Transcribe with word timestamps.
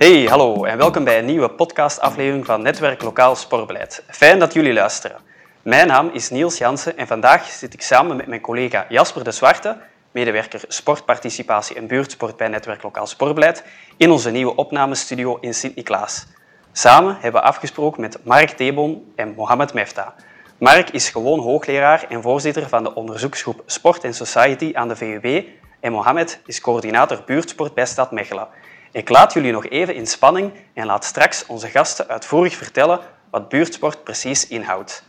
Hey, 0.00 0.24
hallo 0.24 0.64
en 0.64 0.78
welkom 0.78 1.04
bij 1.04 1.18
een 1.18 1.24
nieuwe 1.24 1.50
podcastaflevering 1.50 2.46
van 2.46 2.62
Netwerk 2.62 3.02
Lokaal 3.02 3.36
Sportbeleid. 3.36 4.04
Fijn 4.08 4.38
dat 4.38 4.52
jullie 4.52 4.72
luisteren. 4.72 5.16
Mijn 5.62 5.86
naam 5.86 6.10
is 6.12 6.30
Niels 6.30 6.58
Jansen 6.58 6.96
en 6.96 7.06
vandaag 7.06 7.46
zit 7.46 7.72
ik 7.72 7.82
samen 7.82 8.16
met 8.16 8.26
mijn 8.26 8.40
collega 8.40 8.86
Jasper 8.88 9.24
de 9.24 9.30
Zwarte, 9.30 9.76
medewerker 10.10 10.64
sportparticipatie 10.68 11.76
en 11.76 11.86
buurtsport 11.86 12.36
bij 12.36 12.48
Netwerk 12.48 12.82
Lokaal 12.82 13.06
Sportbeleid, 13.06 13.64
in 13.96 14.10
onze 14.10 14.30
nieuwe 14.30 14.54
opnamestudio 14.54 15.38
in 15.40 15.54
Sint-Niklaas. 15.54 16.26
Samen 16.72 17.16
hebben 17.20 17.40
we 17.40 17.46
afgesproken 17.46 18.00
met 18.00 18.24
Mark 18.24 18.50
Thebon 18.50 19.12
en 19.16 19.34
Mohamed 19.34 19.74
Mefta. 19.74 20.14
Mark 20.58 20.90
is 20.90 21.08
gewoon 21.08 21.40
hoogleraar 21.40 22.06
en 22.08 22.22
voorzitter 22.22 22.68
van 22.68 22.82
de 22.82 22.94
onderzoeksgroep 22.94 23.62
Sport 23.66 24.04
and 24.04 24.16
Society 24.16 24.70
aan 24.74 24.88
de 24.88 24.96
VUB 24.96 25.44
en 25.80 25.92
Mohamed 25.92 26.40
is 26.46 26.60
coördinator 26.60 27.22
buurtsport 27.26 27.74
bij 27.74 27.86
Stad 27.86 28.10
Mechelen. 28.10 28.48
Ik 28.92 29.08
laat 29.08 29.32
jullie 29.32 29.52
nog 29.52 29.68
even 29.68 29.94
in 29.94 30.06
spanning 30.06 30.52
en 30.74 30.86
laat 30.86 31.04
straks 31.04 31.46
onze 31.46 31.68
gasten 31.68 32.08
uitvoerig 32.08 32.56
vertellen 32.56 33.00
wat 33.30 33.48
buurtsport 33.48 34.04
precies 34.04 34.48
inhoudt. 34.48 35.04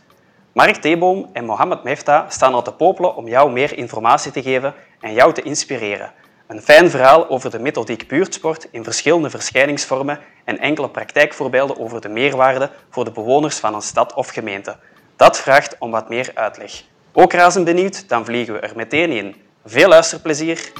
Mark 0.52 0.76
Theeboom 0.76 1.30
en 1.32 1.44
Mohamed 1.44 1.82
Mefta 1.82 2.26
staan 2.28 2.54
al 2.54 2.62
te 2.62 2.72
popelen 2.72 3.16
om 3.16 3.28
jou 3.28 3.52
meer 3.52 3.76
informatie 3.76 4.32
te 4.32 4.42
geven 4.42 4.74
en 5.00 5.12
jou 5.12 5.32
te 5.32 5.42
inspireren. 5.42 6.12
Een 6.46 6.62
fijn 6.62 6.90
verhaal 6.90 7.28
over 7.28 7.50
de 7.50 7.58
methodiek 7.58 8.08
buurtsport 8.08 8.68
in 8.70 8.84
verschillende 8.84 9.30
verschijningsvormen 9.30 10.18
en 10.44 10.58
enkele 10.58 10.88
praktijkvoorbeelden 10.90 11.78
over 11.78 12.00
de 12.00 12.08
meerwaarde 12.08 12.70
voor 12.90 13.04
de 13.04 13.12
bewoners 13.12 13.58
van 13.58 13.74
een 13.74 13.82
stad 13.82 14.14
of 14.14 14.28
gemeente. 14.28 14.76
Dat 15.16 15.38
vraagt 15.38 15.76
om 15.78 15.90
wat 15.90 16.08
meer 16.08 16.30
uitleg. 16.34 16.82
Ook 17.12 17.32
razend 17.32 17.64
benieuwd? 17.64 18.08
Dan 18.08 18.24
vliegen 18.24 18.54
we 18.54 18.60
er 18.60 18.76
meteen 18.76 19.10
in. 19.10 19.36
Veel 19.64 19.88
luisterplezier! 19.88 20.72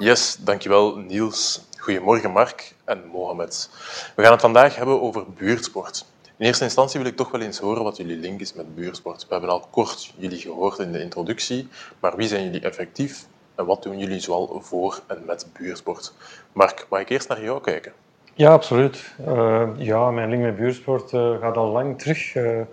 Yes, 0.00 0.36
dankjewel 0.40 0.96
Niels. 0.96 1.66
Goedemorgen 1.78 2.30
Mark 2.30 2.74
en 2.84 3.06
Mohamed. 3.12 3.70
We 4.16 4.22
gaan 4.22 4.32
het 4.32 4.40
vandaag 4.40 4.76
hebben 4.76 5.00
over 5.02 5.24
buurtsport. 5.32 6.06
In 6.36 6.46
eerste 6.46 6.64
instantie 6.64 7.00
wil 7.00 7.08
ik 7.08 7.16
toch 7.16 7.30
wel 7.30 7.40
eens 7.40 7.58
horen 7.58 7.82
wat 7.82 7.96
jullie 7.96 8.16
link 8.16 8.40
is 8.40 8.54
met 8.54 8.74
buurtsport. 8.74 9.22
We 9.22 9.32
hebben 9.32 9.50
al 9.50 9.66
kort 9.70 10.12
jullie 10.16 10.38
gehoord 10.38 10.78
in 10.78 10.92
de 10.92 11.00
introductie, 11.00 11.68
maar 12.00 12.16
wie 12.16 12.28
zijn 12.28 12.44
jullie 12.44 12.60
effectief 12.60 13.26
en 13.54 13.66
wat 13.66 13.82
doen 13.82 13.98
jullie 13.98 14.20
zoal 14.20 14.60
voor 14.62 15.00
en 15.06 15.22
met 15.26 15.46
buurtsport? 15.52 16.12
Mark, 16.52 16.86
mag 16.90 17.00
ik 17.00 17.08
eerst 17.08 17.28
naar 17.28 17.42
jou 17.42 17.60
kijken? 17.60 17.92
Ja, 18.34 18.52
absoluut. 18.52 19.14
Uh, 19.28 19.68
ja, 19.76 20.10
mijn 20.10 20.30
link 20.30 20.42
met 20.42 20.56
buurtsport 20.56 21.12
uh, 21.12 21.40
gaat 21.40 21.56
al 21.56 21.70
lang 21.70 21.98
terug. 21.98 22.34
Uh, 22.34 22.60
ik 22.60 22.66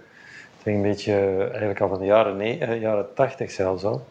denk 0.64 0.78
een 0.78 0.82
beetje 0.82 1.38
eigenlijk 1.50 1.82
al 1.82 1.90
van 1.90 2.00
de 2.00 2.06
jaren, 2.06 2.38
nee, 2.38 2.80
jaren 2.80 3.14
80 3.14 3.52
zelfs 3.52 3.84
al 3.84 4.06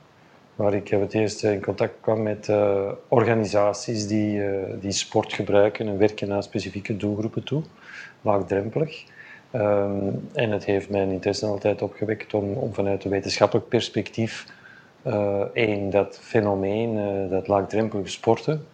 waar 0.55 0.75
ik 0.75 0.89
het 0.89 1.15
eerst 1.15 1.45
in 1.45 1.63
contact 1.63 1.95
kwam 2.01 2.23
met 2.23 2.49
uh, 2.49 2.91
organisaties 3.09 4.07
die, 4.07 4.39
uh, 4.39 4.63
die 4.81 4.93
sport 4.93 5.33
gebruiken 5.33 5.89
en 5.89 5.99
werken 5.99 6.29
naar 6.29 6.43
specifieke 6.43 6.97
doelgroepen 6.97 7.45
toe, 7.45 7.63
laagdrempelig. 8.21 9.05
Um, 9.55 10.29
en 10.33 10.51
het 10.51 10.65
heeft 10.65 10.91
mijn 10.91 11.11
interesse 11.11 11.47
altijd 11.47 11.83
opgewekt 11.83 12.35
om, 12.35 12.53
om 12.53 12.75
vanuit 12.75 13.05
een 13.05 13.11
wetenschappelijk 13.11 13.69
perspectief 13.69 14.47
uh, 15.07 15.41
één, 15.53 15.91
dat 15.91 16.19
fenomeen, 16.23 16.99
dat 17.29 17.49
laagdrempelige 17.49 18.11
sporten, 18.11 18.67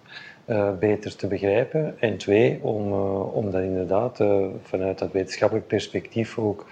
beter 0.78 1.17
te 1.17 1.27
begrijpen. 1.27 2.01
En 2.01 2.17
twee, 2.17 2.58
om, 2.62 2.92
om 3.12 3.51
dat 3.51 3.62
inderdaad 3.62 4.25
vanuit 4.62 4.98
dat 4.98 5.12
wetenschappelijk 5.12 5.67
perspectief 5.67 6.39
ook 6.39 6.67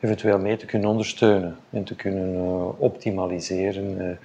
eventueel 0.00 0.38
mee 0.38 0.56
te 0.56 0.66
kunnen 0.66 0.88
ondersteunen 0.88 1.56
en 1.70 1.84
te 1.84 1.96
kunnen 1.96 2.78
optimaliseren 2.78 4.18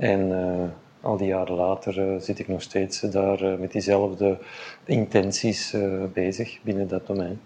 en 0.00 0.30
uh, 0.30 0.68
al 1.00 1.16
die 1.16 1.26
jaren 1.26 1.54
later 1.54 1.98
uh, 1.98 2.20
zit 2.20 2.38
ik 2.38 2.48
nog 2.48 2.62
steeds 2.62 3.00
daar 3.00 3.42
uh, 3.42 3.58
met 3.58 3.72
diezelfde 3.72 4.38
intenties 4.84 5.74
bezig 6.12 6.58
binnen 6.62 6.88
dat 6.88 7.06
domein. 7.06 7.40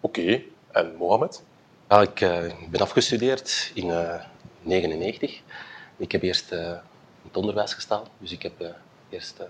Oké, 0.00 0.20
okay. 0.20 0.46
en 0.72 0.94
Mohamed? 0.98 1.42
Ja, 1.88 2.00
ik 2.00 2.14
ben 2.70 2.80
afgestudeerd 2.80 3.72
in 3.74 3.86
1999. 3.86 5.40
Ik 5.96 6.12
heb 6.12 6.22
eerst 6.22 6.52
in 6.52 6.78
het 7.26 7.36
onderwijs 7.36 7.74
gestaan, 7.74 8.02
dus 8.18 8.32
ik 8.32 8.42
heb 8.42 8.74
eerst 9.08 9.40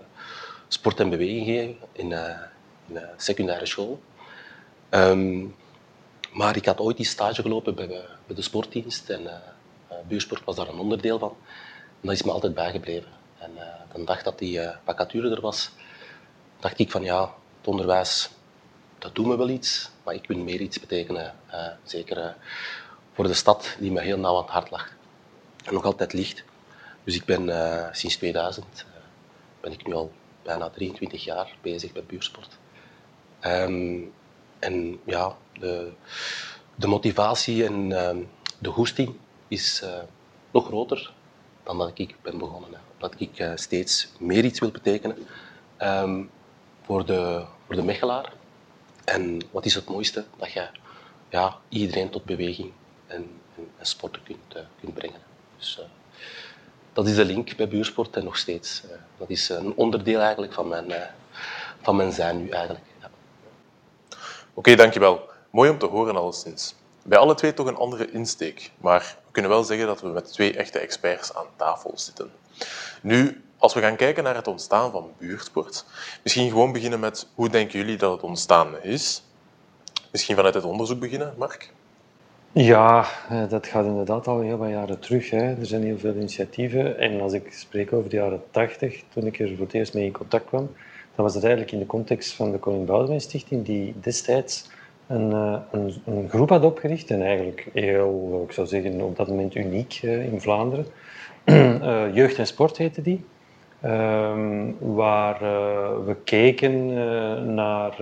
sport 0.69 1.01
en 1.01 1.11
beweging 1.11 1.45
gegeven 1.47 1.77
in, 1.93 2.13
in 2.89 2.97
een 2.97 3.03
secundaire 3.17 3.67
school. 3.67 4.01
Um, 4.91 5.55
maar 6.33 6.57
ik 6.57 6.67
had 6.67 6.81
ooit 6.81 6.97
die 6.97 7.07
stage 7.07 7.43
gelopen 7.43 7.75
bij, 7.75 7.87
bij 8.27 8.37
de 8.37 8.43
sportdienst 8.43 9.11
en 9.11 9.31
buursport 10.09 10.45
was 10.45 10.57
daar 10.57 10.69
een 10.69 10.79
onderdeel 10.79 11.19
van 11.19 11.37
dat 12.05 12.13
is 12.13 12.23
me 12.23 12.33
altijd 12.33 12.55
bijgebleven. 12.55 13.11
En 13.39 13.51
uh, 13.55 13.95
de 13.95 14.05
dag 14.05 14.23
dat 14.23 14.39
die 14.39 14.59
uh, 14.59 14.77
vacature 14.85 15.31
er 15.31 15.41
was, 15.41 15.71
dacht 16.61 16.79
ik 16.79 16.91
van 16.91 17.03
ja, 17.03 17.35
het 17.59 17.69
onderwijs, 17.69 18.31
dat 18.99 19.15
doet 19.15 19.27
me 19.27 19.37
wel 19.37 19.49
iets, 19.49 19.91
maar 20.03 20.15
ik 20.15 20.27
wil 20.27 20.39
meer 20.39 20.61
iets 20.61 20.81
betekenen. 20.81 21.35
Uh, 21.51 21.67
zeker 21.83 22.37
voor 23.13 23.27
de 23.27 23.35
stad 23.35 23.77
die 23.79 23.93
me 23.93 24.01
heel 24.01 24.19
nauw 24.19 24.37
aan 24.37 24.43
het 24.43 24.51
hart 24.51 24.71
lag. 24.71 24.89
En 25.65 25.75
nog 25.75 25.85
altijd 25.85 26.13
ligt. 26.13 26.45
Dus 27.05 27.15
ik 27.15 27.25
ben 27.25 27.49
sinds 27.93 28.17
2000, 28.17 28.87
ben 29.61 29.73
ik 29.73 29.87
nu 29.87 29.95
al 29.95 30.13
bijna 30.43 30.69
23 30.71 31.25
jaar 31.25 31.57
bezig 31.63 31.93
met 31.93 32.07
buursport. 32.07 32.59
Um, 33.47 34.13
en 34.59 35.01
ja, 35.05 35.37
de, 35.59 35.93
de 36.75 36.87
motivatie 36.87 37.65
en 37.65 37.93
ehm, 37.93 38.19
de 38.59 38.69
hoesting 38.69 39.17
is 39.49 39.85
nog 40.51 40.67
groter 40.67 41.13
dan 41.65 41.79
dat 41.79 41.91
ik 41.95 42.17
ben 42.23 42.39
begonnen. 42.39 42.71
Hè. 42.73 42.79
Dat 42.99 43.15
ik 43.19 43.39
uh, 43.39 43.53
steeds 43.55 44.09
meer 44.19 44.45
iets 44.45 44.61
wil 44.61 44.71
betekenen 44.71 45.27
um, 45.83 46.31
voor, 46.83 47.07
de, 47.07 47.45
voor 47.67 47.75
de 47.77 47.83
Mechelaar. 47.83 48.33
En 49.05 49.41
wat 49.51 49.65
is 49.65 49.75
het 49.75 49.89
mooiste? 49.89 50.25
Dat 50.37 50.53
je 50.53 50.69
ja, 51.29 51.59
iedereen 51.69 52.11
tot 52.11 52.25
beweging 52.25 52.73
en, 53.07 53.31
en, 53.57 53.71
en 53.79 53.87
sporten 53.87 54.23
kunt, 54.23 54.57
uh, 54.57 54.63
kunt 54.81 54.95
brengen. 54.95 55.21
Dus, 55.57 55.79
uh, 55.81 55.87
dat 56.93 57.07
is 57.07 57.17
de 57.17 57.25
link 57.25 57.57
bij 57.57 57.69
buursport 57.69 58.17
en 58.17 58.25
nog 58.25 58.37
steeds. 58.37 58.83
dat 59.19 59.31
is 59.31 59.49
een 59.49 59.77
onderdeel 59.77 60.21
eigenlijk 60.21 60.53
van 60.53 60.69
mijn, 60.69 60.93
van 61.83 61.97
mijn 61.97 62.13
zijn 62.13 62.43
nu 62.43 62.49
eigenlijk. 62.49 62.85
Oké, 64.55 64.75
dankjewel. 64.75 65.29
Mooi 65.51 65.71
om 65.71 65.79
te 65.79 65.87
horen 65.87 66.17
alleszins. 66.17 66.75
Bij 67.05 67.19
alle 67.19 67.35
twee 67.35 67.55
toch 67.55 67.67
een 67.67 67.77
andere 67.77 68.11
insteek, 68.11 68.71
maar 68.77 69.19
kunnen 69.35 69.51
wel 69.51 69.65
zeggen 69.65 69.87
dat 69.87 70.01
we 70.01 70.09
met 70.09 70.33
twee 70.33 70.57
echte 70.57 70.79
experts 70.79 71.35
aan 71.35 71.47
tafel 71.57 71.93
zitten. 71.95 72.31
Nu, 73.03 73.43
als 73.59 73.75
we 73.75 73.81
gaan 73.81 73.97
kijken 73.97 74.25
naar 74.25 74.35
het 74.35 74.47
ontstaan 74.47 74.91
van 74.91 75.13
buurtsport, 75.19 75.85
misschien 76.23 76.49
gewoon 76.49 76.73
beginnen 76.73 77.01
met 77.01 77.29
hoe 77.35 77.49
denken 77.49 77.79
jullie 77.79 77.97
dat 77.97 78.13
het 78.13 78.23
ontstaan 78.23 78.83
is? 78.83 79.23
Misschien 80.11 80.37
vanuit 80.37 80.55
het 80.55 80.65
onderzoek 80.65 81.01
beginnen, 81.01 81.35
Mark? 81.39 81.73
Ja, 82.53 83.07
eh, 83.29 83.49
dat 83.49 83.67
gaat 83.67 83.85
inderdaad 83.85 84.27
al 84.27 84.41
heel 84.41 84.57
wat 84.57 84.69
jaren 84.69 84.99
terug. 84.99 85.31
Hè. 85.31 85.55
Er 85.55 85.67
zijn 85.67 85.83
heel 85.83 85.99
veel 85.99 86.15
initiatieven. 86.15 86.99
En 86.99 87.21
als 87.21 87.33
ik 87.33 87.53
spreek 87.53 87.93
over 87.93 88.11
de 88.11 88.17
jaren 88.17 88.43
80, 88.51 89.03
toen 89.09 89.27
ik 89.27 89.39
er 89.41 89.49
voor 89.49 89.65
het 89.65 89.75
eerst 89.75 89.95
mee 89.95 90.05
in 90.05 90.13
contact 90.13 90.47
kwam, 90.47 90.71
dan 91.15 91.25
was 91.25 91.35
het 91.35 91.43
eigenlijk 91.43 91.73
in 91.73 91.79
de 91.79 91.87
context 91.87 92.33
van 92.33 92.53
de 92.53 92.59
Koning 92.59 92.87
Boudewijn 92.87 93.21
Stichting, 93.21 93.65
die 93.65 93.95
destijds 94.01 94.69
een, 95.07 95.33
eh, 95.33 95.57
een, 95.71 95.95
een, 96.07 96.29
groep 96.29 96.49
had 96.49 96.65
opgericht. 96.65 97.11
En 97.11 97.23
eigenlijk 97.23 97.67
heel, 97.73 98.45
ik 98.49 98.53
zou 98.53 98.67
zeggen, 98.67 99.01
op 99.01 99.17
dat 99.17 99.29
moment 99.29 99.55
uniek 99.55 100.01
uh, 100.05 100.33
in 100.33 100.41
Vlaanderen. 100.41 100.87
uh, 101.45 102.15
Jeugd 102.19 102.39
en 102.39 102.47
Sport 102.47 102.77
heette 102.77 103.03
die. 103.03 103.25
Um, 103.85 104.77
waar 104.79 105.39
we 106.07 106.17
keken 106.25 106.95
naar, 107.55 107.95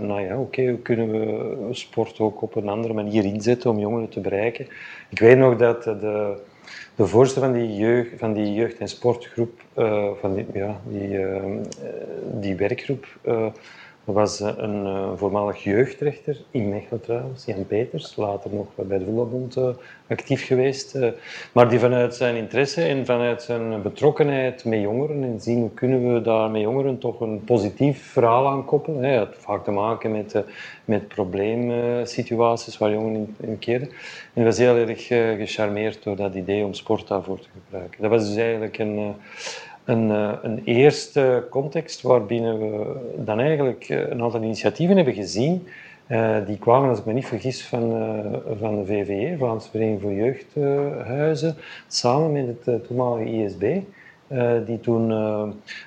nou 0.00 0.20
ja, 0.20 0.38
oké, 0.38 0.68
hoe 0.68 0.78
kunnen 0.78 1.10
we 1.10 1.56
sport 1.70 2.20
ook 2.20 2.42
op 2.42 2.54
een 2.54 2.68
andere 2.68 2.94
manier 2.94 3.24
inzetten 3.24 3.70
om 3.70 3.78
jongeren 3.78 4.08
te 4.08 4.20
bereiken. 4.20 4.66
Ik 5.08 5.18
weet 5.18 5.38
nog 5.38 5.56
dat 5.56 5.82
de, 5.82 6.36
de 6.94 7.06
voorzitter 7.06 7.44
van 7.44 7.52
die, 7.52 7.76
jeugd, 7.76 8.10
van 8.16 8.32
die 8.32 8.52
jeugd- 8.52 8.78
en 8.78 8.88
sportgroep, 8.88 9.60
van 10.20 10.46
ja, 10.52 10.80
die, 10.84 11.18
die 12.40 12.56
werkgroep, 12.56 13.06
was 14.12 14.40
een 14.40 14.86
uh, 14.86 15.10
voormalig 15.16 15.62
jeugdrechter 15.62 16.36
in 16.50 16.68
Mechelen 16.68 17.00
trouwens, 17.00 17.44
Jan 17.44 17.66
Peters, 17.66 18.16
later 18.16 18.50
nog 18.54 18.66
bij 18.74 18.98
de 18.98 19.04
Voetbalbond 19.04 19.56
uh, 19.56 19.68
actief 20.08 20.46
geweest. 20.46 20.98
Maar 21.52 21.68
die 21.68 21.78
vanuit 21.78 22.14
zijn 22.14 22.36
interesse 22.36 22.82
en 22.82 23.06
vanuit 23.06 23.42
zijn 23.42 23.82
betrokkenheid 23.82 24.64
met 24.64 24.80
jongeren 24.80 25.22
en 25.22 25.40
zien 25.40 25.60
hoe 25.60 25.70
kunnen 25.70 26.14
we 26.14 26.20
daar 26.20 26.50
met 26.50 26.60
jongeren 26.60 26.98
toch 26.98 27.20
een 27.20 27.44
positief 27.44 28.02
verhaal 28.02 28.48
aan 28.48 28.64
koppelen. 28.64 29.02
Hij 29.02 29.16
had 29.16 29.34
vaak 29.38 29.64
te 29.64 29.70
maken 29.70 30.12
met, 30.12 30.42
met 30.84 31.08
probleemsituaties 31.08 32.78
waar 32.78 32.90
jongeren 32.90 33.34
in, 33.38 33.48
in 33.48 33.58
keren. 33.58 33.88
En 34.32 34.44
was 34.44 34.58
heel 34.58 34.76
erg 34.76 35.06
gecharmeerd 35.06 36.02
door 36.02 36.16
dat 36.16 36.34
idee 36.34 36.64
om 36.64 36.74
sport 36.74 37.08
daarvoor 37.08 37.38
te 37.40 37.48
gebruiken. 37.64 38.02
Dat 38.02 38.10
was 38.10 38.26
dus 38.26 38.36
eigenlijk 38.36 38.78
een 38.78 39.14
een, 39.88 40.10
eh, 40.10 40.32
een 40.42 40.62
eerste 40.64 41.46
context 41.50 42.02
waarbinnen 42.02 42.58
we 42.58 42.96
dan 43.16 43.40
eigenlijk 43.40 43.84
eh, 43.88 44.08
een 44.08 44.22
aantal 44.22 44.42
initiatieven 44.42 44.96
hebben 44.96 45.14
gezien 45.14 45.66
die 46.46 46.58
kwamen, 46.58 46.88
als 46.88 46.98
ik 46.98 47.04
me 47.04 47.12
niet 47.12 47.26
vergis, 47.26 47.64
van, 47.64 47.90
van 48.58 48.78
de 48.78 48.86
VVE, 48.86 49.34
Vlaamse 49.38 49.70
Vereniging 49.70 50.00
voor 50.00 50.12
Jeugdhuizen, 50.12 51.56
samen 51.86 52.32
met 52.32 52.46
het 52.64 52.86
toenmalige 52.86 53.30
ISB. 53.30 53.76
Uh, 54.28 54.52
die 54.66 54.80
toen 54.80 55.10
uh, 55.10 55.42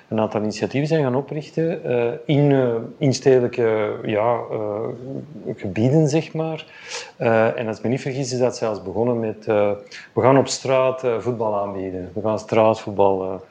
een 0.08 0.20
aantal 0.20 0.40
initiatieven 0.40 0.88
zijn 0.88 1.02
gaan 1.02 1.14
oprichten 1.14 1.80
uh, 1.86 2.12
in, 2.24 2.72
in 2.98 3.14
stedelijke 3.14 3.98
ja, 4.04 4.40
gebieden, 5.56 6.08
zeg 6.08 6.32
maar. 6.32 6.66
en 7.56 7.66
als 7.66 7.76
ik 7.76 7.82
me 7.82 7.88
niet 7.88 8.00
vergis, 8.00 8.32
is 8.32 8.38
dat 8.38 8.56
zelfs 8.56 8.82
begonnen 8.82 9.20
met 9.20 9.44
we 10.12 10.20
gaan 10.20 10.38
op 10.38 10.48
straat 10.48 11.02
voetbal 11.18 11.56
aanbieden. 11.56 12.10
We 12.14 12.20
gaan 12.20 12.38
straatvoetbal 12.38 13.42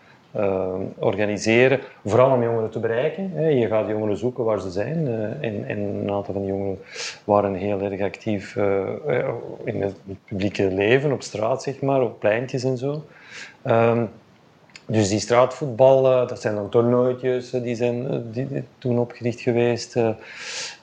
organiseren, 1.00 1.80
vooral 2.06 2.32
om 2.32 2.44
jongeren 2.44 2.70
te 2.70 2.80
bereiken. 2.80 3.56
Je 3.60 3.68
gaat 3.68 3.88
jongeren 3.88 4.18
zoeken 4.18 4.44
waar 4.44 4.60
ze 4.60 4.70
zijn. 4.70 5.08
En, 5.42 5.66
en, 5.68 5.78
een 5.78 6.12
aantal 6.12 6.34
van 6.34 6.42
die 6.42 6.52
jongeren 6.52 6.80
waren 7.24 7.54
heel 7.54 7.82
erg 7.82 8.02
actief 8.02 8.56
in 9.64 9.82
het 9.82 9.96
publieke 10.26 10.72
leven, 10.72 11.12
op 11.12 11.22
straat, 11.22 11.64
zeg 11.64 11.82
maar, 11.82 12.02
op 12.02 12.20
pleintjes 12.20 12.64
en 12.64 12.78
zo. 12.78 13.04
Um, 13.66 14.10
dus 14.92 15.10
die 15.10 15.20
straatvoetbal, 15.20 16.12
eh, 16.12 16.28
dat 16.28 16.42
zijn 16.42 16.56
dan 16.56 16.70
toernooitjes, 16.70 17.54
eh, 17.54 17.62
die 17.62 17.76
zijn 17.76 18.08
eh, 18.08 18.18
die, 18.24 18.64
toen 18.78 19.00
opgericht 19.00 19.42
geweest. 19.42 19.94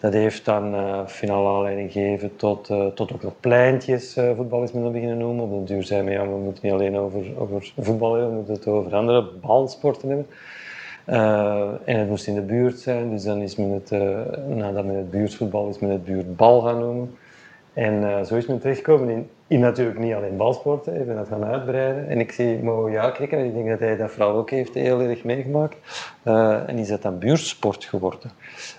Dat 0.01 0.13
heeft 0.13 0.45
dan 0.45 0.75
finale 1.09 1.49
aanleiding 1.49 1.93
gegeven 1.93 2.37
tot, 2.37 2.67
tot 2.95 3.13
ook 3.13 3.23
nog 3.23 3.33
pleintjes 3.41 4.17
voetbal 4.37 4.63
is 4.63 4.73
men 4.73 4.93
beginnen 4.93 5.19
noemen. 5.19 5.45
Op 5.45 5.67
de 5.67 5.75
duur 5.75 5.85
zijn 5.85 6.05
we, 6.05 6.11
ja, 6.11 6.23
we 6.23 6.37
moeten 6.37 6.65
niet 6.65 6.73
alleen 6.73 6.97
over, 6.97 7.25
over 7.39 7.73
voetbal 7.79 8.13
hebben, 8.13 8.31
we 8.31 8.37
moeten 8.37 8.55
het 8.55 8.67
over 8.67 8.95
andere 8.95 9.25
balsporten 9.41 10.09
hebben. 10.09 10.27
en 11.85 11.99
het 11.99 12.09
moest 12.09 12.27
in 12.27 12.35
de 12.35 12.41
buurt 12.41 12.79
zijn, 12.79 13.11
dus 13.11 13.23
dan 13.23 13.41
is 13.41 13.57
men 13.57 13.71
het, 13.71 13.91
nadat 14.49 14.85
men 14.85 14.97
het 14.97 15.11
buurtvoetbal 15.11 15.69
is 15.69 15.79
men 15.79 15.91
het 15.91 16.05
buurtbal 16.05 16.61
gaan 16.61 16.79
noemen. 16.79 17.17
En 17.73 18.27
zo 18.27 18.35
is 18.35 18.47
men 18.47 18.59
terechtgekomen 18.59 19.09
in 19.09 19.29
in 19.49 19.61
natuurlijk 19.61 19.99
niet 19.99 20.15
alleen 20.15 20.37
balsporten, 20.37 21.01
ik 21.01 21.07
ben 21.07 21.17
dat 21.17 21.29
gaan 21.29 21.45
uitbreiden. 21.45 22.09
En 22.09 22.21
ik 22.21 22.33
zie 22.33 22.59
Mo 22.59 22.91
ja 22.91 23.11
knikken 23.11 23.39
en 23.39 23.45
ik 23.45 23.55
denk 23.55 23.69
dat 23.69 23.79
hij 23.79 23.97
dat 23.97 24.11
vooral 24.11 24.37
ook 24.37 24.51
heeft 24.51 24.75
heel 24.75 25.01
erg 25.01 25.25
meegemaakt. 25.25 25.77
Uh, 26.25 26.69
en 26.69 26.79
is 26.79 26.89
dat 26.89 27.03
dan 27.03 27.19
buurtsport 27.19 27.85
geworden. 27.85 28.31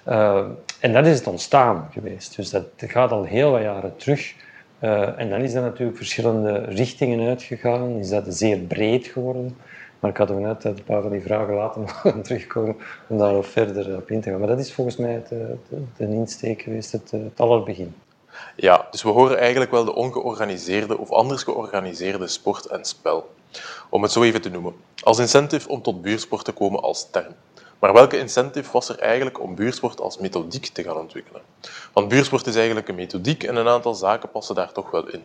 Uh, 0.07 0.45
en 0.79 0.93
dat 0.93 1.05
is 1.05 1.17
het 1.17 1.27
ontstaan 1.27 1.87
geweest. 1.91 2.35
Dus 2.35 2.49
dat 2.49 2.65
gaat 2.77 3.11
al 3.11 3.23
heel 3.23 3.51
wat 3.51 3.61
jaren 3.61 3.95
terug. 3.95 4.33
Uh, 4.83 5.19
en 5.19 5.29
dan 5.29 5.41
is 5.41 5.53
dat 5.53 5.63
natuurlijk 5.63 5.97
verschillende 5.97 6.57
richtingen 6.57 7.27
uitgegaan. 7.27 7.89
Is 7.89 8.09
dat 8.09 8.23
zeer 8.27 8.57
breed 8.57 9.07
geworden. 9.07 9.57
Maar 9.99 10.11
ik 10.11 10.17
had 10.17 10.29
er 10.29 10.39
net 10.39 10.63
een 10.63 10.83
paar 10.85 11.01
van 11.01 11.11
die 11.11 11.21
vragen 11.21 11.53
laten 11.53 11.85
terugkomen 12.23 12.75
om 13.07 13.17
daar 13.17 13.43
verder 13.43 13.95
op 13.95 14.11
in 14.11 14.21
te 14.21 14.29
gaan. 14.29 14.39
Maar 14.39 14.47
dat 14.47 14.59
is 14.59 14.73
volgens 14.73 14.97
mij 14.97 15.11
het, 15.11 15.29
de, 15.97 16.09
insteek 16.09 16.61
geweest, 16.61 16.91
het, 16.91 17.11
het 17.11 17.39
allerbegin. 17.39 17.93
Ja, 18.55 18.87
dus 18.91 19.03
we 19.03 19.09
horen 19.09 19.37
eigenlijk 19.37 19.71
wel 19.71 19.85
de 19.85 19.95
ongeorganiseerde 19.95 20.97
of 20.97 21.11
anders 21.11 21.43
georganiseerde 21.43 22.27
sport 22.27 22.65
en 22.65 22.85
spel. 22.85 23.35
Om 23.89 24.03
het 24.03 24.11
zo 24.11 24.23
even 24.23 24.41
te 24.41 24.49
noemen. 24.49 24.75
Als 25.03 25.19
incentive 25.19 25.69
om 25.69 25.81
tot 25.81 26.01
buursport 26.01 26.45
te 26.45 26.51
komen 26.51 26.81
als 26.81 27.09
term. 27.11 27.35
Maar 27.79 27.93
welke 27.93 28.19
incentive 28.19 28.71
was 28.71 28.89
er 28.89 28.99
eigenlijk 28.99 29.39
om 29.39 29.55
buursport 29.55 30.01
als 30.01 30.17
methodiek 30.17 30.65
te 30.65 30.83
gaan 30.83 30.97
ontwikkelen? 30.97 31.41
Want 31.93 32.07
buursport 32.07 32.47
is 32.47 32.55
eigenlijk 32.55 32.87
een 32.87 32.95
methodiek 32.95 33.43
en 33.43 33.55
een 33.55 33.67
aantal 33.67 33.93
zaken 33.93 34.31
passen 34.31 34.55
daar 34.55 34.71
toch 34.71 34.91
wel 34.91 35.07
in. 35.07 35.23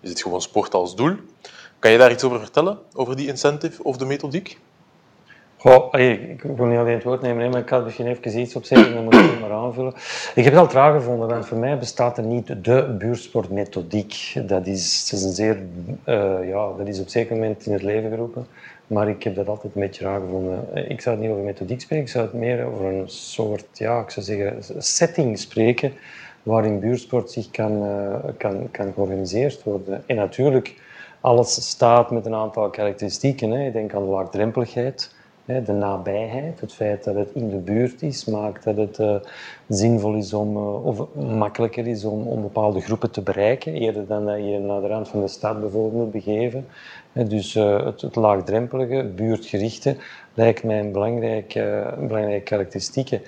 Is 0.00 0.08
het 0.10 0.22
gewoon 0.22 0.42
sport 0.42 0.74
als 0.74 0.94
doel? 0.94 1.16
Kan 1.78 1.90
je 1.90 1.98
daar 1.98 2.10
iets 2.10 2.24
over 2.24 2.40
vertellen, 2.40 2.78
over 2.94 3.16
die 3.16 3.26
incentive 3.26 3.82
of 3.82 3.96
de 3.96 4.04
methodiek? 4.04 4.58
Ik 5.92 6.42
wil 6.42 6.66
niet 6.66 6.78
alleen 6.78 6.94
het 6.94 7.02
woord 7.02 7.20
nemen, 7.20 7.50
maar 7.50 7.60
ik 7.60 7.68
had 7.68 7.84
misschien 7.84 8.06
even 8.06 8.38
iets 8.38 8.56
opzetten 8.56 8.86
en 8.86 8.94
dan 8.94 9.04
moet 9.04 9.14
ik 9.14 9.30
het 9.30 9.40
maar 9.40 9.50
aanvullen. 9.50 9.92
Ik 10.34 10.44
heb 10.44 10.52
het 10.52 10.62
al 10.62 10.68
traag 10.68 10.94
gevonden, 10.94 11.28
want 11.28 11.46
voor 11.46 11.58
mij 11.58 11.78
bestaat 11.78 12.18
er 12.18 12.24
niet 12.24 12.64
de 12.64 12.94
buurtsportmethodiek. 12.98 14.32
Dat 14.46 14.66
is, 14.66 15.08
dat 15.10 15.18
is 15.18 15.24
een 15.24 15.32
zeer, 15.32 15.58
uh, 16.04 16.48
ja, 16.48 16.72
dat 16.76 16.88
is 16.88 16.98
op 16.98 17.04
een 17.04 17.10
zeker 17.10 17.34
moment 17.34 17.66
in 17.66 17.72
het 17.72 17.82
leven 17.82 18.10
geroepen. 18.10 18.46
Maar 18.86 19.08
ik 19.08 19.22
heb 19.22 19.34
dat 19.34 19.48
altijd 19.48 19.74
een 19.74 19.80
beetje 19.80 20.04
raar 20.04 20.20
gevonden. 20.20 20.88
Ik 20.90 21.00
zou 21.00 21.16
het 21.16 21.24
niet 21.24 21.34
over 21.34 21.44
methodiek 21.44 21.80
spreken, 21.80 22.04
ik 22.04 22.10
zou 22.10 22.24
het 22.24 22.34
meer 22.34 22.64
over 22.64 22.84
een 22.84 23.08
soort, 23.08 23.66
ja, 23.72 24.00
ik 24.00 24.10
zou 24.10 24.26
zeggen, 24.26 24.82
setting 24.82 25.38
spreken 25.38 25.92
waarin 26.42 26.80
buurtsport 26.80 27.30
zich 27.30 27.50
kan, 27.50 27.84
uh, 27.84 28.14
kan, 28.36 28.68
kan 28.70 28.92
georganiseerd 28.94 29.62
worden. 29.62 30.02
En 30.06 30.16
natuurlijk, 30.16 30.74
alles 31.20 31.68
staat 31.68 32.10
met 32.10 32.26
een 32.26 32.34
aantal 32.34 32.70
karakteristieken. 32.70 33.50
Hè. 33.50 33.66
Ik 33.66 33.72
denk 33.72 33.94
aan 33.94 34.04
de 34.04 34.10
laagdrempeligheid 34.10 35.14
de 35.46 35.72
nabijheid, 35.72 36.60
het 36.60 36.72
feit 36.72 37.04
dat 37.04 37.14
het 37.14 37.30
in 37.32 37.48
de 37.50 37.56
buurt 37.56 38.02
is, 38.02 38.24
maakt 38.24 38.64
dat 38.64 38.76
het 38.76 38.98
uh, 38.98 39.14
zinvol 39.68 40.14
is 40.14 40.32
om, 40.32 40.56
uh, 40.56 40.86
of 40.86 41.14
makkelijker 41.14 41.86
is 41.86 42.04
om, 42.04 42.42
bepaalde 42.42 42.80
groepen 42.80 43.10
te 43.10 43.22
bereiken, 43.22 43.74
eerder 43.74 44.06
dan 44.06 44.26
dat 44.26 44.36
je 44.36 44.58
naar 44.58 44.80
de 44.80 44.86
rand 44.86 45.08
van 45.08 45.20
de 45.20 45.28
stad 45.28 45.60
bijvoorbeeld 45.60 46.10
begeven. 46.10 46.66
Dus 47.12 47.54
uh, 47.54 47.84
het, 47.84 48.00
het, 48.00 48.16
laagdrempelige, 48.16 49.04
buurtgerichte, 49.04 49.96
lijkt 50.34 50.64
mij 50.64 50.80
een 50.80 50.92
belangrijke, 50.92 51.94
belangrijke 52.00 52.44
karakteristiek. 52.44 53.20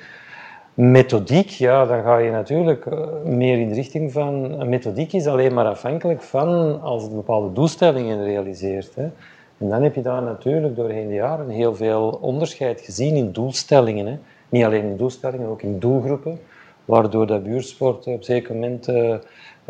Methodiek, 0.75 1.49
ja, 1.49 1.87
dan 1.87 2.03
ga 2.03 2.19
je 2.19 2.31
natuurlijk 2.31 2.87
meer 3.25 3.59
in 3.59 3.69
de 3.69 3.75
richting 3.75 4.13
van... 4.13 4.69
Methodiek 4.69 5.13
is 5.13 5.27
alleen 5.27 5.55
maar 5.55 5.67
afhankelijk 5.67 6.23
van 6.23 6.81
als 6.83 7.03
het 7.03 7.15
bepaalde 7.15 7.53
doelstellingen 7.53 8.25
realiseert. 8.25 8.95
Hè. 8.95 9.09
En 9.59 9.69
dan 9.69 9.83
heb 9.83 9.95
je 9.95 10.03
daar 10.03 10.23
natuurlijk 10.23 10.77
doorheen 10.77 11.09
de 11.09 11.15
jaren 11.15 11.49
heel 11.49 11.75
veel 11.75 12.19
onderscheid 12.21 12.81
gezien 12.81 13.15
in 13.15 13.33
doelstellingen. 13.33 14.07
Hè. 14.07 14.19
Niet 14.49 14.65
alleen 14.65 14.85
in 14.85 14.97
doelstellingen, 14.97 15.49
ook 15.49 15.63
in 15.63 15.79
doelgroepen. 15.79 16.39
Waardoor 16.85 17.27
dat 17.27 17.43
buurtsport 17.43 18.07
op 18.07 18.17
een 18.17 18.25
zeker 18.25 18.55
moment 18.55 18.89
uh, 18.89 19.15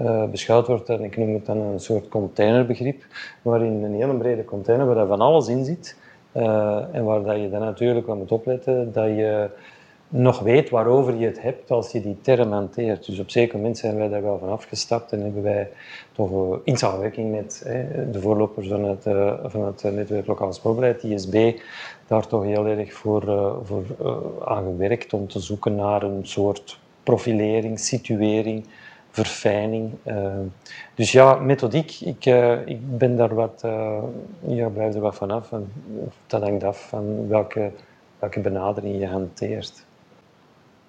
uh, 0.00 0.24
beschouwd 0.24 0.66
wordt, 0.66 0.88
en 0.88 1.04
ik 1.04 1.16
noem 1.16 1.34
het 1.34 1.46
dan 1.46 1.56
een 1.58 1.80
soort 1.80 2.08
containerbegrip, 2.08 3.04
waarin 3.42 3.84
een 3.84 3.94
hele 3.94 4.14
brede 4.14 4.44
container 4.44 4.94
waar 4.94 5.06
van 5.06 5.20
alles 5.20 5.48
in 5.48 5.64
zit. 5.64 5.96
Uh, 6.32 6.84
en 6.92 7.04
waar 7.04 7.22
dat 7.22 7.40
je 7.40 7.50
dan 7.50 7.60
natuurlijk 7.60 8.08
aan 8.08 8.18
moet 8.18 8.32
opletten 8.32 8.92
dat 8.92 9.06
je 9.06 9.50
nog 10.08 10.40
weet 10.40 10.70
waarover 10.70 11.14
je 11.14 11.26
het 11.26 11.42
hebt 11.42 11.70
als 11.70 11.92
je 11.92 12.00
die 12.00 12.18
term 12.20 12.52
hanteert. 12.52 13.06
Dus 13.06 13.18
op 13.18 13.30
zeker 13.30 13.56
moment 13.56 13.78
zijn 13.78 13.96
wij 13.96 14.08
daar 14.08 14.22
wel 14.22 14.38
van 14.38 14.48
afgestapt 14.48 15.12
en 15.12 15.20
hebben 15.20 15.42
wij 15.42 15.68
toch 16.12 16.58
in 16.64 16.76
samenwerking 16.76 17.30
met 17.30 17.62
de 18.12 18.20
voorlopers 18.20 18.68
van 18.68 18.84
het, 18.84 19.06
uh, 19.06 19.34
van 19.44 19.64
het 19.64 19.82
netwerk 19.82 20.26
Lokaal 20.26 20.52
Sportbeleid, 20.52 21.02
ISB, 21.02 21.60
daar 22.06 22.26
toch 22.26 22.44
heel 22.44 22.66
erg 22.66 22.92
voor, 22.92 23.28
uh, 23.28 23.54
voor 23.62 23.84
aan 24.44 24.64
gewerkt 24.64 25.12
om 25.12 25.28
te 25.28 25.40
zoeken 25.40 25.74
naar 25.74 26.02
een 26.02 26.26
soort 26.26 26.78
profilering, 27.02 27.78
situering, 27.78 28.66
verfijning. 29.10 29.90
dus 30.94 31.12
ja, 31.12 31.34
methodiek, 31.34 32.00
ik, 32.00 32.24
ik 32.66 32.98
ben 32.98 33.16
daar 33.16 33.34
wat, 33.34 33.60
ja, 34.40 34.68
blijf 34.68 34.94
er 34.94 35.00
wat 35.00 35.14
van 35.14 35.30
af. 35.30 35.52
En 35.52 35.72
dat 36.26 36.42
hangt 36.42 36.64
af 36.64 36.88
van 36.88 37.28
welke, 37.28 37.70
welke 38.18 38.40
benadering 38.40 38.98
je 39.00 39.06
hanteert. 39.06 39.86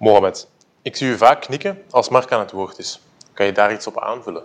Mohamed, 0.00 0.48
ik 0.82 0.96
zie 0.96 1.08
u 1.08 1.16
vaak 1.16 1.40
knikken 1.40 1.82
als 1.90 2.08
Mark 2.08 2.32
aan 2.32 2.40
het 2.40 2.50
woord 2.50 2.78
is. 2.78 3.00
Kan 3.32 3.46
je 3.46 3.52
daar 3.52 3.72
iets 3.72 3.86
op 3.86 4.00
aanvullen? 4.00 4.42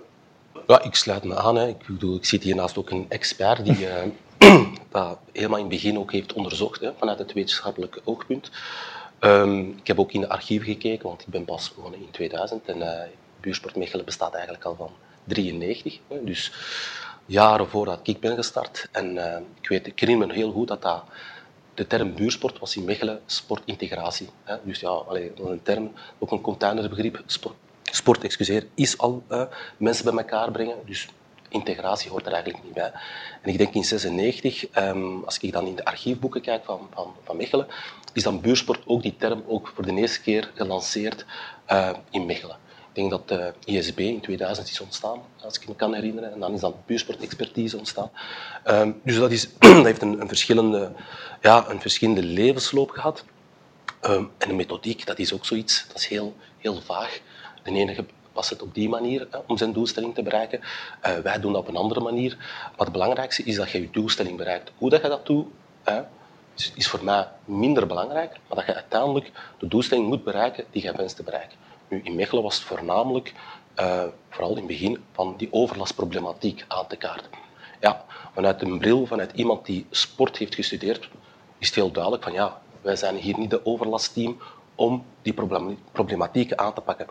Ja, 0.68 0.82
ik 0.82 0.96
sluit 0.96 1.24
me 1.24 1.36
aan. 1.36 1.56
Hè. 1.56 1.68
Ik, 1.68 1.86
bedoel, 1.88 2.16
ik 2.16 2.26
zit 2.26 2.44
hiernaast 2.44 2.78
ook 2.78 2.90
een 2.90 3.06
expert 3.10 3.66
die 3.66 3.78
uh, 3.80 3.94
dat 4.92 5.18
helemaal 5.32 5.58
in 5.58 5.66
het 5.66 5.74
begin 5.74 6.00
ook 6.00 6.12
heeft 6.12 6.34
onderzocht 6.34 6.82
hè, 6.82 6.92
vanuit 6.98 7.20
het 7.20 7.34
wetenschappelijke 7.34 8.02
oogpunt. 8.04 8.52
Um, 9.20 9.78
ik 9.78 9.88
heb 9.88 10.00
ook 10.00 10.12
in 10.12 10.22
de 10.22 10.30
archieven 10.30 10.68
gekeken, 10.68 11.08
want 11.08 11.22
ik 11.22 11.28
ben 11.28 11.46
pas 11.46 11.74
begonnen 11.74 12.00
in 12.00 12.12
2000 12.12 12.66
en 12.66 12.78
uh, 12.78 12.90
Buursport 13.40 13.76
Mechelen 13.76 14.06
bestaat 14.06 14.34
eigenlijk 14.34 14.64
al 14.64 14.76
van 14.76 14.92
93. 15.24 16.00
Hè, 16.08 16.24
dus 16.24 16.52
jaren 17.26 17.70
voordat 17.70 18.00
ik 18.04 18.20
ben 18.20 18.36
gestart. 18.36 18.88
En 18.92 19.16
uh, 19.16 19.38
ik, 19.62 19.68
weet, 19.68 19.88
ik 19.88 20.00
herinner 20.00 20.28
me 20.28 20.34
heel 20.34 20.52
goed 20.52 20.68
dat 20.68 20.82
dat 20.82 21.04
de 21.76 21.88
term 21.88 22.14
buursport 22.14 22.60
was 22.60 22.76
in 22.76 22.86
Mechelen 22.86 23.20
sportintegratie. 23.26 24.30
Hè. 24.44 24.56
Dus 24.64 24.80
ja, 24.80 24.90
allee, 24.90 25.32
een 25.36 25.64
term, 25.64 25.92
ook 26.20 26.32
een 26.32 26.42
containerbegrip. 26.42 27.24
Sport, 27.26 27.56
sport 27.84 28.24
excuseer, 28.24 28.68
is 28.76 28.98
al 28.98 29.24
mensen 29.78 30.06
bij 30.06 30.14
elkaar 30.14 30.52
brengen. 30.52 30.76
Dus 30.86 31.10
integratie 31.50 32.10
hoort 32.10 32.26
er 32.26 32.32
eigenlijk 32.32 32.64
niet 32.64 32.74
bij. 32.74 32.92
En 33.42 33.50
ik 33.52 33.58
denk 33.58 33.74
in 33.74 33.84
96, 33.84 34.64
um, 34.64 34.70
ehm, 34.72 35.24
als 35.26 35.40
ik 35.40 35.52
dan 35.52 35.68
in 35.68 35.76
de 35.76 35.86
archiefboeken 35.86 36.42
kijk 36.42 36.64
van, 36.64 36.88
van, 36.94 37.14
van 37.24 37.38
Mechelen, 37.38 37.68
is 38.14 38.24
dan 38.24 38.42
buursport 38.42 38.82
ook 38.86 39.02
die 39.02 39.16
term 39.18 39.44
ook 39.48 39.72
voor 39.76 39.86
de 39.86 39.94
eerste 39.94 40.22
keer 40.22 40.52
gelanceerd 40.54 41.26
uh, 41.72 41.90
in 42.10 42.26
Mechelen. 42.26 42.58
Ik 42.96 43.02
denk 43.02 43.28
dat 43.28 43.28
de 43.28 43.54
ISB 43.66 44.00
in 44.00 44.22
2000 44.22 44.70
is 44.70 44.80
ontstaan, 44.80 45.22
als 45.42 45.60
ik 45.60 45.68
me 45.68 45.76
kan 45.76 45.94
herinneren. 45.94 46.32
En 46.32 46.40
dan 46.40 46.54
is 46.54 46.60
dan 46.60 46.76
buursportexpertise 46.86 47.78
ontstaan. 47.78 48.12
Um, 48.68 49.02
dus 49.04 49.18
dat, 49.18 49.32
is, 49.32 49.50
dat 49.60 49.84
heeft 49.84 50.02
een, 50.02 50.22
een, 50.22 50.28
verschillende, 50.28 50.92
ja, 51.42 51.70
een 51.70 51.82
verschillende 51.82 52.24
levensloop 52.24 52.90
gehad. 52.90 53.24
Um, 54.06 54.32
en 54.38 54.48
de 54.48 54.54
methodiek, 54.54 55.06
dat 55.06 55.20
is 55.20 55.34
ook 55.34 55.46
zoiets, 55.46 55.86
dat 55.88 55.98
is 55.98 56.08
heel, 56.08 56.36
heel 56.58 56.82
vaag. 56.82 57.22
De 57.64 57.72
ene 57.72 58.06
was 58.34 58.50
het 58.50 58.62
op 58.62 58.74
die 58.74 58.90
manier 58.90 59.28
om 59.48 59.58
zijn 59.58 59.74
doelstelling 59.74 60.14
te 60.14 60.24
bereiken. 60.24 60.60
Uh, 60.60 61.18
wij 61.18 61.40
doen 61.40 61.54
dat 61.54 61.62
op 61.62 61.68
een 61.68 61.76
andere 61.76 62.00
manier. 62.00 62.36
Maar 62.38 62.86
het 62.86 62.92
belangrijkste 62.92 63.44
is 63.44 63.56
dat 63.56 63.72
je 63.72 63.82
je 63.82 63.90
doelstelling 63.92 64.38
bereikt. 64.38 64.72
Hoe 64.78 64.90
dat 64.90 65.02
je 65.02 65.08
dat 65.08 65.26
doet, 65.26 65.48
is, 66.56 66.72
is 66.76 66.88
voor 66.88 67.04
mij 67.04 67.28
minder 67.46 67.88
belangrijk, 67.88 68.32
maar 68.32 68.58
dat 68.58 68.66
je 68.66 68.74
uiteindelijk 68.76 69.32
de 69.60 69.68
doelstelling 69.68 70.08
moet 70.08 70.24
bereiken 70.24 70.66
die 70.72 70.84
je 70.84 70.94
wenst 70.96 71.16
te 71.16 71.24
bereiken. 71.24 71.58
Nu, 71.88 72.02
in 72.04 72.16
Mechelen 72.16 72.44
was 72.44 72.56
het 72.56 72.64
voornamelijk, 72.64 73.34
uh, 73.80 74.04
vooral 74.30 74.52
in 74.52 74.58
het 74.58 74.68
begin, 74.68 75.04
van 75.12 75.34
die 75.38 75.48
overlastproblematiek 75.52 76.66
aan 76.68 76.88
te 76.88 76.96
kaarten. 76.96 77.32
Ja, 77.80 78.06
vanuit 78.34 78.62
een 78.62 78.80
bril, 78.80 79.06
vanuit 79.06 79.32
iemand 79.32 79.66
die 79.66 79.86
sport 79.90 80.38
heeft 80.38 80.56
gestudeerd, 80.56 81.10
is 81.58 81.68
het 81.68 81.76
heel 81.76 81.92
duidelijk 81.92 82.24
van 82.24 82.34
ja, 82.34 82.62
wij 82.82 82.96
zijn 82.96 83.16
hier 83.16 83.38
niet 83.38 83.50
de 83.50 83.66
overlastteam 83.66 84.38
om 84.76 85.06
die 85.22 85.34
problematieken 85.92 86.60
aan 86.60 86.74
te 86.74 86.82
pakken. 86.82 87.08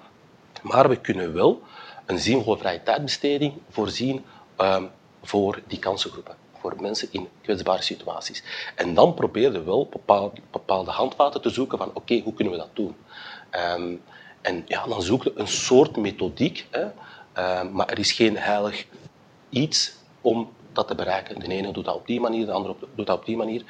Maar 0.63 0.89
we 0.89 0.97
kunnen 0.97 1.35
wel 1.35 1.63
een 2.07 2.19
zinvolle 2.19 2.83
tijdbesteding 2.83 3.53
voorzien 3.71 4.25
um, 4.59 4.91
voor 5.23 5.63
die 5.67 5.79
kansengroepen, 5.79 6.37
voor 6.59 6.75
mensen 6.81 7.09
in 7.11 7.29
kwetsbare 7.43 7.83
situaties. 7.83 8.43
En 8.75 8.95
dan 8.95 9.15
probeerden 9.15 9.61
we 9.61 9.67
wel 9.67 9.89
bepaalde, 9.91 10.41
bepaalde 10.51 10.91
handvaten 10.91 11.43
te 11.43 11.51
zoeken 11.51 11.79
van 11.79 11.91
oké, 11.95 12.21
hoe 12.21 12.35
kunnen 12.35 12.53
we 12.53 12.59
dat 12.59 12.71
doen? 12.73 12.97
Um, 13.77 14.03
en 14.45 14.65
ja, 14.67 14.87
dan 14.87 15.03
zoeken 15.03 15.35
we 15.35 15.41
een 15.41 15.49
soort 15.49 15.97
methodiek, 15.97 16.67
hè, 16.71 16.83
um, 17.61 17.73
maar 17.73 17.89
er 17.89 17.99
is 17.99 18.13
geen 18.13 18.37
heilig 18.37 18.87
iets 19.49 19.93
om 20.21 20.53
dat 20.73 20.89
te 20.89 20.95
bereiken. 20.95 21.41
De 21.41 21.49
ene 21.49 21.73
doet 21.73 21.85
dat 21.85 21.95
op 21.95 22.07
die 22.07 22.21
manier, 22.21 22.47
de 22.47 22.53
andere 22.53 22.75
doet 22.95 23.07
dat 23.07 23.19
op 23.19 23.27
die 23.27 23.37
manier. 23.37 23.63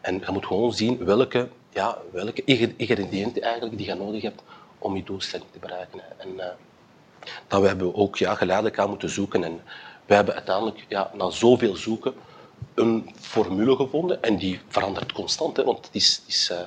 En 0.00 0.14
je 0.14 0.32
moet 0.32 0.46
gewoon 0.46 0.72
zien 0.72 1.04
welke, 1.04 1.48
ja, 1.70 1.98
welke 2.12 2.44
ingrediënten 2.76 3.42
eigenlijk 3.42 3.76
die 3.76 3.86
je 3.86 3.94
nodig 3.94 4.22
hebt 4.22 4.42
om 4.78 4.96
je 4.96 5.02
doelstelling 5.02 5.50
te 5.52 5.58
bereiken. 5.58 6.00
En 6.18 6.28
uh, 6.36 6.44
dat 7.46 7.60
we 7.60 7.66
hebben 7.66 7.94
ook 7.94 8.16
ja, 8.16 8.34
geleidelijk 8.34 8.78
aan 8.78 8.88
moeten 8.88 9.10
zoeken. 9.10 9.44
En 9.44 9.60
we 10.06 10.14
hebben 10.14 10.34
uiteindelijk 10.34 10.84
ja, 10.88 11.10
na 11.14 11.30
zoveel 11.30 11.76
zoeken 11.76 12.14
een 12.74 13.10
formule 13.20 13.76
gevonden 13.76 14.22
en 14.22 14.36
die 14.36 14.60
verandert 14.68 15.12
constant. 15.12 15.56
Hè, 15.56 15.64
want 15.64 15.86
het 15.86 15.94
is, 15.94 16.22
is, 16.26 16.50
uh, 16.52 16.58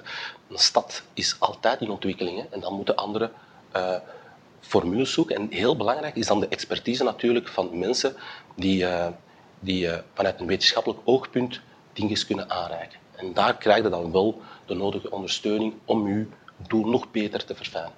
een 0.49 0.57
stad 0.57 1.03
is 1.13 1.35
altijd 1.39 1.81
in 1.81 1.89
ontwikkeling 1.89 2.37
hè, 2.37 2.45
en 2.49 2.59
dan 2.59 2.73
moeten 2.73 2.95
andere 2.95 3.31
uh, 3.75 3.95
formules 4.59 5.13
zoeken. 5.13 5.35
En 5.35 5.47
heel 5.49 5.75
belangrijk 5.75 6.15
is 6.15 6.27
dan 6.27 6.39
de 6.39 6.47
expertise 6.47 7.03
natuurlijk 7.03 7.47
van 7.47 7.79
mensen 7.79 8.15
die, 8.55 8.83
uh, 8.83 9.07
die 9.59 9.89
vanuit 10.13 10.39
een 10.39 10.47
wetenschappelijk 10.47 11.01
oogpunt 11.03 11.61
dingen 11.93 12.25
kunnen 12.25 12.49
aanreiken. 12.49 12.99
En 13.15 13.33
daar 13.33 13.57
krijg 13.57 13.83
je 13.83 13.89
dan 13.89 14.11
wel 14.11 14.41
de 14.65 14.73
nodige 14.73 15.11
ondersteuning 15.11 15.73
om 15.85 16.07
je 16.07 16.25
doel 16.67 16.85
nog 16.85 17.11
beter 17.11 17.45
te 17.45 17.55
verfijnen. 17.55 17.91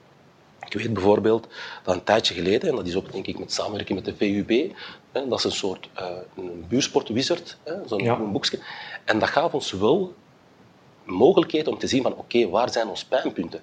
Ik 0.65 0.73
weet 0.73 0.93
bijvoorbeeld 0.93 1.47
dat 1.83 1.95
een 1.95 2.03
tijdje 2.03 2.33
geleden, 2.33 2.69
en 2.69 2.75
dat 2.75 2.87
is 2.87 2.95
ook 2.95 3.11
denk 3.11 3.27
ik 3.27 3.39
met 3.39 3.53
samenwerking 3.53 4.03
met 4.03 4.05
de 4.05 4.15
VUB, 4.15 4.75
hè, 5.11 5.27
dat 5.27 5.37
is 5.37 5.43
een 5.43 5.51
soort 5.51 5.89
uh, 5.99 6.07
een 6.37 6.65
buursportwizard, 6.67 7.57
zo'n 7.85 8.03
ja. 8.03 8.15
boekje. 8.15 8.59
En 9.05 9.19
dat 9.19 9.29
gaf 9.29 9.53
ons 9.53 9.71
wel 9.71 10.13
mogelijkheid 11.03 11.67
om 11.67 11.77
te 11.77 11.87
zien 11.87 12.03
van 12.03 12.15
oké, 12.15 12.49
waar 12.49 12.71
zijn 12.71 12.87
onze 12.87 13.07
pijnpunten? 13.07 13.61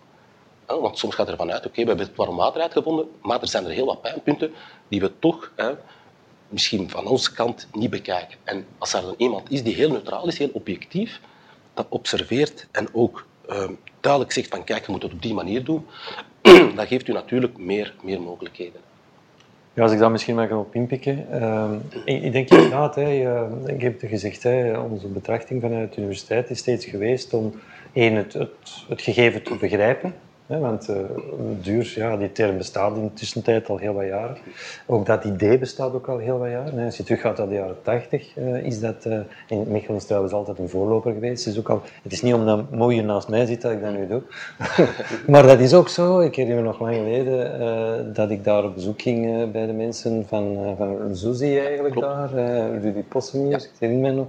Want 0.66 0.98
soms 0.98 1.14
gaat 1.14 1.28
er 1.28 1.36
vanuit, 1.36 1.66
oké, 1.66 1.82
we 1.82 1.88
hebben 1.88 2.06
het 2.06 2.16
warm 2.16 2.36
water 2.36 2.60
uitgevonden, 2.62 3.06
maar 3.22 3.40
er 3.40 3.48
zijn 3.48 3.64
er 3.64 3.70
heel 3.70 3.86
wat 3.86 4.02
pijnpunten 4.02 4.52
die 4.88 5.00
we 5.00 5.12
toch 5.18 5.52
hè, 5.56 5.72
misschien 6.48 6.90
van 6.90 7.06
onze 7.06 7.32
kant 7.32 7.68
niet 7.72 7.90
bekijken. 7.90 8.38
En 8.44 8.66
als 8.78 8.92
er 8.92 9.02
dan 9.02 9.14
iemand 9.16 9.50
is 9.50 9.62
die 9.62 9.74
heel 9.74 9.90
neutraal 9.90 10.28
is, 10.28 10.38
heel 10.38 10.50
objectief, 10.52 11.20
dat 11.74 11.86
observeert 11.88 12.66
en 12.70 12.88
ook 12.92 13.26
uh, 13.50 13.68
duidelijk 14.00 14.32
zegt 14.32 14.48
van 14.48 14.64
kijk, 14.64 14.86
je 14.86 14.92
moet 14.92 15.02
het 15.02 15.12
op 15.12 15.22
die 15.22 15.34
manier 15.34 15.64
doen, 15.64 15.86
dat 16.76 16.86
geeft 16.86 17.08
u 17.08 17.12
natuurlijk 17.12 17.58
meer, 17.58 17.94
meer 18.02 18.20
mogelijkheden. 18.20 18.80
Ja, 19.74 19.82
als 19.82 19.92
ik 19.92 19.98
daar 19.98 20.10
misschien 20.10 20.34
maar 20.34 20.48
kan 20.48 20.58
op 20.58 20.74
inpikken. 20.74 21.26
Uh, 21.32 21.70
ik, 22.04 22.32
denk 22.32 22.50
inderdaad, 22.50 22.94
hè, 22.94 23.10
ik 23.66 23.80
heb 23.80 24.00
het 24.00 24.10
gezegd, 24.10 24.42
hè, 24.42 24.78
onze 24.78 25.06
betrachting 25.06 25.60
vanuit 25.60 25.92
de 25.92 26.00
universiteit 26.00 26.50
is 26.50 26.58
steeds 26.58 26.84
geweest 26.84 27.34
om 27.34 27.60
één, 27.92 28.14
het, 28.14 28.32
het, 28.32 28.84
het 28.88 29.02
gegeven 29.02 29.42
te 29.42 29.56
begrijpen, 29.56 30.14
want 30.46 30.88
uh, 30.88 30.96
duur, 31.60 31.92
ja, 31.96 32.16
die 32.16 32.32
term 32.32 32.56
bestaat 32.56 32.96
in 32.96 33.02
de 33.02 33.12
tussentijd 33.12 33.68
al 33.68 33.76
heel 33.76 33.94
wat 33.94 34.06
jaren. 34.06 34.36
Ook 34.86 35.06
dat 35.06 35.24
idee 35.24 35.58
bestaat 35.58 35.92
ook 35.92 36.08
al 36.08 36.18
heel 36.18 36.38
wat 36.38 36.50
jaren. 36.50 36.84
Als 36.84 36.96
je 36.96 37.02
teruggaat 37.02 37.38
naar 37.38 37.48
de 37.48 37.54
jaren 37.54 37.82
80, 37.82 38.36
uh, 38.36 38.64
is 38.64 38.80
dat... 38.80 39.04
Uh, 39.06 39.18
in 39.46 39.64
Mechelen 39.68 39.96
is 39.96 40.04
trouwens 40.04 40.32
altijd 40.32 40.58
een 40.58 40.68
voorloper 40.68 41.12
geweest. 41.12 41.44
Het 41.44 41.54
is, 41.54 41.60
ook 41.60 41.68
al, 41.68 41.82
het 42.02 42.12
is 42.12 42.22
niet 42.22 42.34
omdat 42.34 42.70
mooie 42.70 43.02
naast 43.02 43.28
mij 43.28 43.46
zit 43.46 43.62
dat 43.62 43.72
ik 43.72 43.82
dat 43.82 43.92
nu 43.92 44.06
doe. 44.06 44.22
maar 45.32 45.42
dat 45.42 45.60
is 45.60 45.74
ook 45.74 45.88
zo. 45.88 46.20
Ik 46.20 46.34
herinner 46.34 46.62
me 46.62 46.68
nog 46.68 46.80
lang 46.80 46.94
geleden 46.94 48.14
dat 48.14 48.30
ik 48.30 48.44
daar 48.44 48.64
op 48.64 48.74
bezoek 48.74 49.02
ging 49.02 49.50
bij 49.52 49.66
de 49.66 49.72
mensen 49.72 50.26
van, 50.26 50.74
van 50.76 51.16
Zuzi 51.16 51.58
eigenlijk 51.58 51.94
Klopt. 51.94 52.06
daar. 52.06 52.30
Rudy 52.80 53.02
Possemier, 53.02 53.50
ja. 53.50 53.56
ik 53.56 53.70
herinner 53.78 54.10
me 54.10 54.16
nog. 54.16 54.26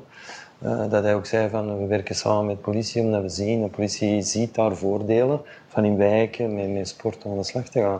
Uh, 0.66 0.90
dat 0.90 1.04
hij 1.04 1.16
ook 1.16 1.26
zei 1.26 1.50
van 1.50 1.80
we 1.80 1.86
werken 1.86 2.16
samen 2.16 2.46
met 2.46 2.62
politie 2.62 3.02
omdat 3.02 3.22
we 3.22 3.30
zien, 3.30 3.62
de 3.62 3.68
politie 3.68 4.22
ziet 4.22 4.56
daar 4.56 4.76
voordelen 4.76 5.42
van 5.68 5.86
in 5.86 5.98
wijken 5.98 6.56
met, 6.56 6.70
met 6.70 6.88
sport 6.88 7.26
aan 7.26 7.38
de 7.38 7.44
slag 7.44 7.64
te 7.64 7.80
gaan. 7.80 8.00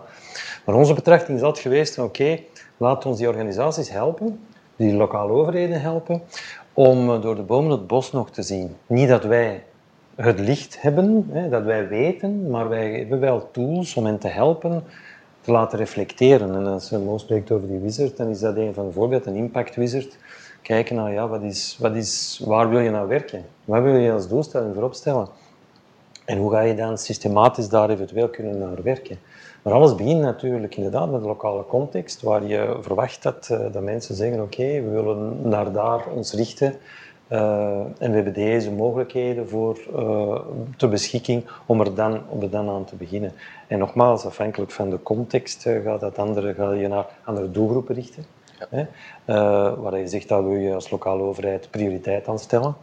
Maar 0.66 0.76
onze 0.76 0.94
betrachting 0.94 1.38
is 1.38 1.44
altijd 1.44 1.64
geweest 1.64 1.96
van 1.96 2.04
oké, 2.04 2.40
laat 2.78 3.06
ons 3.06 3.18
die 3.18 3.28
organisaties 3.28 3.90
helpen, 3.90 4.40
die 4.76 4.94
lokale 4.94 5.32
overheden 5.32 5.82
helpen, 5.82 6.22
om 6.74 7.22
door 7.22 7.36
de 7.36 7.42
bomen 7.42 7.72
het 7.72 7.88
bos 7.88 8.12
nog 8.12 8.32
te 8.32 8.42
zien. 8.42 8.76
Niet 8.88 9.10
dat 9.10 9.24
wij 9.24 9.64
het 10.16 10.40
licht 10.40 10.82
hebben, 10.82 11.28
hè, 11.32 11.50
dat 11.50 11.64
wij 11.64 11.88
weten, 11.88 12.50
maar 12.50 12.70
wij 12.70 12.92
hebben 12.92 13.20
wel 13.20 13.52
tools 13.52 13.96
om 13.96 14.06
hen 14.06 14.20
te 14.20 14.28
helpen 14.28 14.84
te 15.42 15.52
laten 15.52 15.78
reflecteren. 15.78 16.56
En 16.56 16.68
als 16.68 16.90
Mo 16.90 17.18
spreekt 17.18 17.52
over 17.52 17.68
die 17.68 17.80
wizard, 17.80 18.18
dan 18.18 18.28
is 18.28 18.40
dat 18.40 18.56
een 18.56 18.74
van 18.74 18.86
de 18.86 18.92
voorbeelden, 18.92 19.34
een 19.34 19.40
impact 19.40 19.76
wizard 19.76 20.18
kijken 20.64 20.96
naar 20.96 21.12
ja, 21.12 21.28
wat 21.28 21.42
is, 21.42 21.78
wat 21.80 21.96
is, 21.96 22.42
waar 22.46 22.70
wil 22.70 22.80
je 22.80 22.90
nou 22.90 23.08
werken? 23.08 23.46
Wat 23.66 23.84
wil 23.84 23.96
je 23.96 24.12
als 24.12 24.28
doelstelling 24.28 24.74
voor 24.74 24.84
opstellen? 24.84 25.28
En 26.26 26.38
hoe 26.38 26.52
ga 26.52 26.60
je 26.60 26.76
dan 26.76 26.98
systematisch 26.98 27.70
daar 27.70 27.90
eventueel 27.90 28.30
kunnen 28.30 28.58
naar 28.58 28.84
werken? 28.84 29.20
Maar 29.62 29.74
alles 29.74 29.96
begint 29.96 30.22
natuurlijk 30.22 30.76
inderdaad 30.76 31.12
met 31.12 31.22
de 31.22 31.28
lokale 31.28 31.66
context, 31.66 32.22
waar 32.22 32.46
je 32.46 32.78
verwacht 32.82 33.24
dat, 33.24 33.50
uh, 33.52 33.60
dat 33.72 33.84
mensen 33.84 34.16
zeggen, 34.16 34.42
oké, 34.42 34.82
we 34.82 34.90
willen 34.90 35.50
naar 35.50 35.72
daar 35.72 36.08
ons 36.08 36.34
richten. 36.34 36.76
Uh, 37.30 37.40
en 37.98 38.10
we 38.10 38.16
hebben 38.16 38.34
deze 38.34 38.72
mogelijkheden 38.72 39.50
voor 39.50 39.80
uh, 39.96 40.40
ter 40.78 40.90
beschikking 40.90 41.44
om 41.66 41.80
er, 41.80 41.96
dan, 41.96 42.22
om 42.30 42.42
er 42.42 42.50
dan 42.50 42.70
aan 42.70 42.86
te 42.86 42.96
beginnen. 42.96 43.32
En 43.68 43.80
nogmaals, 43.80 44.26
afhankelijk 44.26 44.72
van 44.72 44.90
de 44.90 45.04
context 45.04 45.66
gaat, 45.84 46.00
dat 46.00 46.18
andere, 46.18 46.54
ga 46.54 46.72
je 46.72 46.88
naar 46.88 47.06
andere 47.24 47.52
doelgroepen 47.52 47.96
richten. 47.96 48.26
Uh, 48.72 48.86
waar 49.78 49.98
je 49.98 50.08
zegt 50.08 50.28
dat 50.28 50.44
wil 50.44 50.56
je 50.56 50.74
als 50.74 50.90
lokale 50.90 51.22
overheid 51.22 51.68
prioriteit 51.72 52.28
aan 52.28 52.40
stellen. 52.40 52.76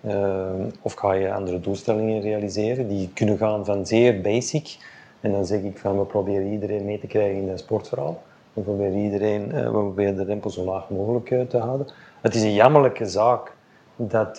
Uh, 0.00 0.46
of 0.82 0.92
ga 0.94 1.12
je 1.12 1.32
andere 1.32 1.60
doelstellingen 1.60 2.20
realiseren 2.20 2.88
die 2.88 3.10
kunnen 3.14 3.38
gaan 3.38 3.64
van 3.64 3.86
zeer 3.86 4.20
basic. 4.20 4.76
En 5.20 5.32
dan 5.32 5.46
zeg 5.46 5.60
ik 5.60 5.78
van 5.78 5.98
we 5.98 6.04
proberen 6.04 6.46
iedereen 6.46 6.84
mee 6.84 6.98
te 6.98 7.06
krijgen 7.06 7.42
in 7.42 7.48
een 7.48 7.58
sportverhaal. 7.58 8.22
We 8.52 8.60
proberen, 8.62 8.98
iedereen, 8.98 9.48
uh, 9.48 9.64
we 9.64 9.70
proberen 9.70 10.16
de 10.16 10.24
rempel 10.24 10.50
zo 10.50 10.64
laag 10.64 10.90
mogelijk 10.90 11.48
te 11.48 11.58
houden. 11.58 11.86
Het 12.20 12.34
is 12.34 12.42
een 12.42 12.54
jammerlijke 12.54 13.06
zaak 13.06 13.52
dat, 13.96 14.36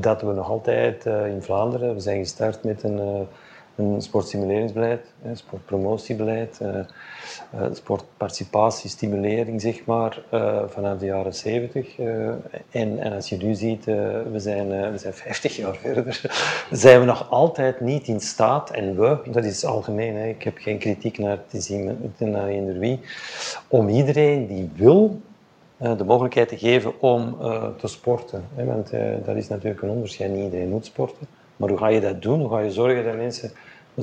dat 0.00 0.22
we 0.22 0.32
nog 0.34 0.50
altijd 0.50 1.06
in 1.06 1.42
Vlaanderen, 1.42 1.94
we 1.94 2.00
zijn 2.00 2.18
gestart 2.18 2.64
met 2.64 2.82
een 2.82 3.26
een 3.78 4.02
sportstimuleringsbeleid, 4.02 5.00
sportpromotiebeleid, 5.32 6.58
uh, 6.62 6.68
uh, 6.68 7.66
sportparticipatie, 7.72 8.90
stimulering, 8.90 9.60
zeg 9.60 9.84
maar, 9.84 10.22
uh, 10.34 10.62
vanaf 10.66 10.98
de 10.98 11.06
jaren 11.06 11.34
70. 11.34 11.98
En, 11.98 12.98
en, 12.98 13.12
als 13.12 13.28
je 13.28 13.36
nu 13.36 13.54
ziet, 13.54 13.84
we, 13.84 14.34
zijn, 14.36 14.68
we 14.68 14.98
zijn 14.98 15.14
50 15.14 15.56
jaar 15.56 15.76
verder, 15.86 16.20
zijn 16.70 17.00
we 17.00 17.06
nog 17.06 17.30
altijd 17.30 17.80
niet 17.80 18.08
in 18.08 18.20
staat, 18.20 18.70
en 18.70 19.00
we, 19.00 19.18
dat 19.30 19.44
is 19.44 19.64
algemeen, 19.64 20.16
hè, 20.16 20.26
ik 20.26 20.42
heb 20.42 20.58
geen 20.58 20.78
kritiek 20.78 21.18
naar 21.18 21.38
naar 22.18 22.48
eender 22.48 22.78
wie, 22.78 23.00
om 23.68 23.88
iedereen 23.88 24.46
die 24.46 24.70
wil 24.74 25.20
de 25.76 26.04
mogelijkheid 26.04 26.48
te 26.48 26.58
geven 26.58 27.00
om 27.00 27.36
te 27.76 27.86
sporten. 27.86 28.44
Want 28.54 28.90
dat 29.24 29.36
is 29.36 29.48
natuurlijk 29.48 29.82
een 29.82 29.90
onderscheid, 29.90 30.30
niet 30.30 30.44
iedereen 30.44 30.68
moet 30.68 30.86
sporten. 30.86 31.26
Maar 31.58 31.68
hoe 31.68 31.78
ga 31.78 31.88
je 31.88 32.00
dat 32.00 32.22
doen? 32.22 32.40
Hoe 32.40 32.50
ga 32.50 32.58
je 32.58 32.70
zorgen 32.70 33.04
dat 33.04 33.16
mensen 33.16 33.52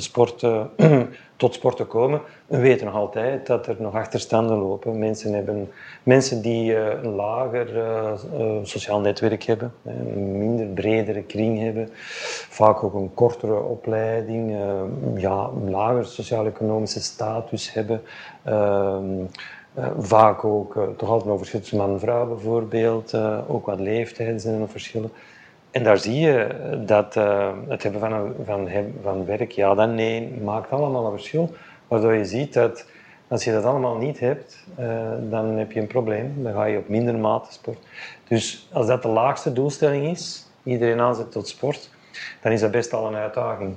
sport, 0.01 0.47
tot 1.37 1.53
sporten 1.53 1.87
komen? 1.87 2.21
We 2.47 2.59
weten 2.59 2.85
nog 2.85 2.95
altijd 2.95 3.47
dat 3.47 3.67
er 3.67 3.75
nog 3.79 3.95
achterstanden 3.95 4.57
lopen. 4.57 4.99
Mensen, 4.99 5.33
hebben, 5.33 5.71
mensen 6.03 6.41
die 6.41 6.71
uh, 6.71 6.87
een 7.03 7.15
lager 7.15 7.75
uh, 7.75 8.11
sociaal 8.63 8.99
netwerk 8.99 9.43
hebben, 9.43 9.73
een 9.83 10.37
minder 10.37 10.65
bredere 10.65 11.23
kring 11.23 11.59
hebben, 11.59 11.89
vaak 12.49 12.83
ook 12.83 12.93
een 12.93 13.13
kortere 13.13 13.61
opleiding, 13.61 14.57
ja, 15.15 15.49
een 15.55 15.69
lager 15.69 16.05
sociaal-economische 16.05 17.01
status 17.01 17.73
hebben. 17.73 18.01
Ehm, 18.43 19.23
vaak 19.99 20.43
ook 20.43 20.73
toch 20.97 21.09
altijd 21.09 21.29
nog 21.29 21.37
verschil 21.37 21.59
tussen 21.59 21.77
man 21.77 21.91
en 21.91 21.99
vrouw 21.99 22.27
bijvoorbeeld, 22.27 23.13
ook 23.47 23.65
wat 23.65 23.79
leeftijd 23.79 24.41
zijn 24.41 24.61
er 24.61 24.69
verschillen. 24.69 25.11
En 25.75 25.83
daar 25.83 25.97
zie 25.97 26.19
je 26.19 26.47
dat 26.85 27.15
uh, 27.15 27.51
het 27.67 27.83
hebben 27.83 28.01
van, 28.01 28.33
van, 28.45 28.69
van 29.01 29.25
werk, 29.25 29.51
ja 29.51 29.73
dan 29.73 29.95
nee, 29.95 30.31
maakt 30.43 30.71
allemaal 30.71 31.05
een 31.05 31.11
verschil. 31.11 31.53
Waardoor 31.87 32.13
je 32.13 32.25
ziet 32.25 32.53
dat 32.53 32.85
als 33.27 33.43
je 33.43 33.51
dat 33.51 33.65
allemaal 33.65 33.97
niet 33.97 34.19
hebt, 34.19 34.65
uh, 34.79 35.11
dan 35.29 35.45
heb 35.45 35.71
je 35.71 35.79
een 35.79 35.87
probleem. 35.87 36.43
Dan 36.43 36.53
ga 36.53 36.65
je 36.65 36.77
op 36.77 36.89
minder 36.89 37.15
mate 37.15 37.53
sport. 37.53 37.77
Dus 38.27 38.69
als 38.73 38.87
dat 38.87 39.01
de 39.01 39.07
laagste 39.07 39.53
doelstelling 39.53 40.07
is, 40.07 40.49
iedereen 40.63 40.99
aanzet 40.99 41.31
tot 41.31 41.47
sport, 41.47 41.89
dan 42.41 42.51
is 42.51 42.61
dat 42.61 42.71
best 42.71 42.93
al 42.93 43.07
een 43.07 43.15
uitdaging. 43.15 43.75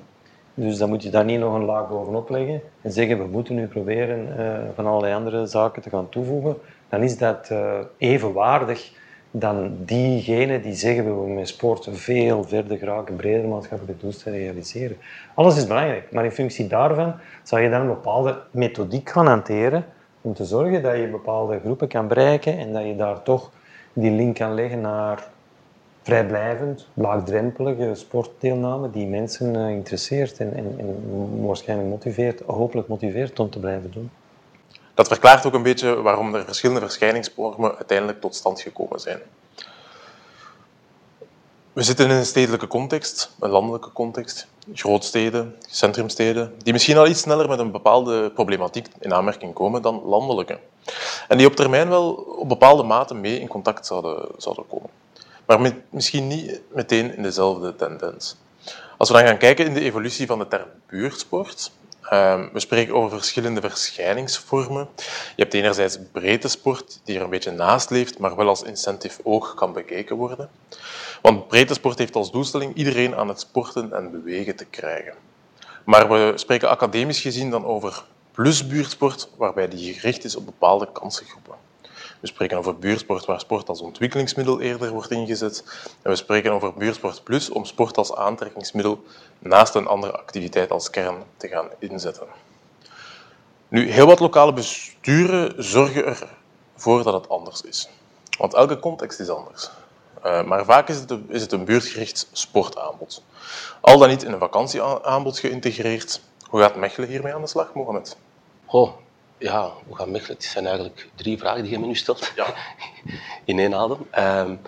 Dus 0.54 0.78
dan 0.78 0.88
moet 0.88 1.02
je 1.02 1.10
daar 1.10 1.24
niet 1.24 1.40
nog 1.40 1.54
een 1.54 1.64
laag 1.64 1.88
bovenop 1.88 2.30
leggen 2.30 2.60
en 2.82 2.92
zeggen 2.92 3.18
we 3.18 3.26
moeten 3.26 3.54
nu 3.54 3.66
proberen 3.66 4.34
uh, 4.38 4.58
van 4.74 4.86
allerlei 4.86 5.14
andere 5.14 5.46
zaken 5.46 5.82
te 5.82 5.90
gaan 5.90 6.08
toevoegen. 6.08 6.56
Dan 6.88 7.02
is 7.02 7.18
dat 7.18 7.52
evenwaardig 7.96 8.92
dan 9.38 9.76
diegenen 9.78 10.62
die 10.62 10.74
zeggen 10.74 11.04
we 11.04 11.12
willen 11.12 11.34
met 11.34 11.48
sport 11.48 11.88
veel 11.90 12.44
verder 12.44 12.78
geraken, 12.78 13.16
breder 13.16 13.48
maatschappelijke 13.48 14.00
doelstellingen 14.00 14.44
realiseren. 14.46 14.96
Alles 15.34 15.56
is 15.56 15.66
belangrijk, 15.66 16.12
maar 16.12 16.24
in 16.24 16.30
functie 16.32 16.66
daarvan 16.66 17.14
zou 17.42 17.62
je 17.62 17.70
dan 17.70 17.80
een 17.80 17.86
bepaalde 17.86 18.42
methodiek 18.50 19.10
gaan 19.10 19.26
hanteren 19.26 19.84
om 20.20 20.34
te 20.34 20.44
zorgen 20.44 20.82
dat 20.82 20.96
je 20.96 21.08
bepaalde 21.08 21.60
groepen 21.60 21.88
kan 21.88 22.08
bereiken 22.08 22.58
en 22.58 22.72
dat 22.72 22.84
je 22.84 22.96
daar 22.96 23.22
toch 23.22 23.50
die 23.92 24.10
link 24.10 24.34
kan 24.36 24.54
leggen 24.54 24.80
naar 24.80 25.28
vrijblijvend, 26.02 26.88
laagdrempelige 26.94 27.94
sportdeelname 27.94 28.90
die 28.90 29.06
mensen 29.06 29.54
uh, 29.54 29.70
interesseert 29.70 30.38
en, 30.38 30.54
en, 30.54 30.74
en 30.78 31.46
waarschijnlijk 31.46 31.88
motiveert, 31.88 32.40
hopelijk 32.40 32.88
motiveert 32.88 33.40
om 33.40 33.50
te 33.50 33.60
blijven 33.60 33.90
doen. 33.90 34.10
Dat 34.98 35.08
verklaart 35.08 35.46
ook 35.46 35.54
een 35.54 35.62
beetje 35.62 36.02
waarom 36.02 36.34
er 36.34 36.44
verschillende 36.44 36.80
verschijningsvormen 36.80 37.76
uiteindelijk 37.76 38.20
tot 38.20 38.34
stand 38.34 38.60
gekomen 38.60 39.00
zijn. 39.00 39.20
We 41.72 41.82
zitten 41.82 42.04
in 42.04 42.16
een 42.16 42.26
stedelijke 42.26 42.66
context, 42.66 43.30
een 43.40 43.50
landelijke 43.50 43.92
context, 43.92 44.46
grootsteden, 44.72 45.56
centrumsteden, 45.68 46.54
die 46.62 46.72
misschien 46.72 46.96
al 46.96 47.06
iets 47.06 47.20
sneller 47.20 47.48
met 47.48 47.58
een 47.58 47.70
bepaalde 47.70 48.30
problematiek 48.30 48.86
in 49.00 49.14
aanmerking 49.14 49.54
komen 49.54 49.82
dan 49.82 50.02
landelijke. 50.04 50.58
En 51.28 51.38
die 51.38 51.46
op 51.46 51.56
termijn 51.56 51.88
wel 51.88 52.12
op 52.12 52.48
bepaalde 52.48 52.82
mate 52.82 53.14
mee 53.14 53.40
in 53.40 53.48
contact 53.48 53.86
zouden, 53.86 54.28
zouden 54.36 54.66
komen. 54.68 54.90
Maar 55.46 55.72
misschien 55.90 56.26
niet 56.26 56.60
meteen 56.72 57.16
in 57.16 57.22
dezelfde 57.22 57.76
tendens. 57.76 58.36
Als 58.96 59.08
we 59.08 59.14
dan 59.14 59.26
gaan 59.26 59.38
kijken 59.38 59.66
in 59.66 59.74
de 59.74 59.80
evolutie 59.80 60.26
van 60.26 60.38
de 60.38 60.48
term 60.48 60.68
buurtsport, 60.86 61.70
Ehm, 62.08 62.48
we 62.52 62.60
spreken 62.60 62.94
over 62.94 63.18
verschillende 63.18 63.60
verschijningsvormen. 63.60 64.88
Je 65.36 65.42
hebt 65.42 65.54
enerzijds 65.54 65.98
breedte 66.12 66.48
sport, 66.48 67.00
die 67.04 67.16
er 67.16 67.22
een 67.22 67.30
beetje 67.30 67.50
naast 67.50 67.90
leeft, 67.90 68.18
maar 68.18 68.36
wel 68.36 68.48
als 68.48 68.62
incentief 68.62 69.18
oog 69.22 69.54
kan 69.54 69.72
bekeken 69.72 70.16
worden. 70.16 70.50
Want 71.22 71.48
breedte 71.48 71.74
sport 71.74 71.98
heeft 71.98 72.14
als 72.14 72.30
doelstelling 72.30 72.74
iedereen 72.74 73.14
aan 73.14 73.28
het 73.28 73.40
sporten 73.40 73.92
en 73.92 74.10
bewegen 74.10 74.56
te 74.56 74.64
krijgen. 74.64 75.14
Maar 75.84 76.08
we 76.08 76.32
spreken 76.34 76.68
academisch 76.68 77.20
gezien 77.20 77.50
dan 77.50 77.64
over 77.64 78.04
plusbuurtsport, 78.32 79.28
waarbij 79.36 79.68
die 79.68 79.94
gericht 79.94 80.24
is 80.24 80.36
op 80.36 80.44
bepaalde 80.44 80.92
kansengroepen. 80.92 81.67
We 82.20 82.26
spreken 82.26 82.58
over 82.58 82.78
buurtsport 82.78 83.24
waar 83.24 83.40
sport 83.40 83.68
als 83.68 83.80
ontwikkelingsmiddel 83.80 84.60
eerder 84.60 84.90
wordt 84.90 85.10
ingezet. 85.10 85.64
En 86.02 86.10
we 86.10 86.16
spreken 86.16 86.52
over 86.52 86.74
buurtsport 86.74 87.24
plus 87.24 87.50
om 87.50 87.64
sport 87.64 87.96
als 87.96 88.14
aantrekkingsmiddel 88.14 89.04
naast 89.38 89.74
een 89.74 89.86
andere 89.86 90.12
activiteit 90.12 90.70
als 90.70 90.90
kern 90.90 91.22
te 91.36 91.48
gaan 91.48 91.68
inzetten. 91.78 92.26
Nu, 93.68 93.90
heel 93.90 94.06
wat 94.06 94.20
lokale 94.20 94.52
besturen 94.52 95.64
zorgen 95.64 96.04
ervoor 96.74 97.02
dat 97.02 97.14
het 97.14 97.28
anders 97.28 97.62
is. 97.62 97.88
Want 98.38 98.54
elke 98.54 98.78
context 98.78 99.20
is 99.20 99.28
anders. 99.28 99.70
Uh, 100.24 100.44
maar 100.44 100.64
vaak 100.64 100.88
is 100.88 100.96
het, 100.96 101.10
een, 101.10 101.26
is 101.28 101.40
het 101.40 101.52
een 101.52 101.64
buurtgericht 101.64 102.28
sportaanbod. 102.32 103.22
Al 103.80 103.98
dan 103.98 104.08
niet 104.08 104.22
in 104.22 104.32
een 104.32 104.38
vakantieaanbod 104.38 105.38
geïntegreerd. 105.38 106.20
Hoe 106.48 106.60
gaat 106.60 106.76
Mechelen 106.76 107.08
hiermee 107.08 107.34
aan 107.34 107.40
de 107.40 107.46
slag, 107.46 107.74
Mohamed? 107.74 108.16
Oh, 108.66 108.90
ja, 109.38 109.72
hoe 109.86 109.96
gaan 109.96 110.10
Mechelen? 110.10 110.36
Het 110.36 110.44
zijn 110.44 110.66
eigenlijk 110.66 111.08
drie 111.14 111.38
vragen 111.38 111.62
die 111.62 111.70
je 111.70 111.78
me 111.78 111.86
nu 111.86 111.94
stelt. 111.94 112.32
Ja. 112.36 112.54
In 113.44 113.58
één 113.58 113.74
adem. 113.74 114.06
Um, 114.18 114.60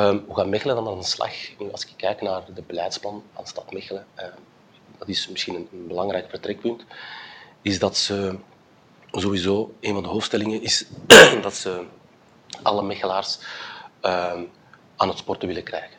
um, 0.00 0.24
hoe 0.26 0.36
gaat 0.36 0.46
Mechelen 0.46 0.74
dan 0.74 0.88
aan 0.88 0.98
de 0.98 1.04
slag? 1.04 1.32
Als 1.72 1.86
ik 1.86 1.92
kijk 1.96 2.22
naar 2.22 2.42
de 2.54 2.62
beleidsplan 2.62 3.22
van 3.34 3.46
stad 3.46 3.72
Mechelen, 3.72 4.06
um, 4.16 4.30
dat 4.98 5.08
is 5.08 5.28
misschien 5.28 5.54
een, 5.54 5.68
een, 5.72 5.86
belangrijk 5.86 6.30
vertrekpunt, 6.30 6.84
is 7.62 7.78
dat 7.78 7.96
ze 7.96 8.38
sowieso, 9.12 9.74
een 9.80 9.94
van 9.94 10.02
de 10.02 10.08
hoofdstellingen 10.08 10.62
is 10.62 10.86
dat 11.42 11.54
ze 11.54 11.84
alle 12.62 12.82
Mechelaars 12.82 13.38
aan 14.96 15.08
het 15.08 15.18
sporten 15.18 15.48
willen 15.48 15.62
krijgen. 15.62 15.96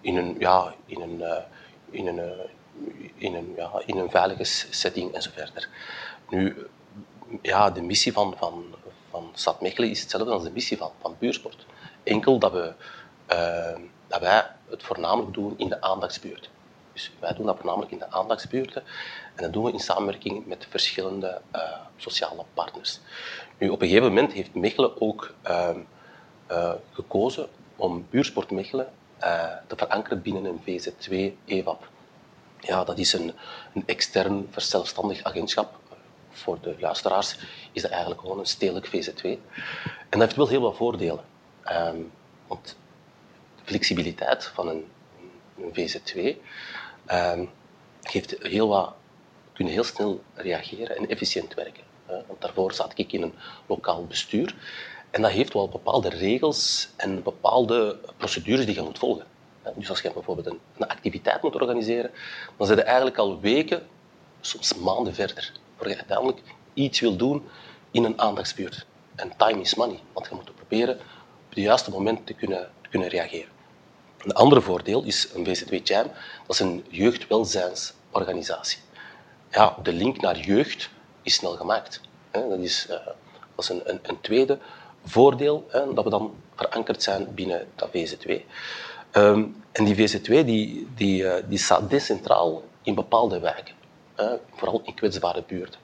in 0.00 0.16
een, 0.16 0.36
ja, 0.38 0.74
in 0.86 1.00
een, 1.00 1.20
uh, 1.20 1.36
in 1.90 2.06
een, 2.06 2.16
uh, 2.16 2.44
in 3.14 3.34
een, 3.34 3.52
ja, 3.56 3.82
in 3.86 3.98
een 3.98 4.10
veilige 4.10 4.44
setting 4.70 5.12
en 5.12 5.22
zo 5.22 5.30
verder. 5.34 5.68
Nu, 6.28 6.66
ja, 7.42 7.70
de 7.70 7.82
missie 7.82 8.12
van, 8.12 8.34
van, 8.38 8.64
van 9.10 9.30
Stad 9.34 9.60
Mechelen 9.60 9.90
is 9.90 10.00
hetzelfde 10.00 10.32
als 10.32 10.42
de 10.42 10.50
missie 10.50 10.76
van, 10.76 10.90
van 11.00 11.16
Buursport. 11.18 11.66
Enkel 12.02 12.38
dat, 12.38 12.52
we, 12.52 12.72
uh, 13.32 13.80
dat 14.06 14.20
wij 14.20 14.46
het 14.68 14.82
voornamelijk 14.82 15.34
doen 15.34 15.54
in 15.56 15.68
de 15.68 15.80
aandachtsbuurt. 15.80 16.50
Dus 16.92 17.12
wij 17.20 17.34
doen 17.34 17.46
dat 17.46 17.56
voornamelijk 17.56 17.92
in 17.92 17.98
de 17.98 18.10
aandachtsbuurten 18.10 18.82
en 19.34 19.42
dat 19.42 19.52
doen 19.52 19.64
we 19.64 19.72
in 19.72 19.78
samenwerking 19.78 20.46
met 20.46 20.66
verschillende 20.70 21.40
uh, 21.54 21.60
sociale 21.96 22.44
partners. 22.54 23.00
Nu, 23.58 23.68
op 23.68 23.82
een 23.82 23.88
gegeven 23.88 24.08
moment 24.08 24.32
heeft 24.32 24.54
Mechelen 24.54 25.00
ook 25.00 25.34
uh, 25.46 26.72
gekozen 26.92 27.48
om 27.76 28.06
Buursport 28.10 28.50
Mechelen 28.50 28.88
te 29.66 29.76
verankeren 29.76 30.22
binnen 30.22 30.44
een 30.44 30.60
VZ2-EWAP. 30.60 31.88
Ja, 32.60 32.84
dat 32.84 32.98
is 32.98 33.12
een, 33.12 33.34
een 33.74 33.82
extern 33.86 34.48
verzelfstandig 34.50 35.22
agentschap 35.22 35.78
voor 36.34 36.60
de 36.60 36.76
luisteraars 36.78 37.38
is 37.72 37.82
dat 37.82 37.90
eigenlijk 37.90 38.20
gewoon 38.20 38.38
een 38.38 38.46
stedelijk 38.46 38.86
VZ2. 38.86 39.22
En 39.22 39.38
dat 40.08 40.20
heeft 40.20 40.36
wel 40.36 40.48
heel 40.48 40.60
wat 40.60 40.76
voordelen. 40.76 41.24
Um, 41.72 42.12
want 42.46 42.76
de 43.56 43.62
flexibiliteit 43.64 44.44
van 44.44 44.68
een, 44.68 44.84
een 45.58 45.90
VZ2 45.90 46.16
um, 46.16 46.36
ehm, 47.06 47.44
geeft 48.02 48.36
heel 48.38 48.68
wat, 48.68 48.94
kunnen 49.52 49.72
heel 49.72 49.84
snel 49.84 50.22
reageren 50.34 50.96
en 50.96 51.08
efficiënt 51.08 51.54
werken. 51.54 51.82
Want 52.06 52.40
daarvoor 52.40 52.72
zat 52.72 52.92
ik 52.94 53.12
in 53.12 53.22
een 53.22 53.34
lokaal 53.66 54.06
bestuur. 54.06 54.54
En 55.10 55.22
dat 55.22 55.30
heeft 55.30 55.52
wel 55.52 55.68
bepaalde 55.68 56.08
regels 56.08 56.88
en 56.96 57.22
bepaalde 57.22 57.98
procedures 58.16 58.66
die 58.66 58.74
je 58.74 58.82
moet 58.82 58.98
volgen. 58.98 59.26
Dus 59.74 59.88
als 59.88 60.00
je 60.00 60.12
bijvoorbeeld 60.12 60.46
een, 60.46 60.60
een 60.76 60.88
activiteit 60.88 61.42
moet 61.42 61.54
organiseren, 61.54 62.10
dan 62.56 62.66
zijn 62.66 62.78
je 62.78 62.84
eigenlijk 62.84 63.18
al 63.18 63.40
weken, 63.40 63.86
soms 64.40 64.74
maanden 64.74 65.14
verder 65.14 65.52
waar 65.78 65.88
je 65.88 65.96
uiteindelijk 65.96 66.40
iets 66.74 67.00
wil 67.00 67.16
doen 67.16 67.48
in 67.90 68.04
een 68.04 68.20
aandachtsbuurt. 68.20 68.86
En 69.14 69.32
time 69.36 69.60
is 69.60 69.74
money, 69.74 70.00
want 70.12 70.26
je 70.28 70.34
moet 70.34 70.54
proberen 70.54 70.94
op 70.94 71.48
het 71.48 71.58
juiste 71.58 71.90
moment 71.90 72.26
te 72.26 72.32
kunnen, 72.32 72.70
te 72.80 72.88
kunnen 72.88 73.08
reageren. 73.08 73.52
Een 74.18 74.32
ander 74.32 74.62
voordeel 74.62 75.04
is 75.04 75.28
een 75.34 75.44
VZW 75.44 75.74
Jam, 75.82 76.06
dat 76.46 76.56
is 76.56 76.60
een 76.60 76.84
jeugdwelzijnsorganisatie. 76.88 78.78
Ja, 79.50 79.76
de 79.82 79.92
link 79.92 80.20
naar 80.20 80.38
jeugd 80.38 80.90
is 81.22 81.34
snel 81.34 81.56
gemaakt. 81.56 82.00
Dat 82.30 82.58
is, 82.58 82.86
uh, 82.90 82.96
dat 83.54 83.68
een, 83.68 83.82
een, 83.84 83.98
een, 84.02 84.20
tweede 84.20 84.58
voordeel, 85.04 85.66
dat 85.94 86.04
we 86.04 86.10
dan 86.10 86.34
verankerd 86.54 87.02
zijn 87.02 87.34
binnen 87.34 87.68
dat 87.74 87.88
VZW. 87.92 88.30
Ehm, 89.10 89.44
en 89.72 89.84
die 89.84 89.94
VZW 89.94 90.30
die, 90.30 90.88
die, 90.94 91.22
uh, 91.22 91.34
die 91.48 91.58
staat 91.58 91.90
decentraal 91.90 92.62
in 92.82 92.94
bepaalde 92.94 93.40
wijken 93.40 93.74
vooral 94.54 94.80
in 94.84 94.94
kwetsbare 94.94 95.42
buurten. 95.46 95.80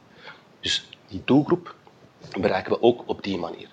Dus 0.61 0.88
die 1.09 1.23
doelgroep 1.25 1.75
bereiken 2.40 2.73
we 2.73 2.83
ook 2.83 3.03
op 3.07 3.23
die 3.23 3.38
manier. 3.38 3.69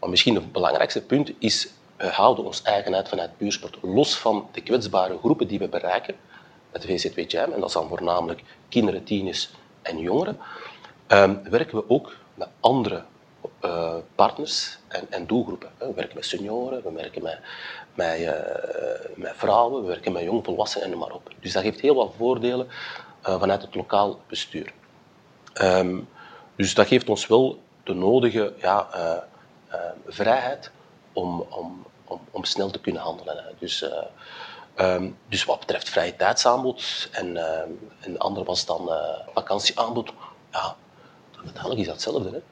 Maar 0.00 0.10
misschien 0.10 0.34
het 0.34 0.52
belangrijkste 0.52 1.02
punt 1.02 1.32
is, 1.38 1.68
we 1.96 2.06
houden 2.06 2.44
ons 2.44 2.62
eigenheid 2.62 3.08
vanuit 3.08 3.38
buursport 3.38 3.76
los 3.82 4.18
van 4.18 4.48
de 4.52 4.60
kwetsbare 4.60 5.18
groepen 5.18 5.48
die 5.48 5.58
we 5.58 5.68
bereiken 5.68 6.14
met 6.72 6.84
VZW 6.84 7.30
Jam, 7.30 7.52
en 7.52 7.60
dat 7.60 7.72
zijn 7.72 7.88
voornamelijk 7.88 8.42
kinderen, 8.68 9.04
tieners 9.04 9.50
en 9.82 9.98
jongeren, 9.98 10.38
um, 11.08 11.40
werken 11.50 11.76
we 11.76 11.84
ook 11.88 12.16
met 12.34 12.48
andere 12.60 13.04
uh, 13.64 13.94
partners 14.14 14.78
en, 14.88 15.06
en, 15.10 15.26
doelgroepen. 15.26 15.70
We 15.78 15.92
werken 15.94 16.14
met 16.14 16.24
senioren, 16.24 16.82
we 16.82 16.92
werken 16.92 17.22
met, 17.22 17.38
met, 17.94 18.20
uh, 18.20 18.32
met 19.14 19.32
vrouwen, 19.36 19.82
we 19.82 19.88
werken 19.88 20.12
met 20.12 20.22
jongvolwassenen 20.22 20.84
en 20.84 20.90
noem 20.90 21.00
maar 21.00 21.12
op. 21.12 21.30
Dus 21.40 21.52
dat 21.52 21.62
geeft 21.62 21.80
heel 21.80 21.94
wat 21.94 22.12
voordelen 22.16 22.68
vanuit 23.22 23.62
het 23.62 23.74
lokaal 23.74 24.20
bestuur. 24.26 24.72
Um, 25.62 26.08
dus 26.56 26.74
dat 26.74 26.86
geeft 26.86 27.08
ons 27.08 27.26
wel 27.26 27.60
de 27.82 27.94
nodige 27.94 28.54
ja, 28.58 28.88
uh, 28.94 29.16
uh, 29.72 29.90
vrijheid 30.06 30.70
om, 31.12 31.40
om, 31.40 31.86
om, 32.30 32.44
snel 32.44 32.70
te 32.70 32.80
kunnen 32.80 33.02
handelen. 33.02 33.44
Dus, 33.58 33.84
um, 34.76 35.18
dus 35.28 35.44
wat 35.44 35.60
betreft 35.60 35.88
vrije 35.88 36.16
tijdsaanbod 36.16 37.08
en, 37.12 37.36
en 38.00 38.12
de 38.12 38.18
andere 38.18 38.46
was 38.46 38.66
dan 38.66 38.90
vakantieaanbod, 39.34 40.12
ja, 40.52 40.76
uiteindelijk 41.36 41.80
is 41.80 41.86
dat 41.86 41.94
hetzelfde. 41.94 42.30
Hè? 42.30 42.42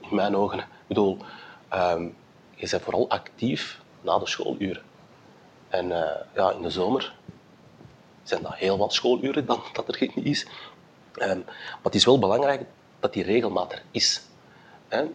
In 0.00 0.14
mijn 0.14 0.36
ogen. 0.36 0.58
Ik 0.58 0.66
bedoel, 0.86 1.18
um, 1.74 2.16
je 2.54 2.68
bent 2.70 2.82
vooral 2.82 3.08
actief 3.08 3.80
na 4.00 4.18
de 4.18 4.26
schooluren. 4.26 4.82
En 5.68 5.88
ja, 6.34 6.50
in 6.50 6.62
de 6.62 6.70
zomer 6.70 7.14
zijn 8.24 8.42
dat 8.42 8.54
heel 8.54 8.78
wat 8.78 8.92
schooluren 8.92 9.46
dan 9.46 9.62
dat 9.72 9.88
er 9.88 9.94
geen 9.94 10.24
is. 10.24 10.46
Um, 11.14 11.44
maar 11.44 11.82
het 11.82 11.94
is 11.94 12.04
wel 12.04 12.18
belangrijk 12.18 12.62
dat 13.00 13.12
die 13.12 13.22
regelmaat 13.22 13.72
er 13.72 13.82
is. 13.90 14.22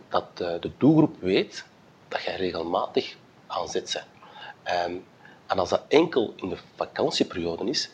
Dat 0.10 0.26
uh, 0.41 0.48
de 0.60 0.72
doelgroep 0.78 1.15
weet 1.19 1.65
dat 2.08 2.24
jij 2.24 2.36
regelmatig 2.36 3.15
aan 3.48 3.67
zet 3.67 3.91
bent. 3.93 4.88
Um, 4.88 5.06
en 5.48 5.60
als 5.60 5.69
dat 5.69 5.84
enkel 5.88 6.34
in 6.36 6.50
de 6.50 6.58
vakantieperiode 6.76 7.69
is, 7.69 7.89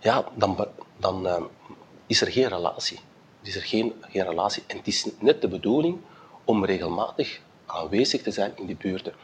ja, 0.00 0.24
dan, 0.34 0.68
dan 0.96 1.26
uh, 1.26 1.42
is 2.06 2.20
er 2.20 2.32
geen 2.32 2.48
relatie. 2.48 3.00
Is 3.42 3.56
er 3.56 3.62
geen, 3.62 3.94
geen 4.00 4.24
relatie. 4.24 4.64
En 4.66 4.76
het 4.76 4.86
is 4.86 5.08
net 5.18 5.40
de 5.40 5.48
bedoeling 5.48 6.00
om 6.44 6.64
regelmatig 6.64 7.40
aanwezig 7.66 8.22
te 8.22 8.30
zijn 8.30 8.52
in 8.56 8.66
die 8.66 8.76
buurten. 8.76 9.14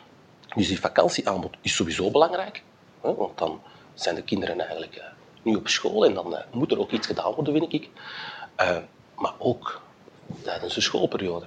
Dus 0.54 0.68
die 0.68 0.80
vakantieaanbod 0.80 1.56
is 1.60 1.74
sowieso 1.74 2.10
belangrijk, 2.10 2.62
want 3.00 3.38
dan 3.38 3.60
zijn 4.02 4.14
de 4.14 4.22
kinderen 4.22 4.60
eigenlijk 4.60 4.96
uh, 4.96 5.02
nu 5.42 5.56
op 5.56 5.68
school 5.68 6.04
en 6.04 6.14
dan 6.14 6.32
uh, 6.32 6.38
moet 6.50 6.72
er 6.72 6.78
ook 6.78 6.90
iets 6.90 7.06
gedaan 7.06 7.34
worden, 7.34 7.52
vind 7.52 7.72
ik. 7.72 7.88
Uh, 8.60 8.76
maar 9.16 9.34
ook 9.38 9.80
tijdens 10.42 10.74
de 10.74 10.80
schoolperiode. 10.80 11.46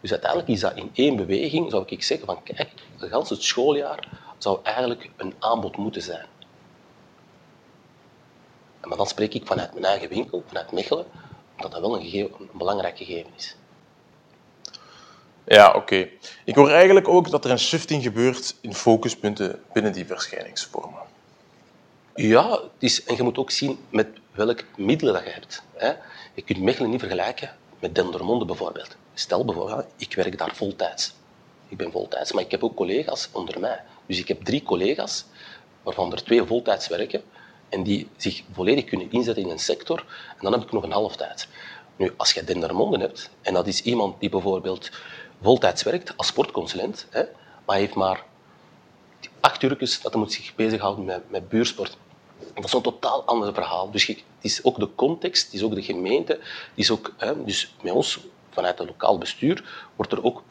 Dus 0.00 0.10
uiteindelijk 0.10 0.50
is 0.50 0.60
dat 0.60 0.76
in 0.76 0.90
één 0.94 1.16
beweging, 1.16 1.70
zou 1.70 1.84
ik 1.86 2.02
zeggen 2.02 2.26
van 2.26 2.42
kijk, 2.42 2.70
het 2.98 3.28
het 3.28 3.42
schooljaar 3.42 4.08
zou 4.38 4.58
eigenlijk 4.62 5.10
een 5.16 5.34
aanbod 5.38 5.76
moeten 5.76 6.02
zijn. 6.02 6.26
Maar 8.82 8.96
dan 8.96 9.06
spreek 9.06 9.34
ik 9.34 9.46
vanuit 9.46 9.72
mijn 9.72 9.84
eigen 9.84 10.08
winkel, 10.08 10.44
vanuit 10.46 10.72
Mechelen, 10.72 11.06
omdat 11.56 11.72
dat 11.72 11.80
wel 11.80 11.96
een, 11.96 12.14
een 12.14 12.48
belangrijk 12.52 12.96
gegeven 12.96 13.30
is. 13.36 13.56
Ja, 15.44 15.72
oké. 15.72 16.08
Ik 16.44 16.54
hoor 16.54 16.70
eigenlijk 16.70 17.08
ook 17.08 17.30
dat 17.30 17.44
er 17.44 17.50
een 17.50 17.58
shifting 17.58 18.02
gebeurt 18.02 18.56
in 18.60 18.74
focuspunten 18.74 19.62
binnen 19.72 19.92
die 19.92 20.06
verschijningsvormen. 20.06 21.00
Ja, 22.20 22.50
het 22.50 22.70
is, 22.78 23.04
en 23.04 23.16
je 23.16 23.22
moet 23.22 23.38
ook 23.38 23.50
zien 23.50 23.78
met 23.90 24.08
welke 24.32 24.64
middelen 24.76 25.14
dat 25.14 25.24
je 25.24 25.30
hebt. 25.30 25.62
Hè. 25.74 25.92
Je 26.34 26.42
kunt 26.42 26.60
Mechelen 26.60 26.90
niet 26.90 27.00
vergelijken 27.00 27.56
met 27.78 27.94
Dendermonde 27.94 28.44
bijvoorbeeld. 28.44 28.96
Stel 29.14 29.44
bijvoorbeeld, 29.44 29.86
ik 29.96 30.14
werk 30.14 30.38
daar 30.38 30.54
voltijds. 30.54 31.14
Ik 31.68 31.76
ben 31.76 31.90
voltijds, 31.92 32.32
maar 32.32 32.42
ik 32.42 32.50
heb 32.50 32.64
ook 32.64 32.76
collega's 32.76 33.28
onder 33.32 33.60
mij. 33.60 33.82
Dus 34.06 34.18
ik 34.18 34.28
heb 34.28 34.44
drie 34.44 34.62
collega's, 34.62 35.24
waarvan 35.82 36.12
er 36.12 36.24
twee 36.24 36.44
voltijds 36.44 36.88
werken 36.88 37.22
en 37.68 37.82
die 37.82 38.08
zich 38.16 38.42
volledig 38.52 38.84
kunnen 38.84 39.10
inzetten 39.10 39.44
in 39.44 39.50
een 39.50 39.58
sector. 39.58 40.04
En 40.28 40.40
dan 40.40 40.52
heb 40.52 40.62
ik 40.62 40.72
nog 40.72 40.82
een 40.82 40.92
halftijd. 40.92 41.48
Nu, 41.96 42.14
als 42.16 42.32
je 42.32 42.44
Dendermonde 42.44 42.98
hebt, 42.98 43.30
en 43.42 43.54
dat 43.54 43.66
is 43.66 43.82
iemand 43.82 44.20
die 44.20 44.28
bijvoorbeeld 44.28 44.90
voltijds 45.42 45.82
werkt 45.82 46.16
als 46.16 46.26
sportconsulent, 46.26 47.06
hè, 47.10 47.22
maar 47.66 47.76
heeft 47.76 47.94
maar 47.94 48.24
acht 49.40 49.62
uurtjes 49.62 50.00
dat 50.00 50.12
hij 50.12 50.20
moet 50.20 50.32
zich 50.32 50.54
bezighouden 50.54 51.04
met, 51.04 51.30
met 51.30 51.48
buursport. 51.48 51.96
Dat 52.54 52.64
is 52.64 52.72
een 52.72 52.82
totaal 52.82 53.24
ander 53.24 53.54
verhaal. 53.54 53.90
Dus 53.90 54.06
het 54.06 54.24
is 54.40 54.64
ook 54.64 54.78
de 54.78 54.88
context, 54.94 55.44
het 55.44 55.54
is 55.54 55.62
ook 55.62 55.74
de 55.74 55.82
gemeente, 55.82 56.32
het 56.32 56.70
is 56.74 56.90
ook, 56.90 57.14
hè, 57.16 57.44
dus 57.44 57.74
met 57.82 57.92
ons 57.92 58.26
vanuit 58.50 58.78
het 58.78 58.88
lokaal 58.88 59.18
bestuur 59.18 59.88
wordt 59.96 60.12
er 60.12 60.24
ook 60.24 60.42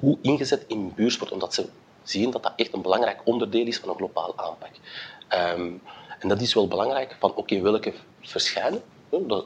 goed 0.00 0.18
ingezet 0.22 0.64
in 0.66 0.92
buursport, 0.94 1.32
omdat 1.32 1.54
ze 1.54 1.68
zien 2.02 2.30
dat 2.30 2.42
dat 2.42 2.52
echt 2.56 2.72
een 2.72 2.82
belangrijk 2.82 3.20
onderdeel 3.24 3.66
is 3.66 3.78
van 3.78 3.88
een 3.88 3.96
globale 3.96 4.32
aanpak. 4.36 4.70
Um, 5.58 5.82
en 6.18 6.28
dat 6.28 6.40
is 6.40 6.54
wel 6.54 6.68
belangrijk, 6.68 7.16
van 7.18 7.34
oké, 7.34 7.60
welke 7.60 7.92
verschijnen, 8.20 8.82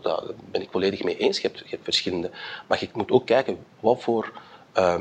daar, 0.02 0.22
ben 0.50 0.62
ik 0.62 0.70
volledig 0.70 1.02
mee 1.02 1.16
eens. 1.16 1.40
Je 1.40 1.48
hebt, 1.48 1.58
je 1.58 1.68
hebt, 1.68 1.84
verschillende. 1.84 2.30
Maar 2.66 2.80
je 2.80 2.88
moet 2.92 3.11
ook 3.11 3.26
kijken 3.26 3.64
wat 3.80 4.02
voor, 4.02 4.32
uh, 4.74 5.00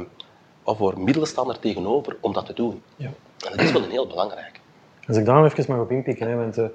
wat 0.64 0.78
voor 0.78 1.00
middelen 1.00 1.28
staan 1.28 1.50
er 1.50 1.60
tegenover 1.60 2.18
om 2.22 2.34
dat 2.34 2.46
te 2.46 2.54
doen. 2.54 2.84
Ja. 2.96 3.12
En 3.50 3.58
dat 3.58 3.66
is 3.66 3.72
wel 3.72 3.84
een 3.84 3.92
heel 3.92 4.08
belangrijk. 4.08 4.60
Als 5.08 5.18
ik 5.18 5.26
daar 5.26 5.46
even 5.46 5.66
mag 5.68 5.80
op 5.80 5.92
inpikken, 5.92 6.30
hè, 6.30 6.36
want 6.36 6.58
uh, 6.58 6.66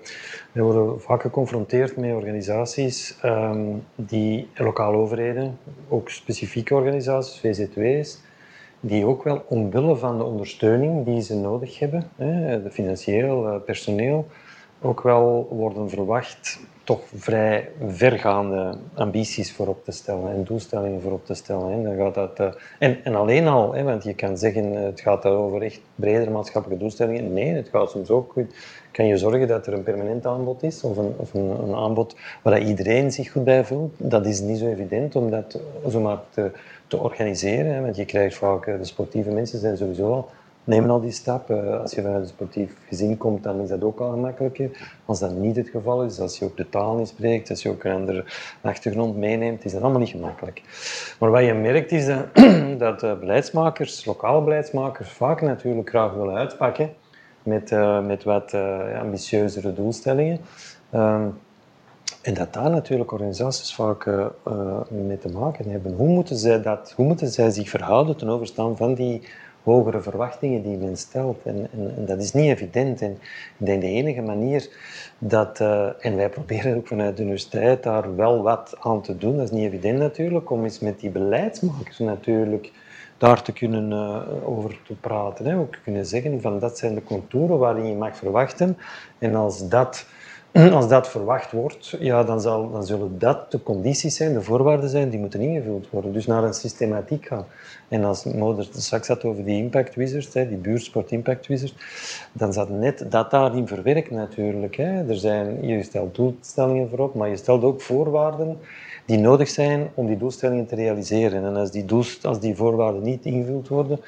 we 0.52 0.62
worden 0.62 1.00
vaak 1.00 1.20
geconfronteerd 1.20 1.96
met 1.96 2.14
organisaties 2.14 3.18
um, 3.24 3.84
die 3.94 4.48
lokale 4.54 4.96
overheden, 4.96 5.58
ook 5.88 6.10
specifieke 6.10 6.74
organisaties, 6.74 7.40
VZW's, 7.40 8.20
die 8.80 9.06
ook 9.06 9.22
wel 9.22 9.44
omwille 9.48 9.96
van 9.96 10.18
de 10.18 10.24
ondersteuning 10.24 11.04
die 11.04 11.20
ze 11.20 11.36
nodig 11.36 11.78
hebben, 11.78 12.08
hè, 12.16 12.62
de 12.62 12.70
financieel, 12.70 13.46
uh, 13.46 13.56
personeel, 13.64 14.26
ook 14.80 15.02
wel 15.02 15.48
worden 15.50 15.90
verwacht 15.90 16.60
toch 16.84 17.00
vrij 17.14 17.68
vergaande 17.86 18.74
ambities 18.94 19.52
voorop 19.52 19.84
te 19.84 19.92
stellen 19.92 20.32
en 20.32 20.44
doelstellingen 20.44 21.00
voorop 21.00 21.26
te 21.26 21.34
stellen. 21.34 21.72
Hè. 21.72 21.82
Dan 21.82 21.96
gaat 21.96 22.14
dat, 22.14 22.40
uh, 22.40 22.52
en, 22.78 23.04
en 23.04 23.14
alleen 23.14 23.48
al, 23.48 23.74
hè, 23.74 23.82
want 23.82 24.04
je 24.04 24.14
kan 24.14 24.38
zeggen 24.38 24.72
het 24.72 25.00
gaat 25.00 25.26
over 25.26 25.62
echt 25.62 25.80
bredere 25.94 26.30
maatschappelijke 26.30 26.82
doelstellingen. 26.82 27.32
Nee, 27.32 27.54
het 27.54 27.68
gaat 27.68 27.90
soms 27.90 28.10
ook 28.10 28.32
goed. 28.32 28.54
Kan 28.92 29.06
je 29.06 29.16
zorgen 29.16 29.48
dat 29.48 29.66
er 29.66 29.72
een 29.72 29.82
permanent 29.82 30.26
aanbod 30.26 30.62
is 30.62 30.82
of 30.82 30.96
een, 30.96 31.14
of 31.16 31.34
een, 31.34 31.74
aanbod 31.74 32.16
waar 32.42 32.60
iedereen 32.60 33.12
zich 33.12 33.32
goed 33.32 33.44
bij 33.44 33.64
voelt? 33.64 33.94
Dat 33.96 34.26
is 34.26 34.40
niet 34.40 34.58
zo 34.58 34.66
evident 34.66 35.16
om 35.16 35.30
dat 35.30 35.60
zomaar 35.88 36.18
te, 36.30 36.50
te 36.86 36.98
organiseren. 36.98 37.74
Hè, 37.74 37.80
want 37.80 37.96
je 37.96 38.04
krijgt 38.04 38.36
vaak, 38.36 38.64
de 38.64 38.84
sportieve 38.84 39.30
mensen 39.30 39.58
zijn 39.58 39.76
sowieso 39.76 40.12
al 40.12 40.28
nemen 40.64 40.90
al 40.90 41.00
die 41.00 41.10
stap. 41.10 41.50
Als 41.50 41.92
je 41.94 42.02
vanuit 42.02 42.22
een 42.22 42.28
sportief 42.28 42.76
gezin 42.88 43.16
komt, 43.16 43.42
dan 43.42 43.60
is 43.60 43.68
dat 43.68 43.82
ook 43.82 44.00
al 44.00 44.10
gemakkelijker. 44.10 44.70
Als 45.04 45.18
dat 45.18 45.34
niet 45.34 45.56
het 45.56 45.68
geval 45.68 46.04
is, 46.04 46.20
als 46.20 46.38
je 46.38 46.44
ook 46.44 46.56
de 46.56 46.68
taal 46.68 46.96
niet 46.96 47.08
spreekt, 47.08 47.50
als 47.50 47.62
je 47.62 47.68
ook 47.68 47.84
een 47.84 47.92
andere 47.92 48.24
achtergrond 48.60 49.16
meeneemt, 49.16 49.64
is 49.64 49.72
dat 49.72 49.82
allemaal 49.82 50.00
niet 50.00 50.08
gemakkelijk. 50.08 50.62
Maar 51.18 51.30
wat 51.30 51.44
je 51.44 51.54
merkt 51.54 51.92
is 51.92 52.06
dat, 52.06 52.24
dat 53.00 53.20
beleidsmakers, 53.20 54.04
lokale 54.04 54.42
beleidsmakers, 54.42 55.10
vaak 55.10 55.40
natuurlijk 55.40 55.88
graag 55.88 56.12
willen 56.12 56.34
uitpakken 56.34 56.90
met, 57.42 57.70
uh, 57.70 58.06
met 58.06 58.24
wat 58.24 58.52
uh, 58.52 59.00
ambitieuzere 59.00 59.72
doelstellingen. 59.72 60.38
Um, 60.94 61.38
en 62.22 62.34
dat 62.34 62.52
daar 62.52 62.70
natuurlijk 62.70 63.12
organisaties 63.12 63.74
vaak 63.74 64.06
mee 64.90 65.18
te 65.18 65.28
maken 65.28 65.70
hebben. 65.70 65.94
Hoe 65.94 66.08
moeten, 66.08 66.36
zij 66.36 66.62
dat, 66.62 66.92
hoe 66.96 67.06
moeten 67.06 67.28
zij 67.28 67.50
zich 67.50 67.68
verhouden 67.68 68.16
ten 68.16 68.28
overstaan 68.28 68.76
van 68.76 68.94
die 68.94 69.22
hogere 69.62 70.00
verwachtingen 70.00 70.62
die 70.62 70.76
men 70.76 70.96
stelt. 70.96 71.38
En, 71.44 71.68
en, 71.72 72.06
dat 72.06 72.20
is 72.20 72.32
niet 72.32 72.50
evident. 72.50 73.02
En 73.02 73.10
ik 73.58 73.66
denk 73.66 73.80
de 73.80 73.86
enige 73.86 74.22
manier 74.22 74.68
dat, 75.18 75.60
uh, 75.60 75.88
en 75.98 76.16
wij 76.16 76.28
proberen 76.38 76.76
ook 76.76 76.86
vanuit 76.86 77.16
de 77.16 77.22
universiteit 77.22 77.82
daar 77.82 78.16
wel 78.16 78.42
wat 78.42 78.76
aan 78.80 79.02
te 79.02 79.16
doen, 79.16 79.36
dat 79.36 79.44
is 79.44 79.50
niet 79.50 79.66
evident 79.66 79.98
natuurlijk, 79.98 80.50
om 80.50 80.64
eens 80.64 80.78
met 80.78 81.00
die 81.00 81.10
beleidsmakers 81.10 81.98
natuurlijk 81.98 82.72
daar 83.18 83.42
te 83.42 83.52
kunnen 83.52 83.90
uh, 83.90 84.48
over 84.48 84.80
te 84.86 84.94
praten. 84.94 85.46
Hè. 85.46 85.56
Ook 85.56 85.78
kunnen 85.82 86.06
zeggen 86.06 86.40
van 86.40 86.58
dat 86.58 86.78
zijn 86.78 86.94
de 86.94 87.02
contouren 87.02 87.58
waarin 87.58 87.86
je 87.86 87.94
mag 87.94 88.16
verwachten. 88.16 88.76
En 89.18 89.34
als 89.34 89.68
dat 89.68 90.06
als 90.52 90.88
dat 90.88 91.08
verwacht 91.08 91.52
wordt, 91.52 91.96
ja, 91.98 92.24
dan, 92.24 92.40
zal, 92.40 92.70
dan 92.70 92.84
zullen 92.84 93.18
dat 93.18 93.50
de 93.50 93.62
condities 93.62 94.16
zijn, 94.16 94.32
de 94.32 94.42
voorwaarden 94.42 94.88
zijn, 94.88 95.10
die 95.10 95.18
moeten 95.18 95.40
ingevuld 95.40 95.90
worden. 95.90 96.12
Dus 96.12 96.26
naar 96.26 96.44
een 96.44 96.54
systematiek 96.54 97.26
gaan. 97.26 97.44
En 97.88 98.04
als 98.04 98.24
Moeder 98.24 98.68
straks 98.72 99.08
had 99.08 99.24
over 99.24 99.44
die 99.44 99.62
impact 99.62 99.94
wizards, 99.94 100.30
die 100.30 100.46
buurtsport 100.46 101.10
impact 101.10 101.46
wizards, 101.46 101.74
dan 102.32 102.52
zat 102.52 102.68
net 102.68 103.06
dat 103.08 103.30
daarin 103.30 103.66
verwerkt 103.66 104.10
natuurlijk. 104.10 104.78
Er 104.78 105.16
zijn, 105.16 105.66
je 105.66 105.82
stelt 105.82 106.14
doelstellingen 106.14 106.88
voorop, 106.88 107.14
maar 107.14 107.28
je 107.28 107.36
stelt 107.36 107.62
ook 107.62 107.80
voorwaarden 107.80 108.58
die 109.04 109.18
nodig 109.18 109.48
zijn 109.48 109.90
om 109.94 110.06
die 110.06 110.16
doelstellingen 110.16 110.66
te 110.66 110.74
realiseren. 110.74 111.44
En 111.44 111.56
als 111.56 111.70
die, 111.70 111.84
als 112.22 112.40
die 112.40 112.56
voorwaarden 112.56 113.02
niet 113.02 113.24
ingevuld 113.24 113.68
worden, 113.68 114.00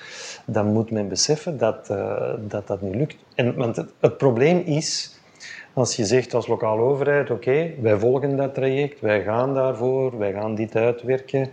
dan 0.47 0.73
moet 0.73 0.91
men 0.91 1.09
beseffen 1.09 1.59
dat 1.59 1.89
uh, 1.91 2.33
dat, 2.49 2.67
dat 2.67 2.81
niet 2.81 2.95
lukt. 2.95 3.17
En, 3.35 3.55
want 3.55 3.85
het 4.01 4.17
probleem 4.17 4.59
is 4.59 5.14
als 5.75 5.97
je 5.97 6.05
zegt 6.05 6.35
als 6.35 6.47
lokale 6.47 6.83
overheid, 6.83 7.31
oké, 7.31 7.71
wij 7.81 7.97
volgen 7.97 8.37
dat 8.37 8.55
traject, 8.55 9.01
wij 9.01 9.23
gaan 9.23 9.55
daarvoor, 9.55 10.19
wij 10.19 10.33
gaan 10.33 10.55
dit 10.55 10.77
uitwerken. 10.77 11.49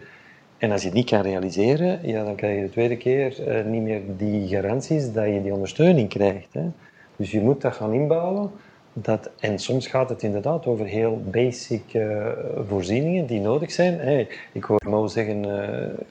En 0.58 0.72
als 0.72 0.84
je 0.84 0.92
die 0.92 1.04
kan 1.04 1.22
realiseren, 1.22 2.00
ja, 2.04 2.24
dan 2.24 2.36
krijg 2.36 2.56
je 2.56 2.66
de 2.66 2.72
tweede 2.72 2.98
keer 2.98 3.48
uh, 3.48 3.66
niet 3.66 3.82
meer 3.82 4.02
die 4.18 4.48
garanties 4.48 5.12
dat 5.12 5.26
je 5.26 5.42
die 5.42 5.54
ondersteuning 5.54 6.10
krijgt. 6.10 6.54
Hè. 6.54 6.64
Dus 7.16 7.32
je 7.32 7.42
moet 7.42 7.62
dat 7.62 7.74
gaan 7.74 7.94
inbouwen. 7.94 8.52
Dat, 8.94 9.30
en 9.40 9.60
soms 9.60 9.88
gaat 9.88 10.10
het 10.10 10.24
inderdaad 10.24 10.66
over 10.66 10.86
heel 10.86 11.22
basic 11.26 11.94
uh, 11.94 12.28
voorzieningen 12.68 13.26
die 13.26 13.40
nodig 13.40 13.72
zijn. 13.72 14.28
Ik 14.52 14.64
hoor 14.64 14.82
Mo 14.88 15.08
zeggen, 15.08 15.46
uh, 15.46 15.56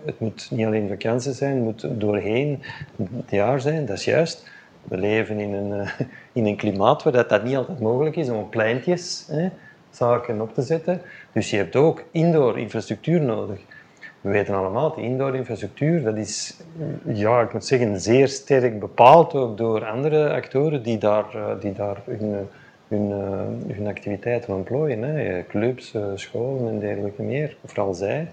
het 0.04 0.20
moet 0.20 0.48
niet 0.50 0.66
alleen 0.66 0.88
vakantie 0.88 1.32
zijn, 1.32 1.54
het 1.54 1.64
moet 1.64 2.00
doorheen 2.00 2.62
het 2.96 3.30
jaar 3.30 3.60
zijn, 3.60 3.86
dat 3.86 3.96
is 3.96 4.04
juist. 4.04 4.50
We 4.84 4.96
leven 4.96 5.38
in 5.38 5.52
een, 5.52 5.80
uh, 5.80 5.90
in 6.32 6.46
een 6.46 6.56
klimaat 6.56 7.02
waar 7.02 7.12
dat, 7.12 7.28
dat 7.28 7.44
niet 7.44 7.56
altijd 7.56 7.80
mogelijk 7.80 8.16
is 8.16 8.28
om 8.28 8.48
pleintjes 8.48 9.26
hè, 9.30 9.48
zaken 9.90 10.40
op 10.40 10.54
te 10.54 10.62
zetten. 10.62 11.00
Dus 11.32 11.50
je 11.50 11.56
hebt 11.56 11.76
ook 11.76 12.04
indoor 12.10 12.58
infrastructuur 12.58 13.20
nodig. 13.20 13.60
We 14.20 14.30
weten 14.30 14.54
allemaal, 14.54 14.94
de 14.94 15.02
indoor 15.02 15.36
infrastructuur, 15.36 16.02
dat 16.02 16.16
is, 16.16 16.60
ja, 17.04 17.40
ik 17.40 17.52
moet 17.52 17.64
zeggen, 17.64 18.00
zeer 18.00 18.28
sterk 18.28 18.80
bepaald 18.80 19.34
ook 19.34 19.56
door 19.56 19.86
andere 19.86 20.32
actoren 20.32 20.82
die 20.82 20.98
daar, 20.98 21.36
uh, 21.36 21.60
die 21.60 21.72
daar 21.72 22.02
hun, 22.04 22.48
hun, 22.88 23.10
uh, 23.10 23.76
hun 23.76 23.86
activiteiten 23.86 24.54
ontplooien. 24.54 25.02
Hè. 25.02 25.46
Clubs, 25.46 25.94
scholen 26.14 26.68
en 26.72 26.78
dergelijke 26.78 27.22
meer, 27.22 27.56
vooral 27.64 27.94
zij. 27.94 28.28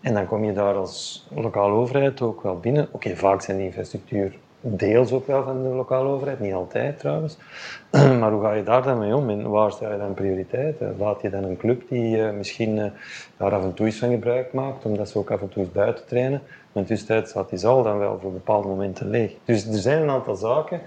En 0.00 0.14
dan 0.14 0.26
kom 0.26 0.44
je 0.44 0.52
daar 0.52 0.74
als 0.74 1.26
lokale 1.34 1.72
overheid 1.72 2.20
ook 2.20 2.42
wel 2.42 2.58
binnen. 2.58 2.88
Oké, 2.90 3.16
vaak 3.16 3.42
zijn 3.42 3.56
die 3.56 3.66
infrastructuur 3.66 4.38
deels 4.62 5.12
ook 5.12 5.26
wel 5.26 5.42
van 5.42 5.62
de 5.62 5.68
lokale 5.68 6.08
overheid, 6.08 6.40
niet 6.40 6.54
altijd 6.54 6.98
trouwens. 6.98 7.36
maar 8.20 8.32
hoe 8.32 8.42
ga 8.42 8.52
je 8.52 8.62
daar 8.62 8.82
dan 8.82 8.98
mee 8.98 9.16
om 9.16 9.30
en 9.30 9.50
waar 9.50 9.72
stel 9.72 9.92
je 9.92 9.98
dan 9.98 10.14
prioriteit? 10.14 10.76
Laat 10.98 11.22
je 11.22 11.30
dan 11.30 11.44
een 11.44 11.56
club 11.56 11.82
die 11.88 12.16
uh, 12.16 12.30
misschien 12.30 12.76
uh, 12.76 12.84
daar 13.36 13.54
af 13.54 13.62
en 13.62 13.74
toe 13.74 13.86
eens 13.86 13.98
van 13.98 14.10
gebruik 14.10 14.52
maakt, 14.52 14.84
omdat 14.84 15.08
ze 15.08 15.18
ook 15.18 15.30
af 15.30 15.40
en 15.40 15.48
toe 15.48 15.62
eens 15.62 15.72
buiten 15.72 16.06
trainen, 16.06 16.42
maar 16.72 16.84
tussentijd 16.84 17.28
staat 17.28 17.48
die 17.48 17.58
zaal 17.58 17.82
dan 17.82 17.98
wel 17.98 18.18
voor 18.20 18.32
bepaalde 18.32 18.68
momenten 18.68 19.10
leeg. 19.10 19.34
Dus 19.44 19.66
er 19.66 19.78
zijn 19.78 20.02
een 20.02 20.10
aantal 20.10 20.34
zaken 20.34 20.80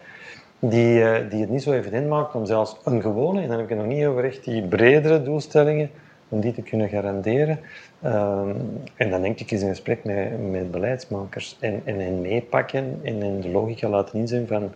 die, 0.59 1.03
eh, 1.03 1.29
die 1.29 1.41
het 1.41 1.49
niet 1.49 1.63
zo 1.63 1.71
evident 1.71 2.07
maakt 2.07 2.35
om 2.35 2.45
zelfs 2.45 2.77
een 2.83 3.01
gewone, 3.01 3.41
en 3.41 3.47
dan 3.47 3.55
heb 3.55 3.69
ik 3.69 3.69
het 3.69 3.85
nog 3.85 3.87
niet 3.87 4.05
over 4.05 4.25
echt 4.25 4.43
die 4.43 4.67
bredere 4.67 5.23
doelstellingen, 5.23 5.89
om 6.29 6.39
die 6.39 6.53
te 6.53 6.61
kunnen 6.61 6.89
garanderen. 6.89 7.59
Ehm, 8.01 8.55
en 8.95 9.09
dan 9.09 9.21
denk 9.21 9.39
ik 9.39 9.51
eens 9.51 9.61
een 9.61 9.69
gesprek 9.69 10.03
met, 10.03 10.49
met 10.51 10.71
beleidsmakers 10.71 11.57
en, 11.59 11.81
en 11.85 11.99
hen 11.99 12.21
meepakken 12.21 12.99
en, 13.03 13.21
en 13.21 13.41
de 13.41 13.49
logica 13.49 13.89
laten 13.89 14.19
inzien 14.19 14.47
van 14.47 14.73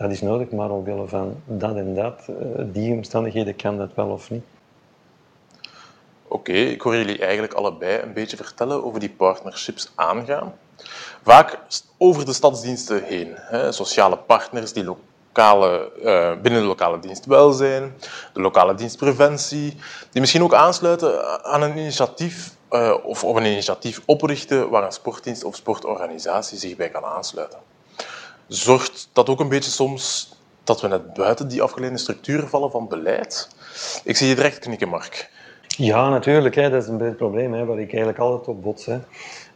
dat 0.00 0.10
is 0.10 0.20
nodig, 0.20 0.50
maar 0.50 0.70
omwille 0.70 1.08
van 1.08 1.42
dat 1.44 1.76
en 1.76 1.94
dat, 1.94 2.26
uh, 2.30 2.36
die 2.72 2.92
omstandigheden 2.92 3.56
kan 3.56 3.78
dat 3.78 3.94
wel 3.94 4.08
of 4.08 4.30
niet. 4.30 4.44
Oké, 6.28 6.52
ik 6.52 6.80
hoor 6.80 6.96
jullie 6.96 7.18
eigenlijk 7.18 7.52
allebei 7.52 8.02
een 8.02 8.12
beetje 8.12 8.36
vertellen 8.36 8.84
over 8.84 9.00
die 9.00 9.10
partnerships 9.10 9.92
aangaan. 9.94 10.54
Vaak 11.22 11.58
over 11.98 12.24
de 12.24 12.32
stadsdiensten 12.32 13.04
heen. 13.04 13.32
Hè, 13.34 13.72
sociale 13.72 14.16
partners 14.16 14.72
die 14.72 14.84
lokale, 15.32 15.92
uh, 16.02 16.40
binnen 16.42 16.60
de 16.60 16.66
lokale 16.66 16.98
dienst 16.98 17.26
welzijn, 17.26 17.94
de 18.32 18.40
lokale 18.40 18.74
dienst 18.74 18.96
preventie, 18.96 19.76
die 20.10 20.20
misschien 20.20 20.42
ook 20.42 20.54
aansluiten 20.54 21.44
aan 21.44 21.62
een 21.62 21.76
initiatief 21.76 22.54
uh, 22.70 22.94
of, 23.02 23.24
of 23.24 23.36
een 23.36 23.44
initiatief 23.44 24.00
oprichten 24.04 24.70
waar 24.70 24.84
een 24.84 24.92
sportdienst 24.92 25.44
of 25.44 25.56
sportorganisatie 25.56 26.58
zich 26.58 26.76
bij 26.76 26.88
kan 26.88 27.04
aansluiten. 27.04 27.58
Zorgt 28.48 29.08
dat 29.12 29.28
ook 29.28 29.40
een 29.40 29.48
beetje 29.48 29.70
soms 29.70 30.34
dat 30.64 30.80
we 30.80 30.88
net 30.88 31.14
buiten 31.14 31.48
die 31.48 31.62
afgeleide 31.62 31.98
structuren 31.98 32.48
vallen 32.48 32.70
van 32.70 32.88
beleid? 32.88 33.48
Ik 34.04 34.16
zie 34.16 34.28
je 34.28 34.34
direct 34.34 34.58
knikken, 34.58 34.88
Mark. 34.88 35.30
Ja, 35.80 36.08
natuurlijk. 36.08 36.54
Hè. 36.54 36.70
Dat 36.70 36.82
is 36.82 36.88
een 36.88 36.94
beetje 36.94 37.08
het 37.08 37.16
probleem 37.16 37.52
hè, 37.52 37.64
waar 37.64 37.78
ik 37.78 37.88
eigenlijk 37.88 38.18
altijd 38.18 38.48
op 38.48 38.62
bots. 38.62 38.86
Hè. 38.86 38.98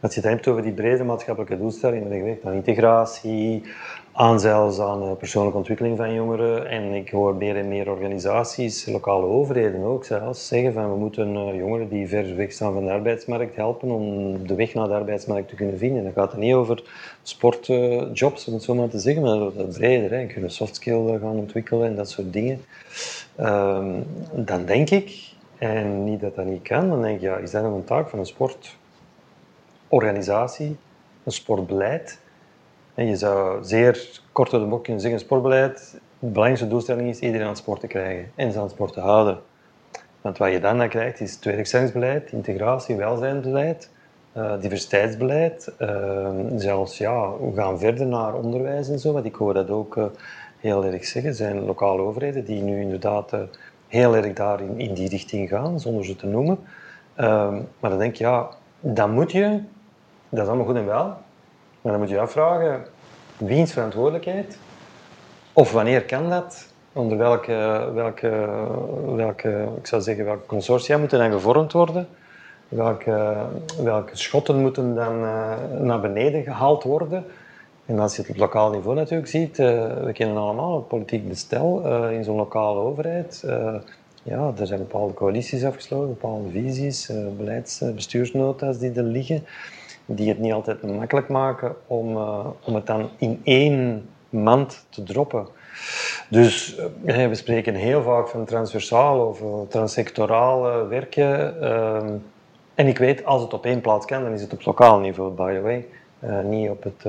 Als 0.01 0.15
je 0.15 0.21
het 0.21 0.29
hebt 0.29 0.47
over 0.47 0.61
die 0.61 0.71
brede 0.71 1.03
maatschappelijke 1.03 1.57
doelstellingen, 1.57 2.09
dan 2.09 2.19
denk 2.19 2.37
ik 2.37 2.45
aan 2.45 2.53
integratie, 2.53 3.63
aan 4.11 4.39
zelfs 4.39 4.79
aan 4.79 5.01
eh, 5.01 5.11
persoonlijke 5.11 5.57
ontwikkeling 5.57 5.97
van 5.97 6.13
jongeren. 6.13 6.69
En 6.69 6.93
ik 6.93 7.09
hoor 7.09 7.35
meer 7.35 7.55
en 7.55 7.67
meer 7.67 7.89
organisaties, 7.89 8.85
lokale 8.85 9.25
overheden 9.25 9.83
ook 9.83 10.05
zelfs, 10.05 10.47
zeggen 10.47 10.73
van 10.73 10.91
we 10.91 10.97
moeten 10.97 11.35
eh, 11.35 11.55
jongeren 11.55 11.89
die 11.89 12.07
ver 12.07 12.35
weg 12.35 12.51
staan 12.51 12.73
van 12.73 12.85
de 12.85 12.91
arbeidsmarkt 12.91 13.55
helpen 13.55 13.89
om 13.89 14.47
de 14.47 14.55
weg 14.55 14.73
naar 14.73 14.87
de 14.87 14.93
arbeidsmarkt 14.93 15.49
te 15.49 15.55
kunnen 15.55 15.77
vinden. 15.77 16.03
Dat 16.03 16.13
gaat 16.13 16.31
er 16.31 16.39
niet 16.39 16.53
over 16.53 16.83
sportjobs, 17.23 18.47
om 18.47 18.53
het 18.53 18.63
zo 18.63 18.75
maar 18.75 18.89
te 18.89 18.99
zeggen, 18.99 19.23
maar 19.23 19.37
dat 19.37 19.73
breder. 19.73 20.11
Hè. 20.11 20.25
Kunt 20.25 20.53
soft 20.53 20.83
gaan 20.83 21.21
ontwikkelen 21.21 21.87
en 21.87 21.95
dat 21.95 22.09
soort 22.09 22.33
dingen. 22.33 22.61
Ehm, 23.35 23.91
dan 24.31 24.65
denk 24.65 24.89
ik, 24.89 25.34
en 25.57 26.03
niet 26.03 26.21
dat 26.21 26.35
dat 26.35 26.45
niet 26.45 26.61
kan, 26.61 26.89
dan 26.89 27.01
denk 27.01 27.15
ik, 27.15 27.21
ja, 27.21 27.37
is 27.37 27.51
dat 27.51 27.63
een 27.63 27.83
taak 27.83 28.09
van 28.09 28.19
een 28.19 28.25
sportorganisatie, 28.25 30.77
een 31.23 31.31
sportbeleid? 31.31 32.19
En 32.93 33.07
je 33.07 33.15
zou 33.15 33.63
zeer 33.63 34.21
kort 34.31 34.51
door 34.51 34.59
de 34.59 34.65
bocht 34.65 34.83
kunnen 34.83 35.01
zeggen, 35.01 35.19
sportbeleid, 35.19 35.99
de 36.19 36.27
belangrijkste 36.27 36.67
doelstelling 36.67 37.09
is 37.09 37.19
iedereen 37.19 37.45
aan 37.45 37.49
het 37.49 37.57
sport 37.57 37.79
te 37.79 37.87
krijgen 37.87 38.31
en 38.35 38.51
ze 38.51 38.59
aan 38.59 38.69
sport 38.69 38.93
te 38.93 38.99
houden. 38.99 39.39
Want 40.21 40.37
wat 40.37 40.51
je 40.51 40.59
dan, 40.59 40.89
krijgt 40.89 41.19
is 41.19 41.35
tweerechtstellingsbeleid, 41.35 42.31
integratie, 42.31 42.95
welzijnsbeleid, 42.95 43.89
uh, 44.37 44.61
diversiteitsbeleid. 44.61 45.71
Uh, 45.79 46.29
zelfs, 46.55 46.97
ja, 46.97 47.37
we 47.37 47.51
gaan 47.55 47.79
verder 47.79 48.05
naar 48.05 48.33
onderwijs 48.33 48.89
en 48.89 48.99
zo, 48.99 49.13
want 49.13 49.25
ik 49.25 49.35
hoor 49.35 49.53
dat 49.53 49.69
ook 49.69 49.95
uh, 49.95 50.05
heel 50.59 50.85
erg 50.85 51.05
zeggen. 51.05 51.35
Zijn 51.35 51.65
lokale 51.65 52.01
overheden 52.01 52.45
die 52.45 52.61
nu 52.61 52.81
inderdaad 52.81 53.33
heel 53.95 54.15
erg 54.15 54.33
daar 54.33 54.61
in, 54.61 54.79
in, 54.79 54.93
die 54.93 55.09
richting 55.09 55.49
gaan, 55.49 55.79
zonder 55.79 56.05
ze 56.05 56.15
te 56.15 56.27
noemen. 56.27 56.59
Ehm, 57.15 57.55
maar 57.79 57.89
dan 57.89 57.99
denk 57.99 58.11
ik, 58.11 58.17
ja, 58.17 58.49
dan 58.79 59.11
moet 59.11 59.31
je, 59.31 59.59
dat 60.29 60.41
is 60.41 60.47
allemaal 60.47 60.65
goed 60.65 60.75
en 60.75 60.85
wel, 60.85 61.05
maar 61.81 61.91
dan 61.91 61.99
moet 61.99 62.09
je 62.09 62.19
afvragen, 62.19 62.85
wiens 63.37 63.73
verantwoordelijkheid? 63.73 64.57
Of 65.53 65.71
wanneer 65.71 66.03
kan 66.03 66.29
dat? 66.29 66.73
Onder 66.93 67.17
welke, 67.17 67.89
welke, 67.93 68.47
welke, 69.15 69.67
ik 69.77 69.87
zou 69.87 70.01
zeggen, 70.01 70.25
welke 70.25 70.45
consortia 70.45 70.97
moeten 70.97 71.19
dan 71.19 71.31
gevormd 71.31 71.71
worden? 71.71 72.07
Welke, 72.67 73.35
welke 73.83 74.17
schotten 74.17 74.61
moeten 74.61 74.95
dan 74.95 75.23
uh, 75.23 75.53
naar 75.79 75.99
beneden 75.99 76.43
gehaald 76.43 76.83
worden? 76.83 77.25
En 77.85 77.99
als 77.99 78.15
je 78.15 78.21
het 78.21 78.31
op 78.31 78.37
lokaal 78.37 78.69
niveau 78.69 78.95
natuurlijk 78.95 79.29
ziet, 79.29 79.59
uh, 79.59 79.93
we 80.03 80.11
kennen 80.13 80.37
allemaal 80.37 80.75
het 80.75 80.87
politiek 80.87 81.27
bestel 81.27 81.81
uh, 81.85 82.11
in 82.11 82.23
zo'n 82.23 82.35
lokale 82.35 82.79
overheid. 82.79 83.43
ja, 84.23 84.53
er 84.59 84.67
zijn 84.67 84.79
bepaalde 84.79 85.13
coalities 85.13 85.63
afgesloten, 85.63 86.07
bepaalde 86.07 86.49
visies, 86.49 87.11
beleids- 87.37 87.83
bestuursnota's 87.95 88.77
die 88.77 88.91
er 88.91 89.03
liggen 89.03 89.45
die 90.05 90.29
het 90.29 90.39
niet 90.39 90.53
altijd 90.53 90.83
makkelijk 90.83 91.29
maken 91.29 91.75
om, 91.87 92.17
om 92.63 92.75
het 92.75 92.85
dan 92.85 93.09
in 93.17 93.41
één 93.43 94.09
mand 94.29 94.85
te 94.89 95.03
droppen. 95.03 95.47
Dus 96.29 96.75
we 97.03 97.35
spreken 97.35 97.75
heel 97.75 98.01
vaak 98.01 98.27
van 98.27 98.45
transversaal 98.45 99.27
of 99.27 99.41
transsectoraal 99.69 100.87
werken. 100.87 101.61
en 102.75 102.87
ik 102.87 102.97
weet, 102.97 103.25
als 103.25 103.41
het 103.41 103.53
op 103.53 103.65
één 103.65 103.81
plaats 103.81 104.05
kan, 104.05 104.23
dan 104.23 104.33
is 104.33 104.41
het 104.41 104.53
op 104.53 104.65
lokaal 104.65 104.99
niveau, 104.99 105.31
by 105.31 105.53
the 105.53 105.61
way. 105.61 105.85
Niet 106.43 106.69
op 106.69 106.83
het, 106.83 107.05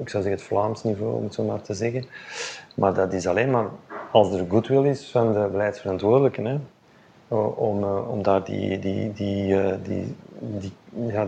ik 0.00 0.08
zou 0.08 0.22
zeggen, 0.22 0.30
het 0.30 0.42
Vlaams 0.42 0.82
niveau, 0.82 1.14
om 1.14 1.24
het 1.24 1.34
zo 1.34 1.44
maar 1.44 1.62
te 1.62 1.74
zeggen. 1.74 2.04
Maar 2.74 2.94
dat 2.94 3.12
is 3.12 3.26
alleen 3.26 3.50
maar 3.50 3.66
als 4.12 4.32
er 4.32 4.46
goodwill 4.48 4.84
is 4.84 5.10
van 5.10 5.32
de 5.32 5.48
beleidsverantwoordelijken. 5.50 6.44
Hè 6.44 6.58
om, 7.30 7.84
om 7.84 8.22
daar 8.22 8.44
die, 8.44 8.78
die, 8.78 9.12
die, 9.12 9.56
die, 9.82 10.14
die, 10.38 10.72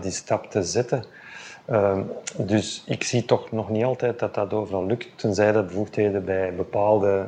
die 0.01 0.11
stap 0.11 0.51
te 0.51 0.63
zetten. 0.63 1.03
Uh, 1.69 1.99
dus 2.37 2.83
ik 2.85 3.03
zie 3.03 3.25
toch 3.25 3.51
nog 3.51 3.69
niet 3.69 3.83
altijd 3.83 4.19
dat 4.19 4.33
dat 4.33 4.53
overal 4.53 4.85
lukt, 4.85 5.07
tenzij 5.15 5.51
dat 5.51 5.67
bevoegdheden 5.67 6.25
bij 6.25 6.55
bepaalde, 6.55 7.25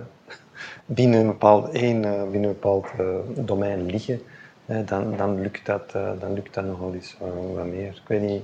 binnen 0.86 1.20
een 1.20 1.28
bepaald, 1.28 1.70
één, 1.70 2.02
binnen 2.32 2.50
bepaald 2.50 2.88
domein 3.28 3.86
liggen. 3.86 4.22
dan, 4.86 5.18
dan, 5.18 5.42
lukt 5.42 5.66
dat, 5.66 5.92
dan 5.92 6.34
lukt 6.34 6.54
dat 6.54 6.66
nogal 6.66 6.94
eens 6.94 7.18
wat 7.56 7.66
meer. 7.66 7.88
Ik 7.88 8.08
weet 8.08 8.22
niet 8.22 8.44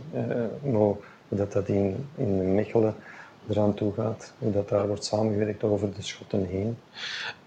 hoe 1.32 1.38
dat, 1.38 1.52
dat 1.52 1.67
in, 1.67 2.10
in 2.15 2.56
Mechelen 2.56 2.96
eraan 3.50 3.74
toe 3.74 3.94
gaat, 3.94 4.34
hoe 4.38 4.52
dat 4.52 4.70
daar 4.70 4.88
wordt 4.88 5.06
samengewerkt 5.06 5.63
over 5.63 5.94
de 5.96 6.02
schotten 6.02 6.46
heen. 6.46 6.78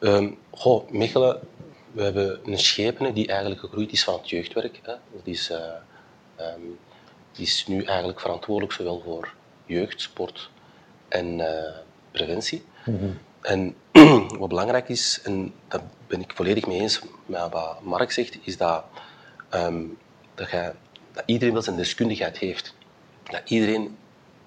Um, 0.00 0.38
goh, 0.50 0.90
Mechelen 0.90 1.40
we 1.94 2.02
hebben 2.02 2.40
een 2.44 2.58
schepene 2.58 3.12
die 3.12 3.26
eigenlijk 3.26 3.60
gegroeid 3.60 3.92
is 3.92 4.04
van 4.04 4.14
het 4.14 4.28
jeugdwerk. 4.28 4.80
Hè. 4.82 4.92
Dat 5.12 5.20
is, 5.24 5.50
uh, 5.50 5.56
um, 6.40 6.78
die 7.32 7.46
is 7.46 7.66
nu 7.66 7.84
eigenlijk 7.84 8.20
verantwoordelijk 8.20 8.72
zowel 8.72 9.02
voor 9.04 9.34
jeugd, 9.66 10.00
sport 10.00 10.50
en 11.08 11.38
uh, 11.38 11.46
preventie. 12.10 12.64
Mm 12.84 12.98
-hmm. 12.98 13.18
En 13.40 13.74
wat 14.38 14.48
belangrijk 14.48 14.88
is, 14.88 15.20
en 15.24 15.52
daar 15.68 15.82
ben 16.06 16.20
ik 16.20 16.32
volledig 16.34 16.66
mee 16.66 16.80
eens 16.80 17.00
met 17.26 17.50
wat 17.50 17.82
Mark 17.82 18.12
zegt, 18.12 18.38
is 18.42 18.56
dat, 18.56 18.84
um, 19.54 19.98
dat, 20.34 20.50
dat 21.12 21.22
iedereen 21.26 21.52
wel 21.52 21.62
zijn 21.62 21.76
deskundigheid 21.76 22.38
heeft. 22.38 22.74
Dat 23.24 23.50
iedereen 23.50 23.96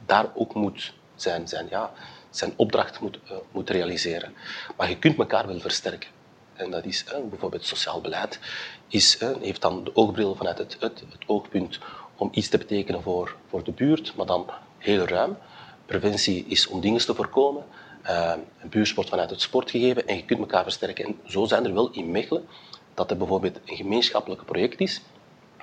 daar 0.06 0.26
ook 0.36 0.54
moet 0.54 0.94
zijn, 1.16 1.48
zijn, 1.48 1.68
ja, 1.70 1.92
zijn 2.30 2.54
opdracht 2.56 3.00
moet, 3.00 3.20
uh, 3.26 3.38
moet 3.52 3.70
realiseren. 3.70 4.34
Maar 4.78 4.90
je 4.90 4.98
kunt 4.98 5.18
elkaar 5.18 5.48
wel 5.48 5.60
versterken 5.60 6.10
en 6.58 6.72
dat 6.72 6.86
is 6.86 7.04
bijvoorbeeld 7.30 7.66
sociaal 7.66 8.02
beleid, 8.02 8.40
is, 8.88 9.20
heeft 9.42 9.62
dan 9.62 9.84
de 9.84 9.96
oogbril 9.96 10.36
vanuit 10.36 10.58
het, 10.58 10.78
het, 10.80 11.00
het, 11.00 11.28
oogpunt 11.28 11.80
om 12.16 12.30
iets 12.32 12.50
te 12.50 12.58
betekenen 12.58 13.02
voor, 13.02 13.36
voor 13.50 13.64
de 13.64 13.72
buurt, 13.72 14.16
maar 14.16 14.26
dan 14.26 14.50
heel 14.78 15.06
ruim. 15.06 15.38
Preventie 15.86 16.46
is 16.48 16.68
om 16.68 16.82
dingen 16.82 17.06
te 17.06 17.16
voorkomen. 17.16 17.66
Een 18.04 18.70
buursport 18.70 19.10
vanuit 19.10 19.30
het 19.30 19.42
sport 19.42 19.72
gegeven 19.72 20.08
en 20.08 20.16
je 20.16 20.26
kunt 20.26 20.40
elkaar 20.40 20.64
versterken. 20.64 21.06
En 21.06 21.20
zo 21.26 21.46
zijn 21.46 21.66
er 21.66 21.74
wel 21.74 21.92
in 21.92 22.12
Mechelen 22.12 22.48
dat 22.94 23.12
er 23.12 23.18
bijvoorbeeld 23.18 23.60
een 23.66 23.76
gemeenschappelijk 23.76 24.46
project 24.46 24.80
is, 24.80 25.02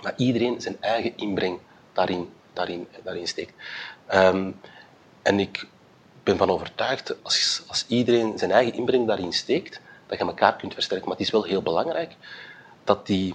maar 0.03 0.13
iedereen 0.17 0.61
zijn 0.61 0.77
eigen 0.81 1.17
inbreng 1.17 1.59
daarin, 1.93 2.29
daarin, 2.55 2.89
daarin 3.03 3.27
steekt. 3.27 3.53
Um, 4.15 4.61
en 5.23 5.41
ik 5.41 5.67
ben 6.23 6.37
van 6.37 6.51
overtuigd, 6.51 7.23
als, 7.23 7.63
als 7.67 7.85
iedereen 7.89 8.39
zijn 8.39 8.51
eigen 8.51 8.75
inbreng 8.75 9.07
daarin 9.07 9.33
steekt, 9.33 9.81
dat 10.07 10.19
je 10.19 10.25
elkaar 10.25 10.57
kunt 10.57 10.73
versterken. 10.73 11.09
Maar 11.09 11.17
het 11.17 11.27
is 11.27 11.33
wel 11.33 11.43
heel 11.43 11.63
belangrijk 11.63 12.17
dat 12.85 13.07
die, 13.07 13.35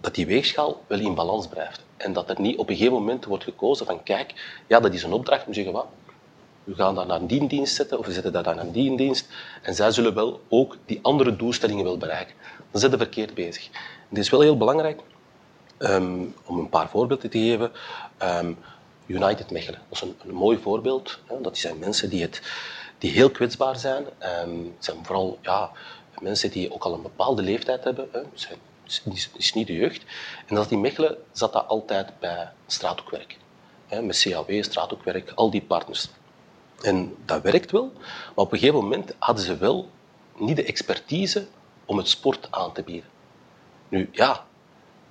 dat 0.00 0.14
die 0.14 0.26
weegschaal 0.26 0.82
wel 0.86 0.98
in 1.00 1.14
balans 1.14 1.48
blijft. 1.48 1.84
En 1.96 2.12
dat 2.12 2.30
er 2.30 2.40
niet 2.40 2.58
op 2.58 2.68
een 2.68 2.76
gegeven 2.76 2.98
moment 2.98 3.24
wordt 3.24 3.44
gekozen 3.44 3.86
van 3.86 4.02
kijk, 4.02 4.60
ja, 4.66 4.80
dat 4.80 4.94
is 4.94 5.02
een 5.02 5.12
opdracht, 5.12 5.46
we 5.46 5.54
zeggen 5.54 5.72
wat, 5.72 5.86
we 6.64 6.74
gaan 6.74 6.94
dat 6.94 7.06
naar 7.06 7.26
die 7.26 7.46
dienst 7.46 7.74
zetten 7.74 7.98
of 7.98 8.06
we 8.06 8.12
zetten 8.12 8.32
dat 8.32 8.44
naar 8.44 8.72
die 8.72 8.96
dienst. 8.96 9.28
En 9.62 9.74
zij 9.74 9.90
zullen 9.90 10.14
wel 10.14 10.40
ook 10.48 10.76
die 10.86 10.98
andere 11.02 11.36
doelstellingen 11.36 11.84
wel 11.84 11.98
bereiken. 11.98 12.34
Dan 12.70 12.80
zijn 12.80 12.92
ze 12.92 12.98
verkeerd 12.98 13.34
bezig. 13.34 13.68
Het 14.08 14.18
is 14.18 14.30
wel 14.30 14.40
heel 14.40 14.56
belangrijk, 14.56 15.00
um, 15.78 16.34
om 16.44 16.58
een 16.58 16.68
paar 16.68 16.88
voorbeelden 16.88 17.30
te 17.30 17.38
geven, 17.38 17.72
um, 18.22 18.58
United 19.06 19.50
Mechelen. 19.50 19.80
Dat 19.88 20.02
is 20.02 20.08
een, 20.08 20.16
een 20.28 20.34
mooi 20.34 20.58
voorbeeld. 20.58 21.18
Hè. 21.26 21.40
Dat 21.40 21.58
zijn 21.58 21.78
mensen 21.78 22.10
die 22.10 22.22
het 22.22 22.42
die 22.98 23.10
heel 23.10 23.30
kwetsbaar 23.30 23.76
zijn. 23.76 24.06
Um, 24.44 24.74
zijn 24.78 25.04
vooral 25.04 25.38
ja, 25.42 25.70
mensen 26.20 26.50
die 26.50 26.72
ook 26.72 26.84
al 26.84 26.94
een 26.94 27.02
bepaalde 27.02 27.42
leeftijd 27.42 27.84
hebben. 27.84 28.08
Hè. 28.12 28.20
Is 29.36 29.52
niet 29.54 29.66
de 29.66 29.72
jeugd. 29.72 30.04
En 30.46 30.54
dat 30.54 30.70
in 30.70 30.80
Mechelen 30.80 31.16
zat 31.32 31.52
dat 31.52 31.68
altijd 31.68 32.18
bij 32.18 32.52
straathoekwerk. 32.66 33.38
Hè, 33.86 34.02
met 34.02 34.20
CAW, 34.20 34.62
straathoekwerk, 34.62 35.32
al 35.34 35.50
die 35.50 35.62
partners. 35.62 36.08
En 36.82 37.16
dat 37.24 37.42
werkt 37.42 37.70
wel, 37.70 37.92
maar 37.94 38.32
op 38.34 38.52
een 38.52 38.58
gegeven 38.58 38.80
moment 38.80 39.14
hadden 39.18 39.44
ze 39.44 39.56
wel 39.56 39.88
niet 40.36 40.56
de 40.56 40.64
expertise 40.64 41.46
om 41.84 41.96
het 41.96 42.08
sport 42.08 42.48
aan 42.50 42.72
te 42.72 42.82
bieden. 42.82 43.10
Nu 43.88 44.08
ja, 44.12 44.46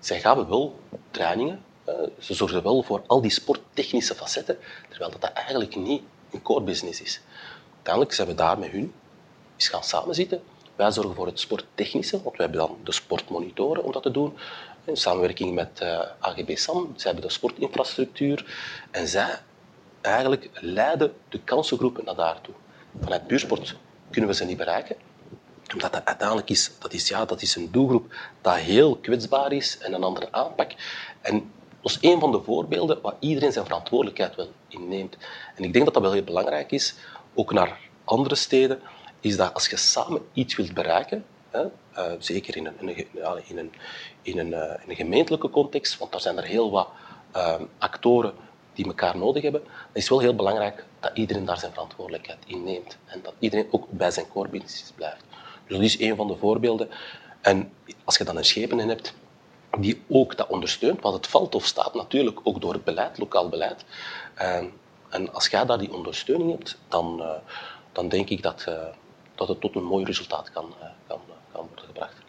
zij 0.05 0.19
gaven 0.21 0.49
wel 0.49 0.79
trainingen, 1.11 1.63
uh, 1.89 1.93
ze 2.19 2.33
zorgden 2.33 2.63
wel 2.63 2.83
voor 2.83 3.03
al 3.07 3.21
die 3.21 3.31
sporttechnische 3.31 4.15
facetten, 4.15 4.57
terwijl 4.89 5.11
dat, 5.19 5.31
eigenlijk 5.31 5.75
niet 5.75 6.01
een 6.31 6.41
core 6.41 6.63
business 6.63 7.01
is. 7.01 7.21
Uiteindelijk 7.73 8.13
zijn 8.13 8.27
we 8.27 8.35
daar 8.35 8.59
met 8.59 8.71
hun 8.71 8.93
eens 9.55 9.67
gaan 9.67 9.83
samenzitten. 9.83 10.43
Wij 10.75 10.91
zorgen 10.91 11.15
voor 11.15 11.25
het 11.25 11.39
sporttechnische, 11.39 12.21
want 12.23 12.37
wij 12.37 12.45
hebben 12.45 12.67
dan 12.67 12.77
de 12.83 12.91
sportmonitoren 12.91 13.83
om 13.83 13.91
dat 13.91 14.03
te 14.03 14.11
doen. 14.11 14.37
In 14.85 14.97
samenwerking 14.97 15.53
met 15.53 15.79
eh, 15.79 15.99
AGB 16.19 16.55
SAM, 16.55 16.93
zij 16.95 17.11
hebben 17.11 17.29
de 17.29 17.33
sportinfrastructuur. 17.33 18.45
En 18.91 19.07
zij 19.07 19.39
eigenlijk 20.01 20.49
leiden 20.53 21.13
de 21.29 21.39
kansengroepen 21.39 22.05
naar 22.05 22.15
daartoe. 22.15 22.53
Vanuit 23.01 23.27
buursport 23.27 23.75
kunnen 24.09 24.29
we 24.29 24.35
ze 24.35 24.45
niet 24.45 24.57
bereiken, 24.57 24.95
omdat 25.73 25.93
dat 25.93 26.05
uiteindelijk 26.05 26.49
is, 26.49 26.71
dat 26.79 26.93
is, 26.93 27.07
ja, 27.07 27.25
dat 27.25 27.41
is 27.41 27.55
een 27.55 27.71
doelgroep 27.71 28.15
dat 28.41 28.55
heel 28.55 28.95
kwetsbaar 28.95 29.51
is 29.51 29.77
en 29.77 29.93
een 29.93 30.03
andere 30.03 30.31
aanpak. 30.31 30.71
En 31.21 31.51
dat 31.81 31.91
is 31.91 31.97
een 32.01 32.19
van 32.19 32.31
de 32.31 32.41
voorbeelden 32.41 33.01
waar 33.01 33.13
iedereen 33.19 33.51
zijn 33.51 33.65
verantwoordelijkheid 33.65 34.35
wel 34.35 34.51
inneemt. 34.67 35.17
En 35.55 35.63
ik 35.63 35.73
denk 35.73 35.85
dat 35.85 35.93
dat 35.93 36.03
wel 36.03 36.11
heel 36.11 36.23
belangrijk 36.23 36.71
is, 36.71 36.95
ook 37.33 37.53
naar 37.53 37.79
andere 38.03 38.35
steden, 38.35 38.81
is 39.19 39.37
dat 39.37 39.53
als 39.53 39.67
je 39.67 39.77
samen 39.77 40.21
iets 40.33 40.55
wilt 40.55 40.73
bereiken, 40.73 41.25
hè, 41.49 41.63
uh, 41.97 42.13
zeker 42.19 42.57
in 42.57 42.65
een, 42.65 42.73
in 42.79 42.87
een, 42.87 43.07
in 43.45 43.57
een, 43.57 43.71
in 44.21 44.37
een, 44.37 44.47
uh, 44.47 44.83
in 44.83 44.89
een 44.89 44.95
gemeentelijke 44.95 45.49
context, 45.49 45.97
want 45.97 46.11
daar 46.11 46.21
zijn 46.21 46.37
er 46.37 46.43
heel 46.43 46.71
wat 46.71 46.87
uh, 47.35 47.55
actoren 47.77 48.33
die 48.73 48.85
elkaar 48.85 49.17
nodig 49.17 49.43
hebben, 49.43 49.61
dan 49.63 49.71
is 49.93 50.01
het 50.01 50.09
wel 50.09 50.19
heel 50.19 50.35
belangrijk 50.35 50.85
dat 50.99 51.11
iedereen 51.13 51.45
daar 51.45 51.57
zijn 51.57 51.71
verantwoordelijkheid 51.71 52.39
in 52.45 52.63
neemt 52.63 52.97
en 53.05 53.19
dat 53.21 53.33
iedereen 53.39 53.67
ook 53.71 53.87
bij 53.89 54.11
zijn 54.11 54.27
core 54.27 54.49
business 54.49 54.91
blijft. 54.95 55.23
Dus 55.67 55.75
dat 55.75 55.85
is 55.85 55.99
een 55.99 56.15
van 56.15 56.27
de 56.27 56.35
voorbeelden. 56.35 56.89
En 57.41 57.71
als 58.03 58.17
je 58.17 58.23
dan 58.23 58.37
een 58.37 58.45
schepen 58.45 58.77
hebt 58.77 59.13
die 59.79 60.01
ook 60.09 60.37
dat 60.37 60.47
ondersteunt, 60.47 61.01
want 61.01 61.15
het 61.15 61.27
valt 61.27 61.55
of 61.55 61.65
staat 61.65 61.93
natuurlijk 61.93 62.39
ook 62.43 62.61
door 62.61 62.73
het 62.73 62.83
beleid, 62.83 63.17
lokaal 63.17 63.49
beleid. 63.49 63.85
Ehm, 64.35 64.65
en 65.09 65.33
als 65.33 65.47
jij 65.47 65.65
daar 65.65 65.77
die 65.77 65.93
ondersteuning 65.93 66.51
hebt, 66.51 66.79
dan, 66.87 67.17
uh, 67.19 67.29
dan 67.91 68.07
denk 68.07 68.29
ik 68.29 68.41
dat, 68.41 68.65
uh, 68.69 68.75
dat 69.35 69.47
het 69.47 69.61
tot 69.61 69.75
een 69.75 69.83
mooi 69.83 70.05
resultaat 70.05 70.51
kan, 70.51 70.65
uh, 70.81 70.87
kan, 71.07 71.19
kan 71.51 71.65
worden 71.67 71.85
gebracht. 71.85 72.21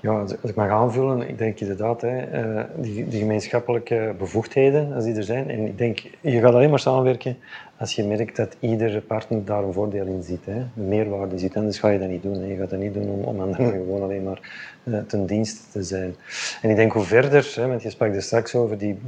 Ja, 0.00 0.20
als 0.20 0.32
ik 0.32 0.54
mag 0.54 0.70
aanvullen, 0.70 1.28
ik 1.28 1.38
denk 1.38 1.60
inderdaad, 1.60 2.00
hè, 2.00 2.64
die, 2.80 3.08
die 3.08 3.20
gemeenschappelijke 3.20 4.14
bevoegdheden, 4.18 4.92
als 4.92 5.04
die 5.04 5.14
er 5.14 5.24
zijn, 5.24 5.50
en 5.50 5.66
ik 5.66 5.78
denk, 5.78 6.02
je 6.20 6.40
gaat 6.40 6.54
alleen 6.54 6.70
maar 6.70 6.78
samenwerken 6.78 7.38
als 7.82 7.94
je 7.94 8.04
merkt 8.04 8.36
dat 8.36 8.56
iedere 8.60 9.00
partner 9.00 9.44
daar 9.44 9.64
een 9.64 9.72
voordeel 9.72 10.06
in 10.06 10.22
ziet, 10.22 10.44
hè, 10.44 10.58
een 10.58 10.88
meerwaarde 10.88 11.38
ziet, 11.38 11.56
anders 11.56 11.78
ga 11.78 11.88
je 11.88 11.98
dat 11.98 12.08
niet 12.08 12.22
doen. 12.22 12.40
Hè. 12.40 12.46
Je 12.46 12.56
gaat 12.56 12.70
dat 12.70 12.78
niet 12.78 12.94
doen 12.94 13.08
om, 13.08 13.24
om 13.24 13.40
anderen 13.40 13.70
gewoon 13.70 14.02
alleen 14.02 14.22
maar 14.22 14.40
uh, 14.84 14.98
ten 14.98 15.26
dienste 15.26 15.70
te 15.72 15.82
zijn. 15.82 16.14
En 16.62 16.70
ik 16.70 16.76
denk 16.76 16.92
hoe 16.92 17.02
verder, 17.02 17.52
hè, 17.54 17.66
want 17.66 17.82
je 17.82 17.90
sprak 17.90 18.14
er 18.14 18.22
straks 18.22 18.54
over, 18.54 18.78
die, 18.78 18.98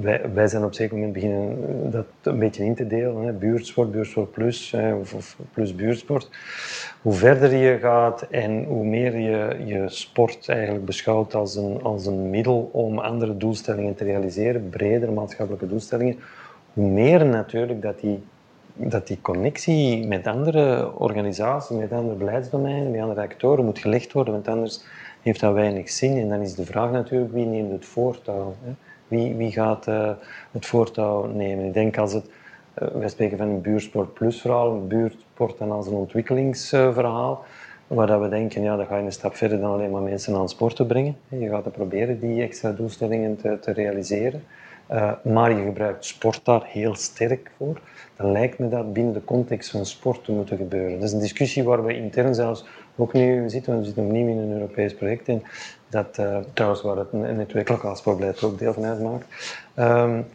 wij, 0.00 0.30
wij 0.34 0.46
zijn 0.46 0.62
op 0.62 0.68
een 0.68 0.74
zeker 0.74 0.94
moment 0.94 1.12
beginnen 1.12 1.56
dat 1.90 2.06
een 2.22 2.38
beetje 2.38 2.64
in 2.64 2.74
te 2.74 2.86
delen, 2.86 3.24
hè, 3.24 3.32
buurtsport, 3.32 3.90
buurtsport 3.90 4.30
plus, 4.30 4.70
hè, 4.70 4.94
of, 4.94 5.14
of, 5.14 5.36
plus 5.52 5.74
buurtsport. 5.74 6.30
Hoe 7.02 7.14
verder 7.14 7.54
je 7.54 7.78
gaat 7.78 8.22
en 8.30 8.64
hoe 8.64 8.84
meer 8.84 9.18
je 9.18 9.56
je 9.64 9.88
sport 9.88 10.48
eigenlijk 10.48 10.84
beschouwt 10.84 11.34
als 11.34 11.56
een, 11.56 11.82
als 11.82 12.06
een 12.06 12.30
middel 12.30 12.70
om 12.72 12.98
andere 12.98 13.36
doelstellingen 13.36 13.94
te 13.94 14.04
realiseren, 14.04 14.68
bredere 14.68 15.12
maatschappelijke 15.12 15.66
doelstellingen, 15.66 16.18
hoe 16.72 16.88
meer 16.88 17.26
natuurlijk 17.26 17.82
dat 17.82 18.00
die, 18.00 18.22
dat 18.74 19.06
die 19.06 19.18
connectie 19.20 20.06
met 20.06 20.26
andere 20.26 20.98
organisaties, 20.98 21.76
met 21.76 21.92
andere 21.92 22.16
beleidsdomeinen, 22.16 22.90
met 22.90 23.00
andere 23.00 23.20
actoren 23.20 23.64
moet 23.64 23.78
gelegd 23.78 24.12
worden, 24.12 24.34
want 24.34 24.48
anders 24.48 24.84
heeft 25.22 25.40
dat 25.40 25.54
weinig 25.54 25.90
zin. 25.90 26.18
En 26.18 26.28
dan 26.28 26.40
is 26.40 26.54
de 26.54 26.64
vraag 26.64 26.90
natuurlijk, 26.90 27.32
wie 27.32 27.46
neemt 27.46 27.72
het 27.72 27.84
voortouw? 27.84 28.54
Hè? 28.64 28.72
Wie, 29.08 29.34
wie 29.34 29.52
gaat 29.52 29.86
uh, 29.86 30.10
het 30.50 30.66
voortouw 30.66 31.26
nemen? 31.26 31.64
Ik 31.64 31.74
denk 31.74 31.98
als 31.98 32.12
het, 32.12 32.30
uh, 32.82 32.88
wij 32.88 33.08
spreken 33.08 33.38
van 33.38 33.48
een 33.48 33.60
buursport 33.60 34.14
plus 34.14 34.40
verhaal, 34.40 34.70
een 34.70 34.88
buurtsport 34.88 35.58
dan 35.58 35.70
als 35.70 35.86
een 35.86 35.92
ontwikkelingsverhaal, 35.92 37.44
waar 37.86 38.06
dat 38.06 38.20
we 38.20 38.28
denken, 38.28 38.62
ja, 38.62 38.76
dan 38.76 38.86
ga 38.86 38.96
je 38.96 39.04
een 39.04 39.12
stap 39.12 39.34
verder 39.34 39.60
dan 39.60 39.72
alleen 39.72 39.90
maar 39.90 40.02
mensen 40.02 40.34
aan 40.34 40.48
sport 40.48 40.76
te 40.76 40.86
brengen. 40.86 41.16
Je 41.28 41.48
gaat 41.48 41.64
er 41.64 41.70
proberen 41.70 42.20
die 42.20 42.42
extra 42.42 42.72
doelstellingen 42.72 43.36
te, 43.36 43.58
te 43.60 43.72
realiseren. 43.72 44.42
Uh, 44.92 45.12
maar 45.22 45.56
je 45.56 45.64
gebruikt 45.64 46.04
sport 46.04 46.44
daar 46.44 46.62
heel 46.64 46.94
sterk 46.94 47.50
voor, 47.56 47.80
dan 48.16 48.32
lijkt 48.32 48.58
me 48.58 48.68
dat 48.68 48.92
binnen 48.92 49.12
de 49.12 49.24
context 49.24 49.70
van 49.70 49.86
sport 49.86 50.24
te 50.24 50.32
moeten 50.32 50.56
gebeuren. 50.56 50.92
Dat 50.92 51.08
is 51.08 51.12
een 51.12 51.20
discussie 51.20 51.64
waar 51.64 51.84
we 51.84 51.96
intern 51.96 52.34
zelfs 52.34 52.64
ook 52.96 53.12
nu 53.12 53.50
zitten, 53.50 53.78
we 53.78 53.84
zitten 53.84 54.04
opnieuw 54.04 54.28
in 54.28 54.38
een 54.38 54.52
Europees 54.52 54.94
project 54.94 55.28
in, 55.28 55.42
dat, 55.88 56.18
uh, 56.18 56.38
trouwens 56.52 56.82
waar 56.82 56.96
het 56.96 57.12
netwerk 57.12 57.68
lokaal 57.68 57.96
sportbeleid 57.96 58.42
ook 58.42 58.58
deel 58.58 58.72
van 58.72 58.84
uitmaakt. 58.84 59.26
Um, 59.76 60.26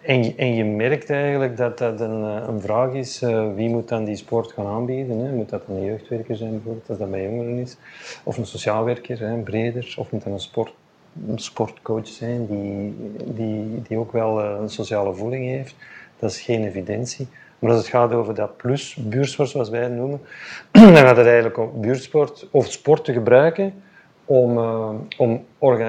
en, 0.00 0.24
je, 0.24 0.34
en, 0.34 0.54
je 0.54 0.64
merkt 0.64 1.10
eigenlijk 1.10 1.56
dat 1.56 1.78
dat 1.78 2.00
een, 2.00 2.24
eh, 2.24 2.48
een 2.48 2.60
vraag 2.60 2.92
is, 2.92 3.20
wie 3.54 3.68
moet 3.68 3.88
dan 3.88 4.04
die 4.04 4.16
sport 4.16 4.52
gaan 4.52 4.66
aanbieden? 4.66 5.18
Hè? 5.18 5.32
Moet 5.32 5.48
dat 5.48 5.62
een 5.68 5.84
jeugdwerker 5.84 6.36
zijn 6.36 6.50
bijvoorbeeld, 6.50 6.88
als 6.88 6.98
dat 6.98 7.10
bij 7.10 7.22
jongeren 7.22 7.58
is? 7.58 7.76
Of 8.22 8.36
een 8.36 8.46
sociaal 8.46 8.84
werker, 8.84 9.18
hè, 9.18 9.36
breder? 9.36 9.94
Of 9.98 10.10
moet 10.10 10.24
dat 10.24 10.32
een 10.32 10.40
sport 10.40 10.74
sportcoach 11.34 12.06
zijn 12.06 12.46
die, 12.46 12.94
die, 13.24 13.82
die 13.88 13.98
ook 13.98 14.12
wel 14.12 14.40
eh, 14.40 14.60
een 14.60 14.70
sociale 14.70 15.14
voeling 15.14 15.44
heeft. 15.44 15.74
Dat 16.18 16.30
is 16.30 16.40
geen 16.40 16.64
evidentie. 16.64 17.28
Maar 17.58 17.70
als 17.70 17.80
het 17.80 17.90
gaat 17.90 18.12
over 18.12 18.34
dat 18.34 18.56
plus, 18.56 18.96
buurtsport 19.00 19.48
zoals 19.48 19.68
wij 19.68 19.82
het 19.82 19.92
noemen, 19.92 20.20
dan 20.70 20.96
gaat 20.96 21.16
het 21.16 21.26
eigenlijk 21.26 21.58
om 21.58 21.80
buurtsport 21.80 22.48
of 22.50 22.70
sport 22.72 23.04
te 23.04 23.12
gebruiken 23.12 23.74
om, 24.24 24.58
uh, 24.58 24.90
om, 25.16 25.44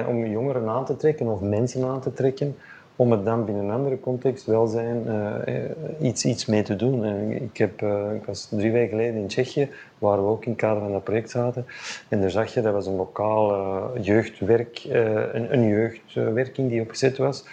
om 0.06 0.26
jongeren 0.26 0.68
aan 0.68 0.84
te 0.84 0.96
trekken 0.96 1.26
of 1.26 1.40
mensen 1.40 1.84
aan 1.84 2.00
te 2.00 2.12
trekken 2.12 2.56
om 2.96 3.10
het 3.10 3.24
dan 3.24 3.44
binnen 3.44 3.64
een 3.64 3.70
andere 3.70 4.00
context, 4.00 4.46
welzijn, 4.46 5.04
uh, 5.06 6.08
iets, 6.08 6.24
iets 6.24 6.46
mee 6.46 6.62
te 6.62 6.76
doen. 6.76 7.30
ik, 7.30 7.56
heb, 7.56 7.82
uh, 7.82 8.14
ik 8.14 8.24
was 8.24 8.48
drie 8.50 8.72
weken 8.72 8.88
geleden 8.88 9.20
in 9.20 9.26
Tsjechië, 9.26 9.70
waar 9.98 10.24
we 10.24 10.28
ook 10.28 10.44
in 10.44 10.50
het 10.50 10.60
kader 10.60 10.82
van 10.82 10.92
dat 10.92 11.04
project 11.04 11.30
zaten. 11.30 11.66
En 12.08 12.20
daar 12.20 12.30
zag 12.30 12.54
je, 12.54 12.60
dat 12.60 12.72
was 12.72 12.86
een 12.86 12.96
lokaal 12.96 13.98
jeugdwerk, 14.00 14.84
een, 14.84 15.52
een, 15.52 15.68
jeugdwerking 15.68 16.68
die 16.68 16.80
opgezet 16.80 17.16
was. 17.16 17.44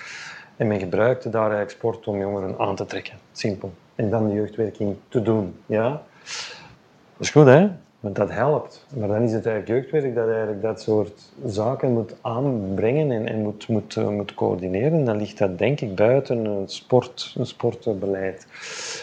En 0.57 0.67
men 0.67 0.79
gebruikte 0.79 1.29
daar 1.29 1.41
eigenlijk 1.41 1.71
sport 1.71 2.07
om 2.07 2.19
jongeren 2.19 2.59
aan 2.59 2.75
te 2.75 2.85
trekken. 2.85 3.13
Simpel. 3.31 3.73
En 3.95 4.09
dan 4.09 4.27
de 4.27 4.33
jeugdwerking 4.33 4.95
te 5.07 5.21
doen. 5.21 5.55
Ja? 5.65 5.89
Dat 5.89 7.19
is 7.19 7.29
goed, 7.29 7.45
hè? 7.45 7.67
Want 8.03 8.15
dat 8.15 8.31
helpt. 8.31 8.85
Maar 8.97 9.07
dan 9.07 9.21
is 9.21 9.33
het 9.33 9.45
eigenlijk 9.45 9.67
jeugdwerk 9.67 10.15
dat 10.15 10.27
eigenlijk 10.27 10.61
dat 10.61 10.81
soort 10.81 11.33
zaken 11.45 11.91
moet 11.91 12.15
aanbrengen 12.21 13.11
en, 13.11 13.27
en 13.27 13.41
moet, 13.41 13.67
moet, 13.67 13.95
uh, 13.95 14.07
moet 14.07 14.33
coördineren. 14.33 15.05
Dan 15.05 15.17
ligt 15.17 15.37
dat 15.37 15.57
denk 15.57 15.81
ik 15.81 15.95
buiten 15.95 16.45
een, 16.45 16.69
sport, 16.69 17.35
een 17.37 17.45
sportbeleid. 17.45 18.47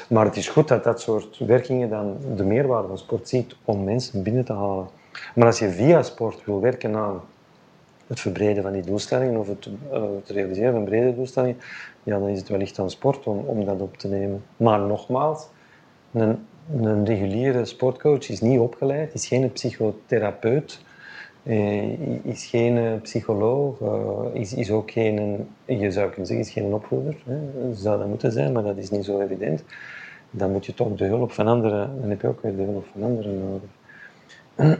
Maar 0.08 0.24
het 0.24 0.36
is 0.36 0.48
goed 0.48 0.68
dat 0.68 0.84
dat 0.84 1.00
soort 1.00 1.38
werkingen 1.38 1.88
dan 1.88 2.16
de 2.36 2.44
meerwaarde 2.44 2.88
van 2.88 2.98
sport 2.98 3.28
ziet 3.28 3.56
om 3.64 3.84
mensen 3.84 4.22
binnen 4.22 4.44
te 4.44 4.52
halen. 4.52 4.88
Maar 5.34 5.46
als 5.46 5.58
je 5.58 5.70
via 5.70 6.02
sport 6.02 6.44
wil 6.44 6.60
werken 6.60 6.96
aan 6.96 7.20
het 8.06 8.20
verbreden 8.20 8.62
van 8.62 8.72
die 8.72 8.82
doelstellingen 8.82 9.40
of 9.40 9.48
het, 9.48 9.66
uh, 9.66 10.02
het 10.16 10.28
realiseren 10.28 10.72
van 10.72 10.84
brede 10.84 11.14
doelstellingen, 11.14 11.60
ja, 12.02 12.18
dan 12.18 12.28
is 12.28 12.38
het 12.38 12.48
wellicht 12.48 12.78
aan 12.78 12.90
sport 12.90 13.26
om, 13.26 13.38
om 13.38 13.64
dat 13.64 13.80
op 13.80 13.96
te 13.96 14.08
nemen. 14.08 14.44
Maar 14.56 14.80
nogmaals, 14.80 15.48
een 16.12 16.46
een 16.76 17.04
reguliere 17.04 17.64
sportcoach 17.64 18.28
is 18.28 18.40
niet 18.40 18.58
opgeleid, 18.58 19.14
is 19.14 19.26
geen 19.26 19.52
psychotherapeut, 19.52 20.80
eh, 21.42 22.24
is 22.24 22.46
geen 22.46 23.00
psycholoog, 23.02 23.80
eh, 23.80 24.40
is, 24.40 24.54
is 24.54 24.70
ook 24.70 24.90
geen, 24.90 25.48
je 25.64 25.90
zou 25.90 26.08
kunnen 26.08 26.26
zeggen, 26.26 26.46
is 26.46 26.52
geen 26.52 26.72
opvoeder. 26.72 27.16
Hè. 27.24 27.38
Zou 27.74 27.98
dat 27.98 28.08
moeten 28.08 28.32
zijn, 28.32 28.52
maar 28.52 28.62
dat 28.62 28.76
is 28.76 28.90
niet 28.90 29.04
zo 29.04 29.20
evident. 29.20 29.64
Dan 30.30 30.52
moet 30.52 30.66
je 30.66 30.74
toch 30.74 30.94
de 30.94 31.04
hulp 31.04 31.32
van 31.32 31.46
anderen, 31.46 32.00
dan 32.00 32.10
heb 32.10 32.20
je 32.20 32.28
ook 32.28 32.42
weer 32.42 32.56
de 32.56 32.62
hulp 32.62 32.86
van 32.92 33.02
anderen 33.02 33.38
nodig. 33.38 33.68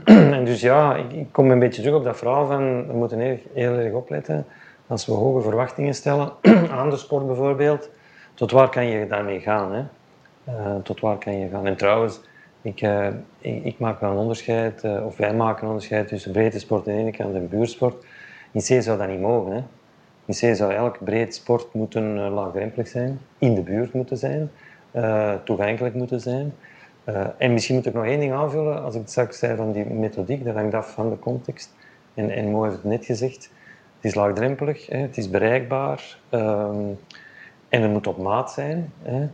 en 0.37 0.45
dus 0.45 0.61
ja, 0.61 0.97
ik, 0.97 1.13
ik, 1.13 1.27
kom 1.31 1.51
een 1.51 1.59
beetje 1.59 1.83
terug 1.83 1.97
op 1.97 2.05
dat 2.05 2.17
verhaal 2.17 2.47
van, 2.47 2.87
we 2.87 2.93
moeten 2.93 3.19
heel, 3.19 3.39
heel 3.53 3.73
erg 3.73 3.93
opletten 3.93 4.47
als 4.87 5.07
we 5.07 5.13
hoge 5.13 5.41
verwachtingen 5.41 5.95
stellen 5.95 6.33
aan 6.79 6.91
de 6.91 6.97
sport 6.97 7.27
bijvoorbeeld, 7.27 7.91
tot 8.35 8.51
waar 8.51 8.69
kan 8.69 8.87
je 8.87 9.07
daarmee 9.07 9.41
gaan? 9.41 9.73
Hè? 9.73 9.83
Uh, 10.49 10.77
tot 10.83 11.01
waar 11.01 11.19
kan 11.19 11.39
je 11.39 11.49
gaan? 11.49 11.67
En 11.67 11.77
trouwens, 11.77 12.21
ik, 12.63 12.83
uh, 12.83 13.09
ik, 13.41 13.79
maak 13.79 14.01
wel 14.01 14.11
een 14.11 14.17
onderscheid, 14.17 14.85
uh, 14.85 15.07
of 15.07 15.17
wij 15.17 15.35
maken 15.35 15.63
een 15.63 15.69
onderscheid 15.69 16.09
tussen 16.09 16.33
breedte 16.33 16.59
sport 16.59 16.89
aan 16.89 16.95
de 16.95 17.01
ene 17.01 17.11
kant 17.11 17.35
en 17.35 17.49
buurtsport. 17.49 18.05
In 18.53 18.61
C 18.61 18.83
zou 18.83 18.99
dat 18.99 19.09
niet 19.09 19.21
mogen. 19.21 19.53
Hè? 19.53 19.63
In 20.25 20.35
C 20.35 20.57
zou 20.57 20.73
elk 20.73 21.05
breed 21.05 21.35
sport 21.35 21.75
moeten 21.75 22.19
laagdrempelig 22.19 22.89
zijn, 22.89 23.21
in 23.39 23.55
de 23.55 23.63
buurt 23.63 23.93
moeten 23.93 24.17
zijn, 24.17 24.51
toegankelijk 25.45 25.95
moeten 25.95 26.21
zijn. 26.21 26.53
en 27.39 27.53
misschien 27.53 27.75
moet 27.75 27.87
ik 27.87 27.95
nog 27.95 28.05
één 28.05 28.21
ding 28.21 28.33
aanvullen, 28.33 28.83
als 28.83 28.95
ik 28.95 29.01
het 29.01 29.11
straks 29.11 29.39
zei 29.39 29.57
van 29.57 29.73
die 29.73 29.85
methodiek, 29.85 30.45
dat 30.45 30.55
hangt 30.55 30.75
af 30.75 30.93
van 30.93 31.11
de 31.11 31.19
context. 31.19 31.75
En, 32.15 32.31
en 32.31 32.51
Mo 32.51 32.63
heeft 32.63 32.75
het 32.75 32.85
net 32.85 33.05
gezegd, 33.05 33.51
het 33.97 34.05
is 34.05 34.15
laagdrempelig, 34.15 34.87
hè, 34.87 34.99
het 34.99 35.17
is 35.17 35.31
bereikbaar 35.31 36.19
um, 36.31 36.99
en 37.69 37.83
het 37.83 37.91
moet 37.91 38.07
op 38.07 38.19
maat 38.19 38.53
zijn. 38.53 38.93
Hè. 39.03 39.29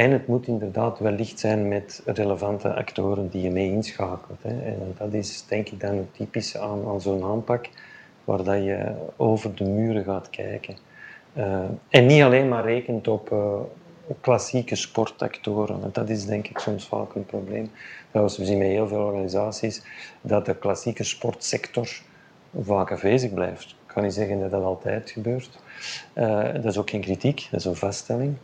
En 0.00 0.10
het 0.10 0.26
moet 0.26 0.46
inderdaad 0.46 0.98
wellicht 0.98 1.38
zijn 1.38 1.68
met 1.68 2.02
relevante 2.04 2.74
actoren 2.74 3.28
die 3.28 3.42
je 3.42 3.50
mee 3.50 3.70
inschakelt. 3.70 4.42
Hè. 4.42 4.62
En 4.62 4.94
dat 4.98 5.12
is 5.12 5.44
denk 5.46 5.68
ik 5.68 5.80
dan 5.80 5.96
het 5.96 6.14
typische 6.14 6.58
aan, 6.58 6.86
aan 6.86 7.00
zo'n 7.00 7.24
aanpak, 7.24 7.68
waar 8.24 8.44
dat 8.44 8.64
je 8.64 8.92
over 9.16 9.54
de 9.54 9.64
muren 9.64 10.04
gaat 10.04 10.30
kijken. 10.30 10.76
Uh, 11.36 11.64
en 11.88 12.06
niet 12.06 12.22
alleen 12.22 12.48
maar 12.48 12.64
rekent 12.64 13.08
op, 13.08 13.30
uh, 13.32 13.54
klassieke 14.20 14.76
sportactoren. 14.76 15.90
Dat 15.92 16.08
is 16.08 16.26
denk 16.26 16.48
ik 16.48 16.58
soms 16.58 16.86
vaak 16.86 17.14
een 17.14 17.26
probleem. 17.26 17.70
Trouwens, 18.08 18.38
we 18.38 18.44
zien 18.44 18.58
bij 18.58 18.68
heel 18.68 18.88
veel 18.88 19.04
organisaties 19.04 19.82
dat 20.20 20.46
de 20.46 20.56
klassieke 20.56 21.04
sportsector 21.04 21.88
vaak 22.60 22.92
afwezig 22.92 23.34
blijft. 23.34 23.70
Ik 23.70 23.94
kan 23.94 24.02
niet 24.02 24.14
zeggen 24.14 24.40
dat 24.40 24.50
dat 24.50 24.62
altijd 24.62 25.10
gebeurt. 25.10 25.58
Uh, 26.14 26.52
dat 26.52 26.64
is 26.64 26.78
ook 26.78 26.90
geen 26.90 27.00
kritiek, 27.00 27.48
dat 27.50 27.60
is 27.60 27.66
een 27.66 27.76
vaststelling. 27.76 28.36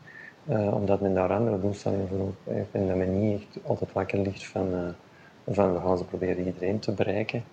Uh, 0.49 0.75
omdat 0.75 1.01
men 1.01 1.15
daar 1.15 1.33
andere 1.33 1.61
doelstellingen 1.61 2.09
voor 2.09 2.55
heeft 2.55 2.69
en 2.73 2.87
dat 2.87 2.97
men 2.97 3.21
niet 3.21 3.45
altijd 3.63 3.93
wakker 3.93 4.19
ligt 4.19 4.47
van, 4.47 4.75
uh, 4.75 5.55
van 5.55 5.73
we 5.73 5.81
gaan 5.81 5.99
ze 5.99 6.05
proberen 6.05 6.47
iedereen 6.47 6.79
te 6.79 6.93
bereiken. 6.93 7.45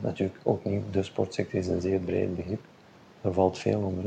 natuurlijk 0.00 0.38
ook 0.42 0.64
niet, 0.64 0.82
de 0.90 1.02
sportsector 1.02 1.58
is 1.58 1.66
een 1.66 1.80
zeer 1.80 1.98
breed 1.98 2.36
begrip. 2.36 2.60
Daar 3.20 3.32
valt 3.32 3.58
veel 3.58 3.80
onder. 3.80 4.04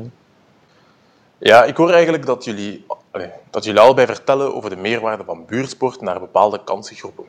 Ja, 1.38 1.64
ik 1.64 1.78
hoor 1.78 1.92
eigenlijk 1.92 2.26
dat 2.26 2.44
jullie, 2.44 2.86
dat 3.50 3.64
jullie 3.64 3.80
allebei 3.80 4.08
vertellen 4.08 4.56
over 4.56 4.70
de 4.70 4.76
meerwaarde 4.76 5.24
van 5.24 5.46
buurtsport 5.46 6.02
naar 6.02 6.20
bepaalde 6.20 6.64
kansengroepen. 6.64 7.26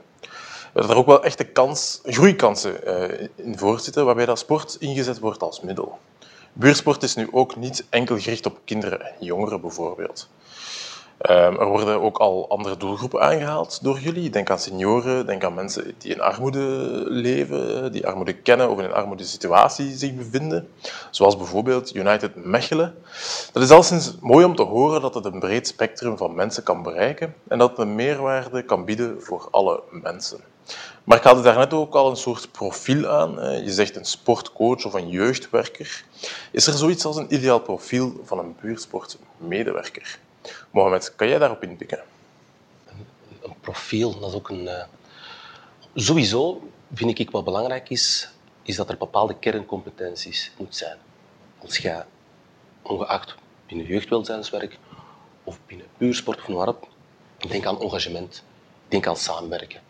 Dat 0.72 0.90
er 0.90 0.96
ook 0.96 1.06
wel 1.06 1.24
echte 1.24 1.44
kans, 1.44 2.00
groeikansen 2.04 2.76
uh, 2.86 3.28
in 3.34 3.58
voorzitten, 3.58 4.04
waarbij 4.04 4.26
dat 4.26 4.38
sport 4.38 4.76
ingezet 4.80 5.18
wordt 5.18 5.42
als 5.42 5.60
middel. 5.60 5.98
Buurtsport 6.52 7.02
is 7.02 7.14
nu 7.14 7.28
ook 7.30 7.56
niet 7.56 7.86
enkel 7.90 8.18
gericht 8.18 8.46
op 8.46 8.60
kinderen 8.64 9.00
en 9.00 9.14
jongeren 9.24 9.60
bijvoorbeeld. 9.60 10.28
Um, 11.20 11.60
er 11.60 11.66
worden 11.66 12.00
ook 12.00 12.18
al 12.18 12.48
andere 12.48 12.76
doelgroepen 12.76 13.20
aangehaald 13.20 13.78
door 13.82 13.98
jullie. 13.98 14.30
Denk 14.30 14.50
aan 14.50 14.58
senioren, 14.58 15.26
denk 15.26 15.44
aan 15.44 15.54
mensen 15.54 15.94
die 15.98 16.12
in 16.12 16.20
armoede 16.20 16.60
leven, 17.06 17.92
die 17.92 18.06
armoede 18.06 18.32
kennen 18.32 18.70
of 18.70 18.78
in 18.78 18.84
een 18.84 18.92
armoedesituatie 18.92 19.96
zich 19.96 20.14
bevinden. 20.14 20.68
Zoals 21.10 21.36
bijvoorbeeld 21.36 21.94
United 21.94 22.44
Mechelen. 22.44 22.94
Dat 23.52 23.62
is 23.62 23.70
alleszins 23.70 24.14
mooi 24.20 24.44
om 24.44 24.56
te 24.56 24.62
horen 24.62 25.00
dat 25.00 25.14
het 25.14 25.24
een 25.24 25.38
breed 25.38 25.66
spectrum 25.66 26.16
van 26.16 26.34
mensen 26.34 26.62
kan 26.62 26.82
bereiken 26.82 27.34
en 27.48 27.58
dat 27.58 27.70
het 27.70 27.78
een 27.78 27.94
meerwaarde 27.94 28.62
kan 28.62 28.84
bieden 28.84 29.22
voor 29.22 29.48
alle 29.50 29.82
mensen. 29.90 30.40
Maar 31.04 31.18
ik 31.18 31.24
haalde 31.24 31.42
daarnet 31.42 31.72
ook 31.72 31.94
al 31.94 32.10
een 32.10 32.16
soort 32.16 32.52
profiel 32.52 33.08
aan. 33.08 33.62
Je 33.64 33.72
zegt 33.72 33.96
een 33.96 34.04
sportcoach 34.04 34.84
of 34.84 34.94
een 34.94 35.08
jeugdwerker. 35.08 36.04
Is 36.50 36.66
er 36.66 36.72
zoiets 36.72 37.04
als 37.04 37.16
een 37.16 37.34
ideaal 37.34 37.60
profiel 37.60 38.20
van 38.24 38.38
een 38.38 38.56
buurtsportmedewerker? 38.60 40.18
Mohamed, 40.70 41.14
kan 41.14 41.28
jij 41.28 41.38
daarop 41.38 41.62
inpikken? 41.62 42.02
Een 43.42 43.54
profiel, 43.60 44.18
dat 44.18 44.30
is 44.30 44.36
ook 44.36 44.48
een... 44.48 44.64
Uh... 44.64 44.84
Sowieso 45.94 46.68
vind 46.94 47.18
ik 47.18 47.30
wat 47.30 47.44
belangrijk 47.44 47.90
is, 47.90 48.28
is 48.62 48.76
dat 48.76 48.88
er 48.88 48.96
bepaalde 48.96 49.38
kerncompetenties 49.38 50.52
moet 50.58 50.76
zijn. 50.76 50.98
Als 51.58 51.76
je, 51.76 52.02
ongeacht 52.82 53.34
binnen 53.66 53.86
jeugdwelzijnswerk 53.86 54.78
of 55.44 55.58
binnen 55.66 55.86
puursport 55.96 56.38
of 56.38 56.46
waarop, 56.46 56.88
ik 57.38 57.50
denk 57.50 57.66
aan 57.66 57.80
engagement, 57.80 58.44
ik 58.84 58.90
denk 58.90 59.06
aan 59.06 59.16
samenwerken. 59.16 59.80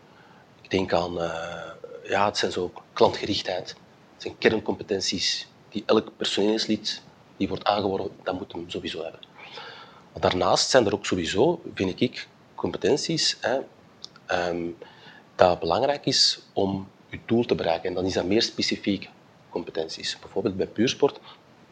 Ik 0.62 0.70
denk 0.70 0.92
aan, 0.92 1.14
uh, 1.18 1.70
ja, 2.04 2.24
het 2.24 2.36
zijn 2.36 2.52
zo 2.52 2.72
klantgerichtheid. 2.92 3.68
Het 4.12 4.22
zijn 4.22 4.38
kerncompetenties 4.38 5.48
die 5.68 5.82
elk 5.86 6.16
personeelslid 6.16 7.02
die 7.36 7.48
wordt 7.48 7.64
aangeworven, 7.64 8.16
dat 8.22 8.38
moet 8.38 8.52
hem 8.52 8.70
sowieso 8.70 9.02
hebben. 9.02 9.20
Daarnaast 10.20 10.70
zijn 10.70 10.86
er 10.86 10.94
ook 10.94 11.06
sowieso, 11.06 11.60
vind 11.74 12.00
ik, 12.00 12.28
competenties 12.54 13.36
hè, 13.40 13.58
um, 14.48 14.76
dat 15.34 15.60
belangrijk 15.60 16.06
is 16.06 16.42
om 16.52 16.88
je 17.10 17.18
doel 17.26 17.44
te 17.44 17.54
bereiken. 17.54 17.88
En 17.88 17.94
dan 17.94 18.04
is 18.04 18.12
dat 18.12 18.24
meer 18.24 18.42
specifieke 18.42 19.08
competenties. 19.48 20.18
Bijvoorbeeld 20.18 20.56
bij 20.56 20.66
puursport 20.66 21.20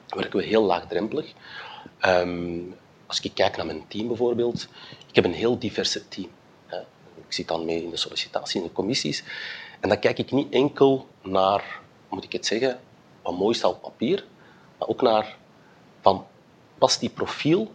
werken 0.08 0.38
we 0.38 0.44
heel 0.44 0.62
laagdrempelig. 0.62 1.32
Um, 2.06 2.76
als 3.06 3.20
ik 3.20 3.34
kijk 3.34 3.56
naar 3.56 3.66
mijn 3.66 3.88
team 3.88 4.06
bijvoorbeeld, 4.06 4.68
ik 5.08 5.14
heb 5.14 5.24
een 5.24 5.32
heel 5.32 5.58
diverse 5.58 6.08
team. 6.08 6.28
Hè. 6.66 6.78
Ik 7.14 7.32
zit 7.32 7.48
dan 7.48 7.64
mee 7.64 7.82
in 7.82 7.90
de 7.90 7.96
sollicitatie, 7.96 8.60
in 8.60 8.66
de 8.66 8.72
commissies. 8.72 9.24
En 9.80 9.88
dan 9.88 9.98
kijk 9.98 10.18
ik 10.18 10.30
niet 10.30 10.52
enkel 10.52 11.08
naar, 11.22 11.80
moet 12.08 12.24
ik 12.24 12.32
het 12.32 12.46
zeggen, 12.46 12.80
wat 13.22 13.38
mooi 13.38 13.54
staat 13.54 13.70
op 13.70 13.82
papier, 13.82 14.24
maar 14.78 14.88
ook 14.88 15.02
naar 15.02 15.36
van, 16.00 16.26
past 16.78 17.00
die 17.00 17.10
profiel 17.10 17.72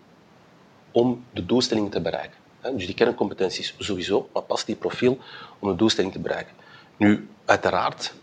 om 0.97 1.25
de 1.33 1.45
doelstelling 1.45 1.91
te 1.91 2.01
bereiken. 2.01 2.37
Dus 2.61 2.85
die 2.85 2.95
kerncompetenties 2.95 3.75
sowieso, 3.77 4.29
maar 4.33 4.43
past 4.43 4.65
die 4.65 4.75
profiel 4.75 5.17
om 5.59 5.69
de 5.69 5.75
doelstelling 5.75 6.13
te 6.13 6.19
bereiken. 6.19 6.53
Nu, 6.97 7.29
uiteraard, 7.45 8.13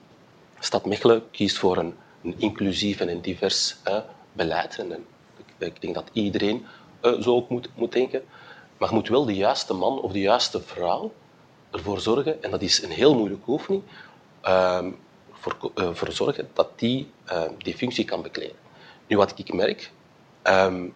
Stad 0.59 0.87
Mechelen 0.87 1.31
kiest 1.31 1.59
voor 1.59 1.77
een, 1.77 1.95
een 2.23 2.35
inclusief 2.39 3.01
en 3.01 3.09
een 3.09 3.21
divers 3.21 3.77
beleid. 4.33 4.79
En, 4.79 5.07
ik, 5.59 5.81
denk 5.81 5.95
dat 5.95 6.11
iedereen 6.13 6.67
uh, 7.03 7.21
zo 7.21 7.35
ook 7.35 7.49
moet, 7.49 7.69
moet 7.75 7.93
denken. 7.93 8.23
Maar 8.79 8.89
je 8.89 8.95
moet 8.95 9.09
wel 9.09 9.25
de 9.25 9.35
juiste 9.35 9.75
man 9.75 10.01
of 10.01 10.13
de 10.13 10.21
juiste 10.21 10.61
vrouw 10.61 11.13
ervoor 11.71 12.01
zorgen, 12.01 12.43
en 12.43 12.51
dat 12.51 12.63
is 12.63 12.83
een 12.83 12.91
heel 12.91 13.15
moeilijke 13.15 13.51
oefening, 13.51 13.83
uh, 14.45 14.87
voor, 15.33 15.73
uh, 15.75 15.89
voor 15.93 16.13
zorgen 16.13 16.49
dat 16.53 16.79
die 16.79 17.11
uh, 17.33 17.43
die 17.59 17.75
functie 17.75 18.05
kan 18.05 18.23
bekleden. 18.23 18.57
Nu, 19.07 19.17
wat 19.17 19.39
ik 19.39 19.53
merk, 19.53 19.91
um, 20.45 20.95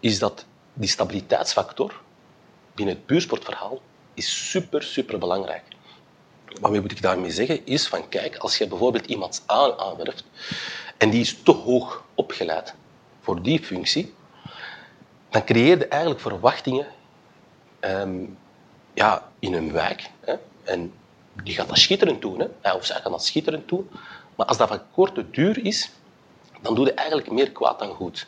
is 0.00 0.18
dat 0.18 0.46
die 0.80 0.88
stabiliteitsfactor 0.88 2.00
binnen 2.74 2.94
het 2.94 3.06
buursportverhaal 3.06 3.80
is 4.14 4.50
super, 4.50 4.82
super 4.82 5.18
belangrijk. 5.18 5.62
Wat 6.60 6.72
moet 6.72 6.92
ik 6.92 7.02
daarmee 7.02 7.30
zeggen 7.30 7.66
is 7.66 7.88
van 7.88 8.08
kijk, 8.08 8.36
als 8.36 8.58
je 8.58 8.68
bijvoorbeeld 8.68 9.06
iemand 9.06 9.42
aan 9.46 9.78
aanwerft 9.78 10.24
en 10.96 11.10
die 11.10 11.20
is 11.20 11.42
te 11.42 11.52
hoog 11.52 12.04
opgeleid 12.14 12.74
voor 13.20 13.42
die 13.42 13.64
functie, 13.64 14.14
dan 15.28 15.44
creëer 15.44 15.78
je 15.78 15.86
eigenlijk 15.86 16.20
verwachtingen 16.20 16.86
um, 17.80 18.38
ja, 18.94 19.30
in 19.38 19.54
een 19.54 19.72
wijk. 19.72 20.10
Hè, 20.20 20.34
en 20.64 20.92
die 21.42 21.54
gaat 21.54 21.68
dat 21.68 21.78
schitterend 21.78 22.20
doen, 22.20 22.50
hè, 22.60 22.72
of 22.72 22.84
zij 22.84 23.00
gaan 23.00 23.12
dat 23.12 23.24
schitterend 23.24 23.68
doen. 23.68 23.90
Maar 24.36 24.46
als 24.46 24.56
dat 24.56 24.68
van 24.68 24.82
korte 24.92 25.30
duur 25.30 25.64
is, 25.64 25.90
dan 26.62 26.74
doe 26.74 26.84
je 26.84 26.94
eigenlijk 26.94 27.30
meer 27.30 27.50
kwaad 27.50 27.78
dan 27.78 27.94
goed. 27.94 28.26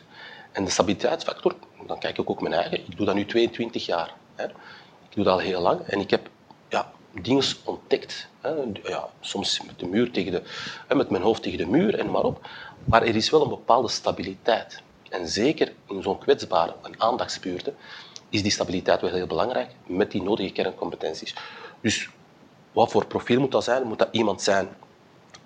En 0.53 0.63
de 0.63 0.71
stabiliteitsfactor, 0.71 1.55
dan 1.87 1.99
kijk 1.99 2.17
ik 2.17 2.29
ook 2.29 2.41
mijn 2.41 2.53
eigen. 2.53 2.79
Ik 2.87 2.97
doe 2.97 3.05
dat 3.05 3.15
nu 3.15 3.25
22 3.25 3.85
jaar. 3.85 4.13
Hè. 4.35 4.45
Ik 4.45 5.09
doe 5.09 5.23
dat 5.23 5.33
al 5.33 5.39
heel 5.39 5.61
lang 5.61 5.79
en 5.79 5.99
ik 5.99 6.09
heb 6.09 6.29
ja, 6.69 6.91
dingen 7.11 7.43
ontdekt. 7.63 8.27
Hè. 8.41 8.49
Ja, 8.83 9.09
soms 9.19 9.61
met, 9.65 9.79
de 9.79 9.85
muur 9.85 10.11
tegen 10.11 10.31
de, 10.31 10.41
hè, 10.87 10.95
met 10.95 11.09
mijn 11.09 11.23
hoofd 11.23 11.43
tegen 11.43 11.57
de 11.57 11.67
muur 11.67 11.99
en 11.99 12.11
maar 12.11 12.23
op. 12.23 12.47
Maar 12.83 13.01
er 13.01 13.15
is 13.15 13.29
wel 13.29 13.41
een 13.41 13.49
bepaalde 13.49 13.89
stabiliteit. 13.89 14.81
En 15.09 15.27
zeker 15.27 15.73
in 15.87 16.01
zo'n 16.01 16.17
kwetsbare 16.17 16.75
en 16.81 17.01
aandachtsbuurten 17.01 17.75
is 18.29 18.41
die 18.41 18.51
stabiliteit 18.51 19.01
wel 19.01 19.11
heel 19.11 19.27
belangrijk 19.27 19.71
met 19.85 20.11
die 20.11 20.21
nodige 20.21 20.51
kerncompetenties. 20.51 21.35
Dus 21.81 22.09
wat 22.71 22.91
voor 22.91 23.05
profiel 23.05 23.39
moet 23.39 23.51
dat 23.51 23.63
zijn? 23.63 23.87
Moet 23.87 23.99
dat 23.99 24.09
iemand 24.11 24.41
zijn 24.41 24.69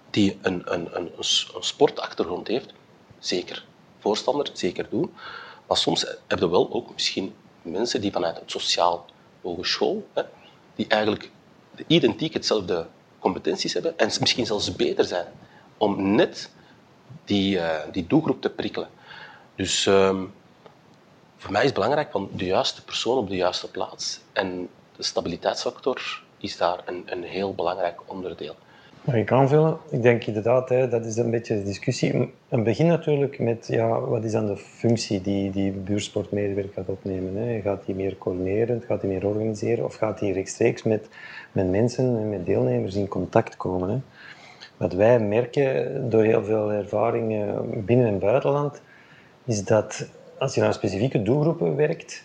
die 0.10 0.38
een, 0.42 0.74
een, 0.74 0.98
een, 0.98 1.12
een 1.18 1.64
sportachtergrond 1.64 2.48
heeft? 2.48 2.74
Zeker 3.20 3.66
voorstander, 4.08 4.50
zeker 4.54 4.90
doen. 4.90 5.14
Maar 5.68 5.78
soms 5.78 6.02
hebben 6.28 6.48
we 6.48 6.54
wel 6.54 6.74
ook 6.74 6.94
misschien 6.94 7.34
mensen 7.62 8.02
die 8.02 8.12
vanuit 8.12 8.40
het 8.40 8.52
sociaal 8.52 9.06
hogeschool, 9.42 10.08
hè, 10.14 10.24
die 10.76 10.88
eigenlijk 10.88 11.32
identiek 11.88 12.34
hetzelfde 12.34 12.88
competenties 13.20 13.74
hebben 13.74 13.98
en 13.98 14.12
misschien 14.20 14.46
zelfs 14.46 14.76
beter 14.76 15.06
zijn 15.06 15.28
om 15.78 16.16
net 16.16 16.50
die, 17.26 17.56
uh, 17.56 17.80
die 17.92 18.08
doelgroep 18.08 18.42
te 18.42 18.50
prikkelen. 18.50 18.90
Dus 19.56 19.86
um, 19.86 20.34
voor 21.38 21.52
mij 21.52 21.62
is 21.62 21.68
het 21.68 21.76
belangrijk 21.76 22.12
van 22.12 22.30
de 22.34 22.46
juiste 22.46 22.84
persoon 22.84 23.18
op 23.18 23.30
de 23.30 23.36
juiste 23.36 23.72
plaats. 23.72 24.20
En 24.34 24.70
de 24.96 25.04
stabiliteitsfactor 25.04 26.24
is 26.38 26.58
daar 26.58 26.80
een, 26.86 27.04
een 27.06 27.24
heel 27.24 27.54
belangrijk 27.54 28.02
onderdeel. 28.06 28.56
Mag 29.08 29.16
ik 29.16 29.32
aanvullen? 29.32 29.78
Ik 29.90 30.02
denk 30.02 30.24
inderdaad, 30.24 30.70
hè, 30.70 30.88
dat 30.88 31.06
is 31.06 31.18
een 31.18 31.32
beetje 31.32 31.56
de 31.56 31.64
discussie. 31.64 32.34
Een 32.50 32.64
begin 32.64 32.88
natuurlijk 32.88 33.40
met 33.40 33.68
ja, 33.68 34.00
wat 34.00 34.24
is 34.24 34.32
dan 34.32 34.46
de 34.46 34.58
functie 34.58 35.22
die 35.22 35.52
die 35.52 35.72
buurtsportmedewerker 35.72 36.74
gaat 36.74 36.90
opnemen. 36.90 37.36
Hè? 37.36 37.62
Gaat 37.62 37.86
hij 37.86 37.96
meer 37.96 38.18
coördineren, 38.18 38.84
gaat 38.88 39.02
hij 39.02 39.10
meer 39.10 39.28
organiseren 39.28 39.86
of 39.86 39.96
gaat 39.96 40.20
hij 40.20 40.32
rechtstreeks 40.32 40.84
met, 40.84 41.08
met 41.52 41.70
mensen 41.70 42.18
en 42.18 42.30
met 42.30 42.46
deelnemers 42.46 42.96
in 42.96 43.08
contact 43.08 43.58
komen? 43.58 43.90
Hè? 43.90 44.00
Wat 44.78 44.94
wij 44.94 45.20
merken 45.20 46.10
door 46.10 46.24
heel 46.24 46.44
veel 46.44 46.72
ervaringen 46.72 47.86
binnen 47.86 48.08
en 48.08 48.20
buitenland, 48.20 48.82
is 49.46 49.64
dat 49.64 50.10
als 50.38 50.56
je 50.56 50.62
naar 50.62 50.74
specifieke 50.74 51.22
doelgroepen 51.22 51.76
werkt, 51.76 52.24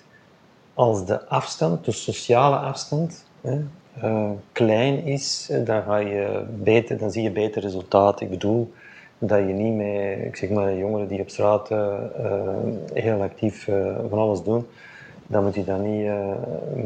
als 0.74 1.06
de 1.06 1.26
afstand, 1.28 1.84
de 1.84 1.92
sociale 1.92 2.56
afstand, 2.56 3.26
hè, 3.40 3.58
uh, 4.04 4.30
klein 4.52 5.04
is, 5.04 5.50
dan, 5.64 5.82
ga 5.82 5.96
je 5.96 6.44
beter, 6.62 6.98
dan 6.98 7.10
zie 7.10 7.22
je 7.22 7.30
beter 7.30 7.62
resultaten. 7.62 8.26
Ik 8.26 8.32
bedoel 8.32 8.72
dat 9.18 9.38
je 9.38 9.44
niet 9.44 9.76
met, 9.76 10.26
ik 10.26 10.36
zeg 10.36 10.50
maar, 10.50 10.76
jongeren 10.76 11.08
die 11.08 11.20
op 11.20 11.30
straat 11.30 11.70
uh, 11.70 11.94
heel 12.92 13.22
actief 13.22 13.64
van 14.08 14.18
alles 14.18 14.42
doen, 14.42 14.66
dan 15.26 15.44
moet 15.44 15.54
je 15.54 15.64
dan 15.64 15.82
niet 15.82 16.10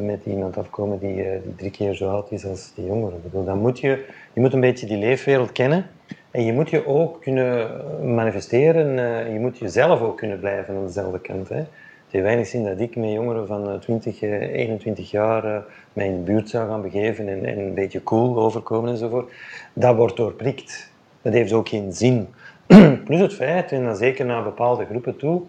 met 0.07 0.21
iemand 0.25 0.57
afkomen 0.57 0.99
die, 0.99 1.25
drie 1.57 1.71
keer 1.71 1.95
zo 1.95 2.09
oud 2.09 2.31
is 2.31 2.47
als 2.47 2.73
die 2.75 2.87
jongere. 2.87 3.17
bedoel, 3.23 3.45
dan 3.45 3.59
moet 3.59 3.81
je, 3.81 4.05
je 4.33 4.41
moet 4.41 4.53
een 4.53 4.61
beetje 4.61 4.87
die 4.87 4.99
leefwereld 4.99 5.53
kennen 5.53 5.87
en 6.31 6.45
je 6.45 6.53
moet 6.53 6.71
je 6.71 6.87
ook 6.87 7.23
kunnen 7.23 7.71
manifesteren. 8.15 8.97
Je 9.33 9.39
moet 9.39 9.59
jezelf 9.59 10.01
ook 10.01 10.17
kunnen 10.17 10.39
blijven 10.39 10.77
aan 10.77 10.87
dezelfde 10.87 11.21
kant. 11.21 11.49
Hè. 11.49 11.65
Het 12.07 12.15
heeft 12.15 12.25
weinig 12.25 12.47
zin 12.47 12.65
dat 12.65 12.81
ik 12.81 12.97
met 12.97 13.13
jongeren 13.13 13.47
van 13.47 13.79
20, 13.81 14.21
21 14.21 15.11
jaar 15.11 15.65
mij 15.93 16.07
in 16.07 16.17
de 16.17 16.33
buurt 16.33 16.49
zou 16.49 16.69
gaan 16.69 16.83
begeven 16.83 17.29
en, 17.29 17.45
en, 17.45 17.59
een 17.59 17.75
beetje 17.75 18.03
cool 18.03 18.37
overkomen 18.37 18.91
enzovoort. 18.91 19.33
Dat 19.73 19.97
wordt 19.97 20.17
doorprikt. 20.17 20.91
Dat 21.23 21.33
heeft 21.33 21.53
ook 21.53 21.69
geen 21.69 21.93
zin. 21.93 22.29
Plus 23.05 23.21
het 23.21 23.35
feit, 23.35 23.73
en 23.73 23.85
dan 23.85 23.97
zeker 23.97 24.27
naar 24.27 24.43
bepaalde 24.43 24.85
groepen 24.85 25.17
toe, 25.17 25.43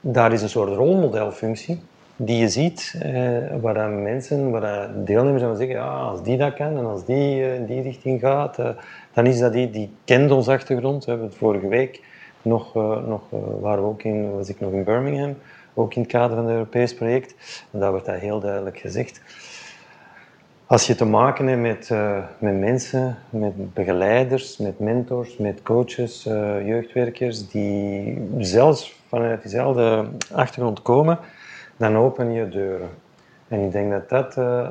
daar 0.00 0.32
is 0.32 0.42
een 0.42 0.48
soort 0.48 0.74
rolmodelfunctie 0.74 1.80
die 2.16 2.38
je 2.38 2.48
ziet, 2.48 2.94
eh, 3.02 3.38
waar 3.60 3.90
mensen, 3.90 4.50
waar 4.50 5.04
deelnemers 5.04 5.42
zeggen, 5.42 5.76
ja, 5.76 5.88
als 5.88 6.22
die 6.22 6.36
dat 6.36 6.54
kan 6.54 6.76
en 6.76 6.84
als 6.84 7.04
die 7.04 7.54
in 7.54 7.66
die 7.66 7.82
richting 7.82 8.20
gaat, 8.20 8.58
uh, 8.58 8.68
dan 9.12 9.26
is 9.26 9.38
dat 9.38 9.52
die, 9.52 9.70
die 9.70 9.90
kent 10.04 10.30
ons 10.30 10.48
achtergrond. 10.48 11.04
We 11.04 11.10
hebben 11.10 11.28
het 11.28 11.38
vorige 11.38 11.68
week 11.68 12.02
nog, 12.42 12.74
nog 13.06 13.22
waren 13.60 13.82
we 13.82 13.88
ook 13.88 14.02
in, 14.02 14.36
was 14.36 14.48
ik 14.48 14.60
nog 14.60 14.72
in 14.72 14.84
Birmingham, 14.84 15.36
ook 15.78 15.94
in 15.94 16.02
het 16.02 16.10
kader 16.10 16.36
van 16.36 16.44
het 16.44 16.54
Europees 16.54 16.94
project, 16.94 17.34
en 17.72 17.78
daar 17.78 17.92
werd 17.92 18.04
dat 18.04 18.18
heel 18.18 18.40
duidelijk 18.40 18.78
gezegd. 18.78 19.20
Als 20.66 20.86
je 20.86 20.94
te 20.94 21.04
maken 21.04 21.46
hebt 21.46 21.60
met, 21.60 21.90
met 22.38 22.58
mensen, 22.58 23.18
met 23.30 23.74
begeleiders, 23.74 24.56
met 24.56 24.78
mentors, 24.78 25.36
met 25.36 25.62
coaches, 25.62 26.22
jeugdwerkers, 26.64 27.48
die 27.48 28.28
zelfs 28.38 29.00
vanuit 29.08 29.42
diezelfde 29.42 30.08
achtergrond 30.32 30.82
komen, 30.82 31.18
dan 31.76 31.96
open 31.96 32.32
je 32.32 32.48
deuren. 32.48 32.90
En 33.48 33.64
ik 33.64 33.72
denk 33.72 33.90
dat 33.90 34.08
dat 34.08 34.36
uh, 34.36 34.68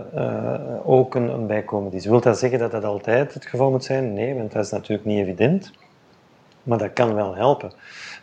ook 0.84 1.16
een, 1.16 1.30
een, 1.30 1.48
bijkomend 1.48 1.94
is. 1.94 2.06
Wil 2.06 2.22
dat 2.22 2.40
zeggen 2.40 2.60
dat 2.60 2.72
dat 2.72 2.84
altijd 2.84 3.34
het 3.34 3.46
geval 3.46 3.72
moet 3.72 3.84
zijn? 3.84 4.14
Nee, 4.14 4.36
want 4.36 4.52
dat 4.52 4.66
is 4.66 4.72
natuurlijk 4.72 5.06
niet 5.06 5.20
evident. 5.20 5.72
Maar 6.64 6.78
dat 6.78 6.94
kan 6.94 7.16
wel 7.16 7.36
helpen. 7.36 7.72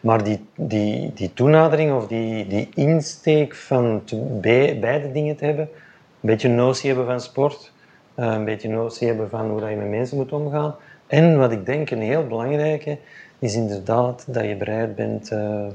Maar 0.04 0.24
die, 0.24 0.44
die, 0.56 1.12
die 1.14 1.32
toenadering 1.32 1.92
of 1.92 2.06
die, 2.06 2.46
die 2.46 2.68
insteek 2.74 3.54
van 3.54 4.02
te, 4.04 4.16
be, 4.16 4.76
beide 4.80 5.12
dingen 5.12 5.36
te 5.36 5.44
hebben, 5.44 5.68
een 6.20 6.30
beetje 6.30 6.48
notie 6.48 6.88
hebben 6.88 7.06
van 7.06 7.20
sport, 7.20 7.72
uh, 8.18 8.26
een 8.26 8.44
beetje 8.44 8.68
notie 8.68 9.06
hebben 9.06 9.30
van 9.30 9.50
hoe 9.50 9.68
je 9.68 9.76
met 9.76 9.88
mensen 9.88 10.16
moet 10.16 10.32
omgaan. 10.32 10.74
En 11.06 11.38
wat 11.38 11.52
ik 11.52 11.66
denk 11.66 11.90
een 11.90 12.00
heel 12.00 12.26
belangrijke 12.26 12.98
is 13.38 13.54
inderdaad 13.54 14.24
dat 14.28 14.44
je 14.44 14.56
bereid 14.56 14.94
bent 14.94 15.30
uh, 15.32 15.66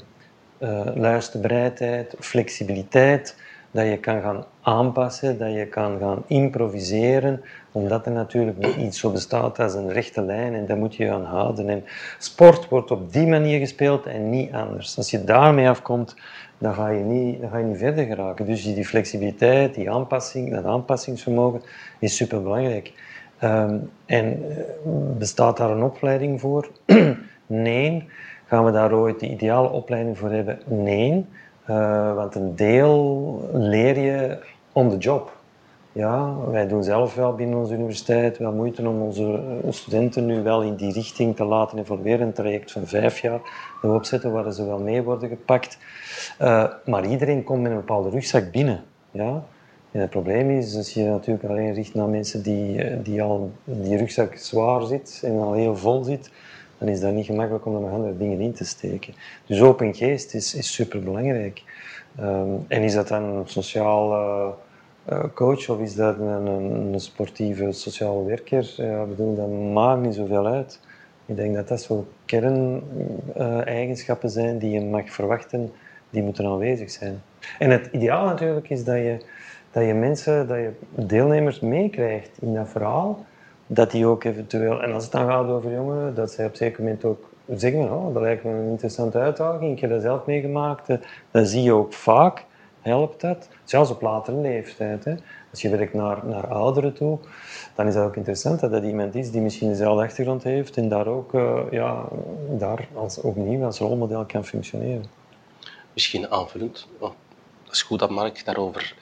luisterbereidheid, 0.96 2.16
flexibiliteit, 2.20 3.36
dat 3.72 3.86
je 3.86 3.98
kan 3.98 4.22
gaan 4.22 4.46
aanpassen, 4.62 5.38
dat 5.38 5.54
je 5.54 5.66
kan 5.66 6.00
gaan 6.00 6.24
improviseren, 6.28 7.42
omdat 7.72 8.06
er 8.06 8.12
natuurlijk 8.12 8.58
niet 8.58 8.76
iets 8.76 9.00
zo 9.00 9.12
bestaat 9.12 9.60
als 9.60 9.74
een 9.74 9.92
rechte 9.92 10.22
lijn 10.22 10.54
en 10.54 10.66
daar 10.66 10.78
moet 10.78 10.96
je 10.96 11.12
aan 11.12 11.26
houden. 11.26 11.70
En 11.70 11.84
sport 12.18 12.70
wordt 12.70 12.92
op 12.92 13.14
die 13.14 13.28
manier 13.28 13.60
gespeeld 13.60 14.06
en 14.06 14.30
niet 14.30 14.52
anders. 14.54 14.98
Als 14.98 15.12
je 15.12 15.24
daarmee 15.24 15.70
afkomt, 15.70 16.16
dan 16.58 16.74
ga 16.74 16.88
je 16.88 17.04
niet, 17.04 17.42
dan 17.42 17.50
ga 17.50 17.58
je 17.58 17.64
niet 17.64 17.78
verder 17.78 18.06
geraken. 18.06 18.46
Dus 18.46 18.64
die 18.64 18.86
flexibiliteit, 18.86 19.74
die 19.76 19.92
aanpassing, 19.92 20.52
dat 20.52 20.66
aanpassingsvermogen 20.66 21.62
is 22.00 22.16
superbelangrijk. 22.16 22.94
Um, 23.44 23.90
en 24.06 24.44
eh, 24.50 24.64
bestaat 25.18 25.58
daar 25.58 25.70
een 25.70 25.84
opleiding 25.84 26.40
voor? 26.40 26.70
nee. 27.48 28.08
Gaan 28.46 28.66
we 28.66 28.72
daar 28.72 28.94
ooit 28.94 29.20
de 29.20 29.30
ideale 29.30 29.70
opleiding 29.70 30.18
voor 30.18 30.30
hebben? 30.30 30.60
Nee, 30.66 31.26
uh, 31.70 32.16
want 32.16 32.36
een 32.36 32.56
deel 32.56 33.50
leer 33.54 34.00
je 34.00 34.38
on 34.72 34.90
the 34.90 34.98
job. 34.98 35.38
Ja, 35.92 36.36
wij 36.52 36.68
doen 36.68 36.84
zelf 36.84 37.16
wel 37.16 37.36
binnen 37.36 37.58
onze 37.58 37.74
universiteit 37.74 38.38
wel 38.38 38.52
moeite 38.52 38.88
om 38.88 39.02
onze 39.02 39.40
studenten 39.70 40.26
nu 40.26 40.44
wel 40.44 40.62
in 40.62 40.76
die 40.76 40.94
richting 40.94 41.36
te 41.36 41.44
laten 41.44 41.78
evolueren. 41.78 42.28
Een 42.28 42.34
traject 42.34 42.72
van 42.72 42.88
vijf 42.88 43.20
jaar 43.20 43.40
dat 43.82 43.92
we 43.92 43.98
opzetten 43.98 44.32
waar 44.32 44.52
ze 44.54 44.66
wel 44.66 44.80
mee 44.80 45.04
worden 45.04 45.30
gepakt. 45.30 45.78
Uh, 46.42 46.66
maar 46.86 47.06
iedereen 47.06 47.44
komt 47.44 47.62
met 47.62 47.72
een 47.72 47.78
bepaalde 47.78 48.10
rugzak 48.10 48.52
binnen. 48.52 48.84
Ja? 49.12 49.44
En 49.92 50.02
het 50.02 50.10
probleem 50.10 50.50
is, 50.50 50.76
als 50.76 50.94
je 50.94 51.04
natuurlijk 51.04 51.46
alleen 51.46 51.74
richt 51.74 51.94
naar 51.94 52.08
mensen 52.08 52.44
die, 52.44 52.84
eh, 52.84 52.98
die 53.04 53.22
al 53.22 53.52
die 53.64 53.98
rugzak 53.98 54.36
zwaar 54.36 54.82
zit 54.82 55.22
en 55.24 55.40
al 55.40 55.54
heel 55.54 55.78
vol 55.78 56.04
zit, 56.04 56.32
dan 56.80 56.88
is 56.88 57.00
dat 57.00 57.14
niet 57.14 57.26
gemakkelijk 57.26 57.66
om 57.66 57.76
er 57.76 57.82
nog 57.82 57.92
andere 57.92 58.18
dingen 58.18 58.40
in 58.40 58.54
te 58.54 58.66
steken. 58.66 59.14
Dus 59.46 59.62
open 59.62 59.96
geest 59.96 60.34
is, 60.34 60.56
is 60.56 60.74
superbelangrijk. 60.74 61.64
Um, 62.20 62.66
en 62.68 62.84
is 62.84 62.94
dat 62.94 63.08
dan 63.08 63.24
een 63.24 63.48
sociaal 63.48 64.14
uh, 64.14 64.48
coach 65.34 65.70
of 65.70 65.80
is 65.80 65.96
dat 65.96 66.20
een, 66.20 66.46
een, 66.46 67.00
sportieve 67.00 67.72
sociale 67.72 68.24
werker? 68.24 68.74
Ja, 68.76 69.04
bedoel, 69.04 69.36
dat 69.36 69.50
maakt 69.74 70.02
niet 70.02 70.16
zoveel 70.16 70.48
uit. 70.48 70.80
Ik 71.26 71.36
denk 71.36 71.56
dat 71.56 71.68
dat 71.68 71.82
zo 71.82 72.08
kerneigenschappen 72.26 74.30
zijn 74.30 74.58
die 74.58 74.72
je 74.72 74.82
mag 74.82 75.12
verwachten, 75.12 75.72
die 76.10 76.24
moeten 76.24 76.46
aanwezig 76.46 76.92
zijn. 76.92 77.22
En 77.60 77.70
het 77.70 77.90
ideaal 77.92 78.26
natuurlijk 78.26 78.70
is 78.70 78.84
dat 78.84 78.96
je, 78.96 79.18
dat 79.72 79.86
je 79.86 79.94
mensen, 79.94 80.48
dat 80.48 80.58
je 80.58 80.72
deelnemers 80.90 81.60
meekrijgt 81.60 82.38
in 82.42 82.54
dat 82.54 82.70
verhaal 82.70 83.26
dat 83.72 83.92
die 83.92 84.06
ook 84.06 84.24
eventueel, 84.24 84.82
en 84.82 84.94
als 84.94 85.04
het 85.04 85.12
dan 85.12 85.28
gaat 85.28 85.48
over 85.48 85.72
jongeren, 85.72 86.16
dat 86.16 86.32
zij 86.32 86.46
op 86.46 86.56
zeker 86.56 86.84
moment 86.84 87.06
ook 87.06 87.30
zeggen, 87.56 87.92
oh, 87.92 88.14
dat 88.14 88.22
lijkt 88.22 88.44
me 88.44 88.52
een 88.52 88.70
interessante 88.70 89.18
uitdaging, 89.18 89.72
ik 89.72 89.80
heb 89.80 89.90
dat 89.90 90.02
zelf 90.02 90.26
meegemaakt. 90.26 90.88
Dat 91.32 91.48
zie 91.48 91.64
je 91.64 91.74
ook 91.74 91.94
vaak, 91.94 92.46
helpt 92.82 93.22
dat, 93.22 93.50
zelfs 93.64 93.90
op 93.90 94.02
latere 94.02 94.38
leeftijd. 94.38 95.06
Hè. 95.06 95.16
Als 95.52 95.62
je 95.62 95.70
werkt 95.70 95.94
naar, 95.94 96.26
naar 96.26 96.48
ouderen 96.48 96.94
toe, 96.94 97.20
dan 97.76 97.88
is 97.88 97.94
dat 97.94 98.06
ook 98.06 98.16
interessant 98.16 98.60
dat 98.60 98.72
dat 98.72 98.84
iemand 98.84 99.16
is 99.16 99.32
die 99.32 99.42
misschien 99.42 99.70
dezelfde 99.70 100.04
achtergrond 100.04 100.44
heeft 100.44 100.78
en 100.78 100.90
daar 100.90 101.08
ook 101.08 101.34
uh, 101.34 101.60
ja, 101.72 102.06
daar 102.50 102.88
als, 102.94 103.22
opnieuw 103.22 103.66
als 103.66 103.80
rolmodel 103.80 104.26
kan 104.26 104.46
functioneren. 104.46 105.06
Misschien 105.94 106.30
aanvullend, 106.30 106.88
dat 107.00 107.14
is 107.72 107.82
goed 107.82 108.00
dat 108.00 108.10
Mark 108.10 108.46
daarover 108.46 108.96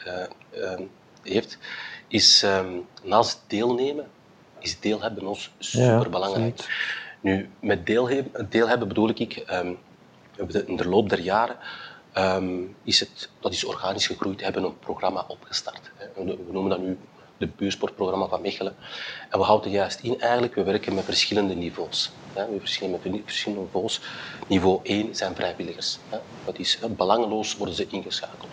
uh, 0.54 0.80
heeft, 1.22 1.58
is 2.08 2.44
um, 2.44 2.86
naast 3.04 3.44
deelnemen 3.48 4.06
is 4.60 4.80
deel 4.80 5.02
hebben 5.02 5.28
ons 5.28 5.52
super 5.60 6.10
belangrijk. 6.10 6.60
nu, 7.22 7.50
met 7.60 7.86
deel, 7.86 8.10
deel 8.50 8.68
hebben 8.68 8.88
bedoel 8.88 9.10
ik, 9.10 9.46
um, 9.52 9.78
in 10.66 10.76
de 10.76 10.88
loop 10.88 11.10
der 11.10 11.20
jaren 11.20 11.56
um, 12.18 12.76
is 12.84 13.00
het, 13.00 13.30
dat 13.40 13.54
is 13.54 13.64
organisch 13.64 14.08
gegroeid, 14.08 14.42
hebben 14.42 14.64
een 14.64 14.80
programma 14.80 15.26
opgestart. 15.28 15.92
We 16.16 16.38
noemen 16.52 16.70
dat 16.70 16.80
nu 16.80 16.98
de 17.38 17.48
buursportprogramma 17.48 18.28
van 18.28 18.42
Mechelen. 18.42 18.76
En 19.30 19.40
we 19.40 19.46
houden 19.46 19.72
juist 19.72 20.00
in, 20.00 20.20
eigenlijk, 20.20 20.56
we 20.56 20.64
werken 20.64 20.94
met 20.94 21.04
verschillende 21.04 21.56
niveaus. 21.56 22.12
We 22.34 22.56
verschillen 22.60 22.92
met 22.92 23.22
verschillende 23.26 23.64
niveaus. 23.64 24.02
Niveau 24.48 24.80
1 24.84 25.16
zijn 25.16 25.36
vrijwilligers. 25.36 25.98
Dat 26.46 26.60
is 26.60 26.80
belangeloos 26.90 27.58
worden 27.58 27.76
ze 27.76 27.88
ingeschakeld. 27.90 28.52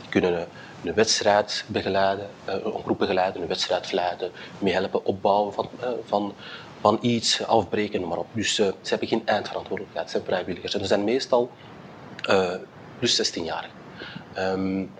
Die 0.00 0.08
kunnen 0.08 0.48
een 0.86 0.94
wedstrijd 0.94 1.64
begeleiden, 1.66 2.28
eh, 2.44 2.54
een 2.54 2.82
groep 2.84 2.98
begeleiden, 2.98 3.42
een 3.42 3.48
wedstrijd 3.48 3.92
leiden, 3.92 4.30
meehelpen 4.58 5.04
opbouwen 5.04 5.52
van, 5.52 5.68
eh, 5.80 5.88
van, 6.04 6.34
van 6.80 6.98
iets, 7.00 7.46
afbreken, 7.46 8.08
maar 8.08 8.18
op. 8.18 8.26
Dus 8.32 8.58
uh, 8.58 8.66
ze 8.66 8.88
hebben 8.88 9.08
geen 9.08 9.26
eindverantwoordelijkheid, 9.26 10.06
ze 10.06 10.12
zijn 10.12 10.24
vrijwilligers. 10.24 10.74
En 10.74 10.80
ze 10.80 10.86
zijn 10.86 11.04
meestal 11.04 11.50
plus 12.98 13.14
16 13.14 13.44
jaar. 13.44 13.70
Um, 14.38 14.90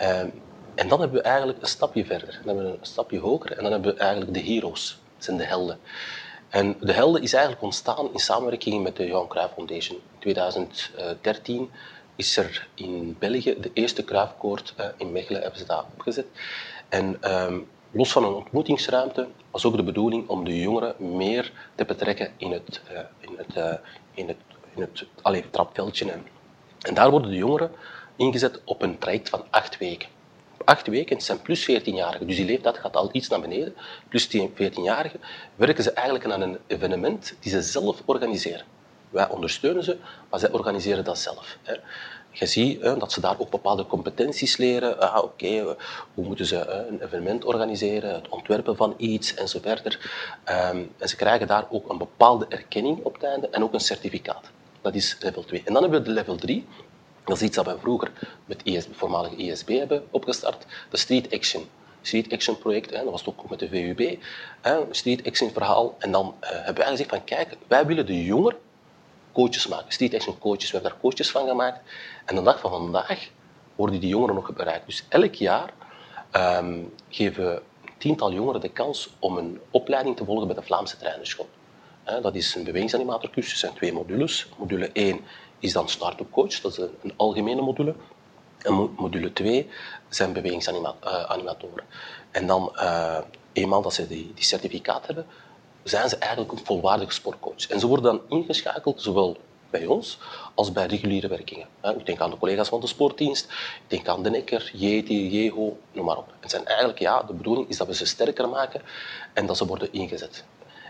um, 0.00 0.32
en 0.74 0.88
dan 0.88 1.00
hebben 1.00 1.18
we 1.18 1.24
eigenlijk 1.24 1.60
een 1.60 1.68
stapje 1.68 2.04
verder, 2.04 2.40
dan 2.44 2.54
hebben 2.56 2.72
we 2.72 2.78
een 2.78 2.86
stapje 2.86 3.18
hoger 3.18 3.56
en 3.56 3.62
dan 3.62 3.72
hebben 3.72 3.94
we 3.94 4.00
eigenlijk 4.00 4.34
de 4.34 4.40
heroes, 4.40 4.98
dat 5.14 5.24
zijn 5.24 5.36
de 5.36 5.44
helden. 5.44 5.78
En 6.48 6.76
de 6.80 6.92
helden 6.92 7.22
is 7.22 7.32
eigenlijk 7.32 7.62
ontstaan 7.62 8.12
in 8.12 8.18
samenwerking 8.18 8.82
met 8.82 8.96
de 8.96 9.06
Johan 9.06 9.28
Cruijff 9.28 9.54
Foundation. 9.54 9.96
In 9.96 10.18
2013 10.18 11.70
is 12.18 12.36
er 12.36 12.68
in 12.74 13.16
België 13.18 13.56
de 13.60 13.70
eerste 13.72 14.04
kruifkoord 14.04 14.74
uh, 14.80 14.86
in 14.96 15.12
Mechelen 15.12 15.40
hebben 15.40 15.58
ze 15.60 15.66
daar 15.66 15.84
opgezet. 15.94 16.26
En 16.88 17.32
um, 17.34 17.68
los 17.90 18.12
van 18.12 18.24
een 18.24 18.34
ontmoetingsruimte 18.34 19.28
was 19.50 19.64
ook 19.64 19.76
de 19.76 19.82
bedoeling 19.82 20.28
om 20.28 20.44
de 20.44 20.60
jongeren 20.60 21.16
meer 21.16 21.52
te 21.74 21.84
betrekken 21.84 22.32
in 22.36 22.50
het, 22.52 22.80
uh, 22.92 22.98
in 23.20 23.34
het, 23.36 23.80
in 24.14 24.28
het, 24.28 24.38
in 24.74 24.82
het 25.22 25.52
trapveldje. 25.52 26.12
En, 26.82 26.94
daar 26.94 27.10
worden 27.10 27.30
de 27.30 27.36
jongeren 27.36 27.70
ingezet 28.16 28.60
op 28.64 28.82
een 28.82 28.98
traject 28.98 29.28
van 29.28 29.44
acht 29.50 29.78
weken. 29.78 30.08
acht 30.64 30.86
weken, 30.86 31.20
zijn 31.20 31.42
plus 31.42 31.70
14-jarigen, 31.70 32.26
dus 32.26 32.36
die 32.36 32.46
leeftijd 32.46 32.78
gaat 32.78 32.96
al 32.96 33.08
iets 33.12 33.28
naar 33.28 33.40
beneden. 33.40 33.74
Plus 34.08 34.26
14-jarigen 34.26 35.20
werken 35.54 35.82
ze 35.82 35.92
eigenlijk 35.92 36.30
aan 36.30 36.40
een 36.40 36.58
evenement 36.66 37.36
die 37.40 37.50
ze 37.52 37.62
zelf 37.62 38.02
organiseren. 38.04 38.64
Wij 39.10 39.28
ondersteunen 39.28 39.84
ze, 39.84 39.96
maar 40.30 40.40
zij 40.40 40.50
organiseren 40.50 41.04
dat 41.04 41.18
zelf. 41.18 41.58
Hè. 41.62 41.74
Je 42.30 42.46
ziet 42.46 42.82
hè, 42.82 42.96
dat 42.96 43.12
ze 43.12 43.20
daar 43.20 43.38
ook 43.38 43.50
bepaalde 43.50 43.86
competenties 43.86 44.56
leren. 44.56 45.00
Ah, 45.00 45.16
Oké, 45.16 45.24
okay, 45.24 45.76
hoe 46.14 46.24
moeten 46.24 46.46
ze 46.46 46.56
hè, 46.56 46.86
een 46.86 47.02
evenement 47.02 47.44
organiseren, 47.44 48.14
het 48.14 48.28
ontwerpen 48.28 48.76
van 48.76 48.94
iets 48.96 49.34
en 49.34 49.48
zo 49.48 49.58
verder. 49.62 50.10
Um, 50.72 50.92
en 50.98 51.08
ze 51.08 51.16
krijgen 51.16 51.46
daar 51.46 51.66
ook 51.70 51.90
een 51.90 51.98
bepaalde 51.98 52.46
erkenning 52.48 53.04
op 53.04 53.14
het 53.14 53.22
einde 53.22 53.48
en 53.48 53.62
ook 53.62 53.72
een 53.72 53.80
certificaat. 53.80 54.50
Dat 54.80 54.94
is 54.94 55.16
level 55.20 55.44
2. 55.44 55.62
En 55.64 55.72
dan 55.72 55.82
hebben 55.82 56.00
we 56.00 56.06
de 56.08 56.12
level 56.14 56.36
3. 56.36 56.66
Dat 57.24 57.36
is 57.36 57.42
iets 57.42 57.56
dat 57.56 57.66
wij 57.66 57.76
vroeger 57.80 58.10
met 58.44 58.62
IS, 58.62 58.86
voormalige 58.92 59.36
ISB 59.36 59.68
hebben 59.68 60.04
opgestart. 60.10 60.66
De 60.90 60.96
Street 60.96 61.32
Action. 61.32 61.68
Street 62.02 62.32
Action 62.32 62.58
project, 62.58 62.90
hè, 62.90 63.02
dat 63.02 63.10
was 63.10 63.26
ook 63.26 63.50
met 63.50 63.58
de 63.58 63.68
VUB. 63.68 64.18
Hè, 64.60 64.78
Street 64.90 65.26
Action 65.26 65.50
verhaal. 65.50 65.96
En 65.98 66.12
dan 66.12 66.34
uh, 66.42 66.48
hebben 66.50 66.82
wij 66.82 66.86
gezegd 66.86 67.10
van 67.10 67.24
kijk, 67.24 67.56
wij 67.66 67.86
willen 67.86 68.06
de 68.06 68.24
jongeren 68.24 68.58
coaches 69.38 69.66
maken. 69.66 69.92
Street 69.92 70.14
Action 70.14 70.38
coaches, 70.38 70.70
we 70.70 70.72
hebben 70.72 70.90
daar 70.90 71.00
coaches 71.00 71.30
van 71.30 71.48
gemaakt. 71.48 71.80
En 72.24 72.34
de 72.34 72.42
dag 72.42 72.60
van 72.60 72.70
vandaag 72.70 73.28
worden 73.74 74.00
die 74.00 74.08
jongeren 74.08 74.34
nog 74.34 74.52
bereikt. 74.52 74.86
Dus 74.86 75.04
elk 75.08 75.34
jaar 75.34 75.72
um, 76.32 76.94
geven 77.08 77.44
we 77.44 77.62
tiental 77.98 78.32
jongeren 78.32 78.60
de 78.60 78.68
kans 78.68 79.10
om 79.18 79.36
een 79.36 79.60
opleiding 79.70 80.16
te 80.16 80.24
volgen 80.24 80.46
bij 80.46 80.56
de 80.56 80.62
Vlaamse 80.62 80.96
trainerschool. 80.96 81.48
Dat 82.22 82.34
is 82.34 82.54
een 82.54 82.64
bewegingsanimatorcursus, 82.64 83.52
dat 83.52 83.60
zijn 83.60 83.74
twee 83.74 83.92
modules. 83.92 84.48
Module 84.58 84.90
1 84.92 85.20
is 85.58 85.72
dan 85.72 85.88
start-up 85.88 86.30
coach, 86.30 86.60
dat 86.60 86.72
is 86.72 86.78
een 86.78 87.12
algemene 87.16 87.62
module. 87.62 87.94
En 88.58 88.74
module 88.96 89.32
2 89.32 89.68
zijn 90.08 90.32
bewegingsanimatoren. 90.32 91.84
En 92.30 92.46
dan, 92.46 92.72
uh, 92.74 93.18
eenmaal 93.52 93.82
dat 93.82 93.94
ze 93.94 94.06
die, 94.06 94.32
die 94.34 94.44
certificaat 94.44 95.06
hebben, 95.06 95.26
zijn 95.88 96.08
ze 96.08 96.16
eigenlijk 96.16 96.52
een 96.52 96.64
volwaardige 96.64 97.12
sportcoach. 97.12 97.68
En 97.68 97.80
ze 97.80 97.86
worden 97.86 98.04
dan 98.04 98.38
ingeschakeld, 98.38 99.02
zowel 99.02 99.36
bij 99.70 99.86
ons 99.86 100.18
als 100.54 100.72
bij 100.72 100.86
reguliere 100.86 101.28
werkingen. 101.28 101.66
Ik 101.82 102.06
denk 102.06 102.20
aan 102.20 102.30
de 102.30 102.38
collega's 102.38 102.68
van 102.68 102.80
de 102.80 102.86
sportdienst, 102.86 103.44
ik 103.44 103.90
denk 103.90 104.08
aan 104.08 104.22
de 104.22 104.30
Nekker, 104.30 104.70
Jeti, 104.74 105.28
Jeho, 105.28 105.78
noem 105.92 106.04
maar 106.04 106.16
op. 106.16 106.32
Het 106.40 106.50
zijn 106.50 106.66
eigenlijk, 106.66 106.98
ja, 106.98 107.22
de 107.22 107.32
bedoeling 107.32 107.68
is 107.68 107.76
dat 107.76 107.86
we 107.86 107.94
ze 107.94 108.06
sterker 108.06 108.48
maken 108.48 108.82
en 109.34 109.46
dat 109.46 109.56
ze 109.56 109.66
worden 109.66 109.92
ingezet. 109.92 110.44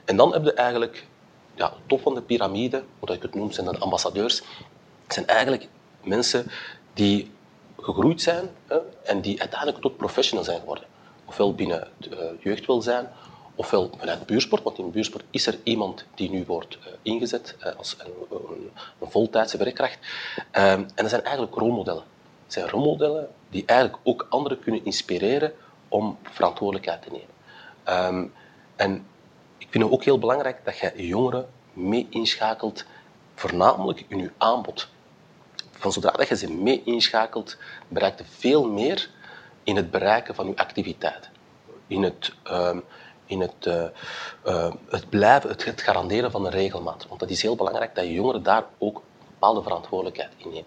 En 0.04 0.16
dan 0.16 0.32
heb 0.32 0.44
je 0.44 0.52
eigenlijk 0.52 1.06
ja, 1.54 1.72
top 1.86 2.00
van 2.00 2.14
de 2.14 2.22
piramide, 2.22 2.84
hoe 2.98 3.14
ik 3.14 3.22
het 3.22 3.34
noem, 3.34 3.52
zijn 3.52 3.66
de 3.66 3.78
ambassadeurs. 3.78 4.42
Het 5.04 5.14
zijn 5.14 5.26
eigenlijk 5.26 5.68
mensen 6.02 6.50
die 6.94 7.30
gegroeid 7.78 8.22
zijn 8.22 8.48
hè, 8.66 8.78
en 9.04 9.20
die 9.20 9.40
uiteindelijk 9.40 9.80
tot 9.80 9.96
professional 9.96 10.44
zijn 10.44 10.60
geworden. 10.60 10.84
Ofwel 11.24 11.54
binnen 11.54 11.88
het 11.98 12.12
uh, 12.12 12.18
jeugdwelzijn, 12.40 13.08
ofwel 13.58 13.90
vanuit 13.98 14.26
buursport, 14.26 14.62
want 14.62 14.78
in 14.78 14.90
buursport 14.90 15.24
is 15.30 15.46
er 15.46 15.58
iemand 15.62 16.04
die 16.14 16.30
nu 16.30 16.44
wordt 16.46 16.78
uh, 16.80 16.86
ingezet 17.02 17.56
uh, 17.58 17.74
als 17.76 17.96
een, 17.98 18.12
een, 18.30 18.70
een, 19.00 19.10
voltijdse 19.10 19.56
werkkracht. 19.56 19.98
Um, 20.36 20.42
en 20.52 20.88
dat 20.94 21.08
zijn 21.08 21.22
eigenlijk 21.24 21.54
rolmodellen. 21.54 22.02
Het 22.44 22.52
zijn 22.52 22.68
rolmodellen 22.68 23.28
die 23.50 23.62
eigenlijk 23.66 24.00
ook 24.02 24.26
anderen 24.28 24.58
kunnen 24.58 24.84
inspireren 24.84 25.52
om 25.88 26.18
verantwoordelijkheid 26.22 27.02
te 27.02 27.10
nemen. 27.10 28.14
Um, 28.14 28.32
en 28.76 29.06
ik 29.58 29.66
vind 29.70 29.84
het 29.84 29.92
ook 29.92 30.04
heel 30.04 30.18
belangrijk 30.18 30.64
dat 30.64 30.78
je 30.78 31.06
jongeren 31.06 31.48
mee 31.72 32.06
inschakelt, 32.10 32.84
voornamelijk 33.34 34.04
in 34.08 34.18
je 34.18 34.30
aanbod. 34.38 34.88
Van 35.70 35.92
zodra 35.92 36.10
dat 36.10 36.28
je 36.28 36.36
ze 36.36 36.52
mee 36.52 36.82
inschakelt, 36.84 37.56
bereikt 37.88 38.18
je 38.18 38.24
veel 38.24 38.68
meer 38.68 39.10
in 39.62 39.76
het 39.76 39.90
bereiken 39.90 40.34
van 40.34 40.46
je 40.46 40.56
activiteit. 40.56 41.28
In 41.86 42.02
het, 42.02 42.32
uh, 42.50 42.76
in 43.28 43.40
het, 43.40 43.66
uh, 43.66 43.84
uh, 44.46 44.72
het 44.88 45.08
blijven, 45.08 45.50
het, 45.50 45.82
garanderen 45.82 46.30
van 46.30 46.44
een 46.44 46.50
regelmaat. 46.50 47.06
Want 47.08 47.20
dat 47.20 47.30
is 47.30 47.42
heel 47.42 47.56
belangrijk 47.56 47.94
dat 47.94 48.04
je 48.04 48.12
jongeren 48.12 48.42
daar 48.42 48.64
ook 48.78 48.96
een 48.96 49.26
bepaalde 49.28 49.62
verantwoordelijkheid 49.62 50.32
in 50.36 50.50
neemt. 50.50 50.66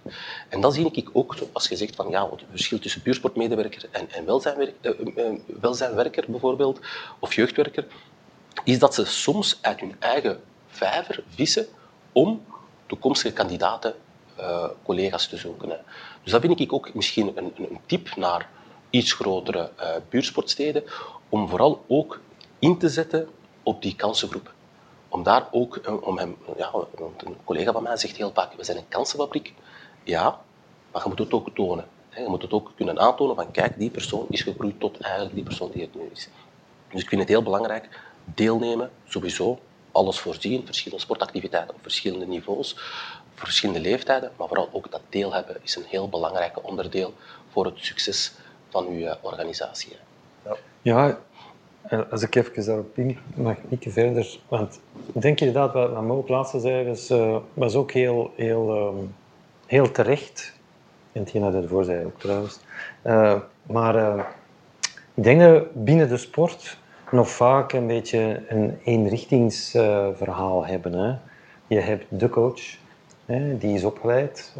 En 0.49 0.61
dat 0.61 0.73
zie 0.73 0.91
ik 0.91 1.09
ook, 1.13 1.35
als 1.51 1.67
je 1.67 1.75
zegt 1.75 1.95
van 1.95 2.09
ja, 2.09 2.29
het 2.29 2.43
verschil 2.49 2.79
tussen 2.79 3.01
buursportmedewerker 3.03 3.85
en, 3.91 4.11
en 4.11 4.25
welzijnwerker, 4.25 4.95
uh, 5.15 5.39
welzijnwerker 5.45 6.25
bijvoorbeeld, 6.27 6.79
of 7.19 7.33
jeugdwerker, 7.33 7.87
is 8.63 8.79
dat 8.79 8.93
ze 8.93 9.05
soms 9.05 9.57
uit 9.61 9.79
hun 9.79 9.95
eigen 9.99 10.41
vijver 10.67 11.23
vissen 11.27 11.67
om 12.11 12.45
toekomstige 12.85 13.33
kandidaten, 13.33 13.95
collega's 14.83 15.27
te 15.27 15.37
zoeken. 15.37 15.79
Dus 16.23 16.31
dat 16.31 16.41
vind 16.41 16.59
ik 16.59 16.73
ook 16.73 16.93
misschien 16.93 17.31
een, 17.35 17.53
een 17.57 17.79
tip 17.85 18.15
naar 18.15 18.49
iets 18.89 19.13
grotere 19.13 19.71
buurtsportsteden, 20.09 20.83
om 21.29 21.49
vooral 21.49 21.83
ook 21.87 22.19
in 22.61 22.77
te 22.77 22.89
zetten 22.89 23.29
op 23.63 23.81
die 23.81 23.95
kansengroep. 23.95 24.53
Om 25.07 25.23
daar 25.23 25.47
ook, 25.51 25.75
eh, 25.75 26.01
om 26.01 26.17
hem, 26.17 26.37
ja, 26.57 26.71
een 27.17 27.37
collega 27.43 27.71
van 27.71 27.83
mij 27.83 27.97
zegt 27.97 28.17
heel 28.17 28.31
vaak, 28.33 28.53
we 28.53 28.63
zijn 28.63 28.77
een 28.77 28.87
kansenfabriek. 28.87 29.53
Ja, 30.03 30.41
maar 30.91 31.01
je 31.03 31.09
moet 31.09 31.19
het 31.19 31.33
ook 31.33 31.55
tonen. 31.55 31.85
Je 32.15 32.25
moet 32.27 32.41
het 32.41 32.51
ook 32.51 32.71
kunnen 32.75 32.99
aantonen 32.99 33.35
van, 33.35 33.51
kijk, 33.51 33.77
die 33.77 33.89
persoon 33.89 34.25
is 34.29 34.41
gegroeid 34.41 34.79
tot 34.79 34.99
eigenlijk 34.99 35.35
die 35.35 35.43
persoon 35.43 35.71
die 35.71 35.81
het 35.81 35.95
nu 35.95 36.09
is. 36.11 36.29
Dus 36.89 37.01
ik 37.01 37.09
vind 37.09 37.21
het 37.21 37.29
heel 37.29 37.43
belangrijk, 37.43 37.99
deelnemen, 38.23 38.91
sowieso, 39.07 39.59
alles 39.91 40.19
voorzien, 40.19 40.65
verschillende 40.65 41.03
sportactiviteiten 41.03 41.75
op 41.75 41.81
verschillende 41.81 42.25
niveaus, 42.25 42.75
verschillende 43.35 43.81
leeftijden, 43.81 44.31
maar 44.37 44.47
vooral 44.47 44.69
ook 44.71 44.91
dat 44.91 45.01
deel 45.09 45.33
hebben 45.33 45.57
is 45.61 45.75
een 45.75 45.85
heel 45.87 46.09
belangrijk 46.09 46.67
onderdeel 46.67 47.13
voor 47.49 47.65
het 47.65 47.75
succes 47.77 48.31
van 48.69 48.87
uw 48.87 49.05
eh, 49.05 49.15
organisatie. 49.21 49.95
Ja 50.81 51.19
als 52.09 52.21
ik 52.21 52.35
even 52.35 52.65
daarop 52.65 52.97
in 52.97 53.17
mag 53.35 53.55
ik 53.69 53.85
verder, 53.87 54.39
want 54.47 54.79
ik 55.13 55.21
denk 55.21 55.39
inderdaad 55.39 55.73
wat 55.73 56.01
Mo 56.01 56.23
laatste 56.27 56.59
zei, 56.59 56.87
was, 56.87 57.11
uh, 57.11 57.37
was 57.53 57.75
ook 57.75 57.91
heel, 57.91 58.31
heel, 58.35 58.87
um, 58.97 59.15
heel 59.65 59.91
terecht. 59.91 60.53
En 61.11 61.23
Tina 61.23 61.53
ervoor 61.53 61.83
zei 61.83 62.05
ook 62.05 62.19
trouwens. 62.19 62.59
Uh, 63.03 63.39
maar 63.63 64.17
ik 65.13 65.23
denk 65.23 65.39
dat 65.39 65.73
binnen 65.73 66.09
de 66.09 66.17
sport 66.17 66.77
nog 67.11 67.29
vaak 67.29 67.73
een 67.73 67.87
beetje 67.87 68.43
een 68.47 68.79
eenrichtingsverhaal 68.83 70.65
hebben. 70.65 70.93
Hè. 70.93 71.15
Je 71.67 71.79
hebt 71.79 72.05
de 72.09 72.29
coach, 72.29 72.61
hè, 73.25 73.57
die 73.57 73.73
is 73.73 73.83
opgeleid, 73.83 74.53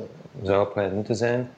zou 0.44 0.66
opgeleid 0.66 0.94
moeten 0.94 1.16
zijn, 1.16 1.50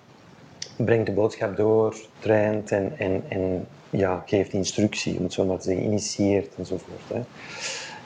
brengt 0.76 1.06
de 1.06 1.12
boodschap 1.12 1.58
door, 1.58 1.96
traint 2.20 2.72
en, 2.72 2.94
en, 2.98 3.24
en 3.28 3.68
ja, 3.94 4.24
geeft 4.26 4.54
instructie, 4.54 5.18
om 5.18 5.24
het 5.24 5.34
zo 5.34 5.46
maar 5.46 5.58
te 5.58 5.64
zeggen, 5.64 5.84
initieert 5.84 6.56
enzovoort. 6.58 7.02
Hè. 7.08 7.22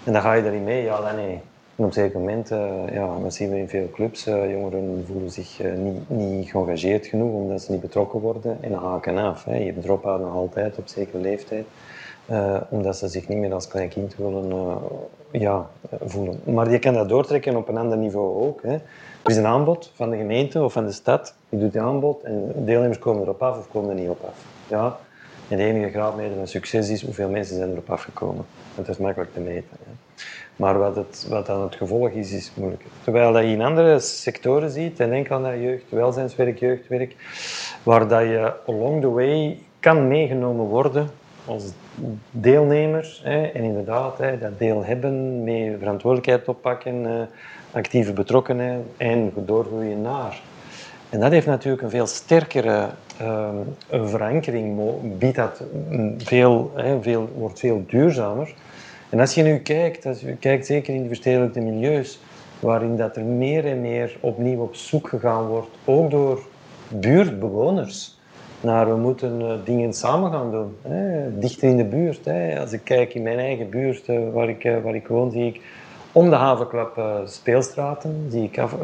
En 0.04 0.14
dan 0.14 0.22
ga 0.22 0.34
je 0.34 0.44
daarin 0.44 0.64
mee, 0.64 0.84
ja, 0.84 1.02
dan 1.02 1.16
nee. 1.16 1.42
En 1.76 1.84
op 1.84 1.90
een 1.90 1.94
zeker 1.94 2.20
moment, 2.20 2.52
uh, 2.52 2.74
ja, 2.92 3.20
dat 3.20 3.34
zien 3.34 3.50
we 3.50 3.58
in 3.58 3.70
veel 3.70 3.90
clubs, 3.94 4.28
uh, 4.28 4.52
jongeren 4.52 5.04
voelen 5.08 5.32
zich 5.32 5.62
uh, 5.62 5.74
niet, 5.74 6.10
niet 6.10 6.50
geëngageerd 6.50 7.06
genoeg 7.06 7.34
omdat 7.34 7.62
ze 7.62 7.72
niet 7.72 7.82
betrokken 7.82 8.20
worden 8.20 8.58
en 8.62 8.74
haken 8.74 9.18
af. 9.18 9.44
Hè. 9.44 9.56
Je 9.56 9.80
drop-out 9.80 10.22
nog 10.22 10.34
altijd 10.34 10.78
op 10.78 10.88
zekere 10.88 11.18
leeftijd. 11.18 11.66
Omdat 12.70 12.98
ze 12.98 13.08
zich 13.08 13.28
niet 13.28 13.38
meer 13.38 13.54
als 13.54 13.68
klein 13.68 13.90
kind 13.90 14.16
willen 14.16 14.80
ja, 15.32 15.70
voelen. 16.04 16.40
Maar 16.44 16.72
je 16.72 16.80
kan 16.80 16.94
dat 16.94 17.10
doortrekken 17.10 17.56
op 17.56 17.68
een 17.68 17.78
ander 17.78 17.98
niveau 17.98 18.46
ook. 18.46 18.62
Hè. 18.62 18.74
Er 18.74 18.82
is 19.24 19.38
een 19.38 19.46
aanbod 19.46 19.92
van 19.94 20.10
de 20.10 20.18
gemeente 20.18 20.64
of 20.64 20.74
van 20.74 20.86
de 20.86 20.92
stad, 20.92 21.36
die 21.50 21.60
doet 21.60 21.72
die 21.72 21.82
aanbod 21.82 22.24
en 22.24 22.54
deelnemers 22.56 23.00
komen 23.00 23.22
erop 23.22 23.42
af 23.42 23.58
of 23.58 23.72
komen 23.72 23.90
er 23.90 23.96
niet 23.96 24.10
op 24.10 24.24
af. 24.26 24.46
Ja. 24.68 24.98
En 25.50 25.58
de 25.58 25.64
enige 25.64 25.90
graadmeter 25.90 26.36
van 26.36 26.48
succes 26.48 26.90
is 26.90 27.02
hoeveel 27.02 27.30
mensen 27.30 27.56
zijn 27.56 27.72
erop 27.72 27.90
afgekomen. 27.90 28.46
Dat 28.76 28.88
is 28.88 28.98
makkelijk 28.98 29.34
te 29.34 29.40
meten. 29.40 29.78
Hè. 29.84 29.92
Maar 30.56 30.78
wat, 30.78 30.96
het, 30.96 31.26
wat 31.30 31.46
dan 31.46 31.62
het 31.62 31.76
gevolg 31.76 32.10
is, 32.10 32.32
is 32.32 32.52
moeilijker. 32.54 32.90
Terwijl 33.04 33.34
dat 33.34 33.44
je 33.44 33.50
in 33.50 33.62
andere 33.62 34.00
sectoren 34.00 34.70
ziet, 34.70 35.00
en 35.00 35.10
denk 35.10 35.32
aan 35.32 35.44
dat 35.44 35.54
jeugd, 35.54 35.84
welzijnswerk, 35.90 36.60
jeugdwerk, 36.60 37.16
waar 37.84 38.08
dat 38.08 38.22
je 38.22 38.54
along 38.66 39.02
the 39.02 39.10
way 39.10 39.60
kan 39.80 40.08
meegenomen 40.08 40.66
worden 40.66 41.10
als 41.46 41.64
deelnemer. 42.32 43.20
Hè, 43.24 43.46
en 43.46 43.64
inderdaad, 43.64 44.18
hè, 44.18 44.38
dat 44.38 44.60
deel 44.60 44.86
hebben, 44.86 45.44
mee 45.44 45.78
verantwoordelijkheid 45.78 46.48
oppakken, 46.48 47.04
uh, 47.04 47.22
actieve 47.72 48.14
betrokkenheid 48.14 48.82
en 48.98 49.34
doorgroeien 49.36 50.02
naar. 50.02 50.42
En 51.10 51.20
dat 51.20 51.32
heeft 51.32 51.48
natuurlijk 51.48 51.84
een 51.84 51.90
veel 51.90 52.08
sterkere 52.08 52.90
uh, 53.22 53.50
verankering, 53.90 54.80
biedt 55.18 55.36
dat 55.36 55.64
veel, 56.18 56.72
hè, 56.76 57.02
veel, 57.02 57.30
wordt 57.38 57.60
veel 57.60 57.84
duurzamer. 57.88 58.54
En 59.10 59.20
als 59.20 59.34
je 59.34 59.44
nu 59.44 59.58
kijkt, 59.58 60.06
als 60.06 60.22
je 60.22 60.36
kijkt 60.36 60.66
zeker 60.66 60.94
in 60.94 61.02
de 61.02 61.08
verstedelijkte 61.08 61.60
milieus, 61.60 62.20
waarin 62.60 62.98
dat 62.98 63.16
er 63.16 63.24
meer 63.24 63.66
en 63.66 63.82
meer 63.82 64.18
opnieuw 64.20 64.62
op 64.62 64.76
zoek 64.76 65.08
gegaan 65.08 65.48
wordt, 65.48 65.70
ook 65.86 66.12
door 66.12 66.40
buurtbewoners, 66.88 68.20
naar 68.62 68.90
we 68.90 68.96
moeten 68.96 69.42
uh, 69.42 69.54
dingen 69.64 69.94
samen 69.94 70.32
gaan 70.32 70.52
doen. 70.52 70.76
Hè. 70.82 71.40
Dichter 71.40 71.70
in 71.70 71.78
de 71.78 71.84
buurt. 71.84 72.26
Hè. 72.26 72.60
Als 72.60 72.72
ik 72.72 72.82
kijk 72.84 73.14
in 73.14 73.22
mijn 73.22 73.40
eigen 73.40 73.70
buurt 73.70 74.08
uh, 74.08 74.20
waar, 74.34 74.50
ik, 74.50 74.64
uh, 74.64 74.84
waar 74.84 74.96
ik 74.96 75.08
woon, 75.08 75.32
zie 75.32 75.46
ik 75.46 75.62
om 76.18 76.30
de 76.30 76.36
havenklap 76.36 77.02
speelstraten. 77.26 78.28
Zie 78.30 78.44
ik 78.44 78.60
af, 78.60 78.76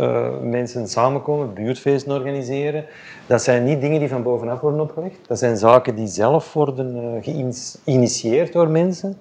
mensen 0.41 0.87
samenkomen, 0.87 1.53
buurtfeesten 1.53 2.11
organiseren. 2.11 2.85
Dat 3.27 3.41
zijn 3.41 3.63
niet 3.63 3.81
dingen 3.81 3.99
die 3.99 4.09
van 4.09 4.23
bovenaf 4.23 4.59
worden 4.59 4.79
opgelegd. 4.79 5.17
Dat 5.27 5.39
zijn 5.39 5.57
zaken 5.57 5.95
die 5.95 6.07
zelf 6.07 6.53
worden 6.53 7.19
geïnitieerd 7.83 8.53
door 8.53 8.69
mensen. 8.69 9.17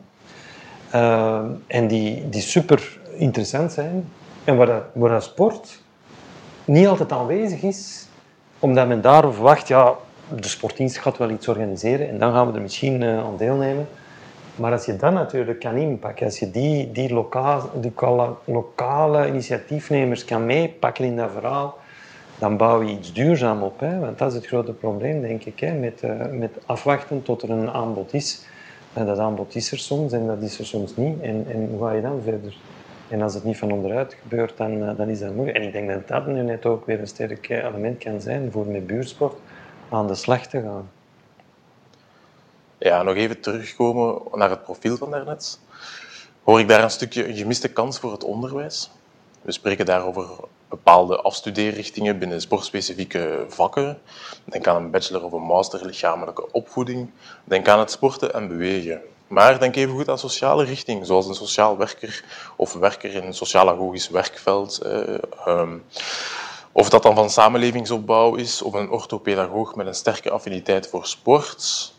en 1.66 1.86
die, 1.86 2.28
die 2.28 2.40
super 2.40 3.00
interessant 3.16 3.72
zijn. 3.72 4.08
En 4.44 4.56
waar, 4.56 4.66
dat, 4.66 4.82
waar 4.92 5.22
sport 5.22 5.80
niet 6.64 6.86
altijd 6.86 7.12
aanwezig 7.12 7.62
is, 7.62 8.06
omdat 8.58 8.88
men 8.88 9.00
daarover 9.00 9.34
verwacht, 9.34 9.68
ja, 9.68 9.94
de 10.40 10.48
sportdienst 10.48 10.98
gaat 10.98 11.18
wel 11.18 11.30
iets 11.30 11.48
organiseren 11.48 12.08
en 12.08 12.18
dan 12.18 12.32
gaan 12.32 12.46
we 12.46 12.52
er 12.52 12.62
misschien 12.62 13.00
uh, 13.00 13.18
aan 13.18 13.36
deelnemen. 13.36 13.88
Maar 14.56 14.72
als 14.72 14.84
je 14.84 14.96
dat 14.96 15.12
natuurlijk 15.12 15.60
kan 15.60 15.76
inpakken, 15.76 16.26
als 16.26 16.38
je 16.38 16.50
die, 16.50 16.92
die, 16.92 17.12
lokaal, 17.12 17.70
die 17.80 17.92
lokale 18.44 19.28
initiatiefnemers 19.28 20.24
kan 20.24 20.46
meepakken 20.46 21.04
in 21.04 21.16
dat 21.16 21.30
verhaal, 21.32 21.78
dan 22.38 22.56
bouw 22.56 22.82
je 22.82 22.92
iets 22.92 23.12
duurzaam 23.12 23.62
op. 23.62 23.80
Hè? 23.80 23.98
Want 23.98 24.18
dat 24.18 24.28
is 24.28 24.34
het 24.34 24.46
grote 24.46 24.72
probleem, 24.72 25.20
denk 25.20 25.44
ik, 25.44 25.60
hè? 25.60 25.72
Met, 25.72 26.02
uh, 26.04 26.26
met 26.30 26.50
afwachten 26.66 27.22
tot 27.22 27.42
er 27.42 27.50
een 27.50 27.70
aanbod 27.70 28.14
is. 28.14 28.46
En 28.92 29.06
dat 29.06 29.18
aanbod 29.18 29.54
is 29.54 29.72
er 29.72 29.78
soms 29.78 30.12
en 30.12 30.26
dat 30.26 30.42
is 30.42 30.58
er 30.58 30.66
soms 30.66 30.96
niet. 30.96 31.20
En, 31.20 31.46
en 31.48 31.68
hoe 31.70 31.86
ga 31.86 31.92
je 31.92 32.00
dan 32.00 32.20
verder? 32.24 32.56
En 33.08 33.22
als 33.22 33.34
het 33.34 33.44
niet 33.44 33.58
van 33.58 33.72
onderuit 33.72 34.16
gebeurt, 34.22 34.56
dan, 34.56 34.72
uh, 34.72 34.96
dan 34.96 35.08
is 35.08 35.18
dat 35.18 35.34
moeilijk. 35.34 35.56
En 35.56 35.62
ik 35.62 35.72
denk 35.72 35.88
dat 35.88 36.08
dat 36.08 36.26
nu 36.26 36.42
net 36.42 36.66
ook 36.66 36.86
weer 36.86 37.00
een 37.00 37.06
sterk 37.06 37.48
element 37.48 37.98
kan 37.98 38.20
zijn 38.20 38.52
voor 38.52 38.66
met 38.66 38.86
buurtsport 38.86 39.36
aan 39.88 40.06
de 40.06 40.14
slag 40.14 40.46
te 40.46 40.60
gaan. 40.60 40.90
Ja, 42.82 43.02
nog 43.02 43.14
even 43.14 43.40
terugkomen 43.40 44.22
naar 44.32 44.50
het 44.50 44.62
profiel 44.62 44.96
van 44.96 45.10
daarnet. 45.10 45.60
Hoor 46.42 46.60
ik 46.60 46.68
daar 46.68 46.82
een 46.82 46.90
stukje 46.90 47.34
gemiste 47.34 47.68
kans 47.68 47.98
voor 47.98 48.12
het 48.12 48.24
onderwijs? 48.24 48.90
We 49.42 49.52
spreken 49.52 49.86
daar 49.86 50.04
over 50.04 50.28
bepaalde 50.68 51.16
afstudeerrichtingen 51.16 52.18
binnen 52.18 52.40
sportspecifieke 52.40 53.44
vakken. 53.48 54.00
Denk 54.44 54.66
aan 54.66 54.76
een 54.76 54.90
bachelor 54.90 55.24
of 55.24 55.32
een 55.32 55.42
master 55.42 55.86
lichamelijke 55.86 56.52
opvoeding. 56.52 57.10
Denk 57.44 57.68
aan 57.68 57.78
het 57.78 57.90
sporten 57.90 58.34
en 58.34 58.48
bewegen. 58.48 59.00
Maar 59.26 59.58
denk 59.58 59.76
even 59.76 59.94
goed 59.94 60.08
aan 60.08 60.18
sociale 60.18 60.64
richting, 60.64 61.06
zoals 61.06 61.26
een 61.26 61.34
sociaal 61.34 61.76
werker 61.76 62.24
of 62.56 62.72
werker 62.72 63.14
in 63.14 63.24
een 63.24 63.34
sociaal-agogisch 63.34 64.08
werkveld. 64.08 64.78
Eh, 64.78 65.72
of 66.72 66.88
dat 66.88 67.02
dan 67.02 67.14
van 67.14 67.30
samenlevingsopbouw 67.30 68.34
is, 68.34 68.62
of 68.62 68.72
een 68.72 68.90
orthopedagoog 68.90 69.74
met 69.74 69.86
een 69.86 69.94
sterke 69.94 70.30
affiniteit 70.30 70.88
voor 70.88 71.06
sport. 71.06 71.92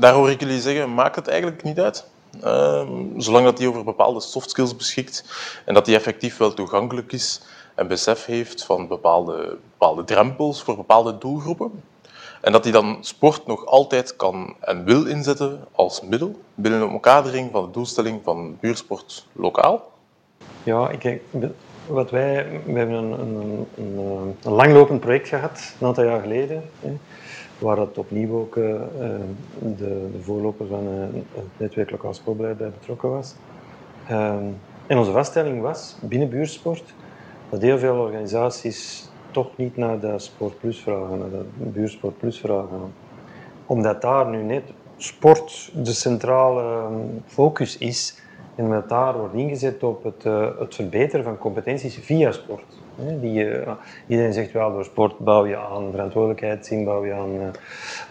Daar 0.00 0.12
hoor 0.12 0.30
ik 0.30 0.40
jullie 0.40 0.60
zeggen, 0.60 0.94
maakt 0.94 1.16
het 1.16 1.28
eigenlijk 1.28 1.62
niet 1.62 1.80
uit. 1.80 2.04
Um, 2.44 3.20
zolang 3.20 3.44
dat 3.44 3.58
hij 3.58 3.66
over 3.66 3.84
bepaalde 3.84 4.20
soft 4.20 4.50
skills 4.50 4.76
beschikt 4.76 5.24
en 5.64 5.74
dat 5.74 5.86
hij 5.86 5.94
effectief 5.94 6.36
wel 6.36 6.54
toegankelijk 6.54 7.12
is 7.12 7.40
en 7.74 7.88
besef 7.88 8.24
heeft 8.24 8.64
van 8.64 8.88
bepaalde, 8.88 9.58
bepaalde 9.70 10.04
drempels 10.04 10.62
voor 10.62 10.76
bepaalde 10.76 11.18
doelgroepen. 11.18 11.82
En 12.40 12.52
dat 12.52 12.64
hij 12.64 12.72
dan 12.72 12.98
sport 13.00 13.46
nog 13.46 13.66
altijd 13.66 14.16
kan 14.16 14.54
en 14.60 14.84
wil 14.84 15.06
inzetten 15.06 15.64
als 15.72 16.00
middel 16.00 16.40
binnen 16.54 16.80
een 16.80 16.88
omkadering 16.88 17.50
van 17.52 17.64
de 17.64 17.70
doelstelling 17.70 18.20
van 18.24 18.58
buursport 18.60 19.26
lokaal. 19.32 19.90
Ja, 20.62 20.90
ik, 20.90 21.20
wat 21.86 22.10
wij, 22.10 22.60
we 22.64 22.78
hebben 22.78 22.96
een, 22.96 23.12
een, 23.20 23.66
een, 23.76 24.36
een 24.42 24.52
langlopend 24.52 25.00
project 25.00 25.28
gehad, 25.28 25.74
een 25.80 25.86
aantal 25.86 26.04
jaar 26.04 26.20
geleden. 26.20 26.70
Hè 26.80 26.96
waar 27.60 27.78
het 27.78 27.98
opnieuw 27.98 28.38
ook 28.38 28.56
uh, 28.56 28.64
de, 29.58 30.08
de, 30.12 30.22
voorloper 30.22 30.66
van 30.66 30.88
uh, 30.88 31.20
het 31.34 31.44
netwerk 31.56 31.90
lokaal 31.90 32.14
sportbeleid 32.14 32.58
bij 32.58 32.70
betrokken 32.70 33.10
was. 33.10 33.34
Uh, 34.10 34.34
en 34.86 34.98
onze 34.98 35.12
vaststelling 35.12 35.60
was 35.60 35.96
binnen 36.02 36.28
buursport 36.28 36.94
dat 37.48 37.62
heel 37.62 37.78
veel 37.78 37.96
organisaties 37.96 39.08
toch 39.30 39.56
niet 39.56 39.76
naar 39.76 40.00
de 40.00 40.18
Sport 40.18 40.58
Plus 40.58 40.78
vragen, 40.78 41.18
naar 41.18 41.30
de 41.30 41.44
Buursport 41.56 42.18
Plus 42.18 42.38
vragen. 42.38 42.92
Omdat 43.66 44.02
daar 44.02 44.26
nu 44.26 44.42
net 44.42 44.62
sport 44.96 45.72
de 45.74 45.92
centrale 45.92 46.62
ehm, 46.62 46.94
focus 47.26 47.78
is 47.78 48.22
en 48.54 48.68
met 48.68 48.88
daar 48.88 49.18
wordt 49.18 49.34
ingezet 49.34 49.82
op 49.82 50.04
het, 50.04 50.22
het 50.58 50.74
verbeteren 50.74 51.24
van 51.24 51.38
competenties 51.38 51.98
via 51.98 52.32
sport. 52.32 52.64
Die, 53.20 53.44
uh, 53.44 53.72
iedereen 54.06 54.32
zegt 54.32 54.52
wel, 54.52 54.72
door 54.72 54.84
sport 54.84 55.18
bouw 55.18 55.46
je 55.46 55.56
aan 55.56 55.90
verantwoordelijkheid, 55.90 56.66
zien 56.66 56.84
bouw 56.84 57.04
je 57.04 57.12
aan 57.12 57.34
uh, 57.34 57.40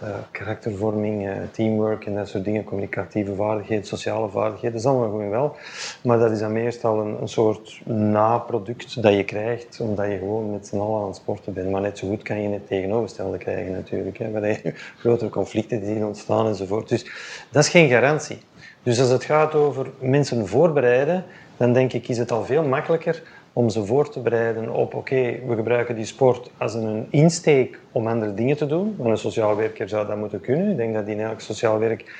uh, 0.03 0.09
karaktervorming, 0.31 1.29
teamwork 1.51 2.05
en 2.05 2.15
dat 2.15 2.27
soort 2.27 2.43
dingen, 2.43 2.63
communicatieve 2.63 3.35
vaardigheden, 3.35 3.85
sociale 3.85 4.29
vaardigheden, 4.29 4.71
dat 4.71 4.81
is 4.81 4.87
allemaal 4.87 5.09
gewoon 5.09 5.29
wel. 5.29 5.55
Maar 6.03 6.19
dat 6.19 6.31
is 6.31 6.39
dan 6.39 6.51
meestal 6.51 6.99
een, 6.99 7.21
een 7.21 7.27
soort 7.27 7.81
naproduct 7.85 9.01
dat 9.01 9.13
je 9.13 9.23
krijgt, 9.23 9.79
omdat 9.79 10.05
je 10.05 10.17
gewoon 10.17 10.51
met 10.51 10.67
z'n 10.67 10.77
allen 10.77 11.01
aan 11.01 11.07
het 11.07 11.15
sporten 11.15 11.53
bent. 11.53 11.69
Maar 11.69 11.81
net 11.81 11.97
zo 11.97 12.07
goed 12.07 12.21
kan 12.21 12.41
je 12.41 12.49
het 12.49 12.67
tegenovergestelde 12.67 13.37
krijgen 13.37 13.71
natuurlijk, 13.71 14.17
hè, 14.17 14.31
waar 14.31 14.47
je 14.47 14.73
grotere 14.99 15.29
conflicten 15.29 15.85
zien 15.85 16.05
ontstaan 16.05 16.47
enzovoort. 16.47 16.89
Dus 16.89 17.05
dat 17.51 17.63
is 17.63 17.69
geen 17.69 17.89
garantie. 17.89 18.39
Dus 18.83 18.99
als 18.99 19.09
het 19.09 19.23
gaat 19.23 19.55
over 19.55 19.89
mensen 19.99 20.47
voorbereiden, 20.47 21.25
dan 21.57 21.73
denk 21.73 21.93
ik 21.93 22.07
is 22.07 22.17
het 22.17 22.31
al 22.31 22.45
veel 22.45 22.63
makkelijker 22.63 23.23
om 23.59 23.69
ze 23.69 23.85
voor 23.85 24.09
te 24.09 24.19
bereiden 24.19 24.73
op, 24.73 24.93
oké, 24.93 25.39
we 25.47 25.55
gebruiken 25.55 25.95
die 25.95 26.05
sport 26.05 26.51
als 26.57 26.73
een 26.73 27.07
insteek 27.09 27.79
om 27.91 28.07
andere 28.07 28.33
dingen 28.33 28.57
te 28.57 28.65
doen. 28.65 28.95
Want 28.97 29.09
een 29.09 29.17
sociaal 29.17 29.55
werker 29.55 29.89
zou 29.89 30.07
dat 30.07 30.17
moeten 30.17 30.41
kunnen. 30.41 30.69
Ik 30.69 30.77
denk 30.77 30.93
dat 30.93 31.07
in 31.07 31.19
elk 31.19 31.39
sociaal 31.39 31.79
werk 31.79 32.13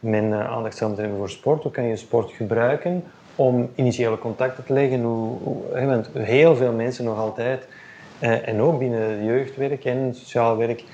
men 0.00 0.24
uh, 0.24 0.50
aandacht 0.50 0.76
zou 0.76 0.90
moeten 0.90 1.08
hebben 1.08 1.26
voor 1.26 1.36
sport. 1.36 1.62
Hoe 1.62 1.72
kan 1.72 1.84
je 1.84 1.96
sport 1.96 2.32
gebruiken 2.32 3.04
om 3.34 3.70
initiële 3.74 4.18
contacten 4.18 4.64
te 4.64 4.72
leggen? 4.72 5.02
Hoe, 5.02 5.38
hoe, 5.42 5.86
want 5.86 6.08
heel 6.12 6.56
veel 6.56 6.72
mensen 6.72 7.04
nog 7.04 7.18
altijd, 7.18 7.66
uh, 8.20 8.48
en 8.48 8.60
ook 8.60 8.78
binnen 8.78 9.24
jeugdwerk 9.24 9.84
en 9.84 10.14
sociaal 10.14 10.56
werk, 10.56 10.84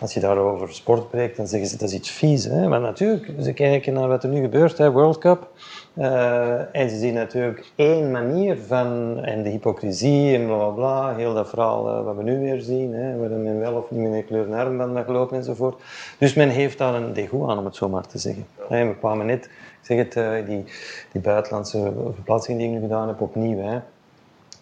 als 0.00 0.14
je 0.14 0.20
daarover 0.20 0.74
sport 0.74 1.02
spreekt, 1.02 1.36
dan 1.36 1.46
zeggen 1.46 1.68
ze 1.68 1.76
dat 1.76 1.88
is 1.88 1.94
iets 1.94 2.10
vies. 2.10 2.44
Hè? 2.44 2.68
Maar 2.68 2.80
natuurlijk, 2.80 3.32
ze 3.40 3.52
kijken 3.52 3.92
naar 3.92 4.08
wat 4.08 4.22
er 4.22 4.28
nu 4.28 4.40
gebeurt, 4.40 4.78
hè, 4.78 4.90
World 4.90 5.18
Cup. 5.18 5.48
Uh, 5.94 6.76
en 6.76 6.90
ze 6.90 6.96
zien 6.96 7.14
natuurlijk 7.14 7.72
één 7.74 8.10
manier 8.10 8.58
van, 8.66 9.18
en 9.24 9.42
de 9.42 9.48
hypocrisie 9.48 10.36
en 10.36 10.46
bla 10.46 10.56
bla 10.56 10.68
bla, 10.68 11.14
heel 11.16 11.34
dat 11.34 11.48
verhaal 11.48 11.88
uh, 11.88 12.04
wat 12.04 12.16
we 12.16 12.22
nu 12.22 12.38
weer 12.38 12.60
zien, 12.60 12.94
hè, 12.94 13.18
waar 13.18 13.30
men 13.30 13.58
wel 13.58 13.74
of 13.74 13.90
niet 13.90 14.00
met 14.00 14.12
een 14.12 14.26
kleur 14.26 14.48
naar 14.48 14.66
armband 14.66 14.92
mag 14.92 15.06
lopen 15.06 15.36
enzovoort. 15.36 15.82
Dus 16.18 16.34
men 16.34 16.48
heeft 16.48 16.78
daar 16.78 16.94
een 16.94 17.12
degoe 17.12 17.50
aan, 17.50 17.58
om 17.58 17.64
het 17.64 17.76
zo 17.76 17.88
maar 17.88 18.06
te 18.06 18.18
zeggen. 18.18 18.46
Ja. 18.70 18.86
we 18.86 18.96
kwamen 18.98 19.26
net, 19.26 19.44
ik 19.44 19.50
zeg 19.80 19.98
het, 19.98 20.16
uh, 20.16 20.46
die, 20.46 20.64
die 21.12 21.20
buitenlandse 21.20 21.92
verplaatsing 22.14 22.58
die 22.58 22.66
ik 22.66 22.72
nu 22.72 22.80
gedaan 22.80 23.08
heb, 23.08 23.20
opnieuw. 23.20 23.58
Hè. 23.58 23.78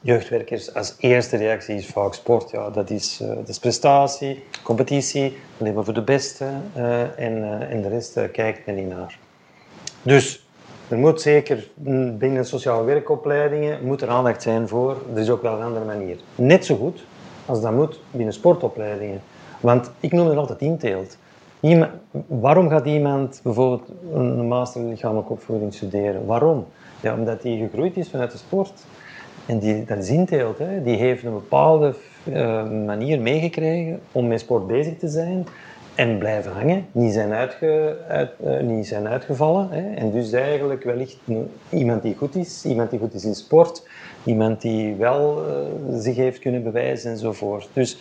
Jeugdwerkers, 0.00 0.74
als 0.74 0.94
eerste 0.98 1.36
reactie 1.36 1.74
is 1.74 1.86
vaak 1.86 2.14
sport. 2.14 2.50
Ja, 2.50 2.70
dat, 2.70 2.90
is, 2.90 3.22
is 3.46 3.58
prestatie, 3.58 4.44
competitie, 4.62 5.36
alleen 5.60 5.74
maar 5.74 5.84
voor 5.84 5.94
de 5.94 6.02
beste 6.02 6.44
en, 7.16 7.68
en 7.70 7.82
de 7.82 7.88
rest 7.88 8.30
kijkt 8.32 8.66
men 8.66 8.74
niet 8.74 8.88
naar. 8.88 9.18
Dus 10.02 10.48
er 10.88 10.98
moet 10.98 11.20
zeker 11.20 11.68
binnen 12.18 12.44
sociale 12.44 12.84
werkopleidingen 12.84 13.84
moet 13.84 14.02
er 14.02 14.08
aandacht 14.08 14.42
zijn 14.42 14.68
voor. 14.68 14.96
Er 15.14 15.20
is 15.20 15.30
ook 15.30 15.42
wel 15.42 15.56
een 15.56 15.62
andere 15.64 15.84
manier. 15.84 16.16
Net 16.34 16.64
zo 16.64 16.76
goed 16.76 17.04
als 17.46 17.60
dat 17.60 17.72
moet 17.72 18.00
binnen 18.10 18.34
sportopleidingen. 18.34 19.20
Want 19.60 19.90
ik 20.00 20.12
noem 20.12 20.26
het 20.28 20.36
altijd 20.36 20.60
inteelt. 20.60 21.16
Iemand, 21.60 21.90
waarom 22.26 22.68
gaat 22.68 22.86
iemand 22.86 23.40
bijvoorbeeld 23.42 23.88
een 24.12 24.48
master 24.48 24.82
lichamelijke 24.82 25.32
opvoeding 25.32 25.74
studeren? 25.74 26.26
Waarom? 26.26 26.66
Ja, 27.00 27.14
omdat 27.14 27.42
hij 27.42 27.56
gegroeid 27.56 27.96
is 27.96 28.08
vanuit 28.10 28.30
de 28.30 28.38
sport. 28.38 28.84
En 29.48 29.58
die, 29.58 29.84
dat 29.84 29.98
is 29.98 30.08
inteelt. 30.08 30.58
Hè. 30.58 30.82
Die 30.82 30.96
heeft 30.96 31.24
een 31.24 31.32
bepaalde 31.32 31.94
uh, 32.24 32.70
manier 32.70 33.20
meegekregen 33.20 34.00
om 34.12 34.26
met 34.26 34.40
sport 34.40 34.66
bezig 34.66 34.98
te 34.98 35.08
zijn 35.08 35.46
en 35.94 36.18
blijven 36.18 36.52
hangen, 36.52 36.86
niet 36.92 37.12
zijn, 37.12 37.32
uitge, 37.32 37.96
uit, 38.08 38.30
uh, 38.44 38.60
niet 38.60 38.86
zijn 38.86 39.08
uitgevallen. 39.08 39.68
Hè. 39.70 39.94
En 39.94 40.10
dus 40.10 40.32
eigenlijk 40.32 40.84
wellicht 40.84 41.18
iemand 41.68 42.02
die 42.02 42.14
goed 42.16 42.34
is, 42.34 42.64
iemand 42.64 42.90
die 42.90 42.98
goed 42.98 43.14
is 43.14 43.24
in 43.24 43.34
sport, 43.34 43.88
iemand 44.24 44.60
die 44.60 44.94
wel 44.94 45.44
uh, 45.46 45.98
zich 46.00 46.16
heeft 46.16 46.38
kunnen 46.38 46.62
bewijzen 46.62 47.10
enzovoort. 47.10 47.68
Dus 47.72 47.98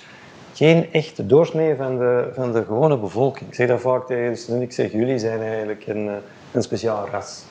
geen 0.54 0.92
echte 0.92 1.26
doorsnee 1.26 1.76
van 1.76 1.98
de, 1.98 2.30
van 2.34 2.52
de 2.52 2.64
gewone 2.64 2.98
bevolking. 2.98 3.50
Ik 3.50 3.56
zeg 3.56 3.68
dat 3.68 3.82
vaak 3.82 4.06
tegen 4.06 4.30
de 4.30 4.36
studenten, 4.36 4.68
ik 4.68 4.74
zeg 4.74 4.92
jullie 4.92 5.18
zijn 5.18 5.42
eigenlijk 5.42 5.88
een, 5.88 6.08
eh, 6.08 6.14
een 6.52 6.62
speciaal 6.62 7.08
ras. 7.12 7.44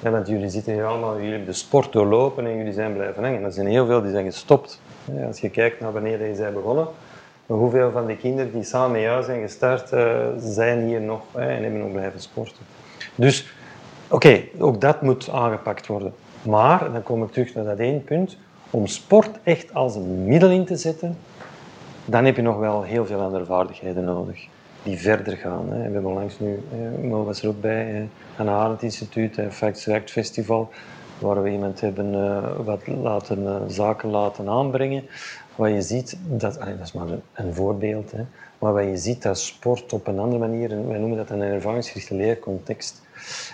Ja, 0.00 0.10
want 0.10 0.28
jullie 0.28 0.48
zitten 0.48 0.72
hier 0.72 0.84
allemaal, 0.84 1.14
jullie 1.14 1.30
hebben 1.30 1.48
de 1.48 1.54
sport 1.54 1.92
doorlopen 1.92 2.46
en 2.46 2.56
jullie 2.56 2.72
zijn 2.72 2.92
blijven 2.92 3.22
hangen. 3.22 3.44
Er 3.44 3.52
zijn 3.52 3.66
heel 3.66 3.86
veel 3.86 4.02
die 4.02 4.10
zijn 4.10 4.24
gestopt. 4.24 4.80
Als 5.26 5.40
je 5.40 5.50
kijkt 5.50 5.80
naar 5.80 5.92
wanneer 5.92 6.26
je 6.26 6.34
zijn 6.34 6.52
begonnen, 6.52 6.86
hoeveel 7.46 7.90
van 7.90 8.06
de 8.06 8.16
kinderen 8.16 8.52
die 8.52 8.62
samen 8.62 8.90
met 8.90 9.00
jou 9.00 9.22
zijn 9.22 9.40
gestart, 9.40 9.92
uh, 9.92 10.26
zijn 10.38 10.86
hier 10.86 11.00
nog 11.00 11.20
hè, 11.32 11.48
en 11.48 11.62
hebben 11.62 11.80
nog 11.80 11.92
blijven 11.92 12.20
sporten. 12.20 12.62
Dus 13.14 13.52
oké, 14.08 14.42
ook 14.58 14.80
dat 14.80 15.02
moet 15.02 15.30
aangepakt 15.30 15.86
worden. 15.86 16.14
Maar, 16.42 16.92
dan 16.92 17.02
kom 17.02 17.22
ik 17.22 17.32
terug 17.32 17.54
naar 17.54 17.64
dat 17.64 17.78
één 17.78 18.04
punt, 18.04 18.36
om 18.70 18.86
sport 18.86 19.38
echt 19.42 19.74
als 19.74 19.94
een 19.94 20.24
middel 20.24 20.50
in 20.50 20.64
te 20.64 20.76
zetten, 20.76 21.18
dan 22.04 22.24
heb 22.24 22.36
je 22.36 22.42
nog 22.42 22.58
wel 22.58 22.82
heel 22.82 23.06
veel 23.06 23.20
andere 23.20 23.44
vaardigheden 23.44 24.04
nodig 24.04 24.46
die 24.86 24.98
verder 24.98 25.36
gaan. 25.36 25.70
Hè. 25.70 25.76
We 25.76 25.82
hebben 25.82 26.06
onlangs 26.06 26.38
nu, 26.38 26.62
eh, 26.72 27.08
Mo 27.08 27.24
was 27.24 27.42
er 27.42 27.48
ook 27.48 27.60
bij, 27.60 27.94
eh, 27.94 28.00
aan 28.36 28.46
het 28.46 28.56
Arendt 28.56 28.82
Instituut, 28.82 29.38
eh, 29.38 29.48
Facts 29.50 29.88
Act 29.88 30.10
Festival, 30.10 30.70
waar 31.18 31.42
we 31.42 31.50
iemand 31.50 31.80
hebben 31.80 32.12
uh, 32.12 32.56
wat 32.64 32.86
laten, 32.86 33.42
uh, 33.42 33.56
zaken 33.66 34.10
laten 34.10 34.48
aanbrengen 34.48 35.04
wat 35.56 35.70
je 35.70 35.82
ziet, 35.82 36.18
dat, 36.26 36.54
dat 36.54 36.68
is 36.82 36.92
maar 36.92 37.06
een, 37.32 37.54
voorbeeld, 37.54 38.12
hè, 38.12 38.24
maar 38.58 38.72
wat 38.72 38.84
je 38.84 38.96
ziet 38.96 39.22
dat 39.22 39.38
sport 39.38 39.92
op 39.92 40.06
een 40.06 40.18
andere 40.18 40.38
manier, 40.38 40.88
wij 40.88 40.98
noemen 40.98 41.16
dat 41.16 41.30
een 41.30 41.42
ervaringsgerichte 41.42 42.14
leercontext. 42.14 43.02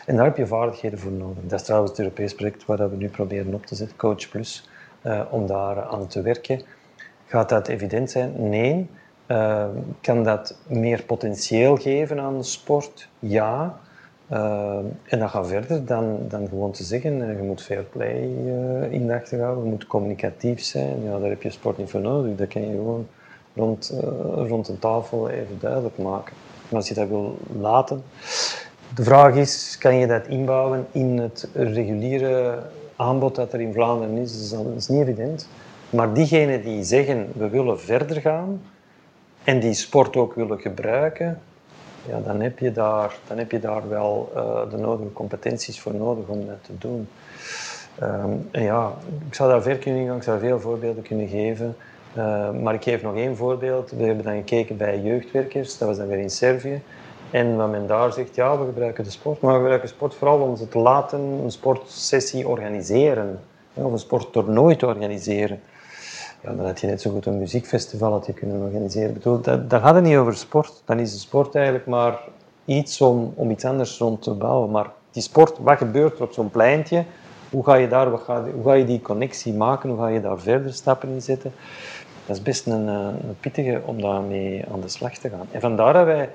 En 0.06 0.16
daar 0.16 0.24
heb 0.24 0.36
je 0.36 0.46
vaardigheden 0.46 0.98
voor 0.98 1.12
nodig. 1.12 1.42
Dat 1.46 1.60
is 1.60 1.66
trouwens 1.66 1.90
het 1.90 2.00
Europees 2.00 2.34
project 2.34 2.64
waar 2.64 2.90
we 2.90 2.96
nu 2.96 3.08
proberen 3.08 3.54
op 3.54 3.66
te 3.66 3.74
zetten, 3.74 3.96
Coach 3.96 4.28
Plus, 4.28 4.68
uh, 5.02 5.22
om 5.30 5.46
daar 5.46 5.82
aan 5.82 6.06
te 6.06 6.22
werken. 6.22 6.62
Gaat 7.26 7.48
dat 7.48 7.68
evident 7.68 8.10
zijn? 8.10 8.48
Nee. 8.48 8.88
Uh, 9.26 9.64
kan 10.00 10.24
dat 10.24 10.56
meer 10.66 11.02
potentieel 11.02 11.76
geven 11.76 12.20
aan 12.20 12.44
sport? 12.44 13.08
Ja. 13.18 13.78
Uh, 14.32 14.78
en 15.04 15.18
dat 15.18 15.30
gaat 15.30 15.46
verder 15.46 15.86
dan, 15.86 16.18
dan 16.28 16.48
gewoon 16.48 16.70
te 16.70 16.84
zeggen, 16.84 17.18
uh, 17.18 17.36
je 17.36 17.42
moet 17.42 17.62
fair 17.62 17.82
play 17.82 18.20
in 18.90 19.06
de 19.06 19.14
achterhouden, 19.14 19.64
je 19.64 19.70
moet 19.70 19.86
communicatief 19.86 20.62
zijn. 20.62 21.02
Ja, 21.02 21.18
daar 21.18 21.28
heb 21.28 21.42
je 21.42 21.50
sport 21.50 21.78
niet 21.78 21.90
voor 21.90 22.00
nodig. 22.00 22.36
Dat 22.36 22.48
kan 22.48 22.62
je 22.62 22.70
gewoon 22.70 23.06
rond, 23.54 23.94
rond 24.34 24.68
een 24.68 24.78
tafel 24.78 25.28
even 25.28 25.58
duidelijk 25.60 25.98
maken. 25.98 26.34
Maar 26.68 26.78
als 26.80 26.88
je 26.88 26.94
dat 26.94 27.08
wil 27.08 27.38
laten... 27.60 28.02
De 28.94 29.04
vraag 29.04 29.34
is, 29.34 29.76
kan 29.78 29.96
je 29.96 30.06
dat 30.06 30.26
inbouwen 30.26 30.86
in 30.90 31.18
het 31.18 31.48
reguliere 31.52 32.58
aanbod 32.96 33.34
dat 33.34 33.52
er 33.52 33.60
in 33.60 33.72
Vlaanderen 33.72 34.16
is? 34.16 34.50
Dat 34.50 34.66
is 34.76 34.88
niet 34.88 35.00
evident. 35.00 35.48
Maar 35.90 36.12
diegenen 36.14 36.62
die 36.62 36.84
zeggen, 36.84 37.28
we 37.36 37.48
willen 37.48 37.80
verder 37.80 38.20
gaan 38.20 38.60
en 39.44 39.60
die 39.60 39.74
sport 39.74 40.16
ook 40.16 40.34
willen 40.34 40.60
gebruiken, 40.60 41.40
ja, 42.08 42.20
dan, 42.20 42.40
heb 42.40 42.58
je 42.58 42.72
daar, 42.72 43.16
dan 43.26 43.38
heb 43.38 43.50
je 43.50 43.60
daar 43.60 43.88
wel 43.88 44.32
uh, 44.36 44.70
de 44.70 44.76
nodige 44.76 45.12
competenties 45.12 45.80
voor 45.80 45.94
nodig 45.94 46.26
om 46.26 46.46
dat 46.46 46.56
te 46.62 46.78
doen. 46.78 47.08
Um, 48.02 48.48
en 48.50 48.62
ja, 48.62 48.92
ik 49.28 49.34
zou 49.34 49.50
daar 49.50 49.62
ver 49.62 49.76
kunnen 49.76 50.06
gaan, 50.06 50.16
ik 50.16 50.22
zou 50.22 50.38
veel 50.38 50.60
voorbeelden 50.60 51.02
kunnen 51.02 51.28
geven. 51.28 51.76
Uh, 52.16 52.50
maar 52.50 52.74
ik 52.74 52.82
geef 52.82 53.02
nog 53.02 53.16
één 53.16 53.36
voorbeeld. 53.36 53.90
We 53.90 54.04
hebben 54.04 54.24
dan 54.24 54.34
gekeken 54.34 54.76
bij 54.76 55.00
jeugdwerkers, 55.00 55.78
dat 55.78 55.88
was 55.88 55.96
dan 55.96 56.06
weer 56.06 56.18
in 56.18 56.30
Servië. 56.30 56.82
En 57.30 57.56
wat 57.56 57.70
men 57.70 57.86
daar 57.86 58.12
zegt, 58.12 58.34
ja, 58.34 58.58
we 58.58 58.64
gebruiken 58.64 59.04
de 59.04 59.10
sport, 59.10 59.40
maar 59.40 59.52
we 59.52 59.58
gebruiken 59.58 59.88
sport 59.88 60.14
vooral 60.14 60.40
om 60.40 60.56
ze 60.56 60.68
te 60.68 60.78
laten 60.78 61.20
een 61.20 61.50
sportsessie 61.50 62.48
organiseren. 62.48 63.40
Of 63.74 63.92
een 63.92 63.98
sporttoernooi 63.98 64.76
te 64.76 64.86
organiseren. 64.86 65.60
Ja, 66.42 66.52
dan 66.52 66.66
had 66.66 66.80
je 66.80 66.86
net 66.86 67.00
zo 67.00 67.10
goed 67.10 67.26
een 67.26 67.38
muziekfestival 67.38 68.12
had 68.12 68.26
je 68.26 68.32
kunnen 68.32 68.60
organiseren. 68.60 69.12
Bedoel, 69.12 69.40
dat, 69.40 69.60
gaat 69.68 69.94
het 69.94 70.04
niet 70.04 70.16
over 70.16 70.36
sport. 70.36 70.82
Dan 70.84 70.98
is 70.98 71.12
de 71.12 71.18
sport 71.18 71.54
eigenlijk 71.54 71.86
maar 71.86 72.20
iets 72.64 73.00
om, 73.00 73.32
om 73.36 73.50
iets 73.50 73.64
anders 73.64 73.98
rond 73.98 74.22
te 74.22 74.34
bouwen. 74.34 74.70
Maar 74.70 74.90
die 75.10 75.22
sport, 75.22 75.58
wat 75.58 75.78
gebeurt 75.78 76.18
er 76.18 76.22
op 76.22 76.32
zo'n 76.32 76.50
pleintje? 76.50 77.04
Hoe 77.50 77.64
ga 77.64 77.74
je 77.74 77.88
daar, 77.88 78.10
wat 78.10 78.20
ga, 78.20 78.44
hoe 78.54 78.64
ga 78.64 78.72
je 78.72 78.84
die 78.84 79.00
connectie 79.00 79.52
maken? 79.52 79.90
Hoe 79.90 79.98
ga 79.98 80.08
je 80.08 80.20
daar 80.20 80.38
verder 80.38 80.72
stappen 80.72 81.08
in 81.08 81.22
zetten? 81.22 81.52
Dat 82.26 82.36
is 82.36 82.42
best 82.42 82.66
een, 82.66 82.86
een 82.86 83.36
pittige 83.40 83.80
om 83.84 84.00
daarmee 84.00 84.64
aan 84.72 84.80
de 84.80 84.88
slag 84.88 85.14
te 85.14 85.28
gaan. 85.28 85.46
En 85.50 85.60
vandaar 85.60 85.92
dat 85.92 86.04
wij 86.04 86.28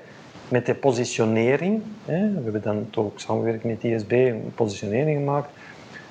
met 0.48 0.66
de 0.66 0.74
positionering, 0.74 1.82
hè, 2.04 2.32
we 2.32 2.40
hebben 2.42 2.62
dan 2.62 2.86
toch 2.90 3.04
ook 3.04 3.20
samengewerkt 3.20 3.64
met 3.64 3.84
ISB, 3.84 4.12
een 4.12 4.52
positionering 4.54 5.18
gemaakt. 5.18 5.50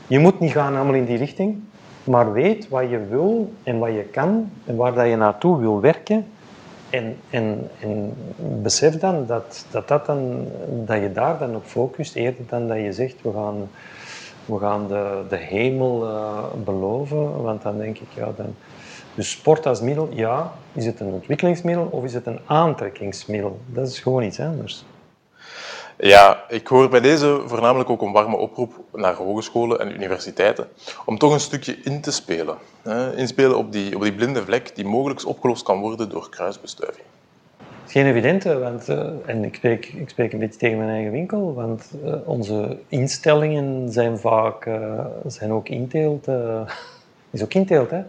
Je 0.08 0.20
moet 0.20 0.40
niet 0.40 0.52
gaan 0.52 0.76
allemaal 0.76 0.94
in 0.94 1.06
die 1.06 1.18
richting, 1.18 1.60
maar 2.08 2.32
weet 2.32 2.70
wat 2.70 2.90
je 2.90 3.00
wil 3.10 3.52
en 3.64 3.80
wat 3.80 3.90
je 3.90 4.04
kan 4.04 4.52
en 4.66 4.76
waar 4.76 4.94
dat 4.94 5.08
je 5.08 5.16
naartoe 5.16 5.60
wil 5.60 5.82
werken. 5.82 6.26
En, 6.90 7.18
en, 7.30 7.70
en 7.80 8.14
besef 8.62 9.00
dan 9.00 9.26
dat, 9.26 9.66
dat, 9.72 9.88
dat, 9.88 10.06
dan 10.06 10.48
dat 10.86 11.02
je 11.02 11.12
daar 11.12 11.38
dan 11.38 11.56
op 11.56 11.66
focust, 11.66 12.16
eerder 12.16 12.44
dan 12.50 12.68
dat 12.68 12.78
je 12.78 12.94
zegt 12.94 13.16
we 13.22 13.32
gaan, 13.32 13.70
we 14.46 14.60
gaan 14.60 14.88
de, 14.88 15.22
de 15.30 15.36
hemel 15.36 16.08
uh, 16.08 16.44
beloven. 16.64 17.42
Want 17.42 17.62
dan 17.62 17.78
denk 17.78 17.98
ik, 17.98 18.08
ja, 18.16 18.30
dan, 18.36 18.56
dus 19.16 19.32
sport 19.32 19.66
als 19.66 19.82
middel, 19.82 20.10
ja. 20.12 20.52
Is 20.74 20.86
het 20.86 21.00
een 21.00 21.12
ontwikkelingsmiddel 21.12 21.88
of 21.92 22.04
is 22.04 22.14
het 22.14 22.26
een 22.26 22.40
aantrekkingsmiddel? 22.46 23.60
Dat 23.66 23.88
is 23.88 24.00
gewoon 24.00 24.24
iets 24.24 24.40
anders. 24.40 24.86
Ja, 26.00 26.44
ik 26.50 26.68
hoor 26.68 26.90
bij 26.90 27.00
deze 27.00 27.42
voornamelijk 27.46 27.90
ook 27.90 28.02
een 28.02 28.12
warme 28.12 28.36
oproep 28.36 28.74
naar 28.94 29.16
hogescholen 29.16 29.80
en 29.80 29.94
universiteiten 29.94 30.68
om 31.06 31.18
toch 31.18 31.34
een 31.34 31.40
stukje 31.40 31.78
in 31.84 32.02
te 32.02 32.12
spelen. 32.12 32.58
Inspelen 33.16 33.58
op 33.58 33.72
die, 33.72 33.96
op 33.96 34.02
die 34.02 34.14
blinde 34.14 34.44
vlek 34.44 34.76
die 34.76 34.86
mogelijk 34.86 35.26
opgelost 35.26 35.64
kan 35.64 35.80
worden 35.80 36.10
door 36.10 36.30
kruisbestuiving. 36.30 37.06
Het 37.58 37.96
is 37.96 38.02
geen 38.02 38.06
evidente, 38.06 38.60
want, 38.60 38.90
uh, 38.90 39.10
en 39.26 39.44
ik 39.44 39.56
spreek, 39.56 39.86
ik 39.86 40.10
spreek 40.10 40.34
een 40.34 40.40
beetje 40.40 40.60
tegen 40.60 40.78
mijn 40.78 40.90
eigen 40.90 41.12
winkel, 41.12 41.54
want 41.54 41.92
uh, 42.06 42.14
onze 42.26 42.78
instellingen 42.88 43.92
zijn 43.92 44.18
vaak 44.18 44.66
uh, 44.66 45.06
zijn 45.28 45.52
ook 45.52 45.70
inteelt. 45.70 46.28
is 47.32 47.44
ook 47.44 47.54
inteelt, 47.54 47.90
hè? 47.90 48.02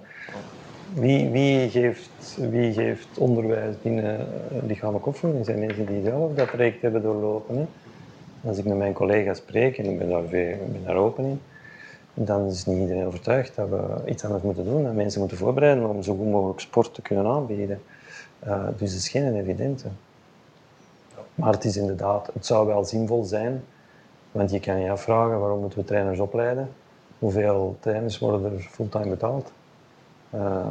Wie, 0.94 1.28
wie, 1.30 1.70
geeft, 1.70 2.07
wie 2.50 2.72
geeft 2.72 3.18
onderwijs 3.18 3.74
binnen 3.82 4.26
lichamelijke 4.66 5.08
opvoeding? 5.08 5.44
zijn 5.44 5.58
mensen 5.58 5.86
die 5.86 6.02
zelf 6.02 6.34
dat 6.34 6.50
traject 6.50 6.82
hebben 6.82 7.02
doorlopen. 7.02 7.56
Hè? 7.56 7.66
Als 8.48 8.58
ik 8.58 8.64
met 8.64 8.76
mijn 8.76 8.92
collega's 8.92 9.38
spreek, 9.38 9.78
en 9.78 9.84
ik 9.84 9.98
ben 9.98 10.08
daar, 10.08 10.22
veel, 10.28 10.56
ben 10.84 10.96
open 10.96 11.24
in, 11.24 11.40
dan 12.14 12.46
is 12.46 12.66
niet 12.66 12.78
iedereen 12.78 13.06
overtuigd 13.06 13.56
dat 13.56 13.68
we 13.68 14.10
iets 14.10 14.24
anders 14.24 14.42
moeten 14.42 14.64
doen. 14.64 14.82
Dat 14.82 14.94
mensen 14.94 15.20
moeten 15.20 15.38
voorbereiden 15.38 15.88
om 15.88 16.02
zo 16.02 16.16
goed 16.16 16.30
mogelijk 16.30 16.60
sport 16.60 16.94
te 16.94 17.02
kunnen 17.02 17.26
aanbieden. 17.26 17.80
Uh, 18.46 18.68
dus 18.76 18.92
het 18.92 19.00
is 19.00 19.08
geen 19.08 19.36
evidente. 19.36 19.88
Maar 21.34 21.52
het 21.52 21.64
is 21.64 21.76
inderdaad, 21.76 22.30
het 22.32 22.46
zou 22.46 22.66
wel 22.66 22.84
zinvol 22.84 23.24
zijn, 23.24 23.64
want 24.32 24.50
je 24.50 24.60
kan 24.60 24.80
je 24.80 24.90
afvragen 24.90 25.40
waarom 25.40 25.60
moeten 25.60 25.78
we 25.78 25.84
trainers 25.84 26.18
opleiden? 26.18 26.68
Hoeveel 27.18 27.76
trainers 27.80 28.18
worden 28.18 28.52
er 28.52 28.60
fulltime 28.60 29.08
betaald? 29.08 29.52
Uh, 30.34 30.66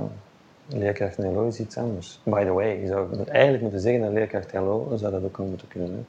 leerkracht 0.68 1.18
LO 1.18 1.47
is 1.47 1.59
iets 1.59 1.78
anders. 1.78 2.20
By 2.24 2.43
the 2.43 2.51
way, 2.51 2.80
je 2.80 2.88
zou 2.88 3.24
eigenlijk 3.28 3.61
moeten 3.61 3.80
zeggen 3.80 4.01
dat 4.01 4.11
leerkracht 4.11 4.53
LO 4.53 4.93
zou 4.95 5.11
dat 5.11 5.24
ook 5.24 5.38
moeten 5.38 5.68
kunnen. 5.68 6.07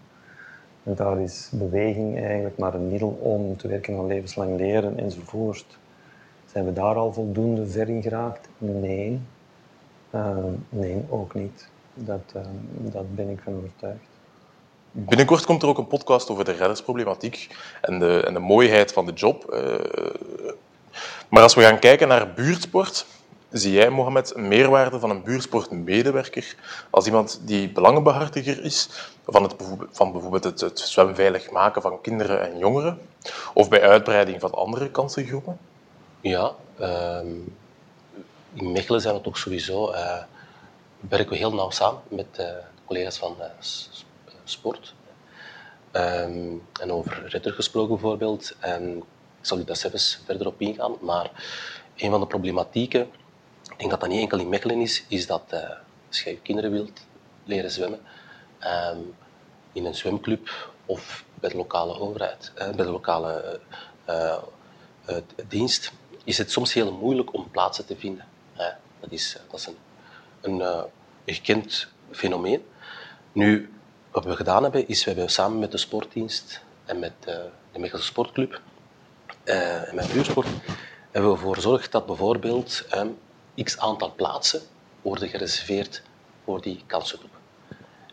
Want 0.83 0.99
daar 0.99 1.21
is 1.21 1.49
beweging 1.53 2.19
eigenlijk 2.21 2.59
maar 2.59 2.75
een 2.75 2.89
middel 2.89 3.19
om 3.21 3.57
te 3.57 3.69
werken 3.69 3.99
aan 3.99 4.07
levenslang 4.07 4.57
leren 4.57 4.99
enzovoort. 4.99 5.79
Zijn 6.53 6.65
we 6.65 6.73
daar 6.73 6.95
al 6.95 7.13
voldoende 7.13 7.67
ver 7.67 7.89
in 7.89 8.03
geraakt? 8.03 8.49
Nee. 8.59 9.21
Uh, 10.15 10.37
nee, 10.69 11.05
ook 11.09 11.35
niet. 11.35 11.69
Dat, 11.95 12.33
uh, 12.37 12.43
dat 12.93 13.15
ben 13.15 13.29
ik 13.29 13.41
van 13.45 13.57
overtuigd. 13.57 14.07
Binnenkort 14.91 15.45
komt 15.45 15.63
er 15.63 15.69
ook 15.69 15.79
een 15.79 15.87
podcast 15.87 16.31
over 16.31 16.45
de 16.45 16.53
reddersproblematiek 16.53 17.57
en 17.81 17.99
de, 17.99 18.23
en 18.27 18.33
de 18.33 18.39
mooiheid 18.39 18.93
van 18.93 19.07
de 19.07 19.13
job. 19.13 19.53
Uh, 19.53 19.75
maar 21.29 21.43
als 21.43 21.55
we 21.55 21.63
gaan 21.63 21.79
kijken 21.79 22.09
naar 22.09 22.33
buurtsport, 22.33 23.07
Zie 23.51 23.73
jij, 23.73 23.91
Mohamed, 23.91 24.35
een 24.35 24.49
meerwaarde 24.49 24.99
van 24.99 25.11
een 25.11 25.23
buurtsportmedewerker 25.23 26.57
als 26.91 27.07
iemand 27.07 27.41
die 27.43 27.73
belangenbehartiger 27.73 28.65
is 28.65 28.89
van, 29.27 29.43
het, 29.43 29.55
van 29.91 30.13
bijvoorbeeld 30.13 30.45
het, 30.45 30.61
het 30.61 30.79
zwemveilig 30.79 31.51
maken 31.51 31.83
van 31.83 32.01
kinderen 32.01 32.43
en 32.43 32.59
jongeren 32.59 33.01
of 33.55 33.69
bij 33.69 33.83
uitbreiding 33.83 34.41
van 34.41 34.53
andere 34.53 34.91
kansengroepen? 34.91 35.59
Ja, 36.21 36.55
um, 36.81 37.57
in 38.53 38.73
Mechelen 38.73 39.01
zijn 39.01 39.15
we 39.15 39.21
toch 39.21 39.39
sowieso, 39.39 39.93
uh, 39.93 40.23
werken 41.01 41.31
we 41.31 41.37
heel 41.37 41.55
nauw 41.55 41.71
samen 41.71 42.01
met 42.09 42.27
uh, 42.41 42.47
collega's 42.85 43.19
van 43.19 43.37
uh, 43.39 43.47
sport. 44.45 44.95
Um, 45.93 46.63
en 46.81 46.93
over 46.93 47.23
Ritter 47.27 47.53
gesproken 47.53 47.95
bijvoorbeeld, 47.95 48.57
en 48.59 48.97
ik 48.97 49.47
zal 49.47 49.59
u 49.59 49.65
daar 49.65 49.77
zelfs 49.77 50.23
verder 50.25 50.47
op 50.47 50.61
ingaan, 50.61 50.95
maar 51.01 51.31
een 51.97 52.11
van 52.11 52.21
de 52.21 52.27
problematieken 52.27 53.11
ik 53.79 53.85
denk 53.85 53.91
dat 53.91 54.01
dat 54.01 54.11
niet 54.11 54.21
enkel 54.21 54.39
in 54.39 54.49
Mechelen 54.49 54.81
is, 54.81 55.05
is 55.09 55.27
dat 55.27 55.43
uh, 55.53 55.61
als 56.09 56.23
je 56.23 56.31
je 56.31 56.41
kinderen 56.41 56.71
wilt 56.71 57.01
leren 57.45 57.71
zwemmen 57.71 58.01
um, 58.61 59.15
in 59.73 59.85
een 59.85 59.95
zwemclub 59.95 60.71
of 60.87 61.25
bij 61.35 61.51
de 61.51 61.57
lokale 61.57 61.99
overheid, 61.99 62.53
uh, 62.55 62.69
bij 62.69 62.85
de 62.85 62.91
lokale 62.91 63.61
uh, 64.09 64.37
dienst, 65.49 65.93
is 66.25 66.39
het 66.39 66.51
soms 66.51 66.73
heel 66.73 66.93
moeilijk 66.93 67.35
om 67.35 67.51
plaatsen 67.51 67.87
te 67.87 67.97
vinden. 67.97 68.25
dat 69.01 69.11
is, 69.11 69.37
dat 69.51 69.61
is 69.61 69.67
een, 69.67 70.61
een, 70.61 70.85
gekend 71.27 71.89
fenomeen. 72.11 72.65
Nu, 73.33 73.73
wat 74.11 74.25
we 74.25 74.37
gedaan 74.37 74.63
hebben, 74.63 74.89
is 74.89 75.05
we 75.05 75.11
hebben 75.11 75.31
samen 75.31 75.59
met 75.59 75.71
de 75.71 75.79
sportdienst 75.79 76.63
en 76.85 76.99
met 76.99 77.13
de 77.21 77.51
Mechelse 77.77 78.05
Sportclub 78.05 78.61
en 79.45 79.95
met 79.95 80.13
buursport 80.13 80.49
hebben 81.11 81.31
we 81.31 81.37
ervoor 81.37 81.55
gezorgd 81.55 81.93
dat 81.93 82.07
bijvoorbeeld 82.07 82.85
um, 82.95 83.19
x 83.65 83.79
aantal 83.79 84.13
plaatsen 84.15 84.63
worden 85.03 85.29
gereserveerd 85.29 86.03
voor 86.45 86.61
die 86.61 86.83
kansengroepen. 86.87 87.39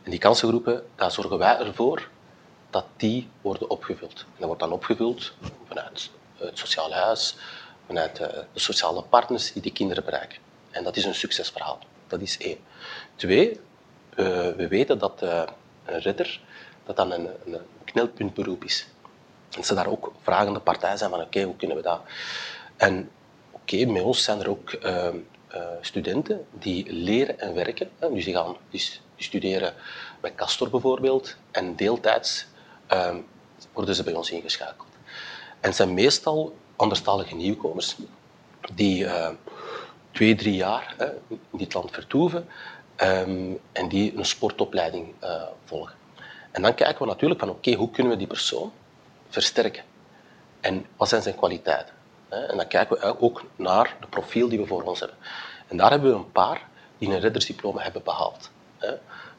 En 0.03 0.11
die 0.11 0.19
kansengroepen, 0.19 0.85
daar 0.95 1.11
zorgen 1.11 1.37
wij 1.37 1.57
ervoor 1.57 2.09
dat 2.69 2.85
die 2.97 3.29
worden 3.41 3.69
opgevuld. 3.69 4.19
En 4.19 4.35
dat 4.37 4.47
wordt 4.47 4.61
dan 4.61 4.71
opgevuld 4.71 5.33
vanuit 5.67 6.09
het 6.37 6.57
sociale 6.57 6.93
huis, 6.93 7.35
vanuit 7.85 8.19
eh, 8.19 8.27
de 8.53 8.59
sociale 8.59 9.01
partners 9.01 9.53
die 9.53 9.61
de 9.61 9.71
kinderen 9.71 10.05
bereiken. 10.05 10.37
En 10.69 10.83
dat 10.83 10.95
is 10.95 11.05
een 11.05 11.15
succesverhaal. 11.15 11.79
Dat 12.07 12.21
is 12.21 12.37
één. 12.37 12.57
Twee, 13.15 13.59
we 14.15 14.67
weten 14.69 14.99
dat 14.99 15.21
eh, 15.21 15.43
een 15.85 15.99
redder 15.99 16.39
dat 16.85 16.95
dan 16.95 17.11
een, 17.11 17.29
een 17.45 17.59
knelpuntberoep 17.83 18.63
is. 18.63 18.87
En 19.57 19.63
ze 19.63 19.73
daar 19.73 19.87
ook 19.87 20.11
vragende 20.21 20.59
partijen 20.59 20.97
zijn 20.97 21.09
van 21.09 21.21
oké, 21.21 21.43
hoe 21.43 21.55
kunnen 21.55 21.77
we 21.77 21.83
dat? 21.83 22.01
En 22.77 23.11
oké, 23.51 23.85
met 23.85 24.03
ons 24.03 24.23
zijn 24.23 24.39
er 24.39 24.49
ook 24.49 24.71
eh, 24.71 25.07
studenten 25.82 26.45
die 26.51 26.93
leren 26.93 27.39
en 27.39 27.53
werken. 27.53 27.89
Dus 27.99 28.24
die, 28.26 28.34
gaan, 28.34 28.56
die 28.70 28.82
studeren 29.16 29.74
bij 30.22 30.36
Castor 30.36 30.70
bijvoorbeeld 30.70 31.36
en 31.51 31.76
deeltijds 31.76 32.45
uh, 32.93 33.16
worden 33.74 33.95
ze 33.95 34.03
bij 34.03 34.14
ons 34.14 34.32
ingeschakeld. 34.32 34.88
En 35.60 35.72
het 35.72 35.76
zijn 35.76 35.93
meestal 35.93 36.56
anderstalige 36.76 37.36
nieuwkomers 37.36 37.95
die 38.74 39.03
uh, 39.03 39.30
twee, 40.12 40.36
drie 40.36 40.56
jaar 40.56 40.95
in 41.30 41.58
dit 41.58 41.74
land 41.74 41.91
vertoeven 41.91 42.47
um, 42.97 43.60
en 43.72 43.88
die 43.88 44.18
een 44.18 44.26
sportopleiding 44.26 45.14
uh, 45.24 45.43
volgen. 45.66 45.95
En 46.51 46.62
dan 46.62 46.76
kijken 46.76 47.01
we 47.01 47.06
natuurlijk 47.06 47.39
van 47.39 47.49
oké, 47.49 47.74
hoe 47.74 47.91
kunnen 47.91 48.12
we 48.12 48.18
die 48.18 48.28
persoon 48.28 48.72
versterken? 49.30 49.84
En 50.60 50.86
wat 50.97 51.10
zijn 51.10 51.22
zijn 51.22 51.36
kwaliteiten? 51.36 51.94
En 52.36 52.57
dan 52.57 52.67
kijken 52.67 52.99
we 52.99 53.19
ook 53.19 53.43
naar 53.55 53.95
de 53.99 54.07
profiel 54.07 54.49
die 54.49 54.59
we 54.59 54.65
voor 54.65 54.81
ons 54.81 54.99
hebben. 54.99 55.17
En 55.67 55.77
daar 55.77 55.91
hebben 55.91 56.11
we 56.11 56.17
een 56.17 56.31
paar 56.31 56.67
die 56.97 57.09
een 57.09 57.19
reddersdiploma 57.19 57.81
hebben 57.81 58.03
behaald. 58.03 58.51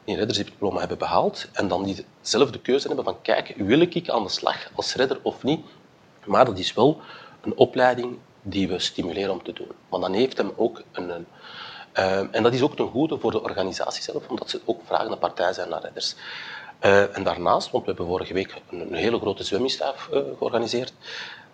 Die 0.03 0.13
een 0.13 0.15
reddersdiploma 0.15 0.79
hebben 0.79 0.97
behaald 0.97 1.47
en 1.53 1.67
dan 1.67 1.83
diezelfde 1.83 2.59
keuze 2.59 2.87
hebben 2.87 3.05
van 3.05 3.21
kijk, 3.21 3.53
wil 3.57 3.79
ik 3.79 4.09
aan 4.09 4.23
de 4.23 4.29
slag 4.29 4.69
als 4.75 4.95
redder 4.95 5.19
of 5.21 5.43
niet? 5.43 5.65
Maar 6.25 6.45
dat 6.45 6.59
is 6.59 6.73
wel 6.73 7.01
een 7.41 7.55
opleiding 7.55 8.17
die 8.41 8.67
we 8.67 8.79
stimuleren 8.79 9.31
om 9.31 9.43
te 9.43 9.53
doen. 9.53 9.71
Want 9.89 10.03
dan 10.03 10.13
heeft 10.13 10.37
hem 10.37 10.51
ook 10.55 10.81
een... 10.91 11.25
uh, 11.93 12.35
en 12.35 12.43
dat 12.43 12.53
is 12.53 12.61
ook 12.61 12.75
ten 12.75 12.87
goede 12.87 13.19
voor 13.19 13.31
de 13.31 13.43
organisatie 13.43 14.03
zelf, 14.03 14.27
omdat 14.27 14.49
ze 14.49 14.61
ook 14.65 14.81
vragen 14.85 15.09
naar 15.09 15.17
partij 15.17 15.53
zijn 15.53 15.69
naar 15.69 15.81
redders. 15.81 16.15
Uh, 16.81 17.15
en 17.17 17.23
daarnaast, 17.23 17.71
want 17.71 17.85
we 17.85 17.89
hebben 17.89 18.07
vorige 18.07 18.33
week 18.33 18.61
een, 18.69 18.93
hele 18.93 19.19
grote 19.19 19.43
zwemmisstaaf 19.43 20.09
uh, 20.13 20.19
georganiseerd, 20.37 20.93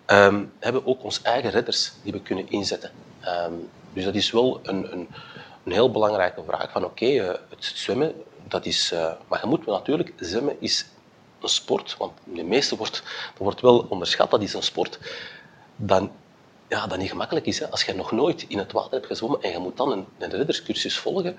um, 0.06 0.52
hebben 0.58 0.82
we 0.82 0.88
ook 0.88 1.04
onze 1.04 1.20
eigen 1.22 1.50
redders 1.50 1.92
die 2.02 2.12
we 2.12 2.22
kunnen 2.22 2.50
inzetten. 2.50 2.90
Um, 3.26 3.68
dus 3.92 4.04
dat 4.04 4.14
is 4.14 4.30
wel 4.30 4.60
een, 4.62 4.92
een, 4.92 5.08
een, 5.64 5.72
heel 5.72 5.90
belangrijke 5.90 6.42
vraag 6.46 6.70
van 6.70 6.84
oké, 6.84 7.04
okay, 7.04 7.38
het 7.48 7.64
zwemmen, 7.64 8.14
dat 8.48 8.66
is... 8.66 8.94
maar 9.28 9.40
je 9.40 9.46
moet 9.46 9.66
natuurlijk, 9.66 10.12
zwemmen 10.16 10.56
is 10.60 10.86
een 11.40 11.48
sport, 11.48 11.96
want 11.98 12.12
de 12.24 12.44
meeste 12.44 12.76
wordt, 12.76 13.02
wordt 13.38 13.60
wel 13.60 13.86
onderschat, 13.88 14.30
dat 14.30 14.42
is 14.42 14.54
een 14.54 14.62
sport, 14.62 14.98
dan, 15.76 16.12
ja, 16.68 16.86
dat 16.86 16.98
niet 16.98 17.10
gemakkelijk 17.10 17.46
is. 17.46 17.58
Hè. 17.58 17.70
Als 17.70 17.84
je 17.84 17.94
nog 17.94 18.12
nooit 18.12 18.44
in 18.48 18.58
het 18.58 18.72
water 18.72 18.92
hebt 18.92 19.06
gezwommen 19.06 19.42
en 19.42 19.50
je 19.50 19.58
moet 19.58 19.76
dan 19.76 19.92
een, 19.92 20.06
een 20.18 20.30
redderscursus 20.30 20.98
volgen, 20.98 21.36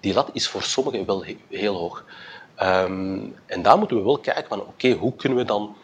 die 0.00 0.14
lat 0.14 0.30
is 0.32 0.48
voor 0.48 0.62
sommigen 0.62 1.06
wel 1.06 1.24
heel 1.48 1.76
hoog. 1.76 2.04
Um, 2.62 3.36
en 3.46 3.62
daar 3.62 3.78
moeten 3.78 3.96
we 3.96 4.02
wel 4.02 4.18
kijken 4.18 4.48
van, 4.48 4.60
oké, 4.60 4.92
hoe 4.92 5.14
kunnen 5.14 5.38
we 5.38 5.44
dan 5.44 5.76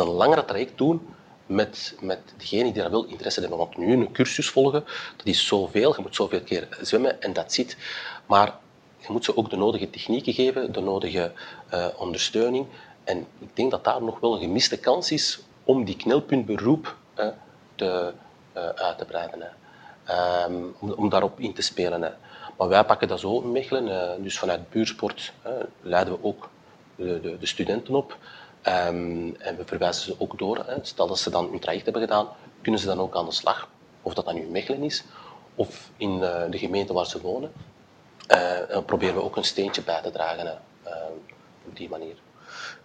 een 0.00 0.06
langere 0.06 0.44
traject 0.44 0.78
doen 0.78 1.14
met, 1.46 1.96
met 2.00 2.20
degene 2.36 2.72
die 2.72 2.82
daar 2.82 2.90
wel 2.90 3.04
interesse 3.04 3.40
hebben. 3.40 3.58
Want 3.58 3.76
nu 3.76 3.92
een 3.92 4.12
cursus 4.12 4.48
volgen, 4.48 4.84
dat 5.16 5.26
is 5.26 5.46
zoveel, 5.46 5.94
je 5.96 6.02
moet 6.02 6.14
zoveel 6.14 6.40
keer 6.40 6.68
zwemmen 6.80 7.22
en 7.22 7.32
dat 7.32 7.52
zit. 7.52 7.76
Maar 8.26 8.54
je 8.98 9.12
moet 9.12 9.24
ze 9.24 9.36
ook 9.36 9.50
de 9.50 9.56
nodige 9.56 9.90
technieken 9.90 10.32
geven, 10.32 10.72
de 10.72 10.80
nodige 10.80 11.32
uh, 11.74 11.86
ondersteuning. 11.96 12.66
En 13.04 13.26
ik 13.38 13.56
denk 13.56 13.70
dat 13.70 13.84
daar 13.84 14.02
nog 14.02 14.20
wel 14.20 14.34
een 14.34 14.40
gemiste 14.40 14.78
kans 14.78 15.10
is 15.10 15.40
om 15.64 15.84
die 15.84 15.96
knelpuntberoep 15.96 16.96
uh, 17.18 17.26
te, 17.74 18.12
uh, 18.56 18.68
uit 18.68 18.98
te 18.98 19.04
breiden. 19.04 19.50
Om, 20.78 20.90
om, 20.90 21.08
daarop 21.08 21.40
in 21.40 21.52
te 21.52 21.62
spelen. 21.62 22.02
Hè. 22.02 22.10
Maar 22.58 22.68
wij 22.68 22.84
pakken 22.84 23.08
dat 23.08 23.20
zo 23.20 23.40
in 23.40 23.52
Mechelen. 23.52 24.22
dus 24.22 24.38
vanuit 24.38 24.70
buursport 24.70 25.32
leiden 25.80 26.14
we 26.14 26.24
ook 26.24 26.48
de, 26.96 27.20
de, 27.20 27.38
de 27.38 27.46
studenten 27.46 27.94
op. 27.94 28.16
Um, 28.66 29.36
en 29.38 29.56
we 29.56 29.64
verwijzen 29.64 30.04
ze 30.04 30.14
ook 30.18 30.38
door. 30.38 30.64
Hè. 30.66 30.74
Stel 30.82 31.06
dat 31.06 31.18
ze 31.18 31.30
dan 31.30 31.48
hun 31.50 31.58
traject 31.58 31.84
hebben 31.84 32.02
gedaan, 32.02 32.28
kunnen 32.62 32.80
ze 32.80 32.86
dan 32.86 33.00
ook 33.00 33.16
aan 33.16 33.26
de 33.26 33.32
slag. 33.32 33.68
Of 34.02 34.14
dat 34.14 34.24
dan 34.24 34.34
nu 34.34 34.40
in 34.40 34.50
Mechelen 34.50 34.82
is, 34.82 35.04
of 35.54 35.90
in 35.96 36.18
de 36.20 36.58
gemeente 36.58 36.92
waar 36.92 37.06
ze 37.06 37.20
wonen. 37.20 37.52
Uh, 38.28 38.74
en 38.74 38.84
proberen 38.84 39.14
we 39.14 39.22
ook 39.22 39.36
een 39.36 39.44
steentje 39.44 39.82
bij 39.82 40.02
te 40.02 40.10
dragen 40.10 40.46
hè, 40.46 40.52
uh, 40.86 40.96
op 41.68 41.76
die 41.76 41.88
manier. 41.88 42.14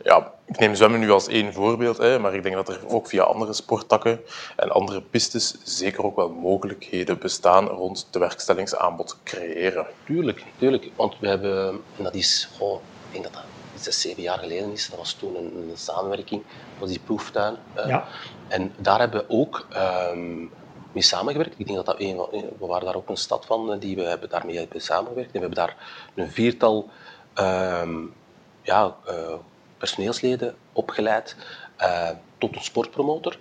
Ja, 0.04 0.34
ik 0.46 0.60
neem 0.60 0.76
zwemmen 0.76 1.00
nu 1.00 1.12
als 1.12 1.28
één 1.28 1.54
voorbeeld, 1.54 1.98
hè, 1.98 2.20
maar 2.20 2.36
ik 2.36 2.44
denk 2.44 2.56
dat 2.56 2.70
er 2.70 2.80
ook 2.88 3.08
via 3.08 3.24
andere 3.24 3.54
sporttakken 3.54 4.22
en 4.56 4.70
andere 4.70 5.02
pistes 5.02 5.56
zeker 5.64 6.04
ook 6.04 6.16
wel 6.16 6.30
mogelijkheden 6.30 7.20
bestaan 7.20 7.68
rond 7.68 8.08
de 8.12 8.20
werkstellingsaanbod 8.20 9.18
creëren. 9.24 9.86
Tuurlijk, 10.06 10.44
tuurlijk. 10.58 10.90
Want 10.96 11.20
we 11.20 11.28
hebben, 11.28 11.70
en 11.98 12.04
dat 12.04 12.16
is, 12.16 12.50
oh, 12.60 12.82
ik 13.08 13.12
denk 13.12 13.24
dat 13.24 13.34
dat 13.34 13.44
zes, 13.80 14.02
zeven 14.02 14.22
jaar 14.22 14.40
geleden 14.40 14.72
is, 14.72 14.90
dat 14.90 15.00
was 15.00 15.14
toen 15.14 15.36
een, 15.36 15.70
een 15.70 15.78
samenwerking, 15.78 16.44
was 16.80 16.90
die 16.90 17.00
proeftuin. 17.00 17.56
Uh, 17.78 17.88
ja. 17.88 18.08
En 18.48 18.74
daar 18.78 19.00
hebben 19.00 19.20
we 19.20 19.30
ook 19.30 19.68
um, 20.12 20.52
mee 20.92 21.04
samengewerkt. 21.04 21.60
Ik 21.60 21.66
denk 21.66 21.78
dat 21.78 21.86
dat 21.86 22.00
een, 22.00 22.18
we 22.60 22.66
waren 22.66 22.86
daar 22.86 22.96
ook 22.96 23.10
een 23.10 23.18
stad 23.18 23.46
van 23.46 23.74
eh, 23.74 23.80
die 23.80 23.96
we 23.96 24.04
hebben 24.04 24.30
daarmee 24.30 24.58
hebben 24.58 24.82
samengewerkt. 24.82 25.34
En 25.34 25.34
we 25.34 25.46
hebben 25.46 25.66
daar 25.66 25.76
een 26.16 26.32
viertal 26.32 26.90
um, 27.36 28.14
ja, 28.62 28.96
uh, 29.10 29.34
personeelsleden 29.78 30.56
opgeleid 30.74 31.36
uh, 31.80 32.10
tot 32.38 32.56
een 32.56 32.62
sportpromotor. 32.62 33.38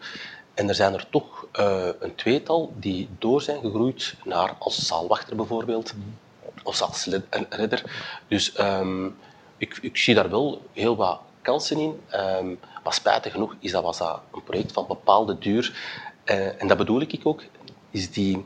En 0.54 0.68
er 0.68 0.74
zijn 0.74 0.94
er 0.94 1.06
toch 1.10 1.46
uh, 1.60 1.88
een 1.98 2.14
tweetal 2.14 2.72
die 2.76 3.08
door 3.18 3.42
zijn 3.42 3.60
gegroeid 3.60 4.14
naar 4.24 4.54
als 4.58 4.86
zaalwachter 4.86 5.36
bijvoorbeeld, 5.36 5.94
mm. 5.94 6.18
of 6.62 6.82
als 6.82 7.08
redder. 7.48 7.82
Dus 8.28 8.58
um, 8.58 9.16
ik, 9.58 9.78
ik, 9.80 9.96
zie 9.96 10.14
daar 10.14 10.30
wel 10.30 10.62
heel 10.72 10.96
wat 10.96 11.20
kansen 11.42 11.78
in. 11.78 12.00
Um, 12.14 12.58
maar 12.84 12.94
spijtig 12.94 13.32
genoeg 13.32 13.54
is 13.58 13.70
dat, 13.70 13.82
was 13.82 13.98
dat 13.98 14.20
een 14.32 14.44
project 14.44 14.72
van 14.72 14.86
bepaalde 14.86 15.38
duur. 15.38 15.78
Uh, 16.24 16.62
en 16.62 16.68
dat 16.68 16.76
bedoel 16.76 17.00
ik 17.00 17.20
ook, 17.22 17.42
is 17.90 18.10
die 18.10 18.44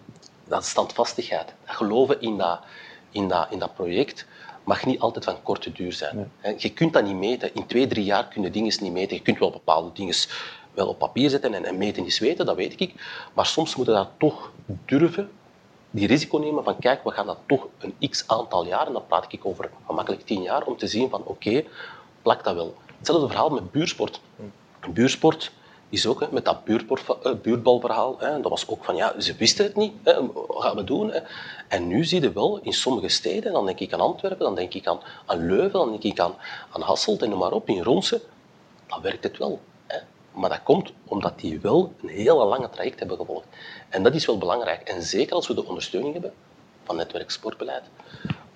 dat 0.49 0.65
standvastigheid. 0.65 1.55
Dat 1.67 1.77
geloven 1.77 2.21
in 2.21 2.37
dat, 2.37 2.61
in, 3.11 3.29
dat, 3.29 3.47
in 3.51 3.59
dat 3.59 3.75
project 3.75 4.27
mag 4.65 4.87
niet 4.87 5.01
altijd 5.01 5.25
van 5.25 5.43
korte 5.43 5.73
duur 5.73 5.93
zijn. 5.93 6.31
Nee. 6.43 6.55
Je 6.59 6.73
kunt 6.73 6.93
dat 6.93 7.05
niet 7.05 7.17
meten. 7.17 7.55
In 7.55 7.67
twee, 7.67 7.87
drie 7.87 8.05
jaar 8.05 8.29
kun 8.29 8.43
je 8.43 8.51
dingen 8.51 8.75
niet 8.81 8.93
meten. 8.93 9.17
Je 9.17 9.23
kunt 9.23 9.39
wel 9.39 9.51
bepaalde 9.51 9.93
dingen 9.93 10.15
wel 10.75 10.89
op 10.89 10.99
papier 10.99 11.31
zetten 11.31 11.55
en, 11.55 11.65
en 11.65 11.79
meten 11.79 12.07
is 12.07 12.19
weten, 12.19 12.47
dat 12.47 12.57
weet 12.57 12.81
ik. 12.81 12.95
Maar 13.35 13.47
soms 13.47 13.77
moet 13.77 13.87
je 13.87 13.93
dat 13.93 14.09
toch 14.19 14.53
durven, 14.85 15.31
die 15.91 16.07
risico 16.07 16.39
nemen 16.39 16.65
van 16.65 16.79
kijk, 16.79 17.05
we 17.05 17.11
gaan 17.11 17.27
dat 17.27 17.39
toch 17.47 17.67
een 17.79 18.09
x 18.11 18.25
aantal 18.27 18.67
jaar, 18.67 18.87
en 18.87 18.93
dan 18.93 19.07
praat 19.07 19.33
ik 19.33 19.47
over 19.47 19.71
gemakkelijk 19.87 20.27
tien 20.27 20.43
jaar, 20.43 20.67
om 20.67 20.77
te 20.77 20.87
zien 20.87 21.11
van 21.11 21.21
oké, 21.21 21.31
okay, 21.31 21.67
plakt 22.23 22.45
dat 22.45 22.55
wel. 22.55 22.75
Hetzelfde 22.99 23.27
verhaal 23.27 23.51
met 23.51 23.71
buursport. 23.71 24.21
Buursport 24.93 25.53
is 25.89 26.07
ook 26.07 26.21
hè, 26.21 26.27
met 26.31 26.45
dat 26.45 26.59
uh, 26.65 27.33
buurtbalverhaal. 27.43 28.17
Hè, 28.19 28.41
dat 28.41 28.51
was 28.51 28.69
ook 28.69 28.85
van, 28.85 28.97
ja, 28.97 29.21
ze 29.21 29.35
wisten 29.35 29.65
het 29.65 29.77
niet. 29.77 29.93
Hè, 30.03 30.27
wat 30.33 30.63
gaan 30.63 30.77
we 30.77 30.85
doen? 30.85 31.11
Hè? 31.11 31.19
En 31.69 31.87
nu 31.87 32.05
zie 32.05 32.21
je 32.21 32.33
wel 32.33 32.59
in 32.63 32.73
sommige 32.73 33.09
steden, 33.09 33.53
dan 33.53 33.67
denk 33.67 33.81
ik 33.81 33.93
aan 33.93 34.01
Antwerpen, 34.01 34.45
dan 34.45 34.55
denk 34.55 34.75
ik 34.75 34.87
aan, 34.87 35.01
aan 35.27 35.47
Leuven, 35.47 35.79
dan 35.79 35.91
denk 35.91 36.03
ik 36.03 36.21
aan, 36.21 36.35
aan 36.71 36.83
Hasselt 36.83 37.23
en 37.23 37.29
noem 37.29 37.39
maar 37.39 37.53
op, 37.53 37.69
in 37.69 37.83
Ronse. 37.83 38.23
Dan 38.87 39.03
werkt 39.03 39.25
het 39.25 39.39
wel. 39.39 39.61
Maar 40.41 40.51
dat 40.51 40.63
komt 40.63 40.93
omdat 41.05 41.41
die 41.41 41.61
wel 41.61 41.95
een 42.03 42.09
hele 42.09 42.45
lange 42.45 42.71
traject 42.71 42.99
hebben 42.99 43.17
gevolgd. 43.17 43.47
En 43.89 44.03
dat 44.03 44.15
is 44.15 44.27
wel 44.27 44.39
belangrijk. 44.39 44.89
En 44.89 45.03
zeker 45.03 45.35
als 45.35 45.47
we 45.47 45.55
de 45.55 45.67
ondersteuning 45.67 46.13
hebben 46.13 46.33
van 46.85 46.97
netwerk 46.97 47.31
sportbeleid, 47.31 47.83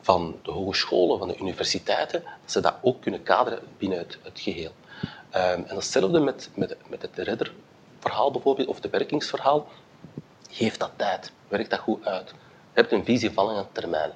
van 0.01 0.39
de 0.43 0.51
hogescholen, 0.51 1.19
van 1.19 1.29
de 1.29 1.37
universiteiten, 1.37 2.23
dat 2.23 2.53
ze 2.53 2.61
dat 2.61 2.75
ook 2.83 3.01
kunnen 3.01 3.23
kaderen 3.23 3.61
binnen 3.79 3.99
het, 3.99 4.19
geheel. 4.35 4.71
Um, 4.71 5.65
en 5.65 5.75
hetzelfde 5.75 6.21
met, 6.21 6.51
met, 6.55 6.77
met 6.89 7.03
het 7.03 7.19
redderverhaal 7.19 8.31
bijvoorbeeld, 8.31 8.69
of 8.69 8.83
het 8.83 8.91
werkingsverhaal. 8.91 9.67
Geef 10.51 10.77
dat 10.77 10.91
tijd, 10.97 11.33
werk 11.49 11.71
dat 11.71 11.79
goed 11.79 12.07
uit. 12.07 12.29
Je 12.29 12.81
hebt 12.81 12.93
een 12.93 13.05
visie 13.05 13.31
van 13.31 13.45
lange 13.45 13.67
termijn. 13.73 14.11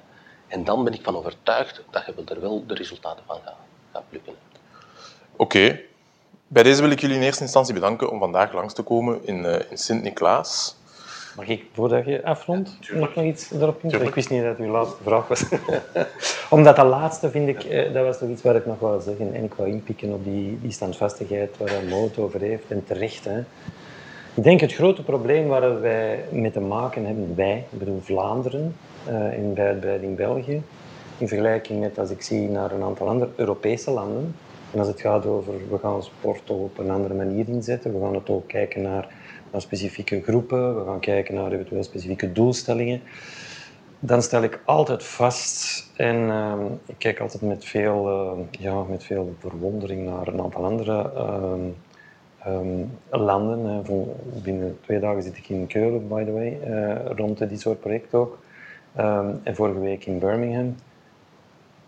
En 0.47 0.63
dan 0.63 0.83
ben 0.83 0.93
ik 0.93 1.03
van 1.03 1.15
overtuigd 1.15 1.81
dat 1.89 2.05
je 2.05 2.13
er 2.25 2.41
wel 2.41 2.65
de 2.65 2.73
resultaten 2.73 3.23
van 3.27 3.39
gaat, 3.91 4.09
plukken. 4.09 4.33
Oké. 5.35 5.88
Bij 6.51 6.63
deze 6.63 6.81
wil 6.81 6.91
ik 6.91 6.99
jullie 6.99 7.15
in 7.15 7.21
eerste 7.21 7.43
instantie 7.43 7.73
bedanken 7.73 8.11
om 8.11 8.19
vandaag 8.19 8.53
langs 8.53 8.73
te 8.73 8.81
komen 8.81 9.19
in, 9.25 9.43
uh, 9.43 9.55
in 9.69 9.77
Sint-Niklaas. 9.77 10.77
Mag 11.35 11.47
ik, 11.47 11.65
voordat 11.73 12.05
je 12.05 12.23
afrondt, 12.23 12.77
nog 12.91 13.15
iets 13.15 13.51
erop 13.51 13.83
in? 13.83 14.01
Ik 14.01 14.15
wist 14.15 14.29
niet 14.29 14.43
dat 14.43 14.57
uw 14.57 14.71
laatste 14.71 15.03
vraag 15.03 15.27
was. 15.27 15.45
Omdat 16.49 16.75
dat 16.75 16.85
laatste 16.85 17.29
vind 17.29 17.47
ik, 17.47 17.63
eh, 17.63 17.93
dat 17.93 18.05
was 18.05 18.17
toch 18.17 18.29
iets 18.29 18.41
waar 18.41 18.55
ik 18.55 18.65
nog 18.65 18.79
wou 18.79 19.01
zeggen. 19.01 19.33
En 19.33 19.43
ik 19.43 19.53
wou 19.53 19.69
inpikken 19.69 20.13
op 20.13 20.23
die, 20.23 20.59
die 20.61 20.71
standvastigheid 20.71 21.57
waar 21.57 21.83
Moot 21.89 22.17
over 22.17 22.39
heeft. 22.39 22.63
En 22.67 22.83
terecht. 22.85 23.25
Hè. 23.25 23.39
Ik 24.33 24.43
denk 24.43 24.59
het 24.59 24.73
grote 24.73 25.03
probleem 25.03 25.47
waar 25.47 25.81
wij 25.81 26.23
mee 26.31 26.51
te 26.51 26.59
maken 26.59 27.05
hebben, 27.05 27.35
wij, 27.35 27.65
ik 27.69 27.79
bedoel 27.79 28.01
Vlaanderen, 28.03 28.75
uh, 29.09 29.33
in 29.33 29.53
bij 29.53 29.65
uitbreiding 29.65 30.15
België, 30.15 30.61
in 31.17 31.27
vergelijking 31.27 31.79
met 31.79 31.99
als 31.99 32.09
ik 32.09 32.21
zie 32.21 32.49
naar 32.49 32.71
een 32.71 32.83
aantal 32.83 33.07
andere 33.07 33.31
Europese 33.35 33.91
landen. 33.91 34.35
En 34.73 34.79
als 34.79 34.87
het 34.87 35.01
gaat 35.01 35.25
over, 35.25 35.53
we 35.69 35.77
gaan 35.77 36.03
sport 36.03 36.49
op 36.49 36.77
een 36.77 36.89
andere 36.89 37.13
manier 37.13 37.47
inzetten, 37.47 37.93
we 37.93 38.05
gaan 38.05 38.15
het 38.15 38.29
ook 38.29 38.47
kijken 38.47 38.81
naar 38.81 39.07
naar 39.51 39.61
specifieke 39.61 40.21
groepen, 40.21 40.79
we 40.79 40.85
gaan 40.85 40.99
kijken 40.99 41.33
naar 41.33 41.51
eventueel 41.51 41.83
specifieke 41.83 42.31
doelstellingen. 42.31 43.01
Dan 43.99 44.21
stel 44.21 44.43
ik 44.43 44.61
altijd 44.65 45.03
vast, 45.03 45.89
en 45.95 46.15
uh, 46.15 46.53
ik 46.85 46.95
kijk 46.97 47.19
altijd 47.19 47.43
met 47.43 47.65
veel, 47.65 48.09
uh, 48.09 48.45
ja, 48.51 48.83
met 48.83 49.03
veel 49.03 49.35
verwondering 49.39 50.05
naar 50.05 50.27
een 50.27 50.41
aantal 50.41 50.65
andere 50.65 51.11
uh, 51.15 52.53
um, 52.53 52.91
landen. 53.09 53.83
binnen 54.43 54.77
twee 54.81 54.99
dagen 54.99 55.23
zit 55.23 55.37
ik 55.37 55.49
in 55.49 55.67
Keulen, 55.67 56.07
by 56.07 56.23
the 56.23 56.31
way, 56.31 56.59
uh, 56.67 57.11
rond 57.15 57.37
dit 57.37 57.61
soort 57.61 57.79
projecten 57.79 58.19
ook. 58.19 58.39
Ehm, 58.95 59.29
en 59.43 59.55
vorige 59.55 59.79
week 59.79 60.05
in 60.05 60.19
Birmingham. 60.19 60.75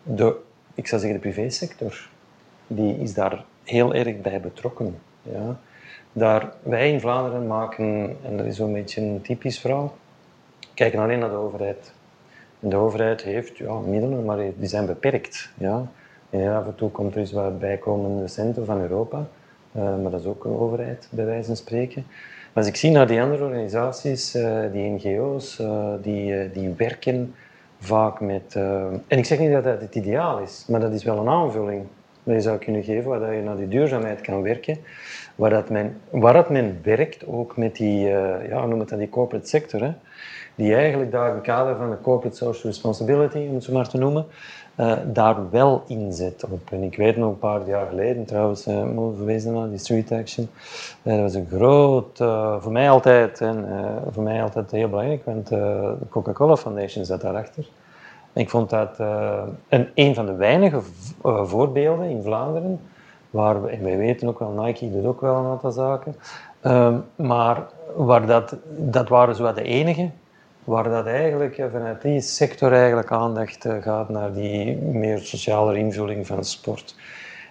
De, 0.03 0.35
ik 0.73 0.87
zou 0.87 1.01
zeggen, 1.01 1.21
de 1.21 1.29
privésector, 1.29 2.09
die 2.75 2.97
is 2.97 3.13
daar 3.13 3.43
heel 3.63 3.93
erg 3.93 4.21
bij 4.21 4.41
betrokken. 4.41 4.97
Ja. 5.21 5.59
Daar, 6.13 6.53
wij 6.63 6.91
in 6.91 6.99
Vlaanderen 6.99 7.47
maken, 7.47 8.17
en 8.23 8.37
dat 8.37 8.45
is 8.45 8.55
zo'n 8.55 8.73
beetje 8.73 9.01
een 9.01 9.21
typisch 9.21 9.59
verhaal, 9.59 9.95
kijken 10.73 10.99
alleen 10.99 11.19
naar 11.19 11.29
de 11.29 11.35
overheid. 11.35 11.93
De 12.59 12.75
overheid 12.75 13.23
heeft 13.23 13.57
ja, 13.57 13.79
middelen, 13.79 14.25
maar 14.25 14.37
die 14.37 14.67
zijn 14.67 14.85
beperkt. 14.85 15.49
Ja. 15.57 15.87
En 16.29 16.53
af 16.55 16.65
en 16.65 16.75
toe 16.75 16.89
komt 16.89 17.13
er 17.13 17.19
eens 17.19 17.31
wat 17.31 17.59
bijkomende 17.59 18.27
centen 18.27 18.65
van 18.65 18.81
Europa. 18.81 19.27
Uh, 19.75 19.83
maar 20.01 20.11
dat 20.11 20.19
is 20.19 20.25
ook 20.25 20.45
een 20.45 20.57
overheid, 20.57 21.07
bij 21.11 21.25
wijze 21.25 21.47
van 21.47 21.55
spreken. 21.55 22.05
Maar 22.53 22.63
als 22.63 22.67
ik 22.67 22.75
zie 22.75 22.91
naar 22.91 23.07
die 23.07 23.21
andere 23.21 23.43
organisaties, 23.43 24.35
uh, 24.35 24.61
die 24.71 24.89
NGO's, 24.89 25.59
uh, 25.59 25.93
die, 26.01 26.51
die 26.51 26.73
werken 26.77 27.35
vaak 27.79 28.19
met... 28.19 28.55
en 29.07 29.17
ik 29.17 29.25
zeg 29.25 29.39
niet 29.39 29.51
dat 29.51 29.63
dat 29.63 29.81
het 29.81 29.95
ideaal 29.95 30.39
is, 30.39 30.65
maar 30.67 30.79
dat 30.79 30.91
is 30.91 31.03
wel 31.03 31.17
een 31.17 31.27
aanvulling 31.27 31.85
dat 32.23 32.35
je 32.35 32.41
zou 32.41 32.57
kunnen 32.57 32.83
geven, 32.83 33.09
waar 33.09 33.35
je 33.35 33.41
naar 33.41 33.57
die 33.57 33.67
duurzaamheid 33.67 34.21
kan 34.21 34.41
werken, 34.41 34.77
waar, 35.35 35.49
dat 35.49 35.69
men, 35.69 35.97
waar 36.09 36.33
dat 36.33 36.49
men 36.49 36.79
werkt, 36.83 37.27
ook 37.27 37.57
met 37.57 37.75
die, 37.75 37.99
ja, 38.49 38.65
noem 38.65 38.79
het 38.79 38.89
dan 38.89 38.99
die 38.99 39.09
corporate 39.09 39.47
sector, 39.47 39.81
hè, 39.81 39.91
die 40.55 40.75
eigenlijk 40.75 41.11
daar 41.11 41.33
het 41.33 41.43
kader 41.43 41.75
van 41.75 41.89
de 41.89 42.01
corporate 42.01 42.37
social 42.37 42.71
responsibility, 42.71 43.37
om 43.37 43.53
het 43.53 43.63
zo 43.63 43.73
maar 43.73 43.89
te 43.89 43.97
noemen, 43.97 44.25
uh, 44.77 44.97
daar 45.05 45.49
wel 45.49 45.83
inzet 45.87 46.45
op. 46.49 46.71
En 46.71 46.83
ik 46.83 46.97
weet 46.97 47.17
nog 47.17 47.29
een 47.31 47.39
paar 47.39 47.67
jaar 47.67 47.87
geleden, 47.87 48.25
trouwens, 48.25 48.67
uh, 48.67 48.87
verwezen 49.15 49.53
naar 49.53 49.69
die 49.69 49.77
street 49.77 50.11
action, 50.11 50.49
dat 51.01 51.19
was 51.19 51.33
een 51.33 51.47
groot, 51.51 52.17
voor 52.59 52.71
mij 52.71 52.89
altijd, 52.89 53.41
en 53.41 53.65
voor 54.11 54.23
mij 54.23 54.41
altijd 54.41 54.71
heel 54.71 54.89
belangrijk, 54.89 55.25
want 55.25 55.47
de 55.47 55.95
Coca-Cola 56.09 56.55
Foundation 56.55 57.05
zat 57.05 57.21
daarachter. 57.21 57.65
Ik 58.33 58.49
vond 58.49 58.69
dat 58.69 58.99
een, 59.69 59.89
een 59.95 60.15
van 60.15 60.25
de 60.25 60.35
weinige 60.35 60.79
voorbeelden 61.43 62.09
in 62.09 62.23
Vlaanderen, 62.23 62.79
waar 63.29 63.61
we, 63.63 63.69
en 63.69 63.83
wij 63.83 63.97
weten 63.97 64.27
ook 64.27 64.39
wel, 64.39 64.51
Nike 64.51 64.91
doet 64.91 65.05
ook 65.05 65.21
wel 65.21 65.35
een 65.35 65.51
aantal 65.51 65.71
zaken, 65.71 66.15
ehm, 66.61 66.97
maar 67.15 67.63
waar 67.95 68.25
dat, 68.25 68.55
dat 68.77 69.09
waren 69.09 69.35
zo 69.35 69.53
de 69.53 69.63
enige 69.63 70.09
waar 70.63 70.83
dat 70.89 71.05
eigenlijk 71.05 71.63
vanuit 71.71 72.01
die 72.01 72.21
sector 72.21 72.73
eigenlijk 72.73 73.11
aandacht 73.11 73.65
eh, 73.65 73.81
gaat 73.81 74.09
naar 74.09 74.33
die 74.33 74.75
meer 74.75 75.19
sociale 75.19 75.77
invulling 75.77 76.27
van 76.27 76.43
sport. 76.43 76.95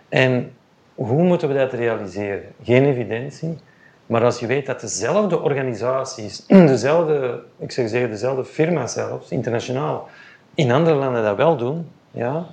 En 0.08 0.52
hoe 0.94 1.22
moeten 1.22 1.48
we 1.48 1.54
dat 1.54 1.72
realiseren? 1.72 2.44
Geen 2.62 2.84
evidentie. 2.84 3.58
Maar 4.06 4.24
als 4.24 4.38
je 4.38 4.46
weet 4.46 4.66
dat 4.66 4.80
dezelfde 4.80 5.40
organisaties, 5.40 6.46
dezelfde, 6.74 7.42
ik 7.58 7.72
zeg 7.72 7.88
zeggen, 7.88 8.10
dezelfde 8.10 8.44
firma's 8.44 8.92
zelfs, 8.92 9.30
internationaal, 9.30 10.08
in 10.54 10.72
andere 10.72 10.96
landen 10.96 11.22
dat 11.22 11.36
wel 11.36 11.56
doen, 11.56 11.88
ja, 12.10 12.46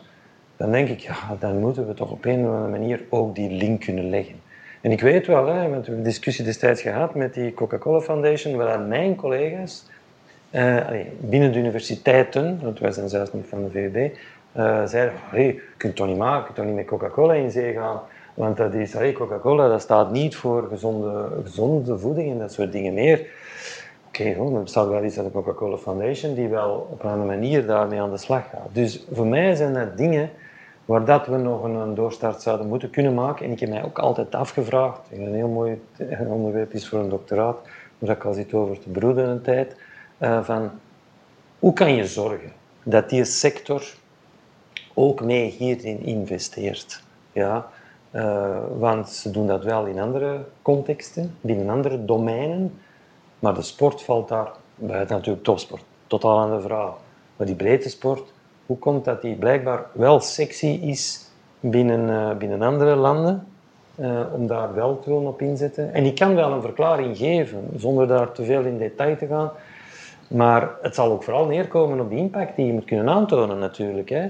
dan 0.58 0.72
denk 0.72 0.90
ik, 0.90 1.00
ja, 1.00 1.36
dan 1.40 1.60
moeten 1.60 1.88
we 1.88 1.94
toch 1.94 2.12
op 2.12 2.26
een 2.26 2.46
of 2.46 2.54
andere 2.54 2.72
manier 2.72 3.02
ook 3.10 3.36
die 3.36 3.52
link 3.52 3.82
kunnen 3.82 4.10
leggen. 4.10 4.36
En 4.82 4.92
ik 4.92 5.02
weet 5.02 5.28
wel, 5.28 5.46
hè, 5.46 5.54
we 5.54 5.60
hebben 5.60 5.94
een 5.94 6.04
discussie 6.04 6.46
destijds 6.46 6.82
gehad 6.82 7.16
met 7.16 7.34
die 7.34 7.54
Coca-Cola 7.54 8.02
Foundation, 8.02 8.56
waar 8.56 8.80
mijn 8.80 9.16
collega's 9.16 9.86
uh, 10.52 10.78
binnen 11.20 11.52
de 11.52 11.60
universiteiten, 11.60 12.60
want 12.64 12.80
wij 12.80 12.92
zijn 12.92 13.10
zelfs 13.10 13.34
niet 13.34 13.46
van 13.50 13.64
de 13.64 13.70
VUB, 13.70 14.16
eh, 14.52 14.86
zeiden, 14.86 15.14
hey, 15.30 15.46
je 15.46 15.62
kunt 15.78 15.96
toch 15.96 16.08
niet 16.08 16.18
maken, 16.18 16.38
je 16.38 16.44
kunt 16.44 16.56
toch 16.56 16.66
niet 16.66 16.76
met 16.76 16.86
Coca-Cola 16.86 17.34
in 17.34 17.52
zee 17.52 17.74
gaan, 17.74 18.00
want 18.34 18.58
dat 18.58 18.74
is, 18.74 18.94
hey, 18.94 19.12
Coca-Cola 19.12 19.68
dat 19.68 19.82
staat 19.82 20.12
niet 20.12 20.36
voor 20.36 20.68
gezonde, 20.70 21.30
gezonde 21.44 21.98
voeding 21.98 22.32
en 22.32 22.38
dat 22.40 22.54
soort 22.54 22.72
dingen 22.72 22.94
meer. 22.94 23.28
Oké, 24.20 24.30
okay, 24.40 24.56
er 24.56 24.62
bestaat 24.62 24.88
wel 24.88 25.04
iets 25.04 25.18
aan 25.18 25.24
de 25.24 25.32
Coca-Cola 25.32 25.78
Foundation 25.78 26.34
die 26.34 26.48
wel 26.48 26.88
op 26.92 27.04
een 27.04 27.10
andere 27.10 27.28
manier 27.28 27.66
daarmee 27.66 28.02
aan 28.02 28.12
de 28.12 28.18
slag 28.18 28.50
gaat. 28.50 28.70
Dus 28.72 29.06
voor 29.12 29.28
mij 29.28 29.56
zijn 29.56 29.74
dat 29.74 29.98
dingen 29.98 30.30
waar 30.86 31.06
dat 31.06 31.28
we 31.28 31.38
nog 31.38 31.64
een, 31.64 31.96
doorstart 31.96 32.42
zouden 32.42 32.68
moeten 32.68 32.90
kunnen 32.90 33.14
maken. 33.14 33.46
En 33.46 33.52
ik 33.52 33.60
heb 33.60 33.70
mij 33.70 33.84
ook 33.84 34.00
altijd 34.00 34.36
afgevraagd, 34.36 35.00
een 35.12 35.34
heel 35.34 35.48
mooi 35.48 35.82
onderwerp 36.28 36.74
is 36.74 36.88
voor 36.88 37.00
een 37.00 37.10
doctoraat, 37.10 37.58
daar 38.00 38.16
ik 38.16 38.26
al 38.26 38.34
zit 38.34 38.54
over 38.54 38.80
te 38.80 38.90
broeden 38.90 39.30
een 39.30 39.42
tijd, 39.42 39.76
uh, 40.20 40.44
van 40.44 40.72
hoe 41.60 41.74
kan 41.74 41.96
je 41.96 42.06
zorgen 42.06 42.52
dat 42.84 43.10
die 43.10 43.26
sector 43.26 43.84
ook 44.94 45.24
mee 45.24 45.50
hierin 45.50 46.04
investeert. 46.04 47.04
Ja? 47.32 47.68
Uh, 48.12 48.58
want 48.78 49.10
ze 49.10 49.32
doen 49.32 49.48
dat 49.48 49.64
wel 49.64 49.86
in 49.86 50.00
andere 50.00 50.46
contexten, 50.62 51.36
binnen 51.42 51.70
andere 51.70 52.06
domeinen, 52.06 52.80
maar 53.40 53.54
de 53.54 53.62
sport 53.62 54.02
valt 54.02 54.28
daar 54.28 54.52
buiten 54.76 55.16
natuurlijk 55.16 55.44
topsport. 55.44 55.84
Totaal 56.08 56.40
aan 56.40 56.56
de 56.56 56.62
vraag. 56.62 56.94
Maar 57.36 57.48
die 57.48 57.56
breedte 57.56 57.90
sport, 57.90 58.34
hoe 58.66 58.78
komt 58.78 59.06
dat 59.06 59.22
die 59.22 59.36
blijkbaar 59.36 59.86
wel 59.92 60.20
sexy 60.20 60.80
is 60.82 61.30
binnen, 61.60 62.10
uh, 62.10 62.38
binnen 62.38 62.62
andere 62.62 62.96
landen, 62.96 63.48
uh, 63.96 64.20
om 64.34 64.48
daar 64.48 64.74
wel 64.74 65.00
te 65.00 65.10
willen 65.10 65.28
op 65.28 65.42
inzetten? 65.42 65.94
En 65.94 66.06
ik 66.06 66.16
kan 66.16 66.36
wel 66.36 66.52
een 66.52 66.62
verklaring 66.62 67.18
geven, 67.18 67.70
zonder 67.76 68.08
daar 68.08 68.32
te 68.32 68.44
veel 68.44 68.64
in 68.64 68.78
detail 68.78 69.18
te 69.18 69.28
gaan. 69.28 69.52
Maar 70.28 70.70
het 70.82 70.96
zal 70.96 71.12
ook 71.12 71.24
vooral 71.24 71.46
neerkomen 71.46 72.00
op 72.00 72.10
de 72.10 72.16
impact 72.16 72.56
die 72.56 72.66
je 72.66 72.74
moet 72.74 72.86
kunnen 72.86 73.10
aantonen 73.10 73.60
natuurlijk. 73.60 74.10
Hè. 74.10 74.28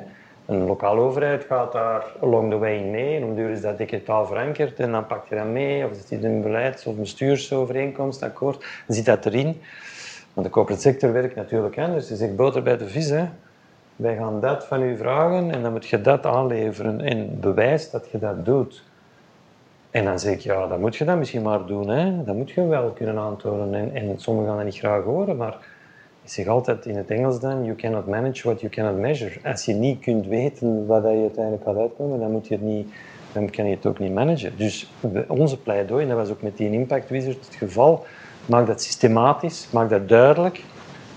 Een 0.48 0.66
lokale 0.66 1.02
overheid 1.02 1.44
gaat 1.44 1.72
daar 1.72 2.06
along 2.22 2.52
the 2.52 2.58
way 2.58 2.84
mee. 2.84 3.16
En 3.16 3.24
om 3.24 3.36
duur 3.36 3.50
is 3.50 3.62
dat 3.62 3.78
digitaal 3.78 4.26
verankerd 4.26 4.80
en 4.80 4.92
dan 4.92 5.06
pak 5.06 5.28
je 5.30 5.36
dat 5.36 5.46
mee. 5.46 5.86
Of 5.86 5.92
zit 5.96 6.12
in 6.12 6.26
een 6.26 6.42
beleids- 6.42 6.86
of 6.86 6.96
bestuursovereenkomst, 6.96 8.24
akkoord. 8.24 8.60
Dan 8.88 8.96
zit 8.96 9.06
dat 9.06 9.26
erin. 9.26 9.62
Maar 10.34 10.44
de 10.44 10.50
corporate 10.50 10.82
sector 10.82 11.14
werkt 11.14 11.36
natuurlijk 11.36 11.78
anders. 11.78 12.10
Je 12.10 12.16
zegt 12.16 12.36
boter 12.36 12.64
bij 12.64 12.78
de 12.78 12.88
vis. 12.88 13.10
Hè. 13.10 13.26
Wij 13.96 14.16
gaan 14.16 14.40
dat 14.40 14.66
van 14.66 14.82
u 14.82 14.98
vragen 14.98 15.52
en 15.52 15.62
dan 15.62 15.72
moet 15.72 15.88
je 15.88 16.02
dat 16.02 16.26
aanleveren. 16.26 17.02
En 17.02 17.40
bewijs 17.40 17.90
dat 17.90 18.10
je 18.12 18.20
dat 18.20 18.46
doet. 18.46 18.84
En 19.92 20.06
dan 20.06 20.20
zeg 20.20 20.34
ik, 20.34 20.40
ja, 20.40 20.68
dat 20.68 20.80
moet 20.80 20.96
je 20.96 21.06
dan 21.06 21.18
misschien 21.18 21.42
maar 21.42 21.66
doen. 21.66 21.90
Hè. 21.90 22.24
Dat 22.24 22.36
moet 22.36 22.52
je 22.52 22.68
wel 22.68 22.90
kunnen 22.90 23.18
aantonen. 23.18 23.74
En, 23.74 23.96
en 23.96 24.20
sommigen 24.20 24.50
gaan 24.50 24.58
dat 24.58 24.66
niet 24.66 24.78
graag 24.78 25.04
horen, 25.04 25.38
maar 25.38 25.58
ik 26.28 26.34
zeg 26.34 26.48
altijd 26.48 26.86
in 26.86 26.98
het 26.98 27.12
Engels 27.12 27.40
dan, 27.40 27.64
you 27.64 27.76
cannot 27.76 28.08
manage 28.08 28.44
what 28.44 28.62
you 28.62 28.74
cannot 28.74 28.98
measure. 29.00 29.32
Als 29.44 29.66
je 29.66 29.74
niet 29.74 30.00
kunt 30.00 30.26
weten 30.26 30.86
wat 30.86 31.04
je 31.04 31.08
uiteindelijk 31.10 31.64
gaat 31.64 31.78
uitkomen, 31.78 32.20
dan, 32.20 32.32
moet 32.32 32.48
je 32.48 32.54
het 32.54 32.64
niet, 32.64 32.90
kan 33.32 33.66
je 33.66 33.76
het 33.76 33.86
ook 33.86 34.00
niet 34.00 34.14
managen. 34.14 34.58
Dus 34.58 34.92
onze 35.28 35.58
pleidooi, 35.58 36.04
en 36.04 36.10
dat 36.10 36.18
was 36.18 36.30
ook 36.30 36.42
met 36.42 36.58
die 36.58 36.72
Impact 36.72 37.10
Wizard 37.10 37.46
het 37.46 37.56
geval, 37.56 38.06
maak 38.46 38.68
dat 38.68 38.82
systematisch, 38.82 39.68
maak 39.72 39.90
dat 39.90 40.10
duidelijk, 40.10 40.64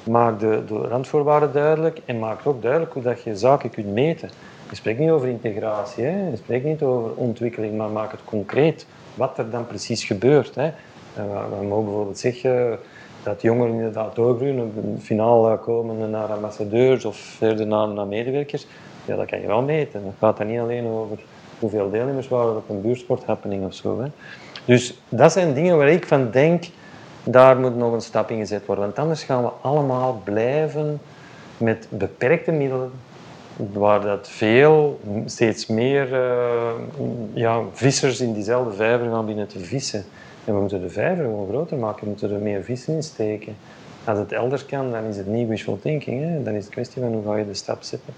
maak 0.05 0.41
de, 0.41 0.63
de 0.67 0.75
randvoorwaarden 0.75 1.53
duidelijk 1.53 2.01
en 2.05 2.19
maak 2.19 2.47
ook 2.47 2.63
duidelijk 2.63 2.93
hoe 2.93 3.03
dat 3.03 3.23
je 3.23 3.37
zaken 3.37 3.71
kunt 3.71 3.93
meten. 3.93 4.31
Je 4.69 4.77
spreekt 4.77 4.99
niet 4.99 5.11
over 5.11 5.29
integratie, 5.29 6.05
hè? 6.05 6.29
je 6.31 6.37
spreekt 6.37 6.65
niet 6.65 6.83
over 6.83 7.15
ontwikkeling, 7.15 7.77
maar 7.77 7.91
maak 7.91 8.11
het 8.11 8.25
concreet 8.25 8.87
wat 9.15 9.39
er 9.39 9.51
dan 9.51 9.67
precies 9.67 10.05
gebeurt. 10.05 10.55
Hè? 10.55 10.71
We 11.15 11.67
mogen 11.67 11.85
bijvoorbeeld 11.85 12.19
zeggen 12.19 12.79
dat 13.23 13.43
jongeren 13.43 13.75
inderdaad 13.75 14.19
op 14.19 14.41
een 14.41 14.99
finale 15.01 15.59
komen 15.59 16.11
naar 16.11 16.33
ambassadeurs 16.33 17.05
of 17.05 17.17
verder 17.17 17.67
naar, 17.67 18.07
medewerkers, 18.07 18.67
ja, 19.05 19.17
dat 19.17 19.27
kan 19.27 19.41
je 19.41 19.47
wel 19.47 19.63
meten. 19.63 20.05
Het 20.05 20.15
gaat 20.19 20.37
dan 20.37 20.47
niet 20.47 20.61
alleen 20.61 20.87
over 20.87 21.19
hoeveel 21.59 21.91
deelnemers 21.91 22.29
waren 22.29 22.57
op 22.57 22.69
een 22.69 22.81
buurtsporthappening 22.81 23.65
of 23.65 23.75
zo. 23.75 24.01
Hè. 24.01 24.09
Dus 24.65 25.01
dat 25.09 25.33
zijn 25.33 25.55
dingen 25.55 25.77
waar 25.77 25.89
ik 25.89 26.07
van 26.07 26.31
denk, 26.31 26.65
daar 27.25 27.59
moet 27.59 27.77
nog 27.77 27.93
een 27.93 28.01
stap 28.01 28.31
in 28.31 28.39
gezet 28.39 28.67
worden. 28.67 28.85
Want 28.85 28.99
anders 28.99 29.23
gaan 29.23 29.43
we 29.43 29.51
allemaal 29.61 30.21
blijven 30.25 31.01
met 31.57 31.87
beperkte 31.91 32.51
middelen, 32.51 32.91
waar 33.73 34.01
dat 34.01 34.29
veel, 34.29 35.01
steeds 35.25 35.67
meer 35.67 36.13
uh, 36.13 36.71
ja, 37.33 37.61
vissers 37.73 38.21
in 38.21 38.33
diezelfde 38.33 38.73
vijver 38.73 39.11
gaan 39.11 39.27
binnen 39.27 39.47
te 39.47 39.59
vissen. 39.59 40.05
En 40.45 40.55
we 40.55 40.61
moeten 40.61 40.81
de 40.81 40.91
vijver 40.91 41.25
gewoon 41.25 41.49
groter 41.49 41.77
maken, 41.77 42.03
we 42.03 42.09
moeten 42.09 42.31
er 42.31 42.41
meer 42.41 42.65
vissen 42.65 42.95
in 42.95 43.03
steken. 43.03 43.57
Als 44.05 44.19
het 44.19 44.33
elders 44.33 44.67
kan, 44.67 44.93
dan 44.93 45.05
is 45.05 45.17
het 45.17 45.27
niet 45.27 45.49
wishful 45.49 45.79
thinking. 45.79 46.23
Hè? 46.23 46.43
Dan 46.43 46.55
is 46.55 46.65
het 46.65 46.73
kwestie 46.73 47.03
van 47.03 47.13
hoe 47.13 47.25
ga 47.25 47.37
je 47.37 47.47
de 47.47 47.55
stap 47.55 47.83
zetten. 47.83 48.15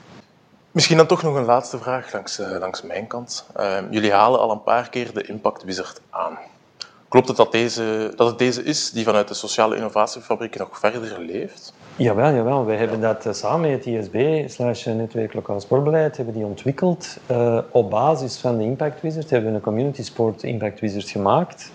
Misschien 0.71 0.97
dan 0.97 1.07
toch 1.07 1.23
nog 1.23 1.35
een 1.35 1.45
laatste 1.45 1.79
vraag 1.79 2.13
langs, 2.13 2.41
uh, 2.41 2.59
langs 2.59 2.83
mijn 2.83 3.07
kant. 3.07 3.47
Uh, 3.57 3.79
jullie 3.91 4.13
halen 4.13 4.41
al 4.41 4.51
een 4.51 4.63
paar 4.63 4.89
keer 4.89 5.15
de 5.15 5.23
Impact 5.23 5.65
Wizard 5.65 6.01
aan. 6.11 6.39
Klopt 7.13 7.29
het 7.29 7.37
dat, 7.37 7.53
deze, 7.53 8.13
dat 8.17 8.27
het 8.27 8.39
deze 8.39 8.63
is 8.63 8.91
die 8.91 9.05
vanuit 9.05 9.29
de 9.29 9.35
Sociale 9.35 9.77
Innovatiefabriek 9.77 10.59
nog 10.59 10.79
verder 10.79 11.21
leeft? 11.21 11.75
Jawel, 11.97 12.35
jawel. 12.35 12.65
Wij 12.65 12.77
hebben 12.77 13.01
dat 13.01 13.27
eh, 13.27 13.33
samen 13.33 13.71
met 13.71 13.87
ISB, 13.87 14.49
slash 14.49 14.87
eh, 14.87 14.95
Netwerk 14.95 15.35
Lokaal 15.35 15.61
Sportbeleid, 15.61 16.17
hebben 16.17 16.35
die 16.35 16.45
ontwikkeld. 16.45 17.17
Uh, 17.31 17.59
op 17.71 17.91
basis 17.91 18.37
van 18.37 18.59
de 18.59 18.65
Impact 18.65 19.01
Wizard 19.01 19.31
hebben 19.31 19.51
we 19.51 19.57
een 19.57 19.63
Community 19.63 20.03
Sport 20.03 20.43
Impact 20.43 20.81
Wizard 20.81 21.09
gemaakt, 21.09 21.71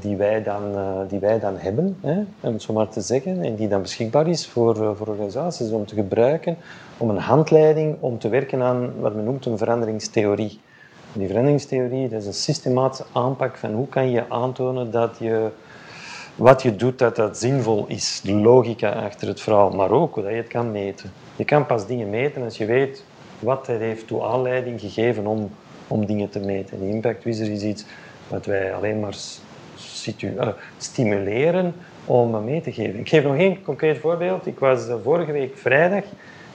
die, 0.00 0.16
wij 0.16 0.42
dan, 0.42 0.62
die 1.08 1.18
wij 1.18 1.38
dan 1.38 1.56
hebben, 1.56 1.96
hè, 2.00 2.18
om 2.40 2.52
het 2.52 2.62
zo 2.62 2.72
maar 2.72 2.88
te 2.88 3.00
zeggen, 3.00 3.42
en 3.42 3.54
die 3.54 3.68
dan 3.68 3.82
beschikbaar 3.82 4.28
is 4.28 4.46
voor, 4.46 4.76
voor 4.96 5.06
organisaties 5.06 5.70
om 5.70 5.86
te 5.86 5.94
gebruiken, 5.94 6.56
om 6.96 7.10
een 7.10 7.18
handleiding 7.18 7.96
om 8.00 8.18
te 8.18 8.28
werken 8.28 8.62
aan 8.62 8.92
wat 9.00 9.14
men 9.14 9.24
noemt 9.24 9.46
een 9.46 9.58
veranderingstheorie. 9.58 10.60
Die 11.12 11.26
veranderingstheorie 11.26 12.08
dat 12.08 12.20
is 12.20 12.26
een 12.26 12.32
systematische 12.32 13.04
aanpak 13.12 13.56
van 13.56 13.72
hoe 13.72 13.88
kan 13.88 14.10
je 14.10 14.24
aantonen 14.28 14.90
dat 14.90 15.16
je 15.18 15.50
wat 16.34 16.62
je 16.62 16.76
doet, 16.76 16.98
dat 16.98 17.16
dat 17.16 17.38
zinvol 17.38 17.84
is. 17.88 18.20
De 18.24 18.32
logica 18.32 18.90
achter 18.90 19.28
het 19.28 19.40
verhaal, 19.40 19.70
maar 19.70 19.90
ook 19.90 20.14
hoe 20.14 20.24
je 20.24 20.36
het 20.36 20.46
kan 20.46 20.70
meten. 20.70 21.12
Je 21.36 21.44
kan 21.44 21.66
pas 21.66 21.86
dingen 21.86 22.10
meten 22.10 22.42
als 22.42 22.56
je 22.56 22.64
weet 22.64 23.04
wat 23.38 23.68
er 23.68 23.78
heeft 23.78 24.06
toe 24.06 24.22
aanleiding 24.22 24.80
gegeven 24.80 25.26
om, 25.26 25.50
om 25.88 26.06
dingen 26.06 26.28
te 26.28 26.40
meten. 26.40 26.80
Die 26.80 26.90
impact 26.90 27.24
wizard 27.24 27.48
is 27.48 27.62
iets 27.62 27.84
wat 28.28 28.46
wij 28.46 28.74
alleen 28.74 29.00
maar 29.00 29.16
uh, 30.22 30.48
stimuleren 30.78 31.74
om 32.04 32.44
mee 32.44 32.60
te 32.60 32.72
geven. 32.72 32.98
Ik 32.98 33.08
geef 33.08 33.24
nog 33.24 33.36
één 33.36 33.62
concreet 33.62 33.98
voorbeeld. 33.98 34.46
Ik 34.46 34.58
was 34.58 34.86
vorige 35.02 35.32
week 35.32 35.56
vrijdag 35.56 36.04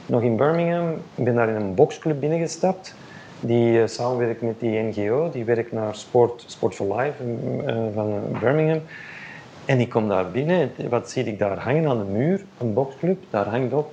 nog 0.05 0.21
in 0.21 0.35
Birmingham. 0.35 0.93
Ik 1.15 1.23
ben 1.23 1.35
daar 1.35 1.49
in 1.49 1.55
een 1.55 1.75
boxclub 1.75 2.19
binnengestapt. 2.19 2.95
Die 3.39 3.71
uh, 3.71 3.87
samenwerkt 3.87 4.41
met 4.41 4.59
die 4.59 4.79
NGO, 4.79 5.29
die 5.31 5.43
werkt 5.43 5.71
naar 5.71 5.95
Sport, 5.95 6.43
Sport 6.47 6.75
for 6.75 6.97
Life 6.97 7.23
uh, 7.23 7.75
van 7.93 8.21
Birmingham. 8.39 8.81
En 9.65 9.79
ik 9.79 9.89
kom 9.89 10.07
daar 10.07 10.31
binnen, 10.31 10.71
wat 10.89 11.11
zie 11.11 11.23
ik 11.23 11.39
daar 11.39 11.59
hangen 11.59 11.89
aan 11.89 11.97
de 11.97 12.11
muur? 12.11 12.45
Een 12.57 12.73
boxclub, 12.73 13.23
daar 13.29 13.47
hangt 13.47 13.73
op, 13.73 13.91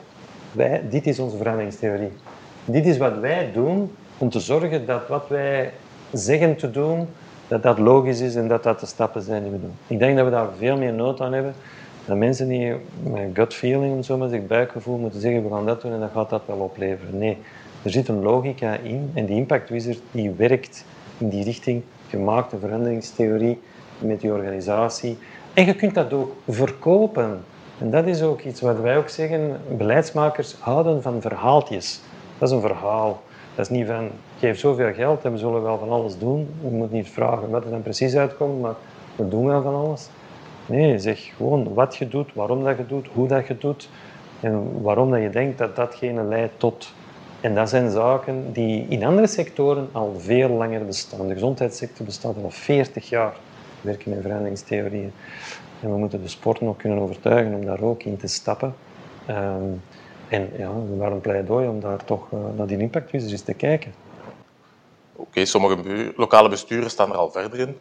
wij, 0.53 0.83
dit 0.91 1.07
is 1.07 1.19
onze 1.19 1.37
veranderingstheorie. 1.37 2.13
Dit 2.65 2.87
is 2.87 2.99
wat 2.99 3.19
wij 3.19 3.51
doen 3.53 3.93
om 4.19 4.31
te 4.31 4.41
zorgen 4.41 4.87
dat 4.87 5.09
wat 5.09 5.29
wij 5.29 5.73
zeggen 6.13 6.57
te 6.57 6.71
doen, 6.71 7.07
dat 7.49 7.63
dat 7.63 7.79
logisch 7.79 8.21
is 8.21 8.35
en 8.35 8.49
dat 8.49 8.63
dat 8.63 8.81
de 8.81 8.87
stappen 8.87 9.23
zijn 9.23 9.43
die 9.43 9.53
we 9.53 9.61
doen. 9.61 9.75
Ik 9.87 9.99
denk 9.99 10.17
dat 10.17 10.25
we 10.25 10.31
daar 10.31 10.49
veel 10.59 10.77
meer 10.77 10.93
nood 10.93 11.21
aan 11.21 11.33
hebben. 11.33 11.55
Dat 12.07 12.17
mensen 12.17 12.49
die 12.49 12.75
met 13.03 13.31
gut 13.33 13.55
feeling, 13.55 13.93
om 13.93 14.03
zo 14.03 14.17
maar 14.17 14.43
buikgevoel, 14.49 14.97
moeten 14.97 15.21
zeggen 15.21 15.43
we 15.43 15.55
gaan 15.55 15.67
dat 15.67 15.83
doen 15.83 15.93
en 15.93 16.01
dan 16.01 16.11
gaat 16.15 16.31
dat 16.31 16.43
wel 16.47 16.57
opleveren. 16.57 17.19
Nee, 17.19 17.39
er 17.85 17.91
zit 17.91 18.09
een 18.09 18.23
logica 18.23 18.77
in 18.77 19.11
en 19.15 19.27
die 19.27 19.37
impact 19.37 19.69
wizard 19.69 20.01
die 20.11 20.31
werkt 20.31 20.85
in 21.19 21.29
die 21.29 21.45
richting, 21.45 21.83
gemaakte 22.09 22.59
veranderingstheorie 22.59 23.61
met 23.99 24.21
die 24.21 24.33
organisatie. 24.33 25.19
En 25.55 25.67
je 25.67 25.75
kunt 25.75 25.95
dat 25.95 26.13
ook 26.13 26.33
verkopen. 26.49 27.45
En 27.79 27.91
dat 27.91 28.07
is 28.07 28.23
ook 28.23 28.41
iets 28.41 28.61
wat 28.61 28.81
wij 28.81 28.97
ook 28.97 29.09
zeggen, 29.09 29.61
beleidsmakers 29.77 30.57
houden 30.59 31.03
van 31.03 31.21
verhaaltjes. 31.21 32.01
Dat 32.39 32.49
is 32.49 32.55
een 32.55 32.61
verhaal. 32.61 33.23
Dat 33.55 33.65
is 33.65 33.77
niet 33.77 33.87
van, 33.87 34.09
geef 34.39 34.59
zoveel 34.59 34.93
geld 34.93 35.25
en 35.25 35.33
we 35.33 35.39
zullen 35.39 35.63
wel 35.63 35.79
van 35.79 35.91
alles 35.91 36.19
doen. 36.19 36.49
Je 36.63 36.71
moet 36.71 36.93
niet 36.93 37.09
vragen 37.09 37.51
wat 37.51 37.65
er 37.65 37.71
dan 37.71 37.83
precies 37.83 38.17
uitkomt, 38.17 38.61
maar 38.61 38.75
we 39.17 39.29
doen 39.29 39.47
wel 39.47 39.63
van 39.63 39.75
alles. 39.75 40.09
Nee, 40.67 40.99
zeg 40.99 41.21
gewoon 41.37 41.75
wat 41.75 41.97
je 41.97 42.09
doet, 42.09 42.35
waarom 42.35 42.65
dat 42.65 42.77
je 42.77 42.87
doet, 42.87 43.07
hoe 43.13 43.29
dat 43.29 43.47
je 43.47 43.59
doet 43.59 43.89
en 44.41 44.83
waarom 44.83 45.11
dat 45.11 45.21
je 45.21 45.31
denkt 45.31 45.59
dat 45.59 45.77
datgene 45.77 46.23
leidt 46.23 46.53
tot. 46.57 46.95
En 47.45 47.55
dat 47.55 47.69
zijn 47.69 47.91
zaken 47.91 48.53
die 48.53 48.87
in 48.89 49.05
andere 49.05 49.27
sectoren 49.27 49.89
al 49.93 50.15
veel 50.19 50.49
langer 50.49 50.87
bestaan. 50.87 51.29
De 51.29 51.33
gezondheidssector 51.33 52.07
bestaat 52.07 52.35
al 52.43 52.51
40 52.51 53.09
jaar. 53.09 53.33
We 53.81 53.89
werken 53.89 54.11
met 54.11 54.23
veranderingstheorieën. 54.23 55.13
En 55.81 55.91
we 55.91 55.97
moeten 55.97 56.23
de 56.23 56.29
sport 56.29 56.61
nog 56.61 56.77
kunnen 56.77 56.99
overtuigen 56.99 57.55
om 57.55 57.65
daar 57.65 57.81
ook 57.81 58.03
in 58.03 58.17
te 58.17 58.27
stappen. 58.27 58.75
Um, 59.31 59.83
en 60.29 60.51
ja, 60.57 60.69
een 60.69 61.21
pleidooi 61.21 61.69
om 61.69 61.81
daar 61.81 62.05
toch 62.05 62.31
uh, 62.33 62.41
naar 62.57 62.67
die 62.67 62.79
impactvisers 62.79 63.33
eens 63.33 63.43
te 63.43 63.55
kijken. 63.55 63.95
Oké, 65.17 65.45
sommige 65.45 66.13
lokale 66.17 66.49
besturen 66.49 66.91
staan 66.91 67.11
er 67.11 67.17
al 67.17 67.31
verder 67.31 67.59
in. 67.59 67.79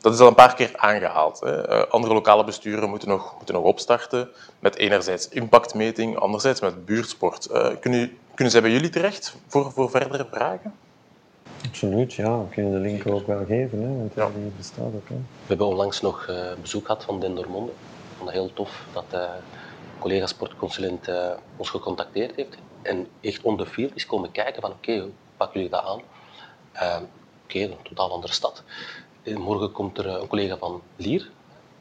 Dat 0.00 0.14
is 0.14 0.20
al 0.20 0.28
een 0.28 0.34
paar 0.34 0.54
keer 0.54 0.70
aangehaald. 0.76 1.40
Hè. 1.40 1.70
Uh, 1.70 1.90
andere 1.90 2.14
lokale 2.14 2.44
besturen 2.44 2.88
moeten 2.88 3.08
nog, 3.08 3.34
moeten 3.36 3.54
nog 3.54 3.64
opstarten 3.64 4.28
met 4.58 4.76
enerzijds 4.76 5.28
impactmeting, 5.28 6.16
anderzijds 6.16 6.60
met 6.60 6.84
buurtsport. 6.84 7.48
Uh, 7.52 7.68
kunnen, 7.80 8.18
kunnen 8.38 8.56
zij 8.56 8.62
bij 8.62 8.72
jullie 8.72 8.90
terecht 8.90 9.36
voor, 9.46 9.72
voor 9.72 9.90
verdere 9.90 10.26
vragen? 10.30 10.74
Absoluut, 11.66 12.14
ja. 12.14 12.38
We 12.38 12.48
kunnen 12.48 12.72
de 12.72 12.78
link 12.78 13.06
ook 13.06 13.26
wel 13.26 13.44
geven, 13.44 13.80
hè, 13.80 13.96
want 13.96 14.14
ja. 14.14 14.30
die 14.30 14.52
bestaat 14.56 14.94
ook. 14.94 15.08
Hè. 15.08 15.14
We 15.14 15.46
hebben 15.46 15.66
onlangs 15.66 16.00
nog 16.00 16.26
uh, 16.30 16.52
bezoek 16.60 16.86
gehad 16.86 17.04
van 17.04 17.20
Dendermonde. 17.20 17.70
Ik 17.72 18.16
vond 18.16 18.30
het 18.30 18.38
heel 18.38 18.52
tof 18.52 18.86
dat 18.92 19.04
uh, 19.14 19.30
collega 19.98 20.26
sportconsulent 20.26 21.08
uh, 21.08 21.30
ons 21.56 21.70
gecontacteerd 21.70 22.36
heeft 22.36 22.56
en 22.82 23.06
echt 23.20 23.42
on 23.42 23.56
the 23.56 23.66
field 23.66 23.94
is 23.94 24.06
komen 24.06 24.32
kijken 24.32 24.62
van 24.62 24.70
oké, 24.70 24.90
okay, 24.90 25.00
hoe 25.00 25.12
pakken 25.36 25.60
jullie 25.60 25.76
dat 25.76 25.84
aan? 25.84 26.00
oké, 27.02 27.08
okay, 27.44 27.62
een 27.62 27.76
totaal 27.82 28.10
andere 28.10 28.32
stad. 28.32 28.62
morgen 29.24 29.72
komt 29.72 29.98
er 29.98 30.06
een 30.06 30.28
collega 30.28 30.56
van 30.56 30.82
Lier, 30.96 31.30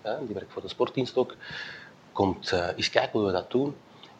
die 0.01 0.35
werkt 0.35 0.51
voor 0.51 0.61
de 0.61 0.67
sportdienst 0.67 1.17
ook, 1.17 1.35
komt 2.11 2.51
eens 2.75 2.89
kijken 2.89 3.19
hoe 3.19 3.25
we 3.25 3.31
dat 3.31 3.51
doen. 3.51 3.75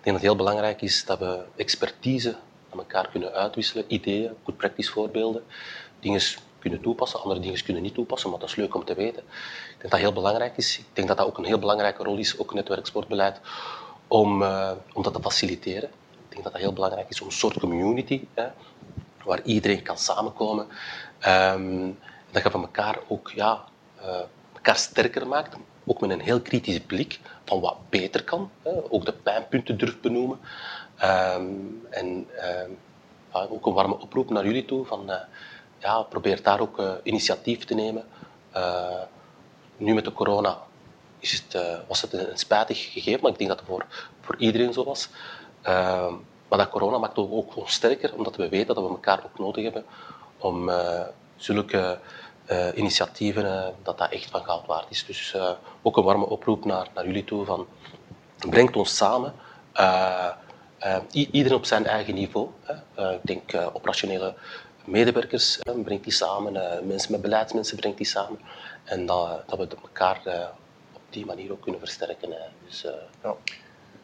Ik 0.07 0.13
denk 0.13 0.23
dat 0.25 0.31
het 0.35 0.39
heel 0.41 0.51
belangrijk 0.55 0.81
is 0.81 1.05
dat 1.05 1.19
we 1.19 1.43
expertise 1.55 2.35
aan 2.69 2.79
elkaar 2.79 3.09
kunnen 3.09 3.34
uitwisselen, 3.34 3.85
ideeën, 3.88 4.31
goed 4.43 4.57
praktisch 4.57 4.89
voorbeelden, 4.89 5.43
dingen 5.99 6.21
kunnen 6.59 6.81
toepassen, 6.81 7.19
andere 7.19 7.39
dingen 7.39 7.63
kunnen 7.63 7.84
niet 7.84 7.93
toepassen, 7.93 8.29
maar 8.29 8.39
dat 8.39 8.49
is 8.49 8.55
leuk 8.55 8.75
om 8.75 8.85
te 8.85 8.93
weten. 8.93 9.23
Ik 9.23 9.67
denk 9.67 9.81
dat 9.81 9.91
dat 9.91 9.99
heel 9.99 10.13
belangrijk 10.13 10.57
is. 10.57 10.77
Ik 10.77 10.85
denk 10.93 11.07
dat 11.07 11.17
dat 11.17 11.27
ook 11.27 11.38
een 11.38 11.45
heel 11.45 11.59
belangrijke 11.59 12.03
rol 12.03 12.17
is, 12.17 12.39
ook 12.39 12.53
netwerksportbeleid, 12.53 13.39
om, 14.07 14.41
uh, 14.41 14.71
om 14.93 15.03
dat 15.03 15.13
te 15.13 15.21
faciliteren. 15.21 15.89
Ik 15.89 16.29
denk 16.29 16.43
dat 16.43 16.51
dat 16.51 16.61
heel 16.61 16.73
belangrijk 16.73 17.09
is 17.09 17.21
om 17.21 17.27
een 17.27 17.34
soort 17.34 17.59
community, 17.59 18.27
hè, 18.34 18.47
waar 19.23 19.41
iedereen 19.41 19.81
kan 19.81 19.97
samenkomen, 19.97 20.67
um, 21.27 21.99
dat 22.31 22.43
je 22.43 22.51
van 22.51 22.61
elkaar 22.61 22.99
ook 23.07 23.31
ja, 23.35 23.63
uh, 24.01 24.19
elkaar 24.53 24.77
sterker 24.77 25.27
maakt, 25.27 25.55
ook 25.88 26.01
met 26.01 26.09
een 26.09 26.22
heel 26.22 26.41
kritische 26.41 26.85
blik 26.85 27.19
van 27.45 27.59
wat 27.59 27.77
beter 27.89 28.23
kan, 28.23 28.51
ook 28.89 29.05
de 29.05 29.14
pijnpunten 29.14 29.77
durft 29.77 30.01
benoemen. 30.01 30.39
Um, 31.03 31.88
en 31.89 32.27
ja, 33.34 33.47
ook 33.49 33.65
een 33.65 33.73
warme 33.73 33.99
oproep 33.99 34.30
naar 34.30 34.45
jullie 34.45 34.65
toe 34.65 34.85
van 34.85 35.09
uh, 35.09 35.15
ja, 35.77 36.01
probeer 36.01 36.43
daar 36.43 36.59
ook 36.59 36.80
uh, 36.80 36.91
initiatief 37.03 37.65
te 37.65 37.73
nemen. 37.73 38.03
nu 39.77 39.93
met 39.93 40.05
de 40.05 40.14
corona 40.14 40.57
is 41.19 41.31
het, 41.31 41.64
was 41.88 42.01
het 42.01 42.14
een, 42.14 42.30
een, 42.30 42.38
spijtig 42.38 42.91
gegeven, 42.91 43.19
maar 43.22 43.31
ik 43.31 43.38
denk 43.38 43.49
dat 43.49 43.59
het 43.59 43.68
voor, 43.68 43.85
voor 44.22 44.35
iedereen 44.38 44.73
zo 44.73 44.84
was. 44.84 45.09
Ehm, 45.61 46.14
maar 46.47 46.57
dat 46.57 46.69
corona 46.69 46.97
maakt 46.97 47.18
ook, 47.18 47.31
ook 47.31 47.55
ons 47.55 47.73
sterker, 47.73 48.14
omdat 48.15 48.35
we 48.35 48.49
weten 48.49 48.76
dat 48.76 48.84
we 48.84 48.89
elkaar 48.89 49.23
ook 49.26 49.39
nodig 49.39 49.64
hebben 49.64 49.85
om 50.38 50.72
zulke 51.35 51.99
initiatieven, 52.75 53.73
dat 53.83 53.97
dat 53.97 54.11
echt 54.11 54.29
van 54.29 54.43
goud 54.43 54.65
waard 54.65 54.85
is. 54.89 55.05
Dus 55.05 55.35
ook 55.81 55.97
een 55.97 56.03
warme 56.03 56.25
oproep 56.25 56.65
naar, 56.65 56.87
naar 56.93 57.05
jullie 57.05 57.23
toe 57.23 57.45
van 57.45 57.67
brengt 58.49 58.75
ons 58.75 58.95
samen. 58.95 59.33
Uh, 60.85 60.97
iedereen 61.11 61.57
op 61.57 61.65
zijn 61.65 61.85
eigen 61.85 62.13
niveau. 62.13 62.47
Hè. 62.63 62.73
Uh, 62.99 63.13
ik 63.13 63.19
denk 63.21 63.53
uh, 63.53 63.67
operationele 63.73 64.33
medewerkers 64.85 65.59
brengt 65.83 66.03
die 66.03 66.13
samen, 66.13 66.53
mensen 66.87 67.11
met 67.11 67.21
beleidsmensen 67.21 67.77
brengt 67.77 67.97
die 67.97 68.05
samen. 68.05 68.39
En 68.83 69.05
dat, 69.05 69.43
dat 69.47 69.57
we 69.57 69.67
elkaar 69.81 70.21
op 70.93 71.01
die 71.09 71.25
manier 71.25 71.51
ook 71.51 71.61
kunnen 71.61 71.79
versterken. 71.79 72.29
Dus, 72.65 72.85
ja. 73.23 73.35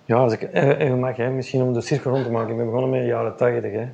ja, 0.05 0.15
als 0.15 0.33
ik 0.33 0.53
even 0.53 0.99
mag, 0.99 1.15
hè, 1.15 1.29
misschien 1.29 1.61
om 1.61 1.73
de 1.73 1.81
cirkel 1.81 2.11
rond 2.11 2.23
te 2.23 2.31
maken. 2.31 2.49
Ik 2.49 2.57
ben 2.57 2.65
begonnen 2.65 2.89
met 2.89 2.99
de 2.99 3.05
jaren 3.05 3.35
80. 3.35 3.87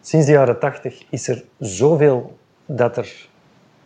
Sinds 0.00 0.26
de 0.26 0.32
jaren 0.32 0.58
80 0.58 1.02
is 1.10 1.28
er 1.28 1.44
zoveel 1.58 2.38
dat 2.66 2.96
er 2.96 3.28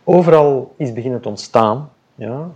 overal 0.03 0.73
is 0.75 0.93
beginnen 0.93 1.21
te 1.21 1.29
ontstaan. 1.29 1.89
Ja. 2.15 2.49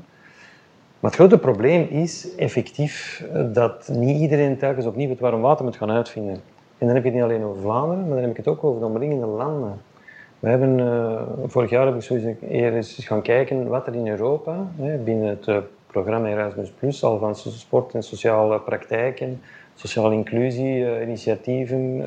Maar 1.04 1.12
het 1.12 1.20
grote 1.20 1.38
probleem 1.38 1.88
is 1.90 2.36
effectief 2.36 3.26
eh, 3.34 3.44
dat 3.54 3.90
niet 3.92 4.20
iedereen 4.20 4.58
telkens 4.58 4.86
opnieuw 4.86 5.10
het 5.10 5.20
warm 5.20 5.42
water 5.42 5.66
moet 5.66 5.78
gaan 5.78 5.92
uitvinden. 5.92 6.34
En 6.78 6.86
dan 6.88 6.96
heb 6.96 7.04
je 7.04 7.10
het 7.10 7.14
niet 7.14 7.24
alleen 7.24 7.44
over 7.44 7.62
Vlaanderen, 7.62 8.04
maar 8.04 8.14
dan 8.14 8.22
heb 8.22 8.30
ik 8.30 8.38
het 8.38 8.48
ook 8.48 8.64
over 8.64 8.80
de 8.80 8.86
omringende 8.86 9.26
landen. 9.26 9.82
We 10.40 10.50
hebben, 10.50 10.80
uh, 10.80 11.22
vorig 11.46 11.70
jaar 11.70 11.86
heb 11.86 11.96
ik 11.96 12.02
sowieso 12.02 12.36
eens 12.50 12.98
gaan 13.06 13.22
kijken 13.22 13.68
wat 13.68 13.88
er 13.88 13.96
in 13.96 14.08
Europa, 14.08 14.68
hè, 14.76 14.98
binnen 14.98 15.30
het 15.30 15.48
uh, 15.48 15.58
programma 15.88 16.28
Erasmus 16.28 16.72
Plus, 16.72 17.04
al 17.04 17.18
van 17.18 17.36
sport 17.36 17.94
en 17.94 18.04
sociale 18.04 18.60
praktijken, 18.60 19.42
sociale 19.76 20.14
inclusie, 20.14 21.02
initiatieven, 21.02 22.06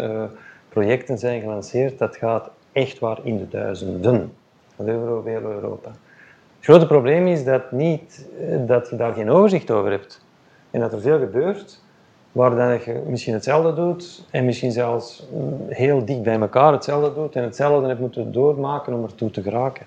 projecten 0.69 1.19
zijn 1.19 1.41
gelanceerd. 1.41 1.99
Dat 1.99 2.17
gaat 2.17 2.51
echt 2.73 2.99
waar 2.99 3.19
in 3.23 3.39
de 3.39 3.49
duizenden. 3.49 4.33
Over 4.77 5.31
heel 5.31 5.43
Europa. 5.43 5.89
Het 6.57 6.65
grote 6.65 6.87
probleem 6.87 7.27
is 7.27 7.45
dat, 7.45 7.73
niet, 7.73 8.27
eh, 8.41 8.57
dat 8.67 8.89
je 8.91 8.97
daar 8.97 9.13
geen 9.13 9.31
overzicht 9.31 9.71
over 9.71 9.91
hebt. 9.91 10.25
En 10.71 10.81
dat 10.81 10.93
er 10.93 11.01
veel 11.01 11.19
gebeurt 11.19 11.81
waar 12.33 12.57
dan 12.57 12.73
je 12.73 13.03
misschien 13.07 13.35
hetzelfde 13.35 13.75
doet 13.75 14.25
en 14.31 14.45
misschien 14.45 14.73
zelfs 14.73 15.27
mm, 15.33 15.61
heel 15.69 16.05
dicht 16.05 16.23
bij 16.23 16.41
elkaar 16.41 16.73
hetzelfde 16.73 17.15
doet 17.15 17.37
en 17.37 17.43
hetzelfde 17.43 17.89
hebt 17.89 18.01
moeten 18.01 18.33
doormaken 18.33 18.95
om 18.95 19.03
ertoe 19.03 19.31
te 19.31 19.43
geraken. 19.43 19.87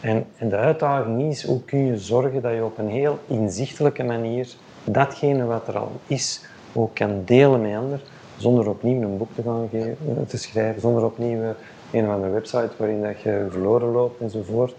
En, 0.00 0.26
en 0.36 0.48
de 0.48 0.56
uitdaging 0.56 1.22
is, 1.22 1.44
hoe 1.44 1.64
kun 1.64 1.86
je 1.86 1.98
zorgen 1.98 2.42
dat 2.42 2.52
je 2.52 2.64
op 2.64 2.78
een 2.78 2.88
heel 2.88 3.18
inzichtelijke 3.26 4.04
manier 4.04 4.54
datgene 4.84 5.44
wat 5.44 5.68
er 5.68 5.78
al 5.78 5.92
is, 6.06 6.44
ook 6.72 6.94
kan 6.94 7.22
delen 7.24 7.60
met 7.60 7.76
anderen, 7.76 8.00
zonder 8.36 8.68
opnieuw 8.68 9.02
een 9.02 9.16
boek 9.16 9.34
te 9.34 9.42
gaan 9.42 9.68
geven, 9.70 9.96
eh, 10.08 10.26
te 10.26 10.38
schrijven, 10.38 10.80
zonder 10.80 11.04
opnieuw 11.04 11.54
een 11.96 12.06
of 12.06 12.14
andere 12.14 12.32
website 12.32 12.70
waarin 12.76 13.02
dat 13.02 13.20
je 13.20 13.46
verloren 13.50 13.88
loopt 13.88 14.20
enzovoort. 14.20 14.74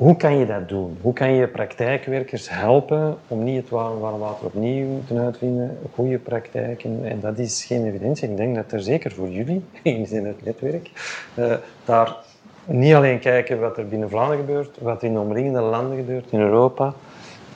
Hoe 0.00 0.16
kan 0.16 0.38
je 0.38 0.46
dat 0.46 0.68
doen? 0.68 0.98
Hoe 1.00 1.12
kan 1.12 1.32
je 1.32 1.46
praktijkwerkers 1.46 2.50
helpen 2.50 3.18
om 3.28 3.44
niet 3.44 3.56
het 3.56 3.68
warm 3.68 3.98
water 3.98 4.46
opnieuw 4.46 5.00
te 5.06 5.18
uitvinden? 5.18 5.78
Goede 5.94 6.18
praktijken. 6.18 7.00
En 7.04 7.20
dat 7.20 7.38
is 7.38 7.64
geen 7.64 7.86
evidentie. 7.86 8.30
Ik 8.30 8.36
denk 8.36 8.54
dat 8.54 8.72
er 8.72 8.82
zeker 8.82 9.12
voor 9.12 9.28
jullie, 9.28 9.64
in 9.82 10.26
het 10.26 10.44
netwerk, 10.44 10.90
uh, 11.34 11.54
daar 11.84 12.16
niet 12.64 12.94
alleen 12.94 13.18
kijken 13.18 13.60
wat 13.60 13.78
er 13.78 13.88
binnen 13.88 14.08
Vlaanderen 14.08 14.44
gebeurt, 14.46 14.78
wat 14.80 15.02
in 15.02 15.12
de 15.12 15.18
omringende 15.18 15.60
landen 15.60 15.96
gebeurt, 15.96 16.30
in 16.30 16.40
Europa. 16.40 16.94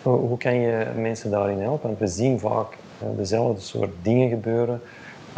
Hoe 0.03 0.39
kan 0.39 0.55
je 0.55 0.87
mensen 0.97 1.31
daarin 1.31 1.61
helpen? 1.61 1.89
Want 1.89 1.99
we 1.99 2.07
zien 2.07 2.39
vaak 2.39 2.77
uh, 3.03 3.09
dezelfde 3.17 3.61
soort 3.61 3.93
dingen 4.03 4.29
gebeuren. 4.29 4.81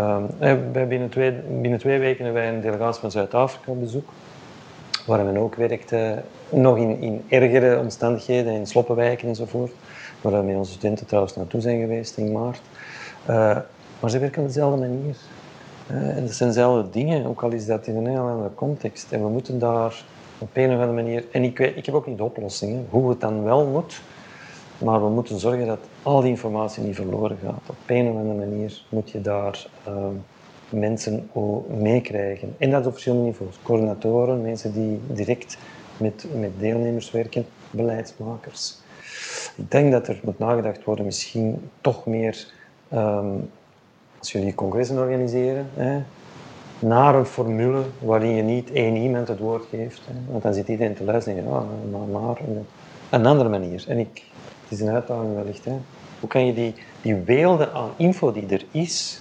Uh, 0.01 0.17
binnen, 0.89 1.09
twee, 1.09 1.33
binnen 1.61 1.79
twee 1.79 1.99
weken 1.99 2.25
hebben 2.25 2.43
wij 2.43 2.53
een 2.53 2.61
delegatie 2.61 3.01
van 3.01 3.11
Zuid-Afrika 3.11 3.71
op 3.71 3.81
bezoek 3.81 4.09
waar 5.07 5.25
men 5.25 5.37
ook 5.37 5.55
werkt, 5.55 5.93
nog 6.49 6.77
in, 6.77 7.01
in 7.01 7.25
ergere 7.29 7.79
omstandigheden, 7.79 8.53
in 8.53 8.67
sloppenwijken 8.67 9.29
enzovoort, 9.29 9.73
waar 10.21 10.33
we 10.33 10.47
met 10.47 10.57
onze 10.57 10.73
studenten 10.73 11.07
trouwens 11.07 11.37
naartoe 11.37 11.61
zijn 11.61 11.81
geweest 11.81 12.17
in 12.17 12.33
maart. 12.33 12.61
Uh, 13.31 13.57
maar 14.01 14.11
ze 14.11 14.19
werken 14.19 14.41
op 14.43 14.47
dezelfde 14.47 14.81
manier. 14.81 15.17
en 15.87 16.27
dat 16.27 16.35
zijn 16.35 16.49
dezelfde 16.49 16.91
dingen, 16.91 17.27
ook 17.27 17.43
al 17.43 17.51
is 17.51 17.67
dat 17.67 17.87
in 17.87 17.97
een 17.97 18.07
heel 18.07 18.29
andere 18.29 18.55
context. 18.55 19.13
En 19.13 19.23
we 19.23 19.29
moeten 19.29 19.59
daar 19.59 20.05
op 20.39 20.49
een 20.53 20.69
of 20.69 20.81
andere 20.81 20.93
manier... 20.93 21.25
En 21.33 21.43
ik, 21.43 21.59
weet, 21.59 21.77
ik 21.77 21.87
heb 21.87 21.95
ook 21.95 22.07
niet 22.07 22.19
de 22.19 22.25
oplossingen, 22.25 22.87
hoe 22.91 23.11
het 23.11 23.21
dan 23.21 23.45
wel 23.45 23.67
moet. 23.67 24.01
Maar 24.79 25.03
we 25.03 25.09
moeten 25.09 25.39
zorgen 25.39 25.67
dat 25.67 25.79
al 26.03 26.21
die 26.21 26.31
informatie 26.31 26.83
niet 26.83 26.95
verloren 26.95 27.39
gaat. 27.45 27.63
Op 27.67 27.77
een 27.87 28.09
of 28.09 28.17
andere 28.17 28.39
manier 28.39 28.83
moet 28.89 29.11
je 29.11 29.21
daar 29.21 29.67
ehm, 29.85 30.15
mensen 30.69 31.31
meekrijgen. 31.79 32.55
En 32.59 32.71
dat 32.71 32.87
op 32.87 32.93
verschillende 32.93 33.25
niveaus. 33.25 33.59
Coördinatoren, 33.63 34.43
mensen 34.43 34.73
die 34.73 35.01
direct 35.07 35.59
met, 35.97 36.27
met 36.39 36.51
deelnemers 36.59 37.11
werken, 37.11 37.47
beleidsmakers. 37.71 38.79
Ik 39.57 39.71
denk 39.71 39.93
dat 39.93 40.09
er 40.09 40.21
moet 40.23 40.39
nagedacht 40.39 40.85
worden, 40.85 41.05
misschien 41.05 41.71
toch 41.81 42.07
meer, 42.07 42.47
ehm, 42.89 43.35
als 44.19 44.33
jullie 44.33 44.55
congressen 44.55 44.99
organiseren, 44.99 45.67
hè, 45.75 46.03
naar 46.79 47.15
een 47.15 47.27
formule 47.27 47.83
waarin 47.99 48.35
je 48.35 48.43
niet 48.43 48.73
één 48.73 48.97
iemand 48.97 49.29
het 49.29 49.39
woord 49.39 49.65
geeft. 49.71 50.03
Want 50.31 50.43
dan 50.43 50.55
zit 50.55 50.69
iedereen 50.69 50.95
te 50.95 51.05
luisteren 51.05 51.39
en 51.39 51.45
ja, 51.45 51.65
maar, 51.91 52.21
maar 52.21 52.37
een 53.11 53.27
andere 53.27 53.49
manier. 53.49 53.85
En 53.89 53.99
ik, 53.99 54.23
het 54.69 54.79
is 54.79 54.81
een 54.81 54.95
uitdaging 54.95 55.35
wellicht. 55.35 55.65
Hè. 55.65 55.77
Hoe 56.21 56.29
kan 56.29 56.47
je 56.47 56.55
die, 56.55 56.75
die 57.03 57.15
weelde 57.15 57.73
aan 57.73 57.91
info 57.97 58.33
die 58.33 58.47
er 58.47 58.65
is, 58.71 59.21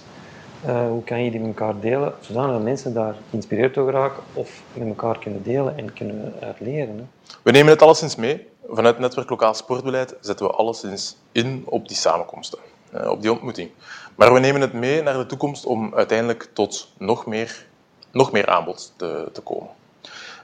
uh, 0.66 0.88
hoe 0.88 1.04
kan 1.04 1.24
je 1.24 1.30
die 1.30 1.40
met 1.40 1.48
elkaar 1.48 1.80
delen, 1.80 2.12
zodat 2.20 2.62
mensen 2.62 2.94
daar 2.94 3.14
geïnspireerd 3.30 3.74
door 3.74 3.90
raken 3.90 4.22
of 4.32 4.62
met 4.72 4.88
elkaar 4.88 5.18
kunnen 5.18 5.42
delen 5.42 5.78
en 5.78 5.92
kunnen 5.92 6.34
uitleren. 6.40 7.10
We 7.42 7.50
nemen 7.50 7.72
het 7.72 7.82
alleszins 7.82 8.16
mee. 8.16 8.46
Vanuit 8.68 8.94
het 8.94 9.02
netwerk 9.02 9.30
Lokaal 9.30 9.54
Sportbeleid 9.54 10.14
zetten 10.20 10.46
we 10.46 10.52
alleszins 10.52 11.16
in 11.32 11.62
op 11.66 11.88
die 11.88 11.96
samenkomsten, 11.96 12.58
uh, 12.94 13.10
op 13.10 13.22
die 13.22 13.32
ontmoeting. 13.32 13.70
Maar 14.14 14.32
we 14.32 14.38
nemen 14.38 14.60
het 14.60 14.72
mee 14.72 15.02
naar 15.02 15.18
de 15.18 15.26
toekomst 15.26 15.66
om 15.66 15.94
uiteindelijk 15.94 16.48
tot 16.52 16.92
nog 16.98 17.26
meer, 17.26 17.66
nog 18.10 18.32
meer 18.32 18.46
aanbod 18.46 18.92
te, 18.96 19.28
te 19.32 19.40
komen. 19.40 19.68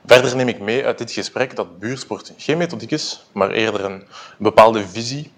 Verder 0.07 0.37
neem 0.37 0.49
ik 0.49 0.61
mee 0.61 0.85
uit 0.85 0.99
dit 0.99 1.13
gesprek 1.13 1.57
dat 1.57 1.79
buursport 1.79 2.33
geen 2.37 2.59
methodiek 2.59 2.91
is, 2.91 3.27
maar 3.33 3.51
eerder 3.51 3.85
een 3.85 4.05
bepaalde 4.39 4.89
visie 4.89 5.33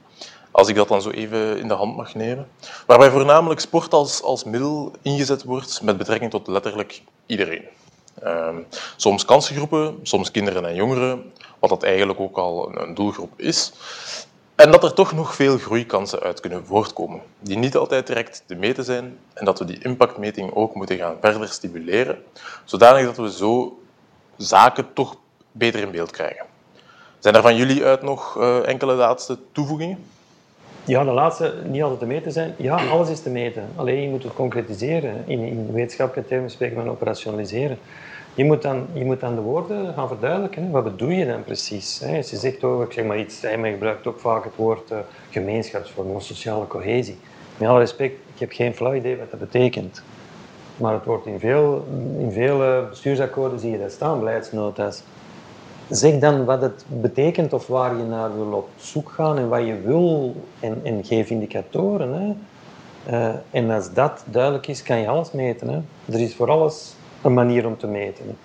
als 0.51 0.69
ik 0.69 0.75
dat 0.75 0.89
dan 0.89 1.03
zo 1.03 1.11
even 1.11 1.59
in 1.59 1.69
de 1.69 1.75
hand 1.75 1.97
mag 1.97 2.15
nemen. 2.15 2.49
Waarbij 2.87 3.11
voornamelijk 3.11 3.61
sport 3.61 3.93
als, 3.93 4.23
als 4.23 4.45
middel 4.45 4.93
ingezet 5.03 5.45
wordt 5.45 5.83
met 5.83 5.97
betrekking 5.97 6.31
tot 6.31 6.47
letterlijk 6.47 7.03
iedereen. 7.27 7.65
Ehm, 8.23 8.57
soms 8.97 9.25
kansengroepen, 9.25 9.99
soms 10.03 10.31
kinderen 10.31 10.65
en 10.67 10.75
jongeren, 10.75 11.33
wat 11.59 11.71
dat 11.71 11.83
eigenlijk 11.83 12.21
ook 12.21 12.37
al 12.37 12.69
een, 12.69 12.83
een 12.83 12.95
doelgroep 12.95 13.33
is. 13.37 13.73
En 14.55 14.71
dat 14.71 14.85
er 14.85 14.95
toch 14.95 15.13
nog 15.13 15.35
veel 15.35 15.59
groeikansen 15.59 16.21
uit 16.21 16.41
kunnen 16.41 16.67
voortkomen, 16.67 17.23
die 17.41 17.59
niet 17.59 17.77
altijd 17.77 18.07
direct 18.07 18.43
te 18.47 18.55
meten 18.55 18.85
zijn 18.85 19.19
en 19.33 19.45
dat 19.45 19.59
we 19.59 19.65
die 19.65 19.79
impactmeting 19.83 20.55
ook 20.55 20.75
moeten 20.75 20.97
gaan 20.97 21.17
verder 21.21 21.49
stimuleren, 21.49 22.23
zodanig 22.65 23.05
dat 23.05 23.17
we 23.17 23.33
zo 23.33 23.79
zaken 24.37 24.93
toch 24.93 25.17
beter 25.53 25.81
in 25.81 25.91
beeld 25.91 26.11
krijgen. 26.11 26.47
Zijn 27.19 27.35
er 27.35 27.43
van 27.43 27.57
jullie 27.57 27.85
uit 27.85 28.03
nog 28.03 28.37
uh, 28.39 28.69
enkele 28.69 28.95
laatste 28.95 29.39
toevoegingen? 29.53 29.99
Ja, 30.85 31.05
de 31.05 31.11
laatste 31.11 31.55
niet 31.67 31.83
altijd 31.83 32.01
te 32.01 32.07
meten 32.07 32.33
zijn. 32.33 32.55
Ja, 32.59 32.89
alles 32.89 33.09
is 33.09 33.21
te 33.21 33.31
meten. 33.31 33.69
Alleen 33.77 34.03
je 34.03 34.09
moet 34.09 34.23
het 34.23 34.35
concretiseren. 34.35 35.25
In, 35.27 35.41
in 35.41 35.73
wetenschappelijke 35.73 36.31
termen 36.31 36.51
spreken 36.51 36.77
we 36.77 36.83
van 36.83 36.91
operationaliseren. 36.91 37.79
Je 38.35 38.45
moet, 38.45 38.63
dan, 38.63 38.87
je 38.93 39.05
moet 39.05 39.21
dan 39.21 39.35
de 39.35 39.41
woorden 39.41 39.95
gaan 39.95 40.09
verduidelijken. 40.09 40.71
Wat 40.71 40.85
bedoel 40.85 41.09
je 41.09 41.27
dan 41.27 41.45
precies? 41.45 42.03
Als 42.17 42.31
je 42.31 42.37
zegt 42.37 42.65
over, 42.65 42.85
ik 42.85 42.93
zeg 42.93 43.05
maar 43.05 43.19
iets, 43.19 43.41
hij 43.41 43.73
gebruikt 43.73 44.07
ook 44.07 44.21
vaak 44.21 44.45
het 44.45 44.57
woord 44.57 44.91
uh, 44.91 44.99
gemeenschapsvorming 45.31 46.17
of 46.17 46.23
sociale 46.23 46.67
cohesie. 46.67 47.19
Met 47.57 47.69
alle 47.69 47.79
respect, 47.79 48.15
ik 48.35 48.41
heb 48.41 48.53
geen 48.53 48.75
flauw 48.75 48.95
idee 48.95 49.17
wat 49.17 49.31
dat 49.31 49.41
betekent. 49.41 50.03
Maar 50.77 50.93
het 50.93 51.05
wordt 51.05 51.27
in 51.27 51.39
veel, 51.39 51.85
in 52.19 52.33
veel 52.33 52.87
bestuursakkoorden 52.89 53.59
zie 53.59 53.71
je 53.71 53.79
dat 53.79 53.93
staan, 53.93 54.19
beleidsnota's. 54.19 55.03
Zeg 55.89 56.19
dan 56.19 56.45
wat 56.45 56.61
het 56.61 56.85
betekent 56.89 57.53
of 57.53 57.67
waar 57.67 57.97
je 57.97 58.03
naar 58.03 58.35
wil 58.35 58.53
op 58.53 58.69
zoek 58.77 59.11
gaan 59.11 59.39
en 59.39 59.49
wat 59.49 59.67
je 59.67 59.81
wil 59.81 60.35
en, 60.61 61.05
geef 61.05 61.31
indicatoren. 61.31 62.13
Hè. 62.13 62.35
Uh, 63.11 63.35
en 63.51 63.71
als 63.71 63.93
dat 63.93 64.25
duidelijk 64.27 64.67
is, 64.67 64.83
kan 64.83 64.99
je 64.99 65.09
alles 65.09 65.33
meten. 65.33 65.69
Hè. 65.69 65.81
Er 66.15 66.21
is 66.21 66.35
voor 66.35 66.51
alles 66.51 66.95
een 67.23 67.35
manier 67.35 67.67
om 67.67 67.77
te 67.77 67.87
meten. 67.87 68.37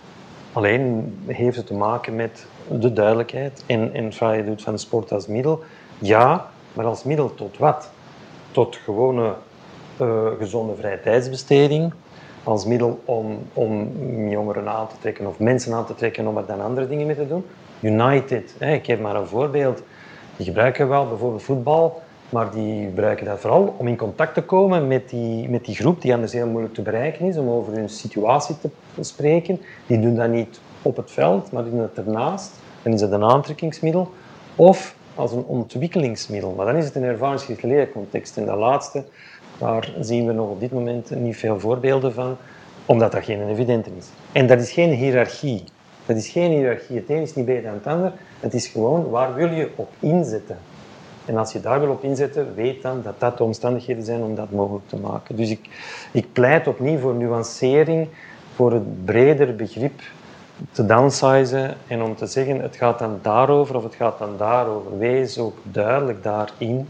Alleen 0.53 1.17
heeft 1.25 1.57
het 1.57 1.67
te 1.67 1.73
maken 1.73 2.15
met 2.15 2.45
de 2.67 2.93
duidelijkheid 2.93 3.63
en, 3.65 3.93
en 3.93 4.35
je 4.35 4.43
doet 4.45 4.61
van 4.61 4.79
sport 4.79 5.11
als 5.11 5.27
middel. 5.27 5.63
Ja, 5.99 6.49
maar 6.73 6.85
als 6.85 7.03
middel 7.03 7.33
tot 7.35 7.57
wat? 7.57 7.91
Tot 8.51 8.75
gewone 8.75 9.33
uh, 10.01 10.27
gezonde 10.39 10.75
vrije 10.75 11.01
tijdsbesteding, 11.01 11.93
als 12.49 12.65
middel 12.65 12.99
om, 13.05 13.37
om 13.53 13.89
jongeren 14.29 14.69
aan 14.69 14.87
te 14.87 14.95
trekken 14.99 15.27
of 15.27 15.39
mensen 15.39 15.73
aan 15.73 15.85
te 15.85 15.95
trekken 15.95 16.27
om 16.27 16.37
er 16.37 16.45
dan 16.45 16.61
andere 16.61 16.87
dingen 16.87 17.07
mee 17.07 17.15
te 17.15 17.27
doen. 17.27 17.45
United, 17.81 18.55
hè, 18.57 18.73
ik 18.73 18.85
geef 18.85 18.99
maar 18.99 19.15
een 19.15 19.27
voorbeeld. 19.27 19.83
Die 20.37 20.45
gebruiken 20.45 20.89
wel 20.89 21.07
bijvoorbeeld 21.07 21.43
voetbal, 21.43 22.01
maar 22.29 22.51
die 22.51 22.85
gebruiken 22.85 23.25
dat 23.25 23.39
vooral 23.39 23.75
om 23.77 23.87
in 23.87 23.97
contact 23.97 24.33
te 24.33 24.41
komen 24.41 24.87
met 24.87 25.09
die, 25.09 25.49
met 25.49 25.65
die 25.65 25.75
groep 25.75 26.01
die 26.01 26.13
anders 26.13 26.33
heel 26.33 26.47
moeilijk 26.47 26.73
te 26.73 26.81
bereiken 26.81 27.25
is, 27.25 27.37
om 27.37 27.49
over 27.49 27.73
hun 27.73 27.89
situatie 27.89 28.55
te 28.59 28.69
spreken. 28.99 29.61
Die 29.85 29.99
doen 29.99 30.15
dat 30.15 30.29
niet 30.29 30.59
op 30.81 30.97
het 30.97 31.11
veld, 31.11 31.51
maar 31.51 31.63
doen 31.63 31.79
het 31.79 31.97
ernaast. 31.97 32.51
Dan 32.81 32.93
is 32.93 33.01
het 33.01 33.11
een 33.11 33.23
aantrekkingsmiddel. 33.23 34.11
Of 34.55 34.95
als 35.15 35.31
een 35.31 35.43
ontwikkelingsmiddel. 35.43 36.53
Maar 36.57 36.65
dan 36.65 36.75
is 36.75 36.85
het 36.85 36.95
een 36.95 37.03
ervaringsgeleerde 37.03 37.91
context. 37.91 38.37
En 38.37 38.45
dat 38.45 38.57
laatste, 38.57 39.03
daar 39.59 39.91
zien 39.99 40.25
we 40.25 40.33
nog 40.33 40.49
op 40.49 40.59
dit 40.59 40.71
moment 40.71 41.09
niet 41.09 41.37
veel 41.37 41.59
voorbeelden 41.59 42.13
van, 42.13 42.37
omdat 42.85 43.11
dat 43.11 43.23
geen 43.23 43.49
evidente 43.49 43.89
is. 43.97 44.07
En 44.31 44.47
dat 44.47 44.59
is 44.59 44.71
geen 44.71 44.89
hiërarchie. 44.89 45.63
Dat 46.05 46.17
is 46.17 46.27
geen 46.27 46.51
hiërarchie. 46.51 46.95
Het 46.95 47.09
een 47.09 47.21
is 47.21 47.35
niet 47.35 47.45
beter 47.45 47.63
dan 47.63 47.73
het 47.73 47.87
ander. 47.87 48.13
Het 48.39 48.53
is 48.53 48.67
gewoon 48.67 49.09
waar 49.09 49.33
wil 49.33 49.49
je 49.49 49.69
op 49.75 49.89
inzetten. 49.99 50.57
En 51.25 51.37
als 51.37 51.53
je 51.53 51.59
daar 51.59 51.79
wil 51.79 51.89
op 51.89 52.03
inzetten, 52.03 52.55
weet 52.55 52.81
dan 52.81 53.01
dat 53.03 53.19
dat 53.19 53.37
de 53.37 53.43
omstandigheden 53.43 54.03
zijn 54.03 54.21
om 54.21 54.35
dat 54.35 54.51
mogelijk 54.51 54.87
te 54.87 54.97
maken. 54.97 55.35
Dus 55.35 55.49
ik, 55.49 55.69
ik 56.11 56.33
pleit 56.33 56.67
opnieuw 56.67 56.99
voor 56.99 57.13
nuancering, 57.13 58.07
voor 58.55 58.73
het 58.73 59.05
breder 59.05 59.55
begrip 59.55 60.01
te 60.71 60.85
downsizen 60.85 61.75
en 61.87 62.01
om 62.01 62.15
te 62.15 62.25
zeggen 62.25 62.61
het 62.61 62.75
gaat 62.75 62.99
dan 62.99 63.19
daarover 63.21 63.75
of 63.75 63.83
het 63.83 63.95
gaat 63.95 64.19
dan 64.19 64.37
daarover. 64.37 64.97
Wees 64.97 65.37
ook 65.37 65.57
duidelijk 65.63 66.23
daarin. 66.23 66.87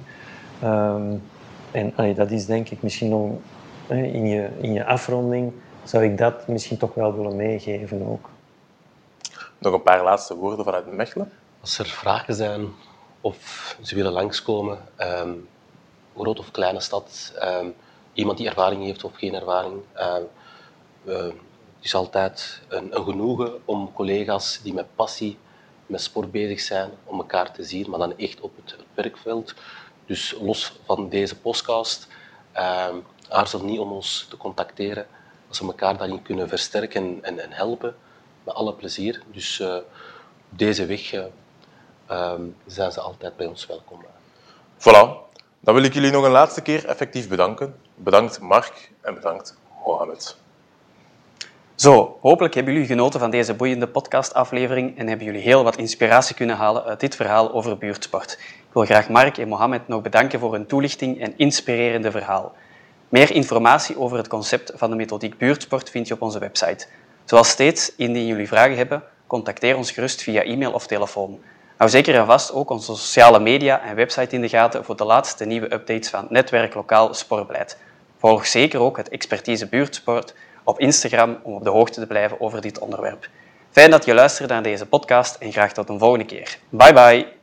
Um, 0.63 1.21
en 1.71 2.13
dat 2.15 2.31
is 2.31 2.45
denk 2.45 2.69
ik 2.69 2.81
misschien 2.81 3.09
nog 3.09 3.31
in 3.87 4.25
je, 4.25 4.49
in 4.61 4.73
je 4.73 4.85
afronding, 4.85 5.53
zou 5.83 6.03
ik 6.03 6.17
dat 6.17 6.47
misschien 6.47 6.77
toch 6.77 6.93
wel 6.93 7.15
willen 7.15 7.35
meegeven 7.35 8.07
ook. 8.07 8.29
Nog 9.57 9.73
een 9.73 9.81
paar 9.81 10.03
laatste 10.03 10.35
woorden 10.35 10.65
vanuit 10.65 10.91
Mechelen. 10.91 11.31
Als 11.61 11.79
er 11.79 11.85
vragen 11.85 12.33
zijn 12.33 12.67
of 13.21 13.77
ze 13.81 13.95
willen 13.95 14.11
langskomen, 14.11 14.77
um, 14.97 15.47
groot 16.17 16.39
of 16.39 16.51
kleine 16.51 16.79
stad, 16.79 17.33
um, 17.43 17.73
iemand 18.13 18.37
die 18.37 18.47
ervaring 18.47 18.83
heeft 18.83 19.03
of 19.03 19.15
geen 19.15 19.33
ervaring. 19.33 19.81
Um, 19.99 20.27
het 21.03 21.87
is 21.87 21.95
altijd 21.95 22.61
een, 22.67 22.95
een, 22.95 23.03
genoegen 23.03 23.61
om 23.65 23.93
collega's 23.93 24.59
die 24.63 24.73
met 24.73 24.95
passie 24.95 25.37
met 25.85 26.01
sport 26.01 26.31
bezig 26.31 26.59
zijn, 26.59 26.89
om 27.03 27.19
elkaar 27.19 27.51
te 27.51 27.63
zien, 27.63 27.89
maar 27.89 27.99
dan 27.99 28.17
echt 28.17 28.39
op 28.39 28.51
het, 28.55 28.71
het 28.71 28.85
werkveld. 28.93 29.53
Dus 30.09 30.35
los 30.41 30.79
van 30.85 31.09
deze 31.09 31.39
podcast, 31.39 32.07
uh, 32.55 32.87
aarzel 33.29 33.63
niet 33.63 33.79
om 33.79 33.91
ons 33.91 34.27
te 34.29 34.37
contacteren 34.37 35.07
als 35.47 35.59
we 35.59 35.65
elkaar 35.65 35.97
daarin 35.97 36.21
kunnen 36.21 36.49
versterken 36.49 37.19
en, 37.21 37.39
en 37.39 37.51
helpen. 37.51 37.95
Met 38.43 38.53
alle 38.53 38.73
plezier. 38.73 39.21
Dus 39.31 39.59
uh, 39.59 39.75
deze 40.49 40.85
weg 40.85 41.13
uh, 41.13 41.23
zijn 42.65 42.91
ze 42.91 42.99
altijd 42.99 43.35
bij 43.35 43.45
ons 43.45 43.65
welkom. 43.65 44.05
Voilà. 44.77 45.29
Dan 45.59 45.73
wil 45.73 45.83
ik 45.83 45.93
jullie 45.93 46.11
nog 46.11 46.23
een 46.23 46.31
laatste 46.31 46.61
keer 46.61 46.85
effectief 46.85 47.27
bedanken. 47.27 47.75
Bedankt 47.95 48.39
Mark 48.39 48.91
en 49.01 49.13
bedankt 49.13 49.57
Mohamed. 49.85 50.37
Zo, 51.75 52.17
hopelijk 52.21 52.53
hebben 52.53 52.73
jullie 52.73 52.87
genoten 52.87 53.19
van 53.19 53.29
deze 53.29 53.53
boeiende 53.53 53.87
podcastaflevering 53.87 54.97
en 54.97 55.07
hebben 55.07 55.25
jullie 55.25 55.41
heel 55.41 55.63
wat 55.63 55.77
inspiratie 55.77 56.35
kunnen 56.35 56.55
halen 56.55 56.83
uit 56.83 56.99
dit 56.99 57.15
verhaal 57.15 57.53
over 57.53 57.77
buurtsport. 57.77 58.39
Ik 58.69 58.75
wil 58.75 58.85
graag 58.85 59.09
Mark 59.09 59.37
en 59.37 59.47
Mohamed 59.47 59.87
nog 59.87 60.01
bedanken 60.01 60.39
voor 60.39 60.53
hun 60.53 60.65
toelichting 60.65 61.21
en 61.21 61.33
inspirerende 61.37 62.11
verhaal. 62.11 62.55
Meer 63.09 63.31
informatie 63.31 63.99
over 63.99 64.17
het 64.17 64.27
concept 64.27 64.71
van 64.75 64.89
de 64.89 64.95
methodiek 64.95 65.37
buurtsport 65.37 65.89
vind 65.89 66.07
je 66.07 66.13
op 66.13 66.21
onze 66.21 66.39
website. 66.39 66.87
Zoals 67.25 67.49
steeds, 67.49 67.95
indien 67.95 68.25
jullie 68.25 68.47
vragen 68.47 68.77
hebben, 68.77 69.03
contacteer 69.27 69.77
ons 69.77 69.91
gerust 69.91 70.21
via 70.21 70.43
e-mail 70.43 70.71
of 70.71 70.87
telefoon. 70.87 71.39
Hou 71.77 71.89
zeker 71.89 72.15
en 72.15 72.25
vast 72.25 72.53
ook 72.53 72.69
onze 72.69 72.95
sociale 72.95 73.39
media 73.39 73.81
en 73.81 73.95
website 73.95 74.35
in 74.35 74.41
de 74.41 74.49
gaten 74.49 74.85
voor 74.85 74.95
de 74.95 75.05
laatste 75.05 75.45
nieuwe 75.45 75.73
updates 75.73 76.09
van 76.09 76.27
Netwerk 76.29 76.73
Lokaal 76.73 77.13
Sportbeleid. 77.13 77.77
Volg 78.17 78.47
zeker 78.47 78.79
ook 78.79 78.97
het 78.97 79.09
expertise 79.09 79.67
buurtsport 79.67 80.33
op 80.63 80.79
Instagram 80.79 81.37
om 81.43 81.53
op 81.53 81.63
de 81.63 81.69
hoogte 81.69 81.99
te 81.99 82.07
blijven 82.07 82.41
over 82.41 82.61
dit 82.61 82.79
onderwerp. 82.79 83.29
Fijn 83.71 83.91
dat 83.91 84.05
je 84.05 84.13
luisterde 84.13 84.53
naar 84.53 84.63
deze 84.63 84.85
podcast 84.85 85.35
en 85.35 85.51
graag 85.51 85.73
tot 85.73 85.89
een 85.89 85.99
volgende 85.99 86.25
keer. 86.25 86.57
Bye 86.69 86.93
bye! 86.93 87.38